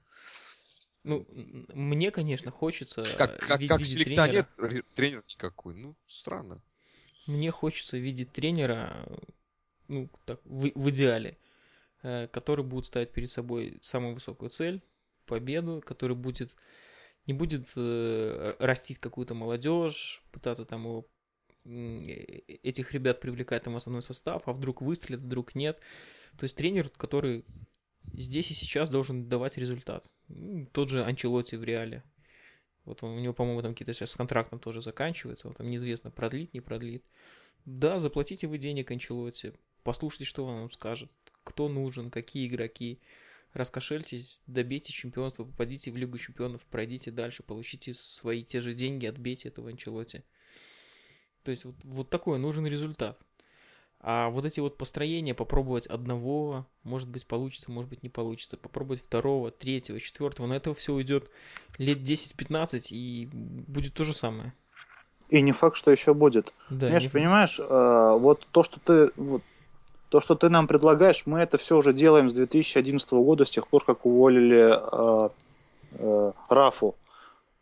Ну, 1.04 1.28
мне, 1.74 2.12
конечно, 2.12 2.50
хочется 2.50 3.04
Как, 3.18 3.38
как, 3.40 3.50
как 3.50 3.80
видеть 3.80 3.90
селекционер, 3.90 4.44
тренера. 4.44 4.84
тренер 4.96 5.24
никакой. 5.28 5.76
Ну, 5.76 5.96
странно. 6.08 6.62
Мне 7.28 7.52
хочется 7.52 7.98
видеть 7.98 8.32
тренера, 8.32 9.06
ну, 9.88 10.10
так, 10.26 10.40
в, 10.46 10.72
в 10.74 10.90
идеале, 10.92 11.38
э, 12.04 12.28
который 12.28 12.64
будет 12.64 12.86
ставить 12.86 13.12
перед 13.12 13.30
собой 13.30 13.80
самую 13.82 14.14
высокую 14.16 14.50
цель, 14.50 14.82
победу, 15.26 15.82
который 15.86 16.16
будет 16.16 16.54
не 17.26 17.34
будет 17.34 17.68
э, 17.76 18.56
растить 18.60 19.00
какую-то 19.00 19.34
молодежь, 19.34 20.22
пытаться 20.32 20.66
там 20.66 20.84
его, 20.84 21.00
э, 21.02 21.06
этих 21.66 22.94
ребят 22.94 23.22
привлекать 23.22 23.64
там 23.64 23.74
в 23.74 23.78
основной 23.78 24.02
состав, 24.02 24.44
а 24.48 24.54
вдруг 24.54 24.82
выстрелит, 24.82 25.22
вдруг 25.22 25.56
нет. 25.56 25.80
То 26.38 26.44
есть 26.44 26.56
тренер, 26.56 26.90
который 26.90 27.46
здесь 28.14 28.52
и 28.52 28.54
сейчас 28.54 28.90
должен 28.90 29.30
давать 29.30 29.58
результат. 29.58 30.12
Тот 30.72 30.90
же 30.90 31.04
Анчелоти 31.04 31.56
в 31.56 31.64
Реале. 31.64 32.04
Вот 32.86 33.04
он- 33.04 33.18
у 33.18 33.20
него, 33.20 33.34
по-моему, 33.34 33.62
там 33.62 33.74
какие-то 33.74 33.94
сейчас 33.94 34.12
с 34.12 34.16
контрактом 34.16 34.60
тоже 34.60 34.82
заканчивается. 34.82 35.48
Вот 35.48 35.58
там 35.58 35.70
неизвестно, 35.70 36.12
продлит, 36.12 36.54
не 36.54 36.60
продлит. 36.60 37.04
Да, 37.66 38.00
заплатите 38.00 38.48
вы 38.48 38.58
денег 38.58 38.92
Анчелоти. 38.92 39.54
Послушайте, 39.84 40.26
что 40.26 40.46
он 40.46 40.62
вам 40.62 40.72
скажет. 40.72 41.10
Кто 41.44 41.70
нужен, 41.70 42.12
какие 42.12 42.46
игроки. 42.46 43.00
Раскошельтесь, 43.54 44.42
добейте 44.48 44.92
чемпионство, 44.92 45.46
попадите 45.46 45.92
в 45.92 45.96
Лигу 45.96 46.18
чемпионов, 46.18 46.66
пройдите 46.66 47.12
дальше, 47.12 47.44
получите 47.44 47.94
свои 47.94 48.44
те 48.44 48.62
же 48.62 48.74
деньги, 48.74 49.06
отбейте 49.06 49.50
этого 49.50 49.70
Анчелоти. 49.70 50.24
То 51.44 51.52
есть 51.52 51.66
вот, 51.66 51.76
вот 51.84 52.10
такой 52.10 52.40
нужен 52.40 52.66
результат. 52.66 53.20
А 54.06 54.30
вот 54.30 54.44
эти 54.44 54.60
вот 54.60 54.78
построения, 54.78 55.34
попробовать 55.34 55.88
одного, 55.88 56.66
может 56.84 57.08
быть 57.08 57.26
получится, 57.26 57.72
может 57.72 57.90
быть 57.90 58.04
не 58.04 58.10
получится, 58.10 58.58
попробовать 58.58 59.02
второго, 59.02 59.50
третьего, 59.50 60.00
четвертого, 60.00 60.46
на 60.46 60.54
это 60.54 60.74
все 60.74 60.94
уйдет 60.94 61.32
лет 61.78 62.00
10-15 62.00 62.88
и 62.90 63.30
будет 63.32 63.94
то 63.94 64.04
же 64.04 64.14
самое. 64.14 64.54
И 65.30 65.42
не 65.42 65.54
факт, 65.54 65.78
что 65.78 65.90
еще 65.90 66.14
будет. 66.14 66.54
Да, 66.70 66.90
Миш, 66.90 67.04
не- 67.04 67.10
понимаешь, 67.10 67.60
э, 67.60 68.18
вот 68.20 68.46
то, 68.52 68.64
что 68.64 68.80
ты 68.82 69.12
вот, 69.16 69.42
то, 70.10 70.20
что 70.20 70.36
ты 70.36 70.50
нам 70.50 70.68
предлагаешь, 70.68 71.24
мы 71.26 71.40
это 71.40 71.58
все 71.58 71.78
уже 71.78 71.94
делаем 71.94 72.30
с 72.30 72.34
2011 72.34 73.10
года, 73.14 73.46
с 73.46 73.50
тех 73.50 73.68
пор, 73.68 73.86
как 73.86 74.06
уволили 74.06 74.70
э, 74.70 75.30
э, 75.94 76.32
Рафу. 76.50 76.96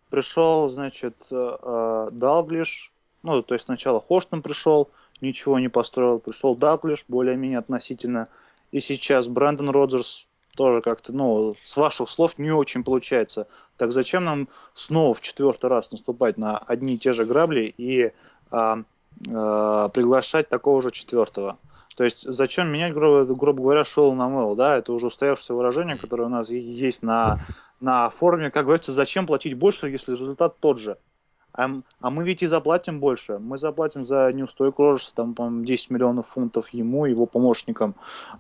Пришел, 0.10 0.70
значит, 0.70 1.16
э, 1.30 2.10
Далглиш, 2.12 2.90
ну, 3.23 3.41
то 3.41 3.56
есть 3.56 3.65
сначала 3.65 3.99
Хоштон 3.99 4.41
пришел, 4.41 4.89
ничего 5.22 5.60
не 5.60 5.69
построил, 5.69 6.19
пришел 6.19 6.56
Далглиш, 6.56 7.06
более-менее 7.07 7.60
относительно, 7.60 8.27
и 8.72 8.81
сейчас 8.81 9.27
Брэндон 9.27 9.69
Роджерс 9.69 10.27
тоже 10.56 10.81
как-то, 10.81 11.14
ну, 11.14 11.56
с 11.64 11.77
ваших 11.77 12.10
слов 12.10 12.38
не 12.38 12.52
очень 12.52 12.84
получается. 12.84 13.48
Так 13.77 13.91
зачем 13.91 14.26
нам 14.26 14.48
снова 14.73 15.14
в 15.14 15.22
четвертый 15.22 15.69
раз 15.69 15.91
наступать 15.91 16.38
на 16.38 16.57
одни 16.57 16.95
и 16.95 16.98
те 16.98 17.14
же 17.14 17.26
грабли 17.26 17.73
и 17.77 18.11
а, 18.52 18.84
а, 19.30 19.89
приглашать 19.89 20.49
такого 20.49 20.81
же 20.81 20.91
четвертого? 20.91 21.57
То 21.95 22.03
есть 22.03 22.23
зачем 22.23 22.69
менять, 22.69 22.93
грубо, 22.93 23.26
грубо 23.34 23.61
говоря, 23.61 23.84
шоу 23.84 24.14
на 24.14 24.30
мэл, 24.30 24.56
да, 24.56 24.77
это 24.77 24.93
уже 24.93 25.07
устоявшееся 25.07 25.53
выражение, 25.53 25.98
которое 25.98 26.23
у 26.23 26.30
нас 26.30 26.49
есть 26.49 27.03
на, 27.03 27.39
на 27.80 28.10
форуме, 28.10 28.49
как 28.49 28.65
говорится, 28.65 28.91
зачем 28.91 29.27
платить 29.27 29.56
больше, 29.56 29.89
если 29.89 30.11
результат 30.11 30.57
тот 30.60 30.80
же? 30.80 30.98
А, 31.53 31.69
а 31.99 32.10
мы 32.10 32.23
ведь 32.23 32.44
и 32.44 32.48
заплатим 32.48 32.99
больше. 32.99 33.38
Мы 33.40 33.57
заплатим 33.57 34.06
за 34.06 34.32
неустойку 34.32 34.84
Роджерса, 34.84 35.14
там, 35.15 35.34
по-моему, 35.34 35.65
10 35.65 35.90
миллионов 35.90 36.28
фунтов 36.28 36.69
ему, 36.69 37.06
его 37.06 37.26
помощникам. 37.26 37.95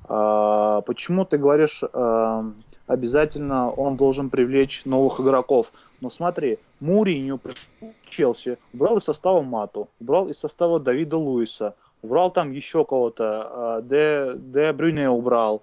А, 0.07 0.81
почему 0.81 1.25
ты 1.25 1.37
говоришь, 1.37 1.83
а, 1.93 2.45
обязательно 2.87 3.69
он 3.69 3.97
должен 3.97 4.29
привлечь 4.29 4.85
новых 4.85 5.19
игроков? 5.19 5.71
Ну 5.99 6.09
смотри, 6.09 6.59
Муринью 6.79 7.37
пришел 7.37 7.93
в 8.03 8.09
Челси, 8.09 8.57
убрал 8.73 8.97
из 8.97 9.03
состава 9.03 9.41
Мату, 9.41 9.89
убрал 9.99 10.29
из 10.29 10.39
состава 10.39 10.79
Давида 10.79 11.17
Луиса, 11.17 11.75
убрал 12.01 12.31
там 12.31 12.51
еще 12.51 12.85
кого-то, 12.85 13.23
а, 13.25 13.81
Де, 13.81 14.33
Де 14.35 14.71
Брюне 14.71 15.09
убрал. 15.09 15.61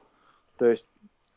То 0.58 0.66
есть 0.66 0.86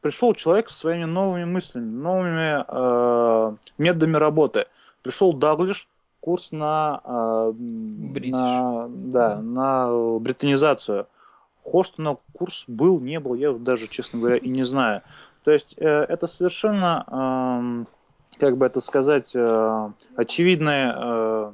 пришел 0.02 0.34
человек 0.34 0.70
со 0.70 0.78
своими 0.78 1.06
новыми 1.06 1.46
мыслями, 1.46 1.86
новыми 1.86 2.66
э, 2.68 3.56
методами 3.78 4.18
работы. 4.18 4.66
Пришел 5.04 5.34
Даглиш, 5.34 5.88
курс 6.22 6.52
на, 6.52 7.02
э, 7.04 7.54
на, 7.58 8.88
да, 8.90 9.42
на 9.42 10.20
британизацию. 10.20 11.08
Хоштона 11.64 12.18
курс 12.34 12.64
был, 12.68 13.00
не 13.00 13.20
был, 13.20 13.36
я 13.36 13.52
даже, 13.52 13.88
честно 13.88 14.20
говоря, 14.20 14.38
и 14.38 14.50
не 14.50 14.64
знаю. 14.64 15.02
То 15.44 15.52
есть 15.52 15.76
э, 15.78 15.88
это 15.88 16.28
совершенно, 16.28 17.06
эм, 17.08 17.88
как 18.40 18.58
бы 18.58 18.66
это 18.66 18.82
сказать, 18.82 19.32
э, 19.36 19.90
очевидное, 20.16 20.96
э, 20.98 21.52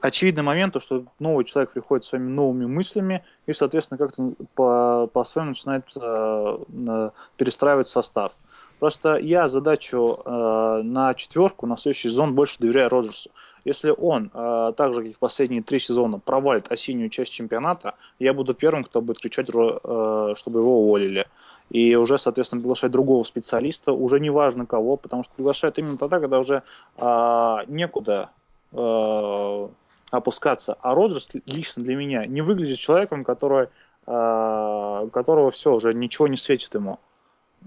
очевидный 0.00 0.42
момент, 0.42 0.72
то, 0.74 0.80
что 0.80 1.04
новый 1.18 1.44
человек 1.44 1.72
приходит 1.72 2.04
своими 2.04 2.28
новыми 2.28 2.66
мыслями 2.66 3.24
и, 3.46 3.52
соответственно, 3.52 3.98
как-то 3.98 4.32
по- 4.54 5.06
по-своему 5.12 5.50
начинает 5.50 5.84
э, 5.96 7.10
перестраивать 7.36 7.88
состав. 7.88 8.32
Просто 8.80 9.18
я 9.18 9.48
задачу 9.48 10.20
э, 10.24 10.80
на 10.82 11.12
четверку, 11.12 11.66
на 11.66 11.76
следующий 11.76 12.08
сезон 12.08 12.34
больше 12.34 12.58
доверяю 12.58 12.88
Роджерсу. 12.88 13.30
Если 13.66 13.94
он, 13.96 14.30
э, 14.32 14.72
так 14.74 14.94
же, 14.94 15.02
как 15.02 15.10
и 15.10 15.12
в 15.12 15.18
последние 15.18 15.62
три 15.62 15.78
сезона, 15.78 16.18
провалит 16.18 16.72
осеннюю 16.72 17.10
часть 17.10 17.30
чемпионата, 17.30 17.94
я 18.18 18.32
буду 18.32 18.54
первым, 18.54 18.84
кто 18.84 19.02
будет 19.02 19.18
кричать, 19.18 19.50
э, 19.50 20.32
чтобы 20.34 20.60
его 20.60 20.80
уволили. 20.80 21.26
И 21.68 21.94
уже, 21.94 22.16
соответственно, 22.16 22.62
приглашать 22.62 22.90
другого 22.90 23.22
специалиста, 23.24 23.92
уже 23.92 24.18
не 24.18 24.30
важно 24.30 24.64
кого, 24.64 24.96
потому 24.96 25.24
что 25.24 25.34
приглашают 25.34 25.78
именно 25.78 25.98
тогда, 25.98 26.18
когда 26.18 26.38
уже 26.38 26.62
э, 26.96 27.56
некуда 27.66 28.30
э, 28.72 29.68
опускаться. 30.10 30.78
А 30.80 30.94
Роджерс 30.94 31.28
лично 31.44 31.82
для 31.82 31.96
меня 31.96 32.24
не 32.24 32.40
выглядит 32.40 32.78
человеком, 32.78 33.24
который, 33.24 33.68
э, 34.06 35.08
которого 35.12 35.50
все, 35.50 35.74
уже 35.74 35.92
ничего 35.92 36.28
не 36.28 36.38
светит 36.38 36.74
ему. 36.74 36.98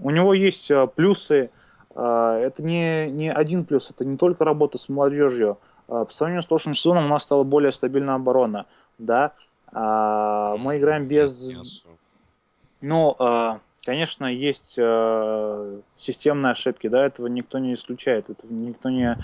У 0.00 0.10
него 0.10 0.34
есть 0.34 0.70
э, 0.70 0.86
плюсы. 0.86 1.50
э, 1.94 2.42
Это 2.46 2.62
не, 2.62 3.10
не 3.10 3.32
один 3.32 3.64
плюс, 3.64 3.90
это 3.90 4.04
не 4.04 4.16
только 4.16 4.44
работа 4.44 4.78
с 4.78 4.88
молодежью. 4.88 5.58
Э, 5.88 6.04
По 6.06 6.12
сравнению 6.12 6.42
с 6.42 6.46
прошлым 6.46 6.74
сезоном 6.74 7.06
у 7.06 7.08
нас 7.08 7.22
стала 7.22 7.44
более 7.44 7.72
стабильная 7.72 8.16
оборона. 8.16 8.66
Да? 8.98 9.32
А, 9.72 10.56
Мы 10.56 10.78
играем 10.78 11.08
без... 11.08 11.48
Ну, 12.80 13.16
конечно, 13.82 14.26
есть 14.26 14.74
системные 15.96 16.52
ошибки, 16.52 16.86
да, 16.88 17.06
этого 17.06 17.28
никто 17.28 17.58
не 17.58 17.72
исключает, 17.72 18.28
этого 18.28 18.52
никто 18.52 18.90
не... 18.90 19.18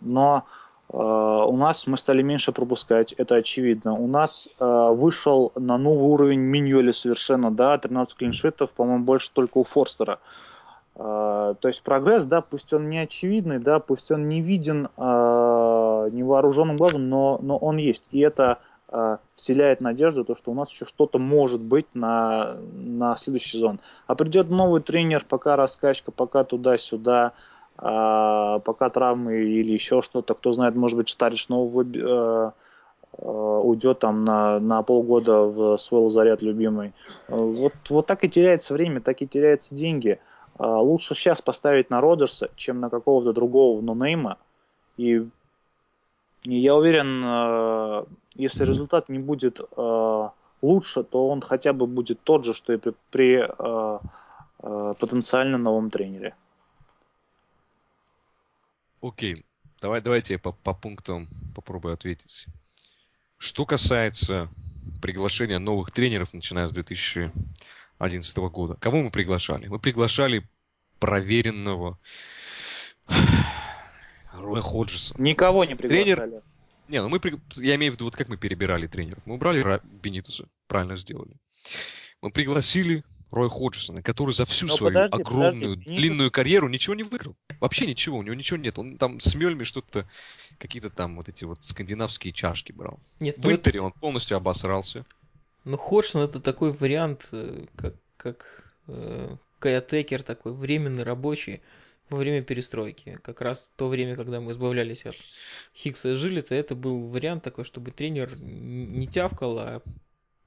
Но 0.00 0.44
у 0.88 1.56
нас 1.56 1.86
мы 1.86 1.98
стали 1.98 2.22
меньше 2.22 2.52
пропускать, 2.52 3.12
это 3.12 3.36
очевидно. 3.36 3.94
У 3.94 4.06
нас 4.06 4.48
э, 4.58 4.88
вышел 4.92 5.52
на 5.56 5.78
новый 5.78 6.08
уровень 6.08 6.40
Миньоли 6.40 6.92
совершенно, 6.92 7.50
да, 7.50 7.76
13 7.76 8.14
клиншитов, 8.14 8.70
по-моему, 8.70 9.04
больше 9.04 9.30
только 9.32 9.58
у 9.58 9.64
Форстера. 9.64 10.20
Э, 10.96 11.54
То 11.58 11.68
есть 11.68 11.82
прогресс, 11.82 12.24
да, 12.24 12.40
пусть 12.40 12.72
он 12.72 12.88
не 12.88 12.98
очевидный, 12.98 13.58
да, 13.58 13.80
пусть 13.80 14.10
он 14.10 14.28
не 14.28 14.40
виден 14.40 14.88
э, 14.96 16.08
невооруженным 16.12 16.76
глазом, 16.76 17.08
но, 17.08 17.38
но 17.42 17.56
он 17.58 17.76
есть. 17.76 18.04
И 18.12 18.20
это 18.20 18.58
э, 18.88 19.18
вселяет 19.34 19.80
надежду, 19.80 20.24
то, 20.24 20.34
что 20.34 20.52
у 20.52 20.54
нас 20.54 20.70
еще 20.70 20.84
что-то 20.84 21.18
может 21.18 21.60
быть 21.60 21.86
на, 21.94 22.56
на 22.72 23.16
следующий 23.16 23.58
сезон. 23.58 23.80
А 24.06 24.14
придет 24.14 24.48
новый 24.48 24.80
тренер, 24.80 25.24
пока 25.28 25.56
раскачка, 25.56 26.12
пока 26.12 26.44
туда-сюда, 26.44 27.32
а, 27.78 28.58
пока 28.60 28.88
травмы 28.88 29.44
или 29.44 29.72
еще 29.72 30.00
что-то, 30.00 30.34
кто 30.34 30.52
знает, 30.52 30.74
может 30.74 30.96
быть, 30.96 31.10
Старич 31.10 31.44
снова 31.46 31.70
выби- 31.70 32.02
э, 32.02 32.50
э, 33.18 33.26
уйдет 33.26 33.98
там 33.98 34.24
на, 34.24 34.58
на 34.60 34.82
полгода 34.82 35.42
в 35.42 35.76
свой 35.76 36.02
лазарет 36.02 36.40
любимый. 36.42 36.88
Э, 37.28 37.34
Вот, 37.34 37.74
вот 37.90 38.06
так 38.06 38.24
и 38.24 38.30
теряется 38.30 38.72
время, 38.72 39.00
так 39.00 39.20
и 39.20 39.26
теряются 39.26 39.74
деньги. 39.74 40.18
А, 40.58 40.80
Лучше 40.80 41.14
сейчас 41.14 41.42
поставить 41.42 41.90
на 41.90 42.00
Роджерса, 42.00 42.48
чем 42.56 42.80
на 42.80 42.88
какого-то 42.88 43.34
другого 43.34 43.82
нонейма. 43.82 44.38
И, 44.96 45.28
я 46.44 46.74
уверен, 46.74 48.06
если 48.36 48.64
результат 48.64 49.10
не 49.10 49.18
будет 49.18 49.60
лучше, 50.62 51.02
то 51.02 51.28
он 51.28 51.40
хотя 51.42 51.72
бы 51.72 51.86
будет 51.86 52.20
тот 52.22 52.44
же, 52.44 52.54
что 52.54 52.72
и 52.72 52.76
при, 52.78 52.94
при 53.10 53.46
потенциально 54.58 55.58
новом 55.58 55.90
тренере. 55.90 56.34
Окей, 59.00 59.44
давай, 59.80 60.00
давайте 60.00 60.34
я 60.34 60.38
по, 60.38 60.52
по 60.52 60.74
пунктам 60.74 61.28
попробую 61.54 61.94
ответить. 61.94 62.46
Что 63.38 63.66
касается 63.66 64.48
приглашения 65.02 65.58
новых 65.58 65.90
тренеров, 65.92 66.32
начиная 66.32 66.66
с 66.66 66.72
2011 66.72 68.36
года. 68.38 68.76
Кого 68.76 69.02
мы 69.02 69.10
приглашали? 69.10 69.66
Мы 69.68 69.78
приглашали 69.78 70.48
проверенного 70.98 71.98
Рой 74.32 74.60
Ходжесон. 74.60 75.16
Никого 75.22 75.64
не 75.64 75.74
приглашали. 75.74 76.40
Не, 76.88 77.02
ну 77.02 77.08
мы, 77.08 77.18
при- 77.20 77.38
я 77.56 77.74
имею 77.74 77.92
в 77.92 77.96
виду, 77.96 78.04
вот 78.04 78.14
как 78.16 78.28
мы 78.28 78.36
перебирали 78.36 78.86
тренеров. 78.86 79.26
Мы 79.26 79.34
убрали 79.34 79.60
Ра- 79.62 79.84
Бенитеса, 79.84 80.46
правильно 80.68 80.96
сделали. 80.96 81.36
Мы 82.22 82.30
пригласили 82.30 83.02
Роя 83.30 83.48
Ходжесона, 83.48 84.02
который 84.02 84.32
за 84.32 84.44
всю 84.46 84.66
Но 84.66 84.76
свою 84.76 84.94
подожди, 84.94 85.22
огромную, 85.22 85.76
подожди, 85.76 85.94
длинную 85.94 86.30
карьеру 86.30 86.68
ничего 86.68 86.94
не 86.94 87.02
выиграл. 87.02 87.36
Вообще 87.60 87.86
ничего, 87.86 88.18
у 88.18 88.22
него 88.22 88.34
ничего 88.34 88.58
нет. 88.58 88.78
Он 88.78 88.96
там 88.98 89.18
с 89.20 89.34
Мельми 89.34 89.64
что-то, 89.64 90.08
какие-то 90.58 90.90
там 90.90 91.16
вот 91.16 91.28
эти 91.28 91.44
вот 91.44 91.64
скандинавские 91.64 92.32
чашки 92.32 92.72
брал. 92.72 93.00
Нет, 93.20 93.36
В 93.38 93.44
ну, 93.44 93.52
Интере 93.52 93.80
он 93.80 93.92
полностью 93.92 94.36
обосрался. 94.36 95.04
ну 95.64 95.76
Ходжсон 95.76 96.22
это 96.22 96.40
такой 96.40 96.72
вариант, 96.72 97.28
э, 97.32 97.66
как, 97.76 97.94
как 98.16 98.68
э, 98.86 99.36
каятекер 99.58 100.22
такой, 100.22 100.52
временный 100.52 101.02
рабочий 101.02 101.62
во 102.10 102.18
время 102.18 102.42
перестройки. 102.42 103.18
Как 103.22 103.40
раз 103.40 103.72
то 103.76 103.88
время, 103.88 104.14
когда 104.14 104.40
мы 104.40 104.52
избавлялись 104.52 105.04
от 105.06 105.16
Хиггса 105.74 106.12
и 106.12 106.14
Жилета, 106.14 106.54
это 106.54 106.76
был 106.76 107.08
вариант 107.08 107.42
такой, 107.42 107.64
чтобы 107.64 107.90
тренер 107.90 108.30
не 108.40 109.08
тявкал, 109.08 109.58
а 109.58 109.82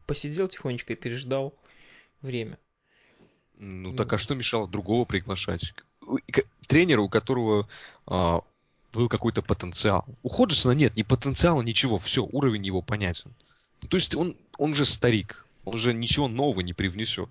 посидел 0.06 0.48
тихонечко 0.48 0.94
и 0.94 0.96
переждал 0.96 1.54
время. 2.22 2.58
Ну 3.60 3.92
Ну. 3.92 3.96
так 3.96 4.12
а 4.14 4.18
что 4.18 4.36
мешало 4.36 4.68
другого 4.68 5.06
приглашать? 5.06 5.74
Тренера, 6.68 7.02
у 7.02 7.10
которого 7.10 7.68
а, 8.08 8.42
был 8.94 9.10
какой-то 9.10 9.42
потенциал. 9.42 10.06
У 10.24 10.30
Ходжесона 10.30 10.72
нет 10.72 10.96
ни 10.96 11.04
потенциала, 11.04 11.62
ничего. 11.62 11.98
Все, 12.00 12.24
уровень 12.26 12.66
его 12.66 12.82
понятен. 12.82 13.34
Ну, 13.82 13.88
То 13.88 13.98
есть 13.98 14.16
он, 14.16 14.36
он 14.58 14.76
же 14.76 14.86
старик. 14.86 15.46
Он 15.66 15.78
же 15.78 15.94
ничего 15.94 16.28
нового 16.28 16.62
не 16.62 16.74
привнесет. 16.74 17.30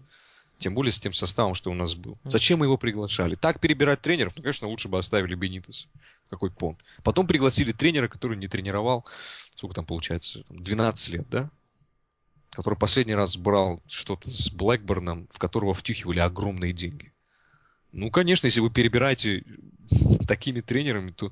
Тем 0.58 0.74
более 0.74 0.92
с 0.92 0.98
тем 0.98 1.12
составом, 1.12 1.54
что 1.54 1.70
у 1.70 1.74
нас 1.74 1.94
был. 1.94 2.18
Зачем 2.24 2.58
мы 2.58 2.66
его 2.66 2.76
приглашали? 2.76 3.36
Так 3.36 3.60
перебирать 3.60 4.00
тренеров, 4.02 4.34
ну, 4.36 4.42
конечно, 4.42 4.66
лучше 4.66 4.88
бы 4.88 4.98
оставили 4.98 5.34
Бенитеса. 5.34 5.86
Какой 6.30 6.50
пон. 6.50 6.76
Потом 7.04 7.26
пригласили 7.26 7.72
тренера, 7.72 8.08
который 8.08 8.36
не 8.36 8.48
тренировал, 8.48 9.06
сколько 9.54 9.76
там 9.76 9.86
получается, 9.86 10.44
12 10.50 11.08
лет, 11.10 11.28
да? 11.30 11.50
Который 12.58 12.74
последний 12.74 13.14
раз 13.14 13.36
брал 13.36 13.80
что-то 13.86 14.28
с 14.28 14.50
Блэкборном, 14.50 15.28
в 15.30 15.38
которого 15.38 15.74
втюхивали 15.74 16.18
огромные 16.18 16.72
деньги. 16.72 17.12
Ну, 17.92 18.10
конечно, 18.10 18.48
если 18.48 18.58
вы 18.58 18.68
перебираете 18.68 19.44
такими 20.26 20.60
тренерами, 20.60 21.12
то 21.12 21.30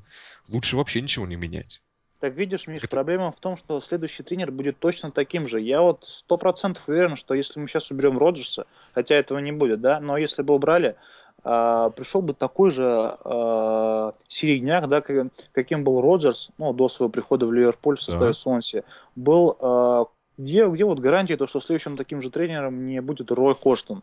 лучше 0.48 0.76
вообще 0.76 1.02
ничего 1.02 1.26
не 1.26 1.34
менять. 1.34 1.82
Так 2.20 2.34
видишь, 2.34 2.68
Миш, 2.68 2.84
Это- 2.84 2.94
проблема 2.94 3.32
в 3.32 3.40
том, 3.40 3.56
что 3.56 3.80
следующий 3.80 4.22
тренер 4.22 4.52
будет 4.52 4.78
точно 4.78 5.10
таким 5.10 5.48
же. 5.48 5.60
Я 5.60 5.82
вот 5.82 6.04
сто 6.06 6.36
процентов 6.36 6.84
уверен, 6.88 7.16
что 7.16 7.34
если 7.34 7.58
мы 7.58 7.66
сейчас 7.66 7.90
уберем 7.90 8.18
Роджерса, 8.18 8.64
хотя 8.94 9.16
этого 9.16 9.40
не 9.40 9.50
будет, 9.50 9.80
да, 9.80 9.98
но 9.98 10.16
если 10.18 10.42
бы 10.42 10.54
убрали, 10.54 10.94
а, 11.42 11.90
пришел 11.90 12.22
бы 12.22 12.34
такой 12.34 12.70
же 12.70 12.84
а, 12.84 14.14
середняк, 14.28 14.88
да, 14.88 15.00
как- 15.00 15.32
каким 15.50 15.82
был 15.82 16.00
Роджерс, 16.00 16.50
ну, 16.56 16.72
до 16.72 16.88
своего 16.88 17.10
прихода 17.10 17.46
в 17.48 17.52
Ливерпуль 17.52 17.96
в 17.96 18.02
составе 18.02 18.28
Да. 18.28 18.32
Сонси, 18.32 18.84
был, 19.16 19.56
а, 19.60 20.04
где, 20.38 20.68
где 20.68 20.84
вот 20.84 20.98
гарантия, 20.98 21.36
то, 21.36 21.46
что 21.46 21.60
следующим 21.60 21.96
таким 21.96 22.22
же 22.22 22.30
тренером 22.30 22.86
не 22.86 23.00
будет 23.00 23.30
Рой 23.30 23.54
Хоштон. 23.54 24.02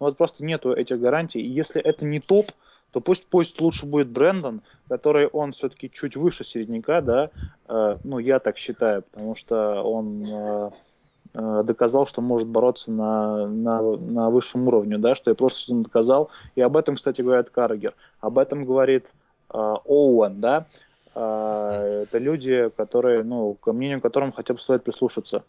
Ну, 0.00 0.06
вот 0.06 0.16
просто 0.16 0.44
нету 0.44 0.72
этих 0.72 1.00
гарантий. 1.00 1.40
И 1.40 1.48
если 1.48 1.80
это 1.80 2.04
не 2.04 2.20
топ, 2.20 2.52
то 2.92 3.00
пусть, 3.00 3.26
пусть 3.26 3.60
лучше 3.60 3.84
будет 3.84 4.08
Брэндон, 4.08 4.62
который 4.88 5.26
он 5.26 5.52
все-таки 5.52 5.90
чуть 5.90 6.16
выше 6.16 6.44
середняка, 6.44 7.00
да, 7.02 7.30
Э, 7.68 7.98
ну, 8.02 8.18
я 8.18 8.38
так 8.38 8.56
считаю, 8.56 9.02
потому 9.02 9.34
что 9.34 9.82
он 9.82 10.24
э, 10.26 10.70
э, 11.34 11.62
доказал, 11.64 12.06
что 12.06 12.22
может 12.22 12.48
бороться 12.48 12.90
на, 12.90 13.46
на, 13.46 13.82
на 13.82 14.30
высшем 14.30 14.66
уровне, 14.66 14.98
да, 14.98 15.14
что 15.14 15.30
и 15.30 15.34
прошлый 15.34 15.60
сезон 15.60 15.82
доказал. 15.82 16.30
И 16.54 16.62
об 16.62 16.76
этом, 16.76 16.96
кстати, 16.96 17.20
говорит 17.20 17.50
Каргер. 17.50 17.94
Об 18.20 18.38
этом 18.38 18.64
говорит 18.64 19.06
э, 19.52 19.74
Оуэн, 19.84 20.40
да. 20.40 20.66
Э, 21.14 22.04
это 22.04 22.18
люди, 22.18 22.70
которые, 22.76 23.22
ну, 23.22 23.54
к 23.54 23.70
мнению 23.72 24.00
которым 24.00 24.32
хотя 24.32 24.54
бы 24.54 24.60
стоит 24.60 24.82
прислушаться. 24.82 25.42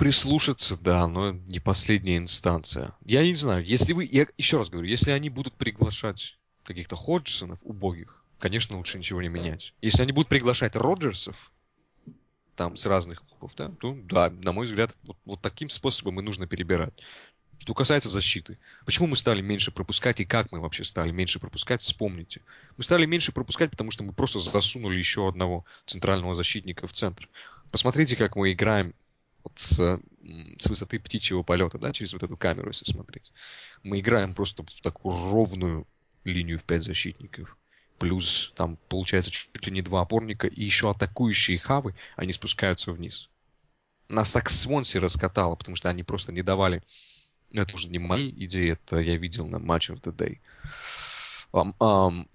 Прислушаться, 0.00 0.78
да, 0.78 1.06
но 1.06 1.32
не 1.32 1.60
последняя 1.60 2.16
инстанция. 2.16 2.94
Я 3.04 3.22
не 3.22 3.34
знаю, 3.34 3.62
если 3.66 3.92
вы, 3.92 4.08
я 4.10 4.26
еще 4.38 4.56
раз 4.56 4.70
говорю, 4.70 4.88
если 4.88 5.10
они 5.10 5.28
будут 5.28 5.52
приглашать 5.52 6.38
каких-то 6.64 6.96
Ходжсонов 6.96 7.58
убогих, 7.64 8.24
конечно, 8.38 8.78
лучше 8.78 8.96
ничего 8.96 9.20
не 9.20 9.28
менять. 9.28 9.74
Если 9.82 10.00
они 10.00 10.12
будут 10.12 10.28
приглашать 10.30 10.74
Роджерсов, 10.74 11.52
там, 12.56 12.78
с 12.78 12.86
разных 12.86 13.22
клубов, 13.26 13.52
да, 13.56 13.68
то, 13.78 13.94
да, 14.04 14.30
на 14.30 14.52
мой 14.52 14.64
взгляд, 14.64 14.96
вот, 15.02 15.18
вот 15.26 15.42
таким 15.42 15.68
способом 15.68 16.18
и 16.18 16.22
нужно 16.22 16.46
перебирать. 16.46 16.94
Что 17.58 17.74
касается 17.74 18.08
защиты. 18.08 18.58
Почему 18.86 19.06
мы 19.06 19.18
стали 19.18 19.42
меньше 19.42 19.70
пропускать 19.70 20.18
и 20.20 20.24
как 20.24 20.50
мы 20.50 20.60
вообще 20.60 20.82
стали 20.82 21.10
меньше 21.10 21.40
пропускать, 21.40 21.82
вспомните. 21.82 22.40
Мы 22.78 22.84
стали 22.84 23.04
меньше 23.04 23.32
пропускать, 23.32 23.70
потому 23.70 23.90
что 23.90 24.02
мы 24.02 24.14
просто 24.14 24.40
засунули 24.40 24.96
еще 24.96 25.28
одного 25.28 25.66
центрального 25.84 26.34
защитника 26.34 26.86
в 26.86 26.94
центр. 26.94 27.28
Посмотрите, 27.70 28.16
как 28.16 28.34
мы 28.34 28.52
играем 28.52 28.94
вот 29.44 29.58
с, 29.58 30.00
с 30.58 30.66
высоты 30.66 30.98
птичьего 30.98 31.42
полета, 31.42 31.78
да, 31.78 31.92
через 31.92 32.12
вот 32.12 32.22
эту 32.22 32.36
камеру, 32.36 32.68
если 32.68 32.90
смотреть. 32.90 33.32
Мы 33.82 34.00
играем 34.00 34.34
просто 34.34 34.62
в 34.62 34.80
такую 34.80 35.16
ровную 35.30 35.86
линию 36.24 36.58
в 36.58 36.64
пять 36.64 36.84
защитников. 36.84 37.56
Плюс 37.98 38.52
там 38.56 38.78
получается 38.88 39.30
чуть 39.30 39.66
ли 39.66 39.72
не 39.72 39.82
два 39.82 40.02
опорника, 40.02 40.46
и 40.46 40.64
еще 40.64 40.90
атакующие 40.90 41.58
хавы, 41.58 41.94
они 42.16 42.32
спускаются 42.32 42.92
вниз. 42.92 43.28
Нас 44.08 44.32
так 44.32 44.48
Свонси 44.50 44.98
раскатало, 44.98 45.54
потому 45.54 45.76
что 45.76 45.88
они 45.88 46.02
просто 46.02 46.32
не 46.32 46.42
давали... 46.42 46.82
Ну, 47.52 47.62
это 47.62 47.74
уже 47.74 47.88
не 47.88 47.98
мои 47.98 48.30
идеи, 48.30 48.72
это 48.72 48.98
я 49.00 49.16
видел 49.16 49.46
на 49.46 49.56
Match 49.56 49.92
of 49.92 50.00
the 50.02 50.14
Day. 50.14 50.38
Um, 51.52 51.74
um, 51.80 52.28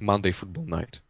Monday 0.00 0.32
Football 0.32 0.66
Night. 0.66 1.00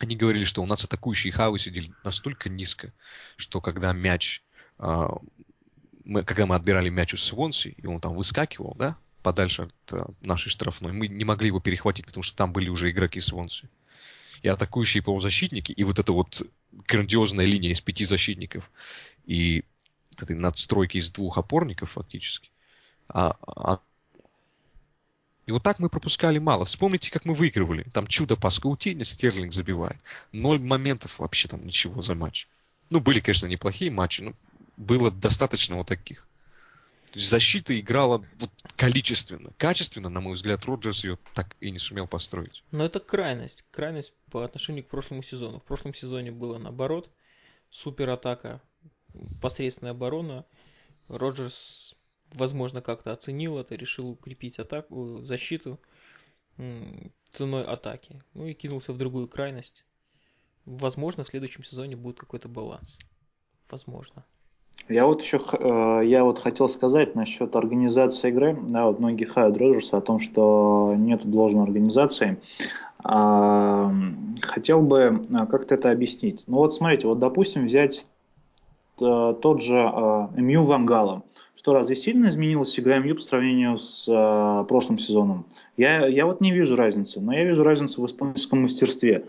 Они 0.00 0.16
говорили, 0.16 0.44
что 0.44 0.62
у 0.62 0.66
нас 0.66 0.82
атакующие 0.82 1.30
хавы 1.30 1.58
сидели 1.58 1.92
настолько 2.04 2.48
низко, 2.48 2.92
что 3.36 3.60
когда 3.60 3.92
мяч, 3.92 4.42
а, 4.78 5.14
мы, 6.04 6.24
когда 6.24 6.46
мы 6.46 6.54
отбирали 6.54 6.88
мяч 6.88 7.12
у 7.12 7.18
Свонси, 7.18 7.74
и 7.76 7.86
он 7.86 8.00
там 8.00 8.14
выскакивал, 8.14 8.74
да, 8.78 8.96
подальше 9.22 9.62
от 9.62 9.92
а, 9.92 10.10
нашей 10.22 10.48
штрафной, 10.48 10.92
мы 10.92 11.06
не 11.06 11.24
могли 11.24 11.48
его 11.48 11.60
перехватить, 11.60 12.06
потому 12.06 12.22
что 12.22 12.34
там 12.34 12.54
были 12.54 12.70
уже 12.70 12.90
игроки 12.90 13.20
Свонси. 13.20 13.68
И 14.40 14.48
атакующие 14.48 15.02
полузащитники, 15.02 15.72
и 15.72 15.84
вот 15.84 15.98
эта 15.98 16.12
вот 16.12 16.42
грандиозная 16.72 17.44
линия 17.44 17.72
из 17.72 17.82
пяти 17.82 18.06
защитников, 18.06 18.70
и 19.26 19.64
этой 20.16 20.34
надстройки 20.34 20.96
из 20.96 21.10
двух 21.10 21.36
опорников 21.36 21.90
фактически. 21.90 22.50
А, 23.08 23.36
а- 23.46 23.80
и 25.46 25.52
вот 25.52 25.62
так 25.62 25.78
мы 25.78 25.88
пропускали 25.88 26.38
мало. 26.38 26.64
Вспомните, 26.64 27.10
как 27.10 27.24
мы 27.24 27.34
выигрывали. 27.34 27.84
Там 27.92 28.06
чудо 28.06 28.36
по 28.36 28.50
Скаутине, 28.50 29.04
Стерлинг 29.04 29.52
забивает. 29.52 29.98
Ноль 30.32 30.60
моментов 30.60 31.18
вообще 31.18 31.48
там 31.48 31.66
ничего 31.66 32.02
за 32.02 32.14
матч. 32.14 32.48
Ну, 32.90 33.00
были, 33.00 33.20
конечно, 33.20 33.46
неплохие 33.46 33.90
матчи, 33.90 34.22
но 34.22 34.34
было 34.76 35.10
достаточно 35.10 35.76
вот 35.76 35.88
таких. 35.88 36.26
То 37.12 37.18
есть 37.18 37.28
защита 37.28 37.78
играла 37.78 38.24
вот 38.38 38.50
количественно. 38.76 39.50
Качественно, 39.58 40.08
на 40.08 40.20
мой 40.20 40.34
взгляд, 40.34 40.64
Роджерс 40.64 41.02
ее 41.02 41.18
так 41.34 41.56
и 41.60 41.72
не 41.72 41.80
сумел 41.80 42.06
построить. 42.06 42.62
Но 42.70 42.84
это 42.84 43.00
крайность. 43.00 43.64
Крайность 43.72 44.12
по 44.30 44.44
отношению 44.44 44.84
к 44.84 44.88
прошлому 44.88 45.22
сезону. 45.22 45.58
В 45.58 45.64
прошлом 45.64 45.92
сезоне 45.92 46.30
было 46.30 46.58
наоборот. 46.58 47.10
Супер 47.70 48.10
атака, 48.10 48.60
посредственная 49.42 49.92
оборона. 49.92 50.44
Роджерс, 51.08 51.89
возможно, 52.34 52.82
как-то 52.82 53.12
оценил 53.12 53.58
это, 53.58 53.74
решил 53.74 54.10
укрепить 54.10 54.58
атаку, 54.58 55.20
защиту 55.22 55.78
м, 56.58 57.12
ценой 57.30 57.64
атаки. 57.64 58.20
Ну 58.34 58.46
и 58.46 58.54
кинулся 58.54 58.92
в 58.92 58.98
другую 58.98 59.28
крайность. 59.28 59.84
Возможно, 60.64 61.24
в 61.24 61.28
следующем 61.28 61.64
сезоне 61.64 61.96
будет 61.96 62.18
какой-то 62.18 62.48
баланс. 62.48 62.98
Возможно. 63.70 64.24
Я 64.88 65.06
вот 65.06 65.22
еще 65.22 65.40
э, 65.52 66.02
я 66.04 66.24
вот 66.24 66.40
хотел 66.40 66.68
сказать 66.68 67.14
насчет 67.14 67.54
организации 67.54 68.28
игры. 68.28 68.58
Да, 68.68 68.86
вот 68.86 68.98
многие 68.98 69.24
хают 69.24 69.56
Роджерса 69.56 69.98
о 69.98 70.00
том, 70.00 70.18
что 70.18 70.94
нет 70.96 71.28
должной 71.30 71.64
организации. 71.64 72.40
А, 73.02 73.92
Хотел 74.42 74.82
бы 74.82 75.26
а, 75.32 75.46
как-то 75.46 75.76
это 75.76 75.90
объяснить. 75.90 76.44
Ну 76.46 76.56
вот 76.56 76.74
смотрите, 76.74 77.06
вот 77.06 77.18
допустим 77.18 77.66
взять 77.66 77.98
э, 77.98 78.19
тот 79.00 79.62
же 79.62 79.76
э, 79.76 80.40
МЮ 80.40 80.64
Вангала. 80.64 81.22
Что 81.56 81.74
разве 81.74 81.94
сильно 81.94 82.28
изменилась 82.28 82.78
игра 82.78 82.98
МЮ 82.98 83.16
по 83.16 83.20
сравнению 83.20 83.76
с 83.76 84.06
э, 84.08 84.64
прошлым 84.66 84.98
сезоном? 84.98 85.44
Я, 85.76 86.06
я 86.06 86.24
вот 86.24 86.40
не 86.40 86.52
вижу 86.52 86.76
разницы, 86.76 87.20
но 87.20 87.34
я 87.34 87.44
вижу 87.44 87.62
разницу 87.62 88.00
в 88.00 88.06
исполнительском 88.06 88.62
мастерстве. 88.62 89.24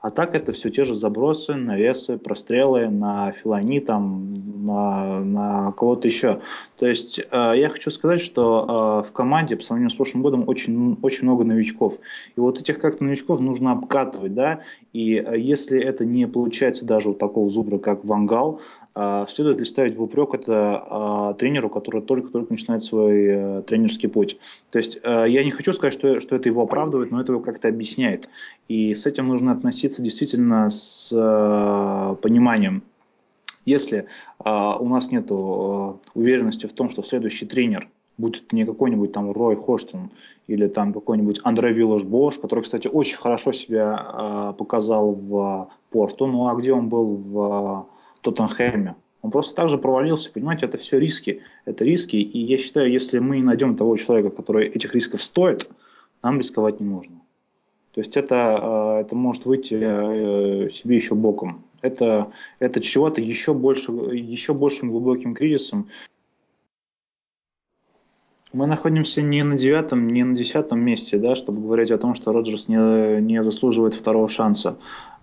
А 0.00 0.10
так 0.10 0.34
это 0.34 0.52
все 0.52 0.70
те 0.70 0.84
же 0.84 0.94
забросы, 0.94 1.54
навесы, 1.54 2.18
прострелы 2.18 2.88
на 2.88 3.32
Филани, 3.32 3.80
там, 3.80 4.64
на, 4.64 5.20
на 5.20 5.72
кого-то 5.72 6.06
еще. 6.06 6.40
То 6.76 6.86
есть 6.86 7.18
э, 7.18 7.52
я 7.56 7.68
хочу 7.68 7.90
сказать, 7.90 8.20
что 8.20 9.02
э, 9.04 9.08
в 9.08 9.12
команде 9.12 9.56
по 9.56 9.62
сравнению 9.62 9.90
с 9.90 9.94
прошлым 9.94 10.22
годом 10.22 10.44
очень, 10.46 10.98
очень 11.02 11.24
много 11.24 11.44
новичков. 11.44 11.98
И 12.36 12.40
вот 12.40 12.60
этих 12.60 12.78
как-то 12.78 13.04
новичков 13.04 13.40
нужно 13.40 13.72
обкатывать, 13.72 14.34
да, 14.34 14.60
и 14.92 15.14
э, 15.14 15.38
если 15.38 15.80
это 15.80 16.04
не 16.04 16.26
получается 16.26 16.84
даже 16.84 17.10
у 17.10 17.14
такого 17.14 17.48
зубра, 17.48 17.78
как 17.78 18.04
Вангал, 18.04 18.60
следует 19.28 19.58
ли 19.58 19.64
ставить 19.66 19.96
в 19.96 20.02
упрек 20.02 20.32
это 20.32 20.82
а, 20.88 21.34
тренеру, 21.34 21.68
который 21.68 22.00
только-только 22.00 22.50
начинает 22.50 22.82
свой 22.82 23.26
э, 23.26 23.62
тренерский 23.66 24.08
путь. 24.08 24.38
То 24.70 24.78
есть 24.78 24.98
э, 25.02 25.26
я 25.28 25.44
не 25.44 25.50
хочу 25.50 25.74
сказать, 25.74 25.92
что, 25.92 26.18
что 26.20 26.36
это 26.36 26.48
его 26.48 26.62
оправдывает, 26.62 27.10
но 27.10 27.20
это 27.20 27.32
его 27.32 27.42
как-то 27.42 27.68
объясняет. 27.68 28.30
И 28.68 28.94
с 28.94 29.04
этим 29.04 29.28
нужно 29.28 29.52
относиться 29.52 30.00
действительно 30.00 30.70
с 30.70 31.10
э, 31.12 32.16
пониманием. 32.22 32.82
Если 33.66 34.06
у 34.38 34.88
нас 34.88 35.10
нет 35.10 35.28
уверенности 35.28 36.66
в 36.66 36.72
том, 36.72 36.88
что 36.88 37.02
следующий 37.02 37.46
тренер 37.46 37.88
будет 38.16 38.52
не 38.52 38.64
какой-нибудь 38.64 39.10
там 39.10 39.32
Рой 39.32 39.56
Хоштон 39.56 40.10
или 40.46 40.68
там 40.68 40.92
какой-нибудь 40.92 41.40
Андре 41.42 41.72
Виллаш 41.72 42.04
Бош, 42.04 42.38
который, 42.38 42.60
кстати, 42.60 42.86
очень 42.86 43.16
хорошо 43.16 43.50
себя 43.50 44.54
показал 44.56 45.10
в 45.10 45.68
Порту, 45.90 46.26
ну 46.26 46.46
а 46.46 46.54
где 46.54 46.72
он 46.72 46.88
был 46.88 47.16
в 47.16 47.86
Тоттенхэме. 48.26 48.96
Он 49.22 49.30
просто 49.30 49.54
так 49.54 49.68
же 49.68 49.78
провалился, 49.78 50.30
понимаете, 50.32 50.66
это 50.66 50.78
все 50.78 50.98
риски. 50.98 51.42
Это 51.64 51.84
риски, 51.84 52.16
и 52.16 52.38
я 52.38 52.58
считаю, 52.58 52.90
если 52.90 53.18
мы 53.18 53.42
найдем 53.42 53.76
того 53.76 53.96
человека, 53.96 54.30
который 54.30 54.68
этих 54.68 54.94
рисков 54.94 55.22
стоит, 55.22 55.68
нам 56.22 56.38
рисковать 56.38 56.80
не 56.80 56.86
нужно. 56.86 57.16
То 57.92 58.00
есть 58.00 58.16
это, 58.16 58.34
э, 58.34 59.00
это 59.02 59.14
может 59.14 59.46
выйти 59.46 59.74
э, 59.80 60.70
себе 60.70 60.96
еще 60.96 61.14
боком. 61.14 61.64
Это, 61.82 62.30
это 62.58 62.80
чего-то 62.80 63.20
еще, 63.20 63.54
больше, 63.54 63.92
еще 63.92 64.54
большим 64.54 64.90
глубоким 64.90 65.34
кризисом. 65.34 65.88
Мы 68.52 68.66
находимся 68.66 69.22
не 69.22 69.42
на 69.42 69.56
девятом, 69.56 70.08
не 70.08 70.22
на 70.22 70.34
десятом 70.34 70.80
месте, 70.80 71.18
да, 71.18 71.34
чтобы 71.34 71.62
говорить 71.62 71.90
о 71.90 71.98
том, 71.98 72.14
что 72.14 72.32
Роджерс 72.32 72.68
не, 72.68 73.20
не 73.20 73.42
заслуживает 73.42 73.94
второго 73.94 74.28
шанса. 74.28 74.76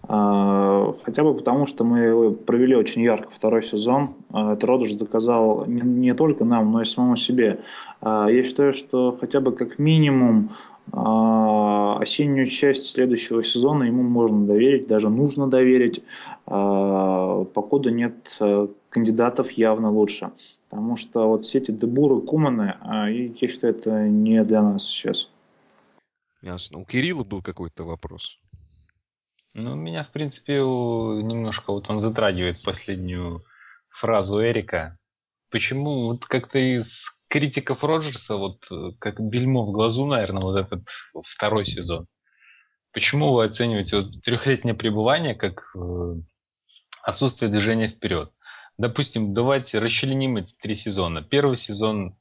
А, 0.05 0.93
хотя 1.03 1.23
бы 1.23 1.33
потому, 1.33 1.65
что 1.65 1.85
мы 1.85 2.31
провели 2.33 2.75
очень 2.75 3.01
ярко 3.01 3.29
второй 3.31 3.63
сезон. 3.63 4.09
А, 4.31 4.53
это 4.53 4.67
Роджерс 4.67 4.95
доказал 4.95 5.65
не, 5.65 5.81
не 5.81 6.13
только 6.13 6.43
нам, 6.43 6.71
но 6.71 6.81
и 6.81 6.85
самому 6.85 7.15
себе. 7.15 7.61
А, 8.01 8.27
я 8.27 8.43
считаю, 8.43 8.73
что 8.73 9.17
хотя 9.19 9.39
бы 9.39 9.53
как 9.53 9.79
минимум 9.79 10.49
осеннюю 10.91 12.45
часть 12.45 12.87
следующего 12.87 13.41
сезона 13.41 13.83
ему 13.83 14.03
можно 14.03 14.45
доверить, 14.45 14.85
даже 14.85 15.09
нужно 15.09 15.47
доверить. 15.47 16.03
Покуда 16.43 17.89
нет 17.89 18.37
кандидатов 18.89 19.51
явно 19.51 19.89
лучше. 19.89 20.31
Потому 20.73 20.97
что 20.97 21.27
вот 21.27 21.45
все 21.45 21.59
эти 21.59 21.69
Дебуры, 21.69 22.19
Куманы, 22.19 22.75
я 22.83 23.47
считаю, 23.47 23.75
это 23.75 24.09
не 24.09 24.43
для 24.43 24.63
нас 24.63 24.83
сейчас. 24.83 25.29
Ясно. 26.41 26.79
У 26.79 26.83
Кирилла 26.83 27.23
был 27.23 27.43
какой-то 27.43 27.83
вопрос. 27.83 28.39
Ну, 29.53 29.75
меня, 29.75 30.03
в 30.03 30.09
принципе, 30.09 30.53
немножко 30.53 31.71
вот 31.71 31.87
он 31.91 32.01
затрагивает 32.01 32.63
последнюю 32.63 33.45
фразу 33.89 34.43
Эрика. 34.43 34.97
Почему 35.51 36.07
вот 36.07 36.25
как-то 36.25 36.57
из 36.57 36.87
критиков 37.27 37.83
Роджерса, 37.83 38.35
вот 38.37 38.57
как 38.97 39.19
бельмо 39.19 39.67
в 39.67 39.71
глазу, 39.71 40.07
наверное, 40.07 40.41
вот 40.41 40.57
этот 40.57 40.83
второй 41.35 41.67
сезон. 41.67 42.07
Почему 42.93 43.31
вы 43.31 43.45
оцениваете 43.45 43.97
вот 43.97 44.23
трехлетнее 44.23 44.73
пребывание 44.73 45.35
как 45.35 45.71
э, 45.75 46.15
отсутствие 47.03 47.51
движения 47.51 47.89
вперед? 47.89 48.31
Допустим, 48.77 49.33
давайте 49.33 49.77
расчленим 49.77 50.37
эти 50.37 50.53
три 50.61 50.75
сезона. 50.75 51.21
Первый 51.21 51.57
сезон, 51.57 52.15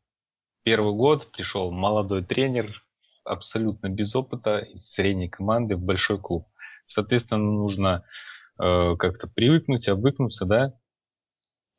первый 0.65 0.95
год 0.95 1.33
пришел 1.33 1.71
молодой 1.71 2.23
тренер, 2.23 2.85
абсолютно 3.25 3.89
без 3.89 4.15
опыта, 4.15 4.59
из 4.59 4.91
средней 4.91 5.29
команды 5.29 5.77
в 5.77 5.83
большой 5.83 6.19
клуб. 6.19 6.47
Соответственно, 6.89 7.43
нужно 7.43 8.05
э, 8.61 8.97
как-то 8.99 9.29
привыкнуть, 9.29 9.89
обвыкнуться, 9.89 10.45
да. 10.45 10.75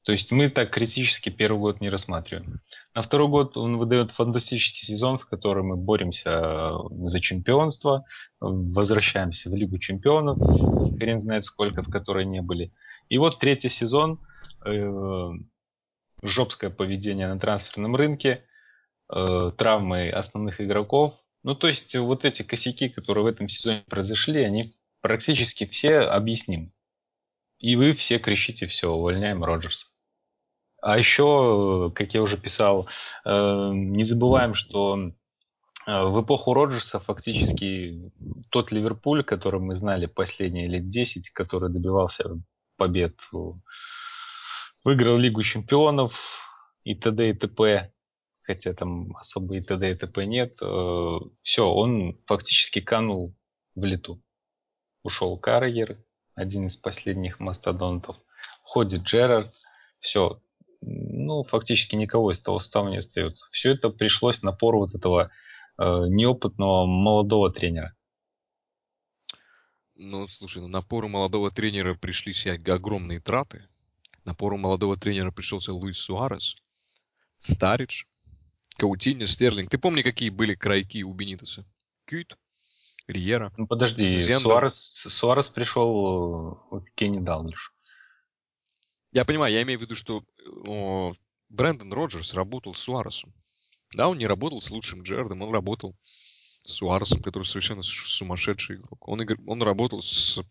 То 0.05 0.11
есть 0.11 0.31
мы 0.31 0.49
так 0.49 0.71
критически 0.71 1.29
первый 1.29 1.59
год 1.59 1.79
не 1.79 1.89
рассматриваем. 1.89 2.59
На 2.95 3.03
второй 3.03 3.29
год 3.29 3.55
он 3.55 3.77
выдает 3.77 4.11
фантастический 4.11 4.87
сезон, 4.87 5.19
в 5.19 5.27
котором 5.27 5.67
мы 5.67 5.77
боремся 5.77 6.29
э, 6.29 7.09
за 7.09 7.19
чемпионство, 7.19 8.05
возвращаемся 8.39 9.51
в 9.51 9.53
Лигу 9.53 9.77
чемпионов, 9.77 10.39
хрен 10.97 11.21
знает 11.21 11.45
сколько, 11.45 11.83
в 11.83 11.91
которой 11.91 12.25
не 12.25 12.41
были. 12.41 12.73
И 13.09 13.19
вот 13.19 13.39
третий 13.39 13.69
сезон, 13.69 14.19
жопское 16.23 16.69
поведение 16.69 17.27
на 17.27 17.39
трансферном 17.39 17.95
рынке, 17.95 18.45
э, 19.13 19.51
травмы 19.57 20.09
основных 20.09 20.61
игроков. 20.61 21.15
Ну, 21.43 21.55
то 21.55 21.67
есть 21.67 21.95
вот 21.95 22.25
эти 22.25 22.41
косяки, 22.41 22.89
которые 22.89 23.23
в 23.23 23.27
этом 23.27 23.49
сезоне 23.49 23.83
произошли, 23.89 24.43
они 24.43 24.73
практически 25.01 25.65
все 25.65 25.99
объясним. 25.99 26.71
И 27.59 27.75
вы 27.75 27.93
все 27.93 28.19
кричите, 28.19 28.67
все, 28.67 28.89
увольняем 28.89 29.43
Роджерса. 29.43 29.85
А 30.81 30.97
еще, 30.97 31.91
как 31.95 32.13
я 32.13 32.21
уже 32.21 32.37
писал, 32.37 32.87
э, 33.25 33.71
не 33.73 34.05
забываем, 34.05 34.53
что 34.53 34.97
э, 34.97 35.11
в 35.85 36.21
эпоху 36.21 36.53
Роджерса 36.53 36.99
фактически 36.99 38.11
тот 38.49 38.71
Ливерпуль, 38.71 39.23
который 39.23 39.61
мы 39.61 39.77
знали 39.77 40.07
последние 40.07 40.67
лет 40.67 40.89
10, 40.89 41.29
который 41.31 41.69
добивался 41.69 42.37
побед, 42.77 43.15
выиграл 44.83 45.17
Лигу 45.17 45.43
чемпионов 45.43 46.13
и 46.83 46.95
т.д. 46.95 47.29
и 47.29 47.33
т.п., 47.33 47.91
хотя 48.43 48.73
там 48.73 49.15
особо 49.17 49.55
и 49.55 49.61
т.д. 49.61 49.91
и 49.91 49.95
т.п. 49.95 50.25
нет, 50.25 50.57
э, 50.61 51.19
все, 51.41 51.65
он 51.65 52.19
фактически 52.25 52.81
канул 52.81 53.35
в 53.75 53.83
лету 53.83 54.21
ушел 55.03 55.37
Карьер, 55.37 55.97
один 56.35 56.67
из 56.67 56.77
последних 56.77 57.39
мастодонтов, 57.39 58.17
ходит 58.63 59.03
Джерард, 59.03 59.53
все, 59.99 60.41
ну, 60.81 61.43
фактически 61.43 61.95
никого 61.95 62.31
из 62.31 62.41
того 62.41 62.59
состава 62.59 62.89
не 62.89 62.97
остается. 62.97 63.45
Все 63.51 63.73
это 63.73 63.89
пришлось 63.89 64.41
напору 64.41 64.79
вот 64.79 64.95
этого 64.95 65.29
э, 65.77 65.83
неопытного 65.83 66.85
молодого 66.85 67.51
тренера. 67.51 67.93
Ну, 69.95 70.27
слушай, 70.27 70.61
ну 70.61 70.67
напору 70.67 71.07
молодого 71.07 71.51
тренера 71.51 71.93
пришлись 71.93 72.47
огромные 72.47 73.19
траты. 73.19 73.67
Напору 74.25 74.57
молодого 74.57 74.95
тренера 74.95 75.31
пришелся 75.31 75.73
Луис 75.73 75.97
Суарес, 75.97 76.55
Старидж, 77.39 78.05
Каутиньо, 78.77 79.25
Стерлинг. 79.25 79.69
Ты 79.69 79.77
помни, 79.77 80.01
какие 80.01 80.29
были 80.29 80.55
крайки 80.55 81.03
у 81.03 81.13
Бенитеса? 81.13 81.65
Кют, 82.05 82.37
Риера. 83.07 83.51
Ну 83.57 83.67
подожди, 83.67 84.15
Зендер. 84.15 84.49
Суарес, 84.49 84.75
Суарес 85.19 85.47
пришел 85.49 86.65
от 86.71 86.89
Кенни 86.95 87.19
Далглиш. 87.19 87.73
Я 89.11 89.25
понимаю, 89.25 89.53
я 89.53 89.61
имею 89.61 89.77
в 89.77 89.81
виду, 89.81 89.95
что 89.95 90.23
о, 90.65 91.13
Брэндон 91.49 91.93
Роджерс 91.93 92.33
работал 92.33 92.73
с 92.73 92.79
Суаресом. 92.79 93.33
Да, 93.93 94.07
он 94.07 94.17
не 94.17 94.25
работал 94.25 94.59
с 94.59 94.71
лучшим 94.71 95.03
Джердом, 95.03 95.41
он 95.41 95.51
работал 95.51 95.95
с 96.01 96.73
Суаресом, 96.73 97.21
который 97.21 97.43
совершенно 97.43 97.83
сумасшедший 97.83 98.77
игрок. 98.77 99.07
Он, 99.07 99.21
игр... 99.21 99.37
он 99.45 99.61
работал 99.61 100.01
с 100.01 100.41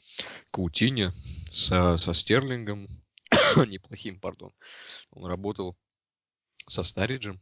Каутиньо, 0.52 1.10
со, 1.50 1.96
со 1.96 2.14
Стерлингом, 2.14 2.86
неплохим, 3.68 4.20
пардон. 4.20 4.52
Он 5.10 5.26
работал 5.26 5.76
со 6.68 6.82
Стариджем. 6.82 7.40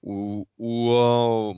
У, 0.00 0.46
у, 0.56 0.90
а, 0.92 1.50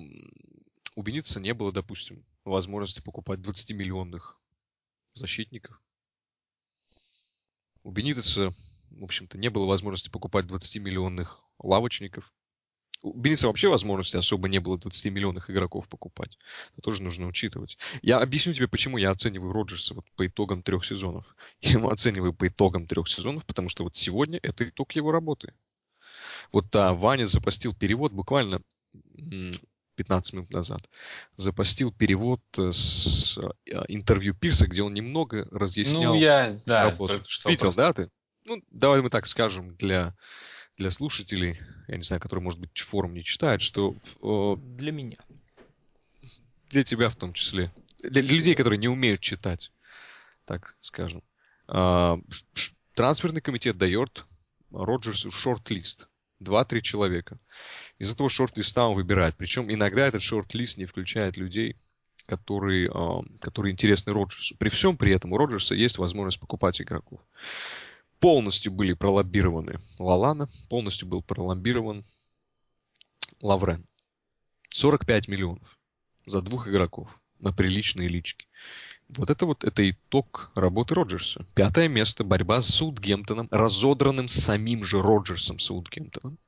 у 0.96 1.02
Беница 1.02 1.40
не 1.40 1.54
было, 1.54 1.72
допустим, 1.72 2.24
возможности 2.44 3.00
покупать 3.00 3.40
20-миллионных 3.40 4.38
защитников. 5.14 5.80
У 7.82 7.90
Бенитеса, 7.90 8.50
в 8.90 9.04
общем-то, 9.04 9.38
не 9.38 9.50
было 9.50 9.66
возможности 9.66 10.10
покупать 10.10 10.46
20-миллионных 10.46 11.44
лавочников. 11.58 12.32
У 13.00 13.12
Беница 13.16 13.46
вообще 13.46 13.68
возможности 13.68 14.16
особо 14.16 14.48
не 14.48 14.58
было 14.58 14.76
20-миллионных 14.76 15.50
игроков 15.50 15.88
покупать. 15.88 16.36
Это 16.72 16.82
тоже 16.82 17.02
нужно 17.02 17.26
учитывать. 17.26 17.78
Я 18.02 18.18
объясню 18.18 18.54
тебе, 18.54 18.66
почему 18.66 18.98
я 18.98 19.10
оцениваю 19.10 19.52
Роджерса 19.52 19.94
вот 19.94 20.04
по 20.16 20.26
итогам 20.26 20.62
трех 20.62 20.84
сезонов. 20.84 21.36
Я 21.60 21.72
ему 21.72 21.90
оцениваю 21.90 22.32
по 22.32 22.48
итогам 22.48 22.86
трех 22.86 23.08
сезонов, 23.08 23.46
потому 23.46 23.68
что 23.68 23.84
вот 23.84 23.96
сегодня 23.96 24.40
это 24.42 24.68
итог 24.68 24.92
его 24.92 25.12
работы. 25.12 25.54
Вот 26.52 26.74
а, 26.74 26.92
Ваня 26.94 27.26
запостил 27.26 27.74
перевод 27.74 28.12
буквально 28.12 28.60
15 29.98 30.32
минут 30.32 30.50
назад, 30.50 30.80
запостил 31.36 31.92
перевод 31.92 32.40
э, 32.56 32.70
с 32.72 33.36
э, 33.36 33.50
интервью 33.88 34.34
Пирса, 34.34 34.68
где 34.68 34.82
он 34.82 34.94
немного 34.94 35.48
разъяснял 35.50 36.14
ну, 36.14 36.20
я, 36.20 36.60
да, 36.66 36.84
работу. 36.84 37.24
Видел, 37.44 37.72
просто... 37.72 37.76
да, 37.76 37.92
ты? 37.92 38.10
Ну, 38.44 38.62
давай 38.70 39.02
мы 39.02 39.10
так 39.10 39.26
скажем 39.26 39.74
для, 39.74 40.16
для 40.78 40.90
слушателей, 40.90 41.58
я 41.88 41.96
не 41.96 42.02
знаю, 42.04 42.20
которые, 42.20 42.42
может 42.42 42.60
быть, 42.60 42.78
форум 42.78 43.14
не 43.14 43.24
читают, 43.24 43.62
что... 43.62 43.96
Для 44.76 44.92
меня. 44.92 45.18
Для 46.70 46.84
тебя 46.84 47.08
в 47.08 47.16
том 47.16 47.32
числе. 47.32 47.72
Для, 48.02 48.22
для 48.22 48.36
людей, 48.36 48.54
которые 48.54 48.78
не 48.78 48.88
умеют 48.88 49.20
читать. 49.20 49.72
так 50.44 50.76
скажем. 50.80 51.22
А, 51.66 52.18
трансферный 52.94 53.40
комитет 53.40 53.76
дает 53.76 54.24
Роджерсу 54.70 55.30
шорт-лист. 55.30 56.08
Два-три 56.38 56.82
человека. 56.82 57.38
Из 57.98 58.12
этого 58.12 58.28
шорт-листа 58.28 58.86
он 58.86 58.94
выбирает. 58.94 59.34
Причем 59.36 59.72
иногда 59.72 60.06
этот 60.06 60.22
шорт-лист 60.22 60.78
не 60.78 60.86
включает 60.86 61.36
людей, 61.36 61.76
которые, 62.26 62.92
которые 63.40 63.72
интересны 63.72 64.12
Роджерсу. 64.12 64.56
При 64.58 64.68
всем 64.68 64.96
при 64.96 65.12
этом 65.12 65.32
у 65.32 65.38
Роджерса 65.38 65.74
есть 65.74 65.98
возможность 65.98 66.38
покупать 66.38 66.80
игроков. 66.80 67.20
Полностью 68.20 68.72
были 68.72 68.94
пролоббированы 68.94 69.78
Лалана, 69.98 70.48
полностью 70.68 71.08
был 71.08 71.22
пролоббирован 71.22 72.04
Лаврен. 73.40 73.86
45 74.70 75.28
миллионов 75.28 75.78
за 76.26 76.42
двух 76.42 76.68
игроков 76.68 77.20
на 77.38 77.52
приличные 77.52 78.08
лички. 78.08 78.48
Вот 79.08 79.30
это 79.30 79.46
вот 79.46 79.64
это 79.64 79.88
итог 79.88 80.50
работы 80.54 80.94
Роджерса. 80.94 81.46
Пятое 81.54 81.88
место. 81.88 82.24
Борьба 82.24 82.60
с 82.60 82.68
Саутгемптоном, 82.68 83.48
разодранным 83.50 84.28
самим 84.28 84.84
же 84.84 85.00
Роджерсом 85.00 85.58
Саутгемптоном, 85.58 86.38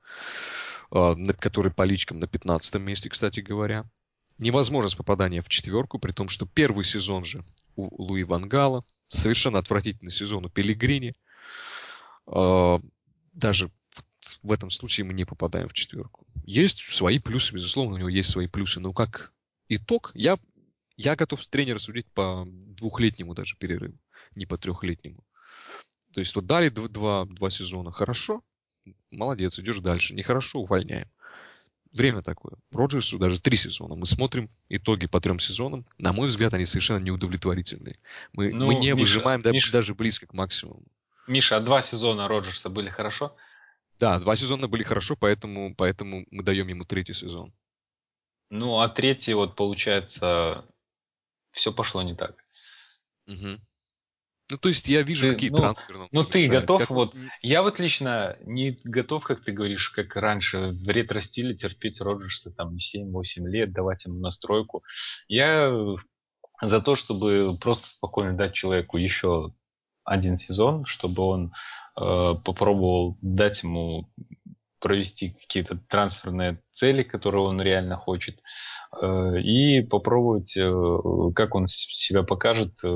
а, 0.90 1.16
который 1.38 1.72
по 1.72 1.84
личкам 1.84 2.18
на 2.18 2.26
15 2.26 2.74
месте, 2.76 3.09
кстати 3.09 3.40
говоря. 3.40 3.88
Невозможность 4.36 4.97
попадания 4.97 5.42
в 5.42 5.48
четверку, 5.48 5.98
при 5.98 6.12
том, 6.12 6.28
что 6.28 6.47
первый 6.47 6.84
сезон 6.84 7.24
же 7.24 7.44
у 7.76 8.02
Луи 8.02 8.24
Вангала, 8.24 8.84
совершенно 9.06 9.59
отвратительный 9.59 10.12
сезон 10.12 10.47
у 10.47 10.48
Пелигрини. 10.48 11.14
А, 12.26 12.80
даже 13.32 13.70
в 14.42 14.52
этом 14.52 14.70
случае 14.70 15.06
мы 15.06 15.14
не 15.14 15.24
попадаем 15.24 15.68
в 15.68 15.72
четверку. 15.72 16.26
Есть 16.44 16.78
свои 16.78 17.18
плюсы, 17.18 17.55
безусловно, 17.55 17.94
у 17.94 17.98
него 17.98 18.09
есть 18.09 18.30
свои 18.30 18.47
плюсы, 18.47 18.80
но 18.80 18.92
как 18.92 19.32
итог, 19.68 20.10
я 20.14 20.38
я 20.97 21.16
готов 21.16 21.47
тренера 21.47 21.78
судить 21.78 22.06
по 22.12 22.47
двухлетнему 22.47 23.34
даже 23.34 23.56
перерыву, 23.56 23.98
не 24.34 24.44
по 24.44 24.59
трехлетнему. 24.59 25.24
То 26.12 26.20
есть 26.20 26.34
вот 26.34 26.47
дали 26.47 26.68
два, 26.68 27.24
два 27.24 27.51
сезона, 27.51 27.90
хорошо, 27.90 28.42
молодец, 29.10 29.59
идешь 29.59 29.78
дальше. 29.78 30.14
Нехорошо, 30.14 30.60
увольняем. 30.60 31.09
Время 31.92 32.22
такое. 32.22 32.55
Роджерсу 32.70 33.18
даже 33.18 33.40
три 33.40 33.56
сезона. 33.56 33.97
Мы 33.97 34.06
смотрим 34.06 34.48
итоги 34.68 35.06
по 35.06 35.20
трем 35.20 35.40
сезонам. 35.40 35.86
На 35.98 36.12
мой 36.12 36.28
взгляд, 36.28 36.55
они 36.55 36.64
совершенно 36.64 36.98
неудовлетворительные. 36.98 37.98
Мы, 38.32 38.52
ну, 38.52 38.66
мы 38.66 38.74
не 38.74 38.92
Миша, 38.92 38.97
выжимаем 38.97 39.42
Миша, 39.44 39.72
даже 39.72 39.94
близко 39.94 40.26
к 40.26 40.34
максимуму. 40.34 40.84
Миша, 41.31 41.57
а 41.57 41.61
два 41.61 41.82
сезона 41.82 42.28
Роджерса 42.28 42.69
были 42.69 42.90
хорошо? 42.90 43.36
Да, 43.98 44.19
два 44.19 44.35
сезона 44.35 44.66
были 44.66 44.82
хорошо, 44.82 45.16
поэтому, 45.19 45.74
поэтому 45.77 46.27
мы 46.31 46.43
даем 46.43 46.69
ему 46.69 46.85
третий 46.85 47.15
сезон. 47.15 47.52
Ну, 48.51 48.81
а 48.81 48.89
третий, 48.89 49.35
вот 49.35 49.55
получается, 49.55 50.65
все 51.52 51.73
пошло 51.73 52.02
не 52.02 52.16
так. 52.16 52.35
Угу. 53.28 53.61
Ну, 54.51 54.59
то 54.59 54.69
есть 54.69 54.89
я 54.89 55.02
вижу, 55.02 55.28
ты, 55.28 55.35
какие 55.35 55.51
ну, 55.51 55.59
трансферы. 55.59 56.09
Ну, 56.11 56.24
ты 56.24 56.48
готов, 56.48 56.81
как... 56.81 56.90
вот, 56.90 57.15
я 57.43 57.62
вот 57.62 57.78
лично 57.78 58.36
не 58.40 58.81
готов, 58.82 59.23
как 59.23 59.44
ты 59.44 59.52
говоришь, 59.52 59.90
как 59.90 60.16
раньше, 60.16 60.73
в 60.73 60.89
ретро-стиле 60.89 61.55
терпеть 61.55 62.01
Роджерса 62.01 62.51
там 62.51 62.74
7-8 62.74 63.23
лет, 63.47 63.73
давать 63.73 64.05
ему 64.05 64.19
настройку. 64.19 64.82
Я 65.28 65.73
за 66.61 66.81
то, 66.81 66.97
чтобы 66.97 67.57
просто 67.61 67.89
спокойно 67.89 68.36
дать 68.36 68.55
человеку 68.55 68.97
еще 68.97 69.52
один 70.05 70.39
сезон, 70.39 70.85
чтобы 70.86 71.22
он 71.22 71.52
э, 71.97 72.35
попробовал 72.44 73.18
дать 73.20 73.62
ему 73.62 74.09
провести 74.81 75.31
какие-то 75.31 75.78
трансферные 75.89 76.62
цели, 76.74 77.02
которые 77.02 77.44
он 77.44 77.60
реально 77.60 77.97
хочет, 77.97 78.40
э, 79.01 79.40
и 79.40 79.82
попробовать, 79.82 80.56
э, 80.56 81.32
как 81.35 81.55
он 81.55 81.66
себя 81.68 82.22
покажет 82.22 82.72
э, 82.82 82.89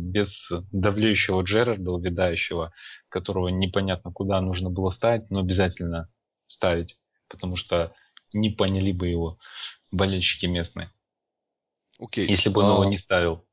без 0.00 0.48
давлеющего 0.72 1.42
Джерарда, 1.42 1.92
увядающего, 1.92 2.72
которого 3.10 3.48
непонятно 3.48 4.10
куда 4.12 4.40
нужно 4.40 4.70
было 4.70 4.90
ставить, 4.90 5.30
но 5.30 5.40
обязательно 5.40 6.08
ставить, 6.46 6.96
потому 7.28 7.56
что 7.56 7.92
не 8.32 8.50
поняли 8.50 8.92
бы 8.92 9.08
его 9.08 9.38
болельщики 9.90 10.46
местные. 10.46 10.90
Okay. 12.00 12.24
Если 12.24 12.48
бы 12.48 12.62
он 12.62 12.70
а... 12.70 12.74
его 12.74 12.84
не 12.86 12.96
ставил. 12.96 13.45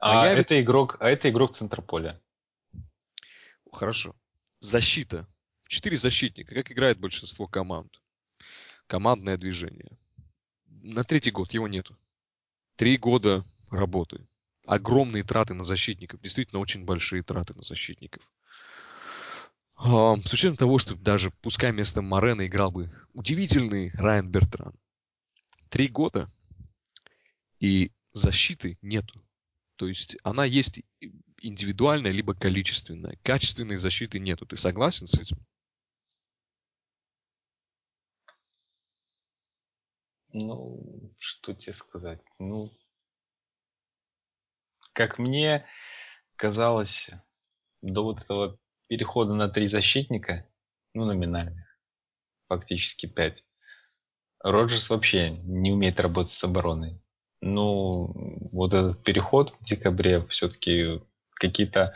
А, 0.00 0.22
а 0.22 0.26
это 0.26 0.54
ведь... 0.54 0.64
игрок, 0.64 0.96
а 0.98 1.08
это 1.10 1.28
игрок 1.30 1.56
центра 1.56 1.82
поля. 1.82 2.20
Хорошо. 3.70 4.16
Защита. 4.60 5.28
Четыре 5.68 5.96
защитника, 5.96 6.54
как 6.54 6.72
играет 6.72 6.98
большинство 6.98 7.46
команд. 7.46 8.00
Командное 8.86 9.36
движение. 9.36 9.98
На 10.66 11.04
третий 11.04 11.30
год 11.30 11.52
его 11.52 11.68
нету. 11.68 11.96
Три 12.76 12.96
года 12.96 13.44
работы. 13.70 14.26
Огромные 14.66 15.22
траты 15.22 15.54
на 15.54 15.64
защитников. 15.64 16.20
Действительно, 16.20 16.60
очень 16.60 16.84
большие 16.84 17.22
траты 17.22 17.54
на 17.54 17.62
защитников. 17.62 18.22
А, 19.76 20.16
с 20.16 20.32
учетом 20.32 20.56
того, 20.56 20.78
что 20.78 20.96
даже 20.96 21.30
пускай 21.42 21.72
вместо 21.72 22.02
Морена 22.02 22.46
играл 22.46 22.70
бы 22.70 22.90
удивительный 23.12 23.90
Райан 23.94 24.28
Бертран. 24.30 24.74
Три 25.68 25.88
года 25.88 26.30
и 27.58 27.92
защиты 28.12 28.78
нету. 28.82 29.22
То 29.80 29.88
есть 29.88 30.18
она 30.24 30.44
есть 30.44 30.82
индивидуальная, 31.38 32.10
либо 32.10 32.34
количественная. 32.34 33.18
Качественной 33.22 33.76
защиты 33.76 34.18
нету. 34.18 34.44
Ты 34.44 34.58
согласен 34.58 35.06
с 35.06 35.18
этим? 35.18 35.38
Ну, 40.34 41.14
что 41.16 41.54
тебе 41.54 41.72
сказать? 41.72 42.20
Ну, 42.38 42.76
как 44.92 45.18
мне 45.18 45.66
казалось, 46.36 47.08
до 47.80 48.04
вот 48.04 48.20
этого 48.20 48.58
перехода 48.86 49.32
на 49.32 49.48
три 49.48 49.66
защитника, 49.66 50.46
ну, 50.92 51.06
номинальных, 51.06 51.74
фактически 52.48 53.06
пять, 53.06 53.42
Роджерс 54.40 54.90
вообще 54.90 55.30
не 55.30 55.72
умеет 55.72 55.98
работать 56.00 56.34
с 56.34 56.44
обороной. 56.44 57.00
Ну, 57.42 58.08
вот 58.52 58.72
этот 58.74 59.02
переход 59.02 59.54
в 59.60 59.64
декабре 59.64 60.26
все-таки 60.26 61.00
какие-то 61.34 61.94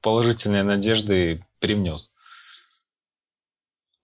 положительные 0.00 0.62
надежды 0.62 1.44
привнес. 1.58 2.12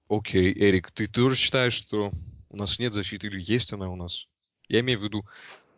Окей, 0.08 0.52
Эрик, 0.52 0.90
ты 0.90 1.06
тоже 1.06 1.36
считаешь, 1.36 1.74
что 1.74 2.10
у 2.50 2.56
нас 2.56 2.78
нет 2.78 2.92
защиты 2.92 3.28
или 3.28 3.40
есть 3.40 3.72
она 3.72 3.88
у 3.88 3.96
нас. 3.96 4.26
Я 4.68 4.80
имею 4.80 4.98
в 4.98 5.04
виду 5.04 5.24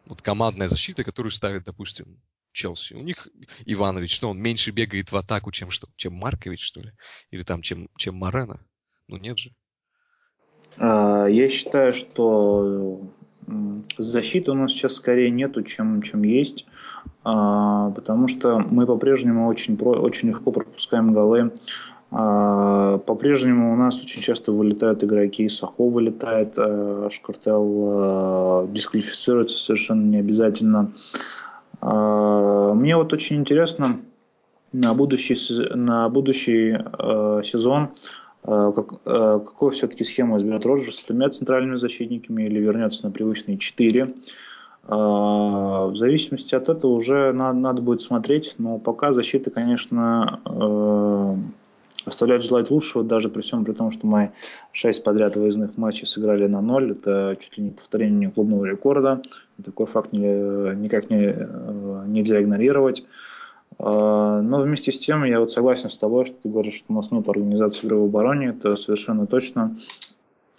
вот 0.06 0.22
командная 0.22 0.68
защита, 0.68 1.04
которую 1.04 1.30
ставит, 1.30 1.64
допустим, 1.64 2.20
Челси. 2.52 2.94
У 2.94 3.00
них 3.00 3.28
Иванович, 3.66 4.14
что 4.14 4.30
он 4.30 4.40
меньше 4.40 4.70
бегает 4.70 5.12
в 5.12 5.16
атаку, 5.16 5.50
чем 5.50 5.70
что? 5.70 5.88
Чем 5.96 6.14
Маркович, 6.14 6.64
что 6.64 6.80
ли? 6.80 6.92
Или 7.30 7.42
там, 7.42 7.62
чем, 7.62 7.88
чем 7.96 8.14
Марена? 8.14 8.64
Ну 9.08 9.18
нет 9.18 9.38
же. 9.38 9.50
А, 10.76 11.26
я 11.26 11.48
считаю, 11.48 11.92
что 11.92 13.12
защиты 13.98 14.50
у 14.50 14.54
нас 14.54 14.72
сейчас 14.72 14.94
скорее 14.94 15.30
нету, 15.30 15.62
чем, 15.62 16.02
чем 16.02 16.22
есть, 16.22 16.66
а, 17.24 17.90
потому 17.90 18.28
что 18.28 18.58
мы 18.58 18.86
по-прежнему 18.86 19.46
очень, 19.46 19.76
очень 19.76 20.28
легко 20.28 20.50
пропускаем 20.50 21.12
голы 21.12 21.52
а, 22.16 22.98
по-прежнему 22.98 23.72
у 23.72 23.76
нас 23.76 24.00
очень 24.00 24.22
часто 24.22 24.52
вылетают 24.52 25.02
игроки, 25.02 25.48
Сахо 25.48 25.88
вылетает, 25.88 26.54
э, 26.56 27.08
Шкартел 27.10 28.64
э, 28.64 28.68
дисквалифицируется 28.68 29.58
совершенно 29.58 30.04
не 30.04 30.18
обязательно. 30.18 30.92
А, 31.80 32.72
мне 32.72 32.96
вот 32.96 33.12
очень 33.12 33.38
интересно 33.38 33.96
на 34.72 34.94
будущий, 34.94 35.36
на 35.74 36.08
будущий 36.08 36.78
э, 36.78 37.42
сезон, 37.42 37.90
как, 38.44 39.02
какую 39.02 39.70
все-таки 39.72 40.04
схему 40.04 40.36
изберет 40.36 40.66
Роджерс, 40.66 40.98
с 40.98 41.04
тремя 41.04 41.30
центральными 41.30 41.76
защитниками 41.76 42.42
или 42.42 42.58
вернется 42.58 43.04
на 43.04 43.10
привычные 43.10 43.56
четыре. 43.58 44.12
А, 44.86 45.86
в 45.86 45.96
зависимости 45.96 46.54
от 46.54 46.68
этого 46.68 46.92
уже 46.92 47.32
надо, 47.32 47.58
надо 47.58 47.82
будет 47.82 48.02
смотреть, 48.02 48.54
но 48.58 48.78
пока 48.78 49.12
защита, 49.12 49.50
конечно, 49.50 50.40
оставляет 52.04 52.44
желать 52.44 52.70
лучшего, 52.70 53.04
даже 53.04 53.28
при 53.28 53.42
всем 53.42 53.64
при 53.64 53.72
том, 53.72 53.90
что 53.90 54.06
мы 54.06 54.32
шесть 54.72 55.02
подряд 55.04 55.36
выездных 55.36 55.76
матчей 55.76 56.06
сыграли 56.06 56.46
на 56.46 56.60
ноль. 56.60 56.92
Это 56.92 57.36
чуть 57.40 57.56
ли 57.58 57.64
не 57.64 57.70
повторение 57.70 58.30
клубного 58.30 58.64
рекорда. 58.64 59.22
Такой 59.64 59.86
факт 59.86 60.12
никак 60.12 61.10
не, 61.10 61.34
э, 61.34 62.04
нельзя 62.06 62.42
игнорировать. 62.42 63.06
А, 63.78 64.40
но 64.40 64.60
вместе 64.60 64.92
с 64.92 64.98
тем 64.98 65.24
я 65.24 65.40
вот 65.40 65.52
согласен 65.52 65.90
с 65.90 65.98
тобой, 65.98 66.24
что 66.24 66.36
ты 66.42 66.48
говоришь, 66.48 66.74
что 66.74 66.92
у 66.92 66.94
нас 66.94 67.10
нет 67.10 67.28
организации 67.28 67.86
игры 67.86 67.98
в 67.98 68.04
обороне, 68.04 68.48
это 68.48 68.76
совершенно 68.76 69.26
точно. 69.26 69.76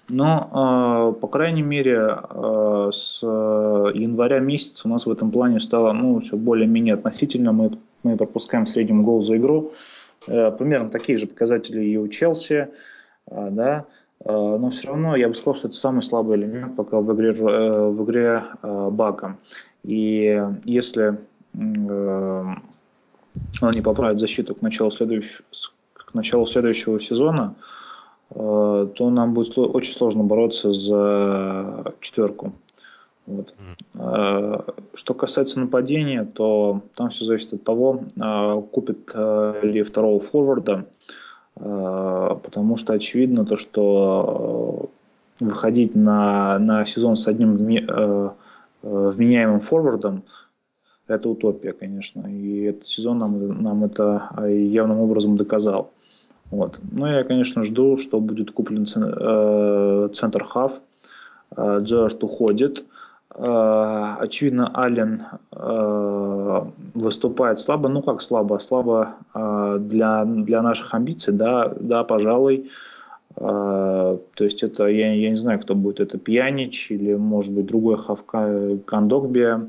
Но, 0.07 0.49
а, 0.51 1.11
по 1.13 1.27
крайней 1.27 1.63
мере, 1.63 1.99
а, 1.99 2.89
с 2.91 3.21
января 3.23 4.39
месяца 4.39 4.87
у 4.87 4.91
нас 4.91 5.05
в 5.05 5.11
этом 5.11 5.31
плане 5.31 5.59
стало 5.59 5.93
ну, 5.93 6.19
все 6.19 6.37
более-менее 6.37 6.95
относительно. 6.95 7.51
Мы, 7.51 7.71
мы 8.03 8.17
пропускаем 8.17 8.65
в 8.65 8.69
среднем 8.69 9.03
гол 9.03 9.21
за 9.21 9.37
игру. 9.37 9.71
Э, 10.27 10.51
примерно 10.51 10.89
такие 10.89 11.17
же 11.17 11.27
показатели 11.27 11.83
и 11.83 11.97
у 11.97 12.07
Челси, 12.07 12.69
э, 13.27 13.47
да, 13.51 13.85
э, 14.23 14.31
но 14.31 14.69
все 14.69 14.87
равно 14.87 15.15
я 15.15 15.27
бы 15.27 15.35
сказал, 15.35 15.55
что 15.55 15.67
это 15.67 15.77
самый 15.77 16.01
слабый 16.01 16.37
элемент 16.37 16.75
пока 16.75 16.99
в 16.99 17.13
игре, 17.13 17.31
в 17.31 18.03
игре 18.03 18.43
Бака. 18.61 19.37
И 19.83 20.41
если 20.65 21.17
э, 21.53 22.55
они 23.61 23.81
поправят 23.81 24.19
защиту 24.19 24.55
к 24.55 24.61
началу 24.61 24.91
следующего, 24.91 25.45
к 25.93 26.13
началу 26.13 26.45
следующего 26.45 26.99
сезона, 26.99 27.55
э, 28.31 28.87
то 28.95 29.09
нам 29.09 29.33
будет 29.33 29.57
очень 29.57 29.93
сложно 29.93 30.23
бороться 30.23 30.71
за 30.71 31.93
четверку. 32.01 32.53
Вот. 33.27 33.55
Mm. 33.95 34.75
Что 34.93 35.13
касается 35.15 35.59
нападения, 35.59 36.25
то 36.25 36.81
там 36.95 37.09
все 37.09 37.25
зависит 37.25 37.53
от 37.53 37.63
того, 37.63 38.03
купит 38.71 39.15
ли 39.63 39.81
второго 39.81 40.19
форварда, 40.19 40.85
потому 41.55 42.77
что 42.77 42.93
очевидно 42.93 43.43
то, 43.43 43.55
что 43.55 44.91
выходить 45.39 45.95
на, 45.95 46.59
на 46.59 46.85
сезон 46.85 47.15
с 47.15 47.25
одним 47.27 47.55
вменяемым 48.83 49.59
форвардом 49.59 50.23
это 51.07 51.29
утопия, 51.29 51.73
конечно. 51.73 52.27
И 52.27 52.63
этот 52.63 52.87
сезон 52.87 53.19
нам, 53.19 53.61
нам 53.61 53.83
это 53.83 54.29
явным 54.47 54.99
образом 54.99 55.37
доказал. 55.37 55.91
Вот. 56.51 56.79
Но 56.91 57.11
я, 57.11 57.23
конечно, 57.23 57.63
жду, 57.63 57.97
что 57.97 58.19
будет 58.19 58.51
куплен 58.51 58.85
э, 58.85 60.09
центр 60.13 60.43
хав. 60.43 60.81
Э, 61.55 62.07
уходит. 62.21 62.85
Э, 63.33 64.15
очевидно, 64.19 64.71
Аллен 64.73 65.23
выступает 66.93 67.59
слабо. 67.59 67.89
Ну 67.89 68.01
как 68.01 68.21
слабо? 68.21 68.59
Слабо 68.59 69.15
для, 69.33 70.25
для 70.25 70.61
наших 70.61 70.93
амбиций, 70.93 71.33
да, 71.33 71.73
да, 71.79 72.03
пожалуй. 72.03 72.69
То 73.35 74.19
есть 74.39 74.63
это, 74.63 74.87
я, 74.87 75.13
я 75.13 75.29
не 75.29 75.35
знаю, 75.35 75.59
кто 75.59 75.75
будет, 75.75 75.99
это 75.99 76.17
Пьянич 76.17 76.89
или, 76.89 77.15
может 77.15 77.53
быть, 77.53 77.65
другой 77.65 77.97
Хавка 77.97 78.77
Кандокбия. 78.85 79.67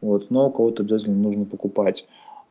Вот, 0.00 0.30
но 0.30 0.50
кого-то 0.50 0.82
обязательно 0.82 1.16
нужно 1.16 1.44
покупать. 1.44 2.06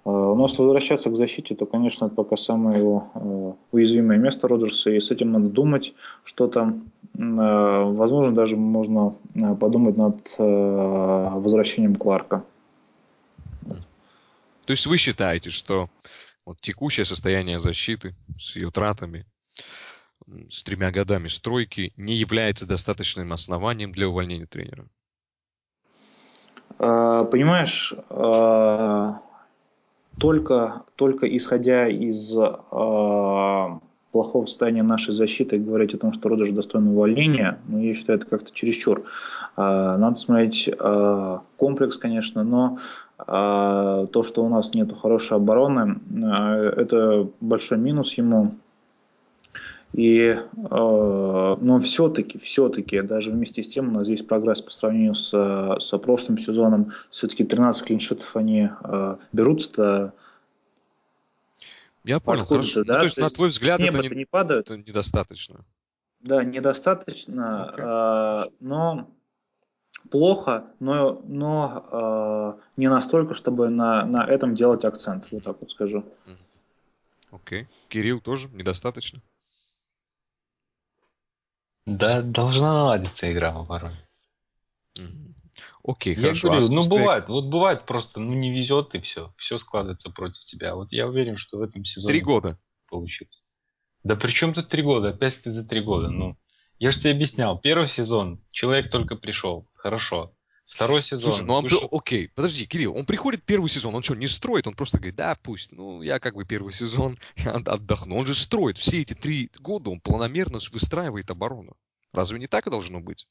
А, 0.06 0.10
у 0.10 0.36
нас 0.36 0.58
возвращаться 0.58 1.10
к 1.10 1.16
защите, 1.16 1.56
то, 1.56 1.66
конечно, 1.66 2.06
это 2.06 2.16
пока 2.16 2.38
самое 2.38 2.80
его 2.80 3.10
а, 3.14 3.56
уязвимое 3.72 4.18
место 4.18 4.48
Роджерса, 4.48 4.92
и 4.92 5.00
с 5.00 5.12
этим 5.12 5.32
надо 5.32 5.50
думать, 5.50 5.94
что 6.24 6.48
там. 6.48 6.92
А, 7.18 7.84
возможно, 7.84 8.34
даже 8.34 8.56
можно 8.56 9.16
подумать 9.60 9.98
над 9.98 10.36
возвращением 10.38 11.96
Кларка. 11.96 12.44
То 14.66 14.72
есть 14.72 14.88
вы 14.88 14.98
считаете, 14.98 15.52
что 15.52 15.90
вот 16.46 16.60
текущее 16.60 17.06
состояние 17.06 17.60
защиты 17.60 18.16
с 18.40 18.56
ее 18.56 18.72
тратами, 18.72 19.26
с 20.50 20.64
тремя 20.64 20.92
годами 20.92 21.28
стройки 21.28 21.94
не 21.98 22.16
является 22.16 22.66
достаточным 22.66 23.32
основанием 23.32 23.92
для 23.92 24.10
увольнения 24.10 24.48
тренера? 24.48 24.88
А, 26.80 27.24
понимаешь, 27.26 27.94
а, 28.10 29.20
только, 30.20 30.84
только 30.96 31.26
исходя 31.38 31.88
из 31.88 32.36
а, 32.38 33.80
плохого 34.12 34.46
состояния 34.46 34.84
нашей 34.84 35.14
защиты 35.14 35.58
говорить 35.58 35.94
о 35.94 35.98
том, 35.98 36.14
что 36.14 36.30
Родыш 36.30 36.50
достоин 36.52 36.88
увольнения, 36.88 37.60
ну, 37.68 37.80
я 37.80 37.94
считаю, 37.94 38.20
это 38.20 38.28
как-то 38.28 38.54
чересчур. 38.54 39.04
Надо 39.58 40.16
смотреть 40.16 40.70
комплекс, 41.58 41.98
конечно, 41.98 42.46
но 42.46 42.78
то, 43.18 44.24
что 44.24 44.46
у 44.46 44.48
нас 44.48 44.74
нет 44.74 44.98
хорошей 44.98 45.36
обороны, 45.36 46.00
это 46.78 47.28
большой 47.42 47.78
минус 47.78 48.14
ему. 48.14 48.56
И, 49.96 50.18
э, 50.18 50.40
но 50.52 51.80
все-таки, 51.80 52.38
все-таки, 52.38 53.02
даже 53.02 53.32
вместе 53.32 53.64
с 53.64 53.70
тем 53.70 53.88
у 53.88 53.92
нас 53.92 54.04
здесь 54.04 54.24
прогресс 54.24 54.62
по 54.62 54.72
сравнению 54.72 55.16
с, 55.16 55.30
с 55.80 55.98
прошлым 56.00 56.38
сезоном. 56.38 56.92
Все-таки 57.10 57.46
13 57.46 57.86
клиншитов 57.86 58.36
они 58.36 58.70
э, 58.84 59.16
берутся 59.32 60.14
я 62.04 62.20
понял, 62.20 62.46
хорошо. 62.46 62.84
Да? 62.84 62.94
Ну, 62.94 63.00
то 63.00 63.06
есть, 63.06 63.16
то 63.16 63.22
на 63.22 63.30
твой 63.30 63.50
взгляд, 63.50 63.80
это, 63.80 63.98
не, 63.98 64.10
не 64.10 64.26
падают. 64.26 64.70
это 64.70 64.78
недостаточно. 64.78 65.66
Да, 66.20 66.44
недостаточно, 66.44 67.74
okay. 67.76 68.46
э, 68.46 68.50
но 68.60 69.10
плохо, 70.12 70.66
но, 70.80 71.22
но 71.26 72.58
э, 72.58 72.62
не 72.78 72.90
настолько, 72.90 73.34
чтобы 73.34 73.70
на, 73.70 74.06
на 74.06 74.26
этом 74.26 74.56
делать 74.56 74.86
акцент, 74.86 75.28
вот 75.32 75.44
так 75.44 75.58
вот 75.62 75.72
скажу. 75.72 76.04
Окей. 77.32 77.64
Okay. 77.64 77.68
Кирилл 77.90 78.20
тоже 78.22 78.50
недостаточно? 78.54 79.22
Да, 81.86 82.22
должна 82.22 82.74
наладиться 82.74 83.32
игра 83.32 83.52
в 83.52 83.60
обороне. 83.60 84.06
Окей, 85.84 86.16
я 86.16 86.22
хорошо. 86.22 86.50
Говорю, 86.50 86.70
ну 86.70 86.90
бывает, 86.90 87.28
вот 87.30 87.46
бывает 87.46 87.86
просто, 87.86 88.20
ну 88.20 88.34
не 88.34 88.52
везет 88.52 88.96
и 88.96 89.00
все, 89.00 89.34
все 89.38 89.60
складывается 89.60 90.10
против 90.10 90.44
тебя. 90.46 90.76
Вот 90.76 90.92
я 90.92 91.08
уверен, 91.08 91.38
что 91.38 91.58
в 91.58 91.62
этом 91.62 91.86
сезоне 91.86 92.14
три 92.14 92.22
года 92.22 92.60
получится. 92.90 93.44
Да 94.04 94.16
при 94.16 94.32
чем 94.32 94.54
тут 94.54 94.70
три 94.70 94.82
года? 94.84 95.10
Опять 95.10 95.42
ты 95.42 95.52
за 95.52 95.64
три 95.64 95.82
года. 95.82 96.10
Ну, 96.10 96.38
я 96.80 96.92
же 96.92 97.00
тебе 97.00 97.12
объяснял, 97.12 97.60
первый 97.60 97.90
сезон 97.90 98.44
человек 98.52 98.92
только 98.92 99.16
пришел, 99.16 99.68
хорошо. 99.76 100.35
Второй 100.68 101.04
сезон. 101.04 101.32
Слушай, 101.32 101.46
ну 101.46 101.54
он, 101.54 101.64
вышел... 101.64 101.88
окей, 101.92 102.30
подожди, 102.34 102.66
Кирилл, 102.66 102.96
он 102.96 103.06
приходит 103.06 103.44
первый 103.44 103.70
сезон, 103.70 103.96
он 103.96 104.04
что, 104.04 104.16
не 104.16 104.28
строит? 104.28 104.68
Он 104.68 104.74
просто 104.74 104.98
говорит, 104.98 105.16
да, 105.16 105.38
пусть, 105.42 105.72
ну, 105.72 106.02
я 106.02 106.20
как 106.20 106.36
бы 106.36 106.46
первый 106.46 106.74
сезон 106.74 107.18
отдохну. 107.46 108.18
Он 108.18 108.26
же 108.26 108.34
строит 108.34 108.78
все 108.78 109.02
эти 109.02 109.14
три 109.14 109.52
года, 109.60 109.90
он 109.90 110.00
планомерно 110.00 110.60
выстраивает 110.72 111.30
оборону. 111.30 111.76
Разве 112.12 112.40
не 112.40 112.48
так 112.48 112.66
и 112.68 112.72
должно 112.72 113.00
быть? 113.00 113.28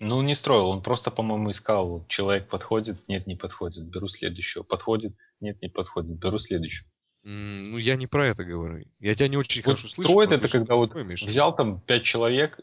Ну, 0.00 0.22
не 0.22 0.36
строил, 0.36 0.68
он 0.68 0.82
просто, 0.82 1.10
по-моему, 1.10 1.50
искал, 1.50 2.06
человек 2.08 2.48
подходит, 2.48 3.06
нет, 3.08 3.26
не 3.26 3.34
подходит, 3.34 3.84
беру 3.88 4.08
следующего, 4.08 4.62
подходит, 4.62 5.16
нет, 5.40 5.60
не 5.60 5.68
подходит, 5.68 6.16
беру 6.18 6.38
следующего. 6.38 6.86
Ну, 7.24 7.78
я 7.78 7.96
не 7.96 8.06
про 8.06 8.28
это 8.28 8.44
говорю. 8.44 8.84
Я 9.00 9.14
тебя 9.16 9.28
не 9.28 9.36
очень 9.36 9.60
вот 9.62 9.72
хорошо 9.72 9.88
слышу. 9.88 10.08
Строит 10.08 10.32
это, 10.32 10.46
когда 10.46 10.76
вот 10.76 10.94
взял 10.94 11.54
там 11.54 11.80
пять 11.80 12.04
человек, 12.04 12.58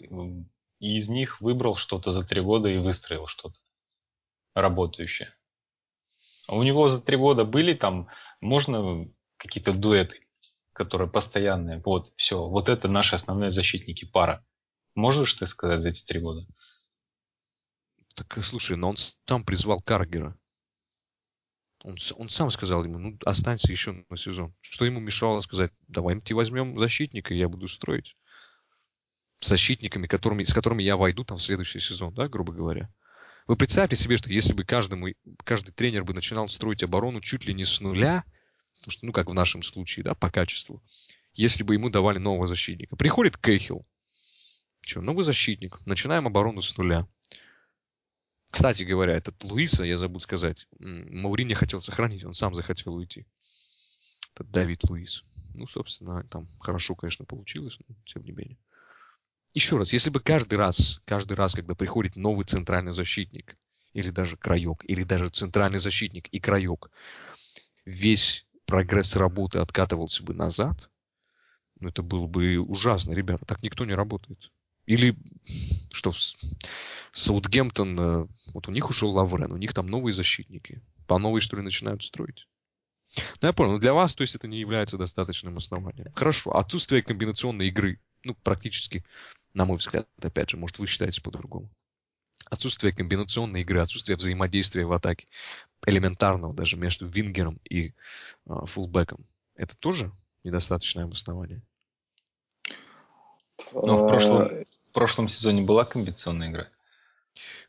и 0.86 0.98
из 0.98 1.10
них 1.10 1.42
выбрал 1.42 1.78
что-то 1.78 2.12
за 2.12 2.24
три 2.24 2.42
года 2.42 2.70
и 2.70 2.78
выстроил 2.78 3.26
что-то 3.26 3.58
работающее. 4.54 5.36
А 6.48 6.56
у 6.56 6.62
него 6.62 6.92
за 6.92 7.02
три 7.02 7.18
года 7.18 7.44
были 7.44 7.74
там, 7.74 8.08
можно 8.40 9.10
какие-то 9.38 9.74
дуэты, 9.74 10.28
которые 10.74 11.10
постоянные. 11.10 11.82
Вот, 11.84 12.14
все, 12.18 12.48
вот 12.48 12.70
это 12.70 12.88
наши 12.88 13.16
основные 13.16 13.52
защитники, 13.52 14.06
пара. 14.06 14.46
Можешь 14.94 15.34
ты 15.34 15.48
сказать 15.48 15.82
за 15.82 15.90
эти 15.90 16.06
три 16.06 16.20
года? 16.20 16.46
Так, 18.16 18.44
слушай, 18.44 18.78
но 18.78 18.90
он 18.90 18.98
сам 18.98 19.44
призвал 19.44 19.82
Каргера. 19.82 20.38
Он, 21.84 21.98
он 22.16 22.30
сам 22.30 22.52
сказал 22.52 22.84
ему, 22.84 23.00
ну, 23.00 23.18
останься 23.26 23.72
еще 23.72 24.06
на 24.08 24.18
сезон. 24.18 24.54
Что 24.62 24.86
ему 24.86 25.00
мешало 25.00 25.42
сказать, 25.42 25.72
давай 25.88 26.14
мы 26.14 26.22
тебе 26.22 26.36
возьмем 26.36 26.78
защитника, 26.78 27.34
я 27.34 27.50
буду 27.50 27.68
строить 27.68 28.16
защитниками, 29.42 30.08
которыми, 30.08 30.44
с 30.44 30.54
которыми 30.54 30.84
я 30.84 30.98
войду 30.98 31.24
там 31.24 31.38
в 31.38 31.44
следующий 31.44 31.80
сезон, 31.80 32.14
да, 32.14 32.28
грубо 32.28 32.54
говоря. 32.54 32.90
Вы 33.48 33.56
представьте 33.56 33.96
себе, 33.96 34.18
что 34.18 34.30
если 34.30 34.54
бы 34.54 34.64
каждому, 34.64 35.08
каждый 35.44 35.72
тренер 35.72 36.04
бы 36.04 36.14
начинал 36.14 36.48
строить 36.48 36.84
оборону 36.84 37.22
чуть 37.22 37.46
ли 37.46 37.54
не 37.54 37.66
с 37.66 37.80
нуля, 37.80 38.24
потому 38.78 38.92
что, 38.92 39.06
ну, 39.06 39.12
как 39.12 39.30
в 39.30 39.34
нашем 39.34 39.62
случае, 39.62 40.04
да, 40.04 40.16
по 40.16 40.32
качеству, 40.32 40.82
если 41.34 41.64
бы 41.64 41.76
ему 41.76 41.90
давали 41.90 42.18
нового 42.18 42.48
защитника. 42.48 42.96
Приходит 42.96 43.38
Кейхил, 43.38 43.86
что, 44.82 45.02
новый 45.02 45.24
защитник, 45.24 45.86
начинаем 45.86 46.28
оборону 46.28 46.62
с 46.62 46.76
нуля. 46.78 47.08
Кстати 48.50 48.84
говоря, 48.84 49.14
этот 49.14 49.44
Луиса, 49.44 49.84
я 49.84 49.98
забыл 49.98 50.22
сказать, 50.22 50.68
Маурини 50.80 51.54
хотел 51.54 51.82
сохранить, 51.82 52.24
он 52.24 52.34
сам 52.34 52.56
захотел 52.56 52.96
уйти. 52.96 53.28
Этот 54.34 54.50
Давид 54.50 54.84
Луис. 54.90 55.24
Ну, 55.54 55.68
собственно, 55.68 56.24
там 56.24 56.48
хорошо, 56.60 56.96
конечно, 56.96 57.26
получилось, 57.26 57.78
но 57.88 57.96
тем 58.06 58.24
не 58.24 58.32
менее 58.32 58.58
еще 59.56 59.78
раз, 59.78 59.94
если 59.94 60.10
бы 60.10 60.20
каждый 60.20 60.56
раз, 60.56 61.02
каждый 61.06 61.34
раз, 61.34 61.56
когда 61.56 61.76
приходит 61.76 62.18
новый 62.18 62.46
центральный 62.46 62.94
защитник, 62.94 63.58
или 63.94 64.10
даже 64.10 64.36
краек, 64.36 64.84
или 64.84 65.04
даже 65.04 65.30
центральный 65.30 65.80
защитник 65.80 66.28
и 66.28 66.40
краек, 66.42 66.92
весь 67.86 68.46
прогресс 68.66 69.16
работы 69.16 69.60
откатывался 69.60 70.24
бы 70.24 70.34
назад, 70.34 70.90
ну, 71.80 71.88
это 71.88 72.04
было 72.04 72.28
бы 72.28 72.60
ужасно, 72.60 73.14
ребята, 73.14 73.46
так 73.46 73.64
никто 73.64 73.86
не 73.86 73.94
работает. 73.94 74.52
Или 74.86 75.18
что, 75.92 76.12
Саутгемптон, 77.14 78.00
э, 78.00 78.28
вот 78.54 78.68
у 78.68 78.72
них 78.72 78.90
ушел 78.90 79.12
Лаврен, 79.12 79.52
у 79.52 79.58
них 79.58 79.74
там 79.74 79.88
новые 79.88 80.14
защитники. 80.14 80.82
По 81.08 81.18
новой, 81.18 81.42
что 81.42 81.56
ли, 81.56 81.64
начинают 81.64 82.04
строить. 82.04 82.48
Ну, 83.42 83.48
я 83.48 83.54
понял, 83.54 83.74
но 83.74 83.80
для 83.80 83.94
вас, 83.94 84.16
то 84.16 84.22
есть, 84.22 84.36
это 84.36 84.48
не 84.48 84.60
является 84.60 84.98
достаточным 84.98 85.58
основанием. 85.58 86.12
Хорошо, 86.14 86.56
отсутствие 86.56 87.02
комбинационной 87.02 87.70
игры, 87.70 88.00
ну, 88.24 88.36
практически 88.36 89.06
на 89.56 89.66
мой 89.66 89.78
взгляд, 89.78 90.08
опять 90.22 90.50
же, 90.52 90.58
может, 90.58 90.78
вы 90.78 90.86
считаете 90.86 91.22
по-другому. 91.22 91.70
Отсутствие 92.52 92.94
комбинационной 92.94 93.62
игры, 93.62 93.82
отсутствие 93.82 94.18
взаимодействия 94.18 94.86
в 94.86 94.92
атаке, 94.92 95.28
элементарного 95.86 96.54
даже 96.54 96.78
между 96.78 97.08
вингером 97.08 97.60
и 97.68 97.88
э, 97.88 97.92
фулбеком, 98.66 99.26
это 99.56 99.76
тоже 99.78 100.12
недостаточное 100.44 101.06
обоснование? 101.06 101.64
Ну, 103.74 104.04
в 104.04 104.08
прошлом, 104.08 104.66
в 104.90 104.92
прошлом 104.92 105.30
сезоне 105.30 105.64
была 105.64 105.86
комбинационная 105.86 106.52
игра. 106.52 106.70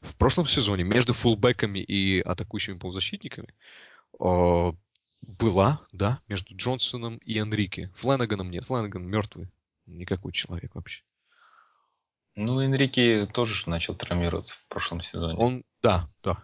В 0.01 0.17
прошлом 0.17 0.47
сезоне 0.47 0.85
между 0.85 1.13
фулбеками 1.13 1.79
и 1.79 2.21
атакующими 2.21 2.79
полузащитниками 2.79 3.55
э, 4.21 4.73
была, 5.23 5.81
да, 5.93 6.21
между 6.27 6.55
Джонсоном 6.57 7.19
и 7.19 7.39
Энрике. 7.39 7.93
Флanaганом 7.95 8.51
нет, 8.51 8.65
Фланаган 8.65 9.05
мертвый. 9.07 9.49
Никакой 9.87 10.33
человек 10.33 10.75
вообще. 10.75 11.03
Ну, 12.37 12.61
Энрике 12.61 13.27
тоже 13.27 13.55
начал 13.69 13.95
травмироваться 13.95 14.55
в 14.55 14.69
прошлом 14.69 15.03
сезоне. 15.03 15.39
Он, 15.39 15.65
да, 15.83 16.07
да, 16.23 16.37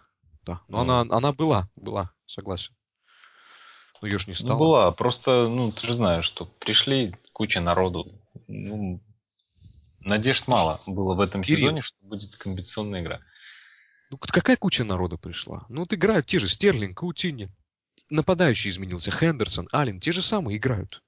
да. 0.43 0.61
Но 0.67 0.83
Ну. 0.83 0.91
она, 0.93 1.15
она 1.15 1.31
была, 1.33 1.69
была, 1.75 2.11
согласен. 2.25 2.75
Но 4.01 4.07
ее 4.07 4.17
ж 4.17 4.27
не 4.27 4.31
Ну, 4.33 4.35
стало. 4.37 4.57
была, 4.59 4.91
просто, 4.91 5.47
ну, 5.47 5.71
ты 5.71 5.85
же 5.87 5.93
знаешь, 5.93 6.25
что 6.25 6.45
пришли 6.45 7.15
куча 7.31 7.61
народу. 7.61 8.19
Ну, 8.47 9.01
надежд 9.99 10.47
мало 10.47 10.81
было 10.87 11.13
в 11.13 11.19
этом 11.21 11.43
Кирилл. 11.43 11.67
сезоне, 11.69 11.81
что 11.83 11.95
будет 12.01 12.35
комбинационная 12.37 13.01
игра. 13.01 13.21
Ну, 14.09 14.17
какая 14.17 14.57
куча 14.57 14.83
народа 14.83 15.17
пришла? 15.17 15.65
Ну, 15.69 15.81
вот 15.81 15.93
играют 15.93 16.25
те 16.25 16.39
же 16.39 16.47
Стерлинг, 16.47 16.97
Каутини. 16.97 17.49
Нападающий 18.09 18.69
изменился, 18.71 19.11
Хендерсон, 19.11 19.69
Аллен, 19.71 19.99
те 19.99 20.11
же 20.11 20.21
самые 20.21 20.57
играют. 20.57 21.01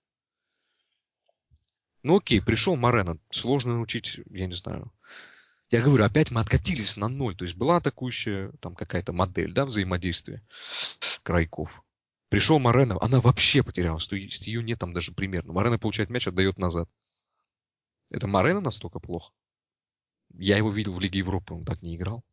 Ну 2.06 2.18
окей, 2.18 2.40
пришел 2.40 2.76
Морено, 2.76 3.18
сложно 3.32 3.74
научить, 3.74 4.20
я 4.30 4.46
не 4.46 4.54
знаю. 4.54 4.94
Я 5.72 5.82
говорю, 5.82 6.04
опять 6.04 6.30
мы 6.30 6.40
откатились 6.40 6.98
на 6.98 7.08
ноль. 7.08 7.36
То 7.36 7.46
есть 7.46 7.56
была 7.56 7.78
атакующая 7.78 8.52
там 8.62 8.76
какая-то 8.76 9.12
модель, 9.12 9.52
да, 9.52 9.66
взаимодействия 9.66 10.44
крайков. 11.24 11.84
Пришел 12.30 12.60
Морено, 12.60 13.00
она 13.02 13.20
вообще 13.22 13.64
потерялась. 13.64 14.08
То 14.08 14.16
есть 14.16 14.46
ее 14.46 14.62
нет 14.62 14.78
там 14.78 14.94
даже 14.94 15.14
примерно. 15.14 15.54
Морено 15.54 15.80
получает 15.80 16.12
мяч, 16.12 16.28
отдает 16.28 16.60
назад. 16.60 16.88
Это 18.12 18.28
Морено 18.28 18.62
настолько 18.62 19.00
плохо? 19.00 19.34
Я 20.30 20.58
его 20.58 20.70
видел 20.70 20.94
в 20.94 21.00
Лиге 21.00 21.18
Европы, 21.18 21.56
он 21.56 21.66
так 21.66 21.82
не 21.82 21.96
играл. 21.96 22.24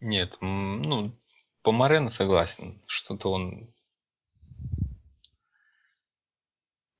Нет, 0.00 0.34
ну, 0.40 1.14
по 1.60 1.72
Морено 1.72 2.10
согласен. 2.10 2.82
Что-то 2.86 3.32
он... 3.32 3.74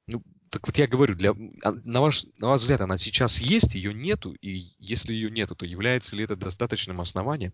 Ну, 0.07 0.23
так 0.51 0.66
вот 0.66 0.77
я 0.77 0.89
говорю, 0.89 1.14
для, 1.14 1.31
а, 1.62 1.72
на, 1.85 2.01
ваш, 2.01 2.27
на 2.39 2.48
ваш 2.48 2.60
взгляд, 2.60 2.81
она 2.81 2.98
сейчас 2.98 3.40
есть, 3.40 3.74
ее 3.77 3.94
нету, 3.94 4.32
и 4.32 4.64
если 4.78 5.14
ее 5.14 5.31
нету, 5.31 5.55
то 5.55 5.64
является 5.64 6.16
ли 6.16 6.24
это 6.24 6.36
достаточным 6.36 7.01
основанием, 7.01 7.52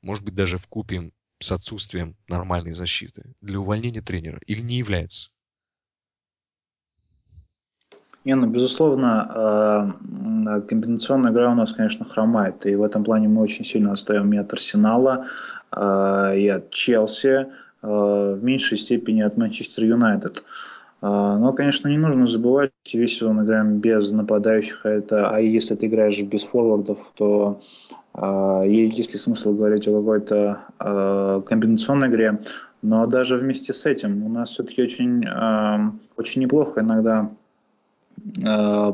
может 0.00 0.24
быть, 0.24 0.34
даже 0.34 0.56
в 0.56 0.66
купе 0.66 1.12
с 1.38 1.52
отсутствием 1.52 2.16
нормальной 2.28 2.72
защиты 2.72 3.34
для 3.42 3.60
увольнения 3.60 4.00
тренера, 4.00 4.40
или 4.46 4.62
не 4.62 4.78
является? 4.78 5.30
Не, 8.24 8.34
ну, 8.36 8.46
безусловно, 8.46 9.96
м, 10.00 10.62
комбинационная 10.62 11.32
игра 11.32 11.50
у 11.50 11.54
нас, 11.54 11.72
конечно, 11.72 12.04
хромает. 12.04 12.64
И 12.66 12.74
в 12.76 12.82
этом 12.82 13.04
плане 13.04 13.28
мы 13.28 13.42
очень 13.42 13.64
сильно 13.64 13.92
отстаем 13.92 14.32
и 14.32 14.36
от 14.38 14.52
Арсенала, 14.52 15.26
э, 15.72 16.38
и 16.38 16.48
от 16.48 16.70
Челси, 16.70 17.46
в 17.82 18.38
меньшей 18.40 18.78
степени 18.78 19.22
от 19.22 19.36
Манчестер 19.36 19.84
Юнайтед. 19.84 20.44
Э, 21.02 21.36
Но, 21.38 21.52
конечно, 21.52 21.88
не 21.88 21.98
нужно 21.98 22.26
забывать, 22.26 22.70
весь 22.92 23.18
сезон 23.18 23.44
играем 23.44 23.78
без 23.78 24.10
нападающих, 24.10 24.86
а, 24.86 24.88
это, 24.88 25.30
а 25.30 25.40
если 25.40 25.74
ты 25.74 25.86
играешь 25.86 26.20
без 26.22 26.44
форвардов, 26.44 27.12
то 27.14 27.60
э, 28.14 28.62
есть 28.66 29.12
ли 29.12 29.18
смысл 29.18 29.52
говорить 29.52 29.88
о 29.88 29.98
какой-то 29.98 30.60
э, 30.78 31.42
комбинационной 31.46 32.08
игре. 32.08 32.38
Но 32.82 33.06
даже 33.06 33.36
вместе 33.36 33.72
с 33.72 33.86
этим 33.86 34.24
у 34.24 34.28
нас 34.28 34.50
все-таки 34.50 34.82
очень, 34.82 35.24
э, 35.24 35.90
очень 36.16 36.42
неплохо 36.42 36.80
иногда 36.80 37.30
э, 38.36 38.92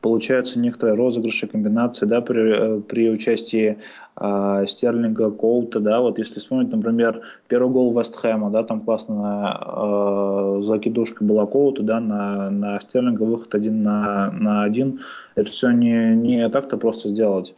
получаются 0.00 0.58
некоторые 0.58 0.96
розыгрыши, 0.96 1.46
комбинации, 1.46 2.06
да, 2.06 2.20
при, 2.20 2.78
э, 2.78 2.80
при 2.80 3.10
участии 3.10 3.78
э, 4.20 4.64
Стерлинга, 4.68 5.30
Коута, 5.30 5.80
да, 5.80 6.00
вот 6.00 6.18
если 6.18 6.38
вспомнить, 6.38 6.70
например, 6.72 7.22
первый 7.48 7.72
гол 7.72 7.98
Вест 7.98 8.14
Хэма, 8.16 8.50
да, 8.50 8.62
там 8.62 8.80
классная 8.80 9.58
э, 9.60 10.60
закидушка 10.62 11.24
была 11.24 11.46
Коута, 11.46 11.82
да, 11.82 12.00
на, 12.00 12.50
на 12.50 12.80
Стерлинга, 12.80 13.22
выход 13.22 13.54
один 13.54 13.82
на, 13.82 14.30
на 14.30 14.62
один, 14.64 15.00
это 15.34 15.50
все 15.50 15.70
не, 15.70 16.14
не 16.14 16.48
так-то 16.48 16.76
просто 16.76 17.08
сделать, 17.08 17.54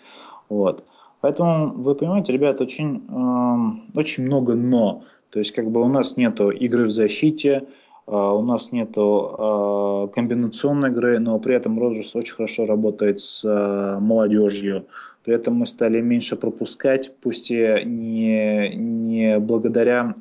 вот. 0.49 0.85
Поэтому, 1.21 1.73
вы 1.73 1.95
понимаете, 1.95 2.33
ребят, 2.33 2.61
очень, 2.61 3.03
э, 3.09 3.99
очень 3.99 4.25
много 4.25 4.55
«но». 4.55 5.03
То 5.31 5.41
есть, 5.41 5.53
как 5.53 5.71
бы 5.71 5.83
у 5.83 5.89
нас 5.89 6.17
нету 6.17 6.51
игры 6.51 6.87
в 6.87 6.91
защите, 6.91 7.65
у 8.15 8.43
нас 8.43 8.73
нету 8.73 10.09
э, 10.09 10.15
комбинационной 10.15 10.91
игры, 10.91 11.19
но 11.19 11.39
при 11.39 11.55
этом 11.55 11.79
Роджерс 11.79 12.17
очень 12.17 12.35
хорошо 12.35 12.67
работает 12.67 13.21
с 13.21 13.45
э, 13.45 13.99
молодежью. 14.01 14.87
При 15.25 15.35
этом 15.35 15.55
мы 15.55 15.67
стали 15.67 16.01
меньше 16.01 16.37
пропускать, 16.37 17.13
пусть 17.21 17.51
и 17.51 17.83
не, 17.85 18.75
не 18.75 19.39
благодаря 19.39 20.15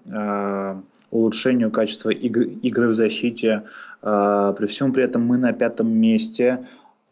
улучшению 1.11 1.72
качества 1.72 2.09
игры, 2.09 2.45
игры 2.61 2.89
в 2.89 2.93
защите. 2.93 3.64
При 4.01 4.65
всем 4.65 4.91
при 4.91 5.05
этом 5.05 5.26
мы 5.26 5.38
на 5.38 5.53
пятом 5.53 5.89
месте. 5.89 6.65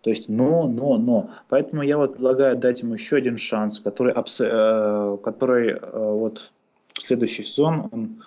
То 0.05 0.11
есть, 0.11 0.29
но, 0.29 0.67
но, 0.67 0.99
но. 0.99 1.31
Поэтому 1.49 1.81
я 1.81 1.97
вот 1.97 2.13
предлагаю 2.13 2.55
дать 2.55 2.83
ему 2.83 2.93
еще 2.93 3.15
один 3.15 3.39
шанс, 3.39 3.79
который, 3.79 4.13
э, 4.13 5.17
который 5.23 5.71
э, 5.71 5.79
вот 5.91 6.51
следующий 6.93 7.41
сезон 7.41 7.89
он 7.91 8.21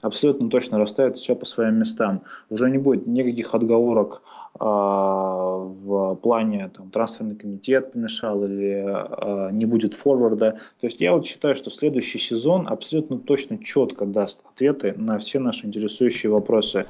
абсолютно 0.00 0.50
точно 0.50 0.78
расставит 0.78 1.16
все 1.16 1.36
по 1.36 1.46
своим 1.46 1.76
местам. 1.76 2.22
Уже 2.50 2.70
не 2.70 2.78
будет 2.78 3.06
никаких 3.06 3.54
отговорок 3.54 4.22
э, 4.54 4.64
в 4.64 6.14
плане 6.16 6.68
там, 6.68 6.90
трансферный 6.90 7.36
комитет 7.36 7.92
помешал 7.92 8.44
или 8.44 8.84
э, 8.84 9.52
не 9.52 9.66
будет 9.66 9.94
форварда. 9.94 10.58
То 10.80 10.86
есть 10.86 11.00
я 11.00 11.12
вот 11.12 11.26
считаю, 11.26 11.54
что 11.54 11.70
следующий 11.70 12.18
сезон 12.18 12.66
абсолютно 12.68 13.18
точно 13.18 13.62
четко 13.62 14.06
даст 14.06 14.40
ответы 14.44 14.94
на 14.96 15.18
все 15.18 15.38
наши 15.38 15.66
интересующие 15.66 16.32
вопросы. 16.32 16.86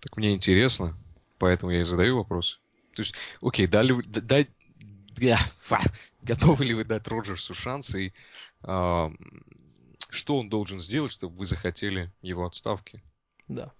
Так 0.00 0.16
мне 0.16 0.34
интересно, 0.34 0.94
поэтому 1.38 1.72
я 1.72 1.80
и 1.80 1.84
задаю 1.84 2.16
вопрос. 2.16 2.60
То 2.94 3.02
есть, 3.02 3.14
окей, 3.42 3.66
дали 3.66 3.92
вы, 3.92 4.02
д- 4.04 4.20
дай, 4.20 4.48
я, 5.18 5.36
фа, 5.60 5.80
готовы 6.22 6.64
ли 6.64 6.74
вы 6.74 6.84
дать 6.84 7.08
Роджерсу 7.08 7.54
шанс 7.54 7.94
и 7.94 8.12
а, 8.62 9.10
что 10.10 10.38
он 10.38 10.48
должен 10.48 10.80
сделать, 10.80 11.12
чтобы 11.12 11.36
вы 11.36 11.46
захотели 11.46 12.12
его 12.22 12.46
отставки? 12.46 13.02
Да. 13.48 13.72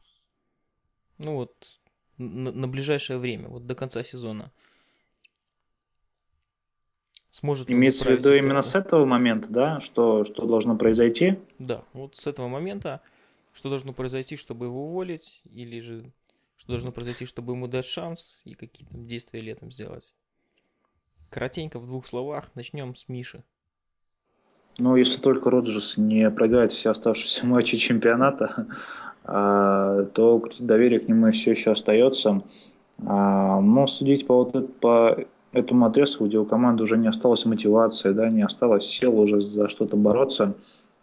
Ну 1.19 1.35
вот, 1.37 1.81
на, 2.19 2.53
на 2.53 2.69
ближайшее 2.69 3.19
время, 3.19 3.49
вот 3.49 3.67
до 3.67 3.75
конца 3.75 4.03
сезона. 4.03 4.53
Сможет 7.31 7.69
Имеется 7.69 8.05
в 8.05 8.11
виду 8.11 8.33
именно 8.33 8.63
с 8.63 8.77
этого 8.77 9.05
момента, 9.05 9.49
да, 9.49 9.81
что, 9.81 10.25
что 10.25 10.47
должно 10.47 10.77
произойти? 10.77 11.39
Да, 11.59 11.85
вот 11.93 12.17
с 12.17 12.29
этого 12.29 12.47
момента, 12.47 13.01
что 13.53 13.71
должно 13.71 13.93
произойти, 13.93 14.37
чтобы 14.37 14.67
его 14.67 14.87
уволить, 14.87 15.43
или 15.51 15.81
же 15.81 16.13
что 16.57 16.73
должно 16.73 16.93
произойти, 16.93 17.25
чтобы 17.25 17.53
ему 17.55 17.67
дать 17.67 17.87
шанс 17.87 18.41
и 18.45 18.55
какие-то 18.55 18.97
действия 18.97 19.41
летом 19.41 19.73
сделать. 19.73 20.15
Коротенько, 21.31 21.81
в 21.81 21.87
двух 21.87 22.07
словах, 22.07 22.51
начнем 22.55 22.95
с 22.95 23.09
Миши. 23.09 23.43
Ну, 24.79 24.97
если 24.97 25.21
только 25.21 25.51
Роджерс 25.51 25.97
не 25.97 26.31
проиграет 26.31 26.73
все 26.73 26.91
оставшиеся 26.91 27.47
матчи 27.47 27.77
чемпионата, 27.77 28.67
а, 29.25 30.05
то 30.13 30.43
доверие 30.59 31.01
к 31.01 31.09
нему 31.09 31.31
все 31.31 31.53
еще 31.53 31.73
остается. 31.73 32.43
А, 33.07 33.61
Но 33.61 33.87
судить 33.87 34.27
по, 34.27 34.45
вот, 34.45 34.77
по 34.79 35.17
этому 35.53 35.87
отрезку, 35.87 36.27
где 36.27 36.39
у 36.39 36.45
команды 36.45 36.83
уже 36.83 36.99
не 36.99 37.09
осталось 37.09 37.47
мотивации, 37.47 38.13
да, 38.13 38.29
не 38.29 38.43
осталось 38.43 38.87
сил 38.87 39.19
уже 39.19 39.41
за 39.41 39.69
что-то 39.69 39.97
бороться, 39.97 40.55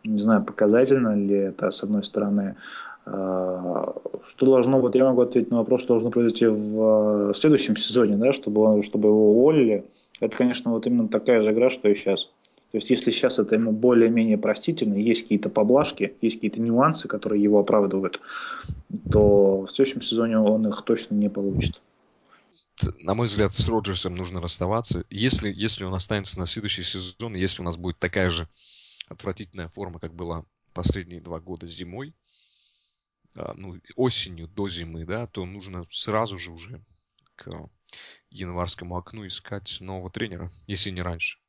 не 0.03 0.19
знаю, 0.19 0.43
показательно 0.43 1.15
ли 1.15 1.35
это, 1.35 1.71
с 1.71 1.83
одной 1.83 2.03
стороны. 2.03 2.57
А, 3.05 3.93
Что 4.25 4.45
должно, 4.45 4.79
вот 4.81 4.95
я 4.95 5.05
могу 5.05 5.21
ответить 5.21 5.49
на 5.49 5.57
вопрос, 5.57 5.81
что 5.81 5.93
должно 5.93 6.11
произойти 6.11 6.45
в 6.45 7.29
э, 7.29 7.33
следующем 7.33 7.77
сезоне, 7.77 8.17
да, 8.17 8.33
чтобы, 8.33 8.83
чтобы 8.83 9.07
его 9.09 9.31
уволили. 9.31 9.85
Это, 10.19 10.37
конечно, 10.37 10.71
вот 10.71 10.85
именно 10.85 11.07
такая 11.07 11.41
же 11.41 11.51
игра, 11.51 11.69
что 11.69 11.89
и 11.89 11.95
сейчас. 11.95 12.29
То 12.71 12.77
есть, 12.77 12.89
если 12.89 13.11
сейчас 13.11 13.37
это 13.37 13.55
ему 13.55 13.73
более-менее 13.73 14.37
простительно, 14.37 14.93
есть 14.93 15.23
какие-то 15.23 15.49
поблажки, 15.49 16.15
есть 16.21 16.37
какие-то 16.37 16.61
нюансы, 16.61 17.09
которые 17.09 17.43
его 17.43 17.59
оправдывают, 17.59 18.21
то 19.11 19.65
в 19.65 19.71
следующем 19.71 20.01
сезоне 20.01 20.39
он 20.39 20.65
их 20.67 20.81
точно 20.83 21.15
не 21.15 21.29
получит. 21.29 21.81
На 22.99 23.13
мой 23.13 23.27
взгляд, 23.27 23.53
с 23.53 23.67
Роджерсом 23.67 24.15
нужно 24.15 24.41
расставаться. 24.41 25.03
Если, 25.09 25.51
если 25.51 25.83
он 25.83 25.93
останется 25.93 26.39
на 26.39 26.45
следующий 26.45 26.83
сезон, 26.83 27.35
если 27.35 27.61
у 27.61 27.65
нас 27.65 27.75
будет 27.75 27.99
такая 27.99 28.29
же 28.29 28.47
отвратительная 29.09 29.67
форма, 29.67 29.99
как 29.99 30.15
была 30.15 30.45
последние 30.73 31.19
два 31.19 31.41
года 31.41 31.67
зимой, 31.67 32.15
а, 33.35 33.53
ну, 33.55 33.75
осенью 33.97 34.47
до 34.47 34.69
зимы, 34.69 35.05
да, 35.05 35.27
то 35.27 35.45
нужно 35.45 35.85
сразу 35.89 36.39
же 36.39 36.51
уже 36.51 36.81
к 37.35 37.69
январскому 38.29 38.95
окну 38.95 39.27
искать 39.27 39.77
нового 39.81 40.09
тренера, 40.09 40.49
если 40.67 40.89
не 40.89 41.01
раньше. 41.01 41.40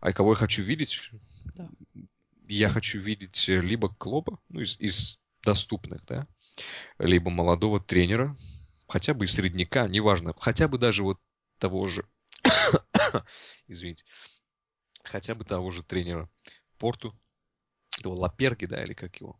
А 0.00 0.12
кого 0.12 0.32
я 0.32 0.36
хочу 0.36 0.62
видеть? 0.62 1.10
Да. 1.54 1.68
Я 2.46 2.68
хочу 2.68 2.98
видеть 2.98 3.48
э, 3.48 3.60
либо 3.60 3.88
Клопа, 3.88 4.38
ну, 4.48 4.60
из, 4.60 4.78
из 4.78 5.18
доступных, 5.42 6.04
да, 6.06 6.26
либо 6.98 7.30
молодого 7.30 7.80
тренера, 7.80 8.36
хотя 8.86 9.14
бы 9.14 9.24
из 9.24 9.32
средняка, 9.32 9.88
неважно, 9.88 10.34
хотя 10.38 10.68
бы 10.68 10.78
даже 10.78 11.02
вот 11.04 11.18
того 11.58 11.86
же 11.86 12.04
Извините. 13.68 14.04
Хотя 15.02 15.34
бы 15.34 15.44
того 15.44 15.70
же 15.70 15.82
тренера 15.82 16.28
Порту. 16.78 17.14
Этого 17.98 18.14
Лаперги, 18.14 18.66
да, 18.66 18.82
или 18.82 18.92
как 18.92 19.20
его? 19.20 19.38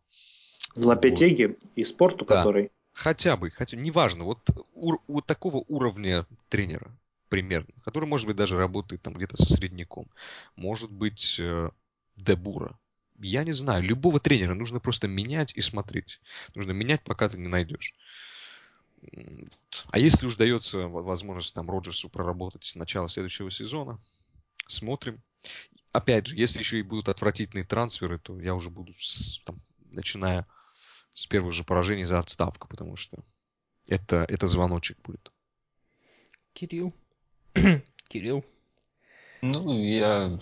Злопетеги 0.74 1.46
вот. 1.46 1.58
и 1.74 1.84
спорту, 1.84 2.24
да. 2.24 2.36
который... 2.36 2.70
Хотя 2.92 3.36
бы, 3.36 3.50
хотя 3.50 3.76
неважно, 3.76 4.22
вот 4.24 4.48
у, 4.74 4.94
у 5.08 5.20
такого 5.20 5.64
уровня 5.66 6.26
тренера 6.48 6.96
примерно, 7.34 7.74
который, 7.84 8.04
может 8.04 8.28
быть, 8.28 8.36
даже 8.36 8.56
работает 8.56 9.02
там 9.02 9.12
где-то 9.12 9.36
со 9.36 9.52
средняком. 9.52 10.08
Может 10.54 10.92
быть, 10.92 11.40
э, 11.40 11.70
Дебура. 12.14 12.78
Я 13.18 13.42
не 13.42 13.52
знаю, 13.52 13.82
любого 13.82 14.20
тренера 14.20 14.54
нужно 14.54 14.78
просто 14.78 15.08
менять 15.08 15.52
и 15.56 15.60
смотреть. 15.60 16.20
Нужно 16.54 16.70
менять, 16.70 17.02
пока 17.02 17.28
ты 17.28 17.36
не 17.36 17.48
найдешь. 17.48 17.92
А 19.90 19.98
если 19.98 20.28
уж 20.28 20.36
дается 20.36 20.86
возможность 20.86 21.52
там 21.56 21.68
Роджерсу 21.68 22.08
проработать 22.08 22.66
с 22.66 22.76
начала 22.76 23.08
следующего 23.08 23.50
сезона, 23.50 23.98
смотрим. 24.68 25.20
Опять 25.90 26.28
же, 26.28 26.36
если 26.36 26.60
еще 26.60 26.78
и 26.78 26.82
будут 26.82 27.08
отвратительные 27.08 27.64
трансферы, 27.64 28.20
то 28.20 28.40
я 28.40 28.54
уже 28.54 28.70
буду, 28.70 28.94
с, 28.96 29.42
там, 29.44 29.60
начиная 29.90 30.46
с 31.12 31.26
первых 31.26 31.52
же 31.52 31.64
поражений 31.64 32.04
за 32.04 32.20
отставку, 32.20 32.68
потому 32.68 32.94
что 32.94 33.24
это, 33.88 34.24
это 34.28 34.46
звоночек 34.46 35.00
будет. 35.02 35.32
Кирилл. 36.52 36.94
Кирилл. 38.08 38.44
Ну, 39.42 39.82
я 39.82 40.38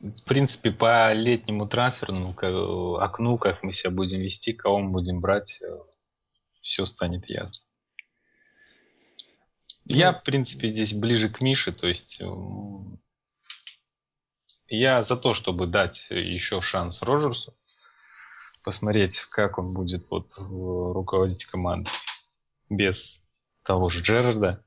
в 0.00 0.24
принципе, 0.24 0.70
по 0.70 1.12
летнему 1.12 1.68
трансферному 1.68 2.34
окну, 2.96 3.36
как 3.36 3.62
мы 3.62 3.72
себя 3.74 3.90
будем 3.90 4.20
вести, 4.20 4.54
кого 4.54 4.78
мы 4.78 4.90
будем 4.92 5.20
брать, 5.20 5.60
э, 5.60 5.78
все 6.62 6.86
станет 6.86 7.28
ясно. 7.28 7.62
Я, 9.84 10.12
в 10.12 10.22
принципе, 10.22 10.70
здесь 10.70 10.94
ближе 10.94 11.28
к 11.28 11.42
Мише, 11.42 11.72
то 11.72 11.86
есть 11.86 12.18
э, 12.20 12.24
я 14.68 15.04
за 15.04 15.16
то, 15.16 15.34
чтобы 15.34 15.66
дать 15.66 16.06
еще 16.08 16.62
шанс 16.62 17.02
Роджерсу, 17.02 17.54
посмотреть, 18.62 19.18
как 19.30 19.58
он 19.58 19.74
будет 19.74 20.08
вот 20.08 20.32
руководить 20.38 21.44
командой 21.44 21.92
без 22.70 23.20
того 23.64 23.90
же 23.90 24.00
Джерарда 24.00 24.64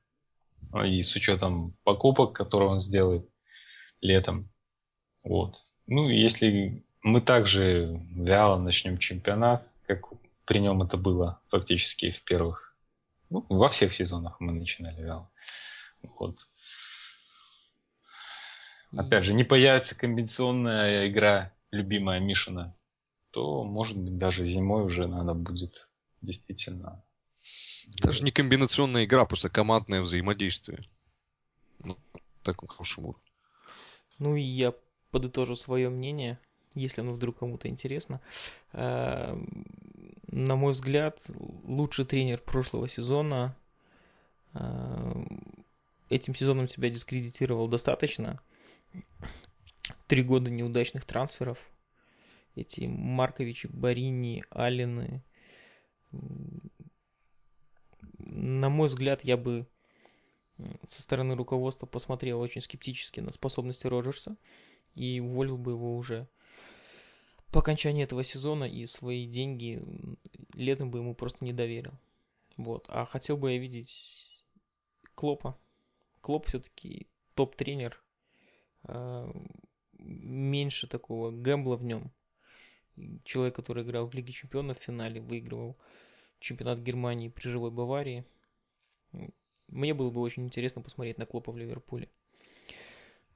и 0.82 1.04
с 1.04 1.16
учетом 1.16 1.76
покупок, 1.84 2.34
которые 2.34 2.70
он 2.70 2.82
сделает 2.82 3.28
летом. 4.02 4.50
Вот. 5.24 5.56
Ну, 5.88 6.10
если 6.10 6.86
мы 7.02 7.22
также 7.22 8.00
вяло 8.16 8.58
начнем 8.58 8.98
чемпионат, 8.98 9.68
как 9.88 10.06
при 10.46 10.60
нем 10.60 10.82
это 10.82 10.98
было 10.98 11.42
фактически 11.50 12.12
в 12.12 12.24
первых, 12.24 12.76
ну, 13.30 13.46
во 13.50 13.70
всех 13.70 13.94
сезонах 13.94 14.40
мы 14.40 14.54
начинали 14.54 15.02
вяло. 15.02 15.30
Вот. 16.02 16.38
Опять 18.96 19.26
же, 19.26 19.34
не 19.34 19.44
появится 19.44 19.96
комбинационная 19.96 21.10
игра, 21.10 21.52
любимая 21.72 22.20
Мишина, 22.20 22.76
то, 23.32 23.64
может 23.64 23.98
быть, 23.98 24.18
даже 24.18 24.48
зимой 24.48 24.84
уже 24.84 25.08
надо 25.08 25.34
будет 25.34 25.88
действительно... 26.22 27.04
Даже 28.02 28.24
не 28.24 28.32
комбинационная 28.32 29.06
игра, 29.06 29.26
просто 29.26 29.50
командное 29.50 30.02
взаимодействие. 30.02 30.88
Ну, 31.80 31.98
таком 32.44 32.70
хорошем 32.70 33.06
уровне. 33.06 33.24
Ну 34.20 34.36
и 34.36 34.42
я 34.42 34.74
подытожу 35.12 35.56
свое 35.56 35.90
мнение, 35.90 36.40
если 36.76 37.02
оно 37.02 37.14
вдруг 37.14 37.40
кому-то 37.40 37.68
интересно. 37.68 38.22
Э, 38.72 39.36
на 40.28 40.56
мой 40.56 40.74
взгляд, 40.74 41.22
лучший 41.64 42.06
тренер 42.06 42.40
прошлого 42.40 42.88
сезона 42.88 43.56
э, 44.54 45.26
этим 46.10 46.36
сезоном 46.36 46.68
себя 46.68 46.90
дискредитировал 46.90 47.68
достаточно. 47.68 48.40
Три 50.08 50.24
года 50.24 50.50
неудачных 50.50 51.06
трансферов. 51.06 51.58
Эти 52.56 52.82
Марковичи, 52.86 53.68
Барини, 53.68 54.44
Алины. 54.52 55.24
На 58.26 58.70
мой 58.70 58.88
взгляд, 58.88 59.24
я 59.24 59.38
бы 59.38 59.68
со 60.86 61.02
стороны 61.02 61.36
руководства 61.36 61.86
посмотрел 61.86 62.40
очень 62.40 62.62
скептически 62.62 63.20
на 63.20 63.32
способности 63.32 63.88
Роджерса 63.88 64.38
и 64.96 65.20
уволил 65.20 65.58
бы 65.58 65.72
его 65.72 65.96
уже 65.96 66.28
по 67.52 67.60
окончании 67.60 68.04
этого 68.04 68.24
сезона 68.24 68.64
и 68.64 68.86
свои 68.86 69.28
деньги 69.28 69.84
летом 70.54 70.90
бы 70.90 71.00
ему 71.00 71.16
просто 71.16 71.46
не 71.46 71.54
доверил. 71.54 71.94
Вот. 72.58 72.86
А 72.88 73.06
хотел 73.06 73.38
бы 73.38 73.52
я 73.52 73.60
видеть 73.60 74.44
Клопа. 75.16 75.58
Клоп 76.22 76.48
все-таки 76.48 77.08
топ-тренер. 77.36 78.02
А, 78.84 79.30
меньше 80.00 80.88
такого 80.88 81.32
гэмбла 81.32 81.76
в 81.76 81.84
нем. 81.84 82.12
Человек, 83.24 83.56
который 83.56 83.84
играл 83.84 84.08
в 84.08 84.14
Лиге 84.14 84.34
Чемпионов 84.34 84.80
в 84.80 84.84
финале, 84.84 85.22
выигрывал 85.22 85.78
чемпионат 86.44 86.80
Германии 86.80 87.30
при 87.30 87.48
живой 87.48 87.72
Баварии. 87.72 88.26
Мне 89.70 89.94
было 89.94 90.10
бы 90.10 90.20
очень 90.22 90.44
интересно 90.44 90.82
посмотреть 90.82 91.18
на 91.18 91.26
Клопа 91.26 91.52
в 91.52 91.58
Ливерпуле. 91.58 92.10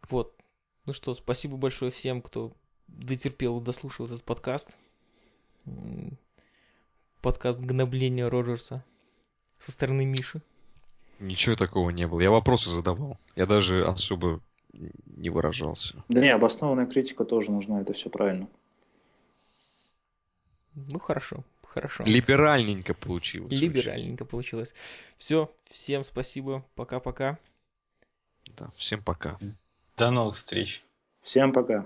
Вот. 0.09 0.35
Ну 0.85 0.93
что, 0.93 1.13
спасибо 1.13 1.57
большое 1.57 1.89
всем, 1.89 2.21
кто 2.21 2.53
дотерпел 2.87 3.59
и 3.59 3.63
дослушал 3.63 4.07
этот 4.07 4.23
подкаст. 4.23 4.77
Подкаст 7.21 7.59
гнобления 7.59 8.29
Роджерса 8.29 8.83
со 9.57 9.71
стороны 9.71 10.05
Миши. 10.05 10.41
Ничего 11.19 11.55
такого 11.55 11.89
не 11.89 12.07
было. 12.07 12.19
Я 12.19 12.29
вопросы 12.29 12.69
задавал. 12.69 13.17
Я 13.35 13.45
даже 13.45 13.85
особо 13.85 14.41
не 14.73 15.29
выражался. 15.29 16.03
Да 16.09 16.19
не, 16.21 16.29
обоснованная 16.29 16.85
критика 16.85 17.23
тоже 17.23 17.51
нужна, 17.51 17.81
это 17.81 17.93
все 17.93 18.09
правильно. 18.09 18.47
Ну 20.75 20.99
хорошо, 20.99 21.43
хорошо. 21.77 22.03
Либеральненько 22.05 22.93
получилось. 22.93 23.51
Либеральненько 23.51 24.23
очень. 24.23 24.31
получилось. 24.31 24.73
Все, 25.17 25.53
всем 25.65 26.03
спасибо, 26.03 26.65
пока-пока. 26.75 27.37
Да, 28.57 28.69
всем 28.75 29.03
пока. 29.03 29.37
До 29.97 30.09
новых 30.09 30.37
встреч. 30.37 30.83
Всем 31.21 31.53
пока. 31.53 31.85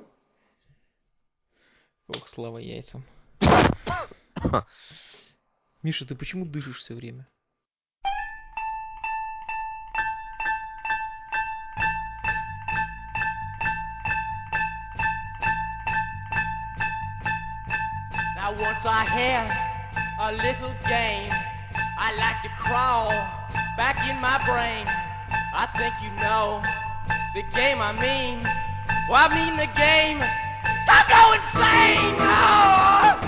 Ох, 2.07 2.27
слава 2.27 2.57
яйцам. 2.57 3.03
Миша, 5.84 6.05
ты 6.05 6.15
почему 6.15 6.45
дышишь 6.45 6.80
все 6.80 6.93
время? 6.93 7.27
Now 18.35 18.53
once 18.53 18.85
I 18.85 19.05
had 19.05 19.70
a 20.23 20.31
little 20.34 20.76
game 20.88 21.30
I 21.98 22.14
like 22.18 22.41
to 22.43 22.49
crawl 22.60 23.10
back 23.76 23.98
in 24.07 24.22
my 24.22 24.38
brain 24.45 24.85
I 25.53 25.65
think 25.77 25.95
you 26.02 26.11
know 26.22 26.61
the 27.34 27.43
game 27.43 27.81
I 27.81 27.93
mean. 27.93 28.43
Well, 29.07 29.19
I 29.19 29.34
mean 29.34 29.56
the 29.56 29.68
game. 29.68 30.19
Don't 30.85 31.07
go 31.07 31.34
insane! 31.34 32.18
No! 32.19 33.20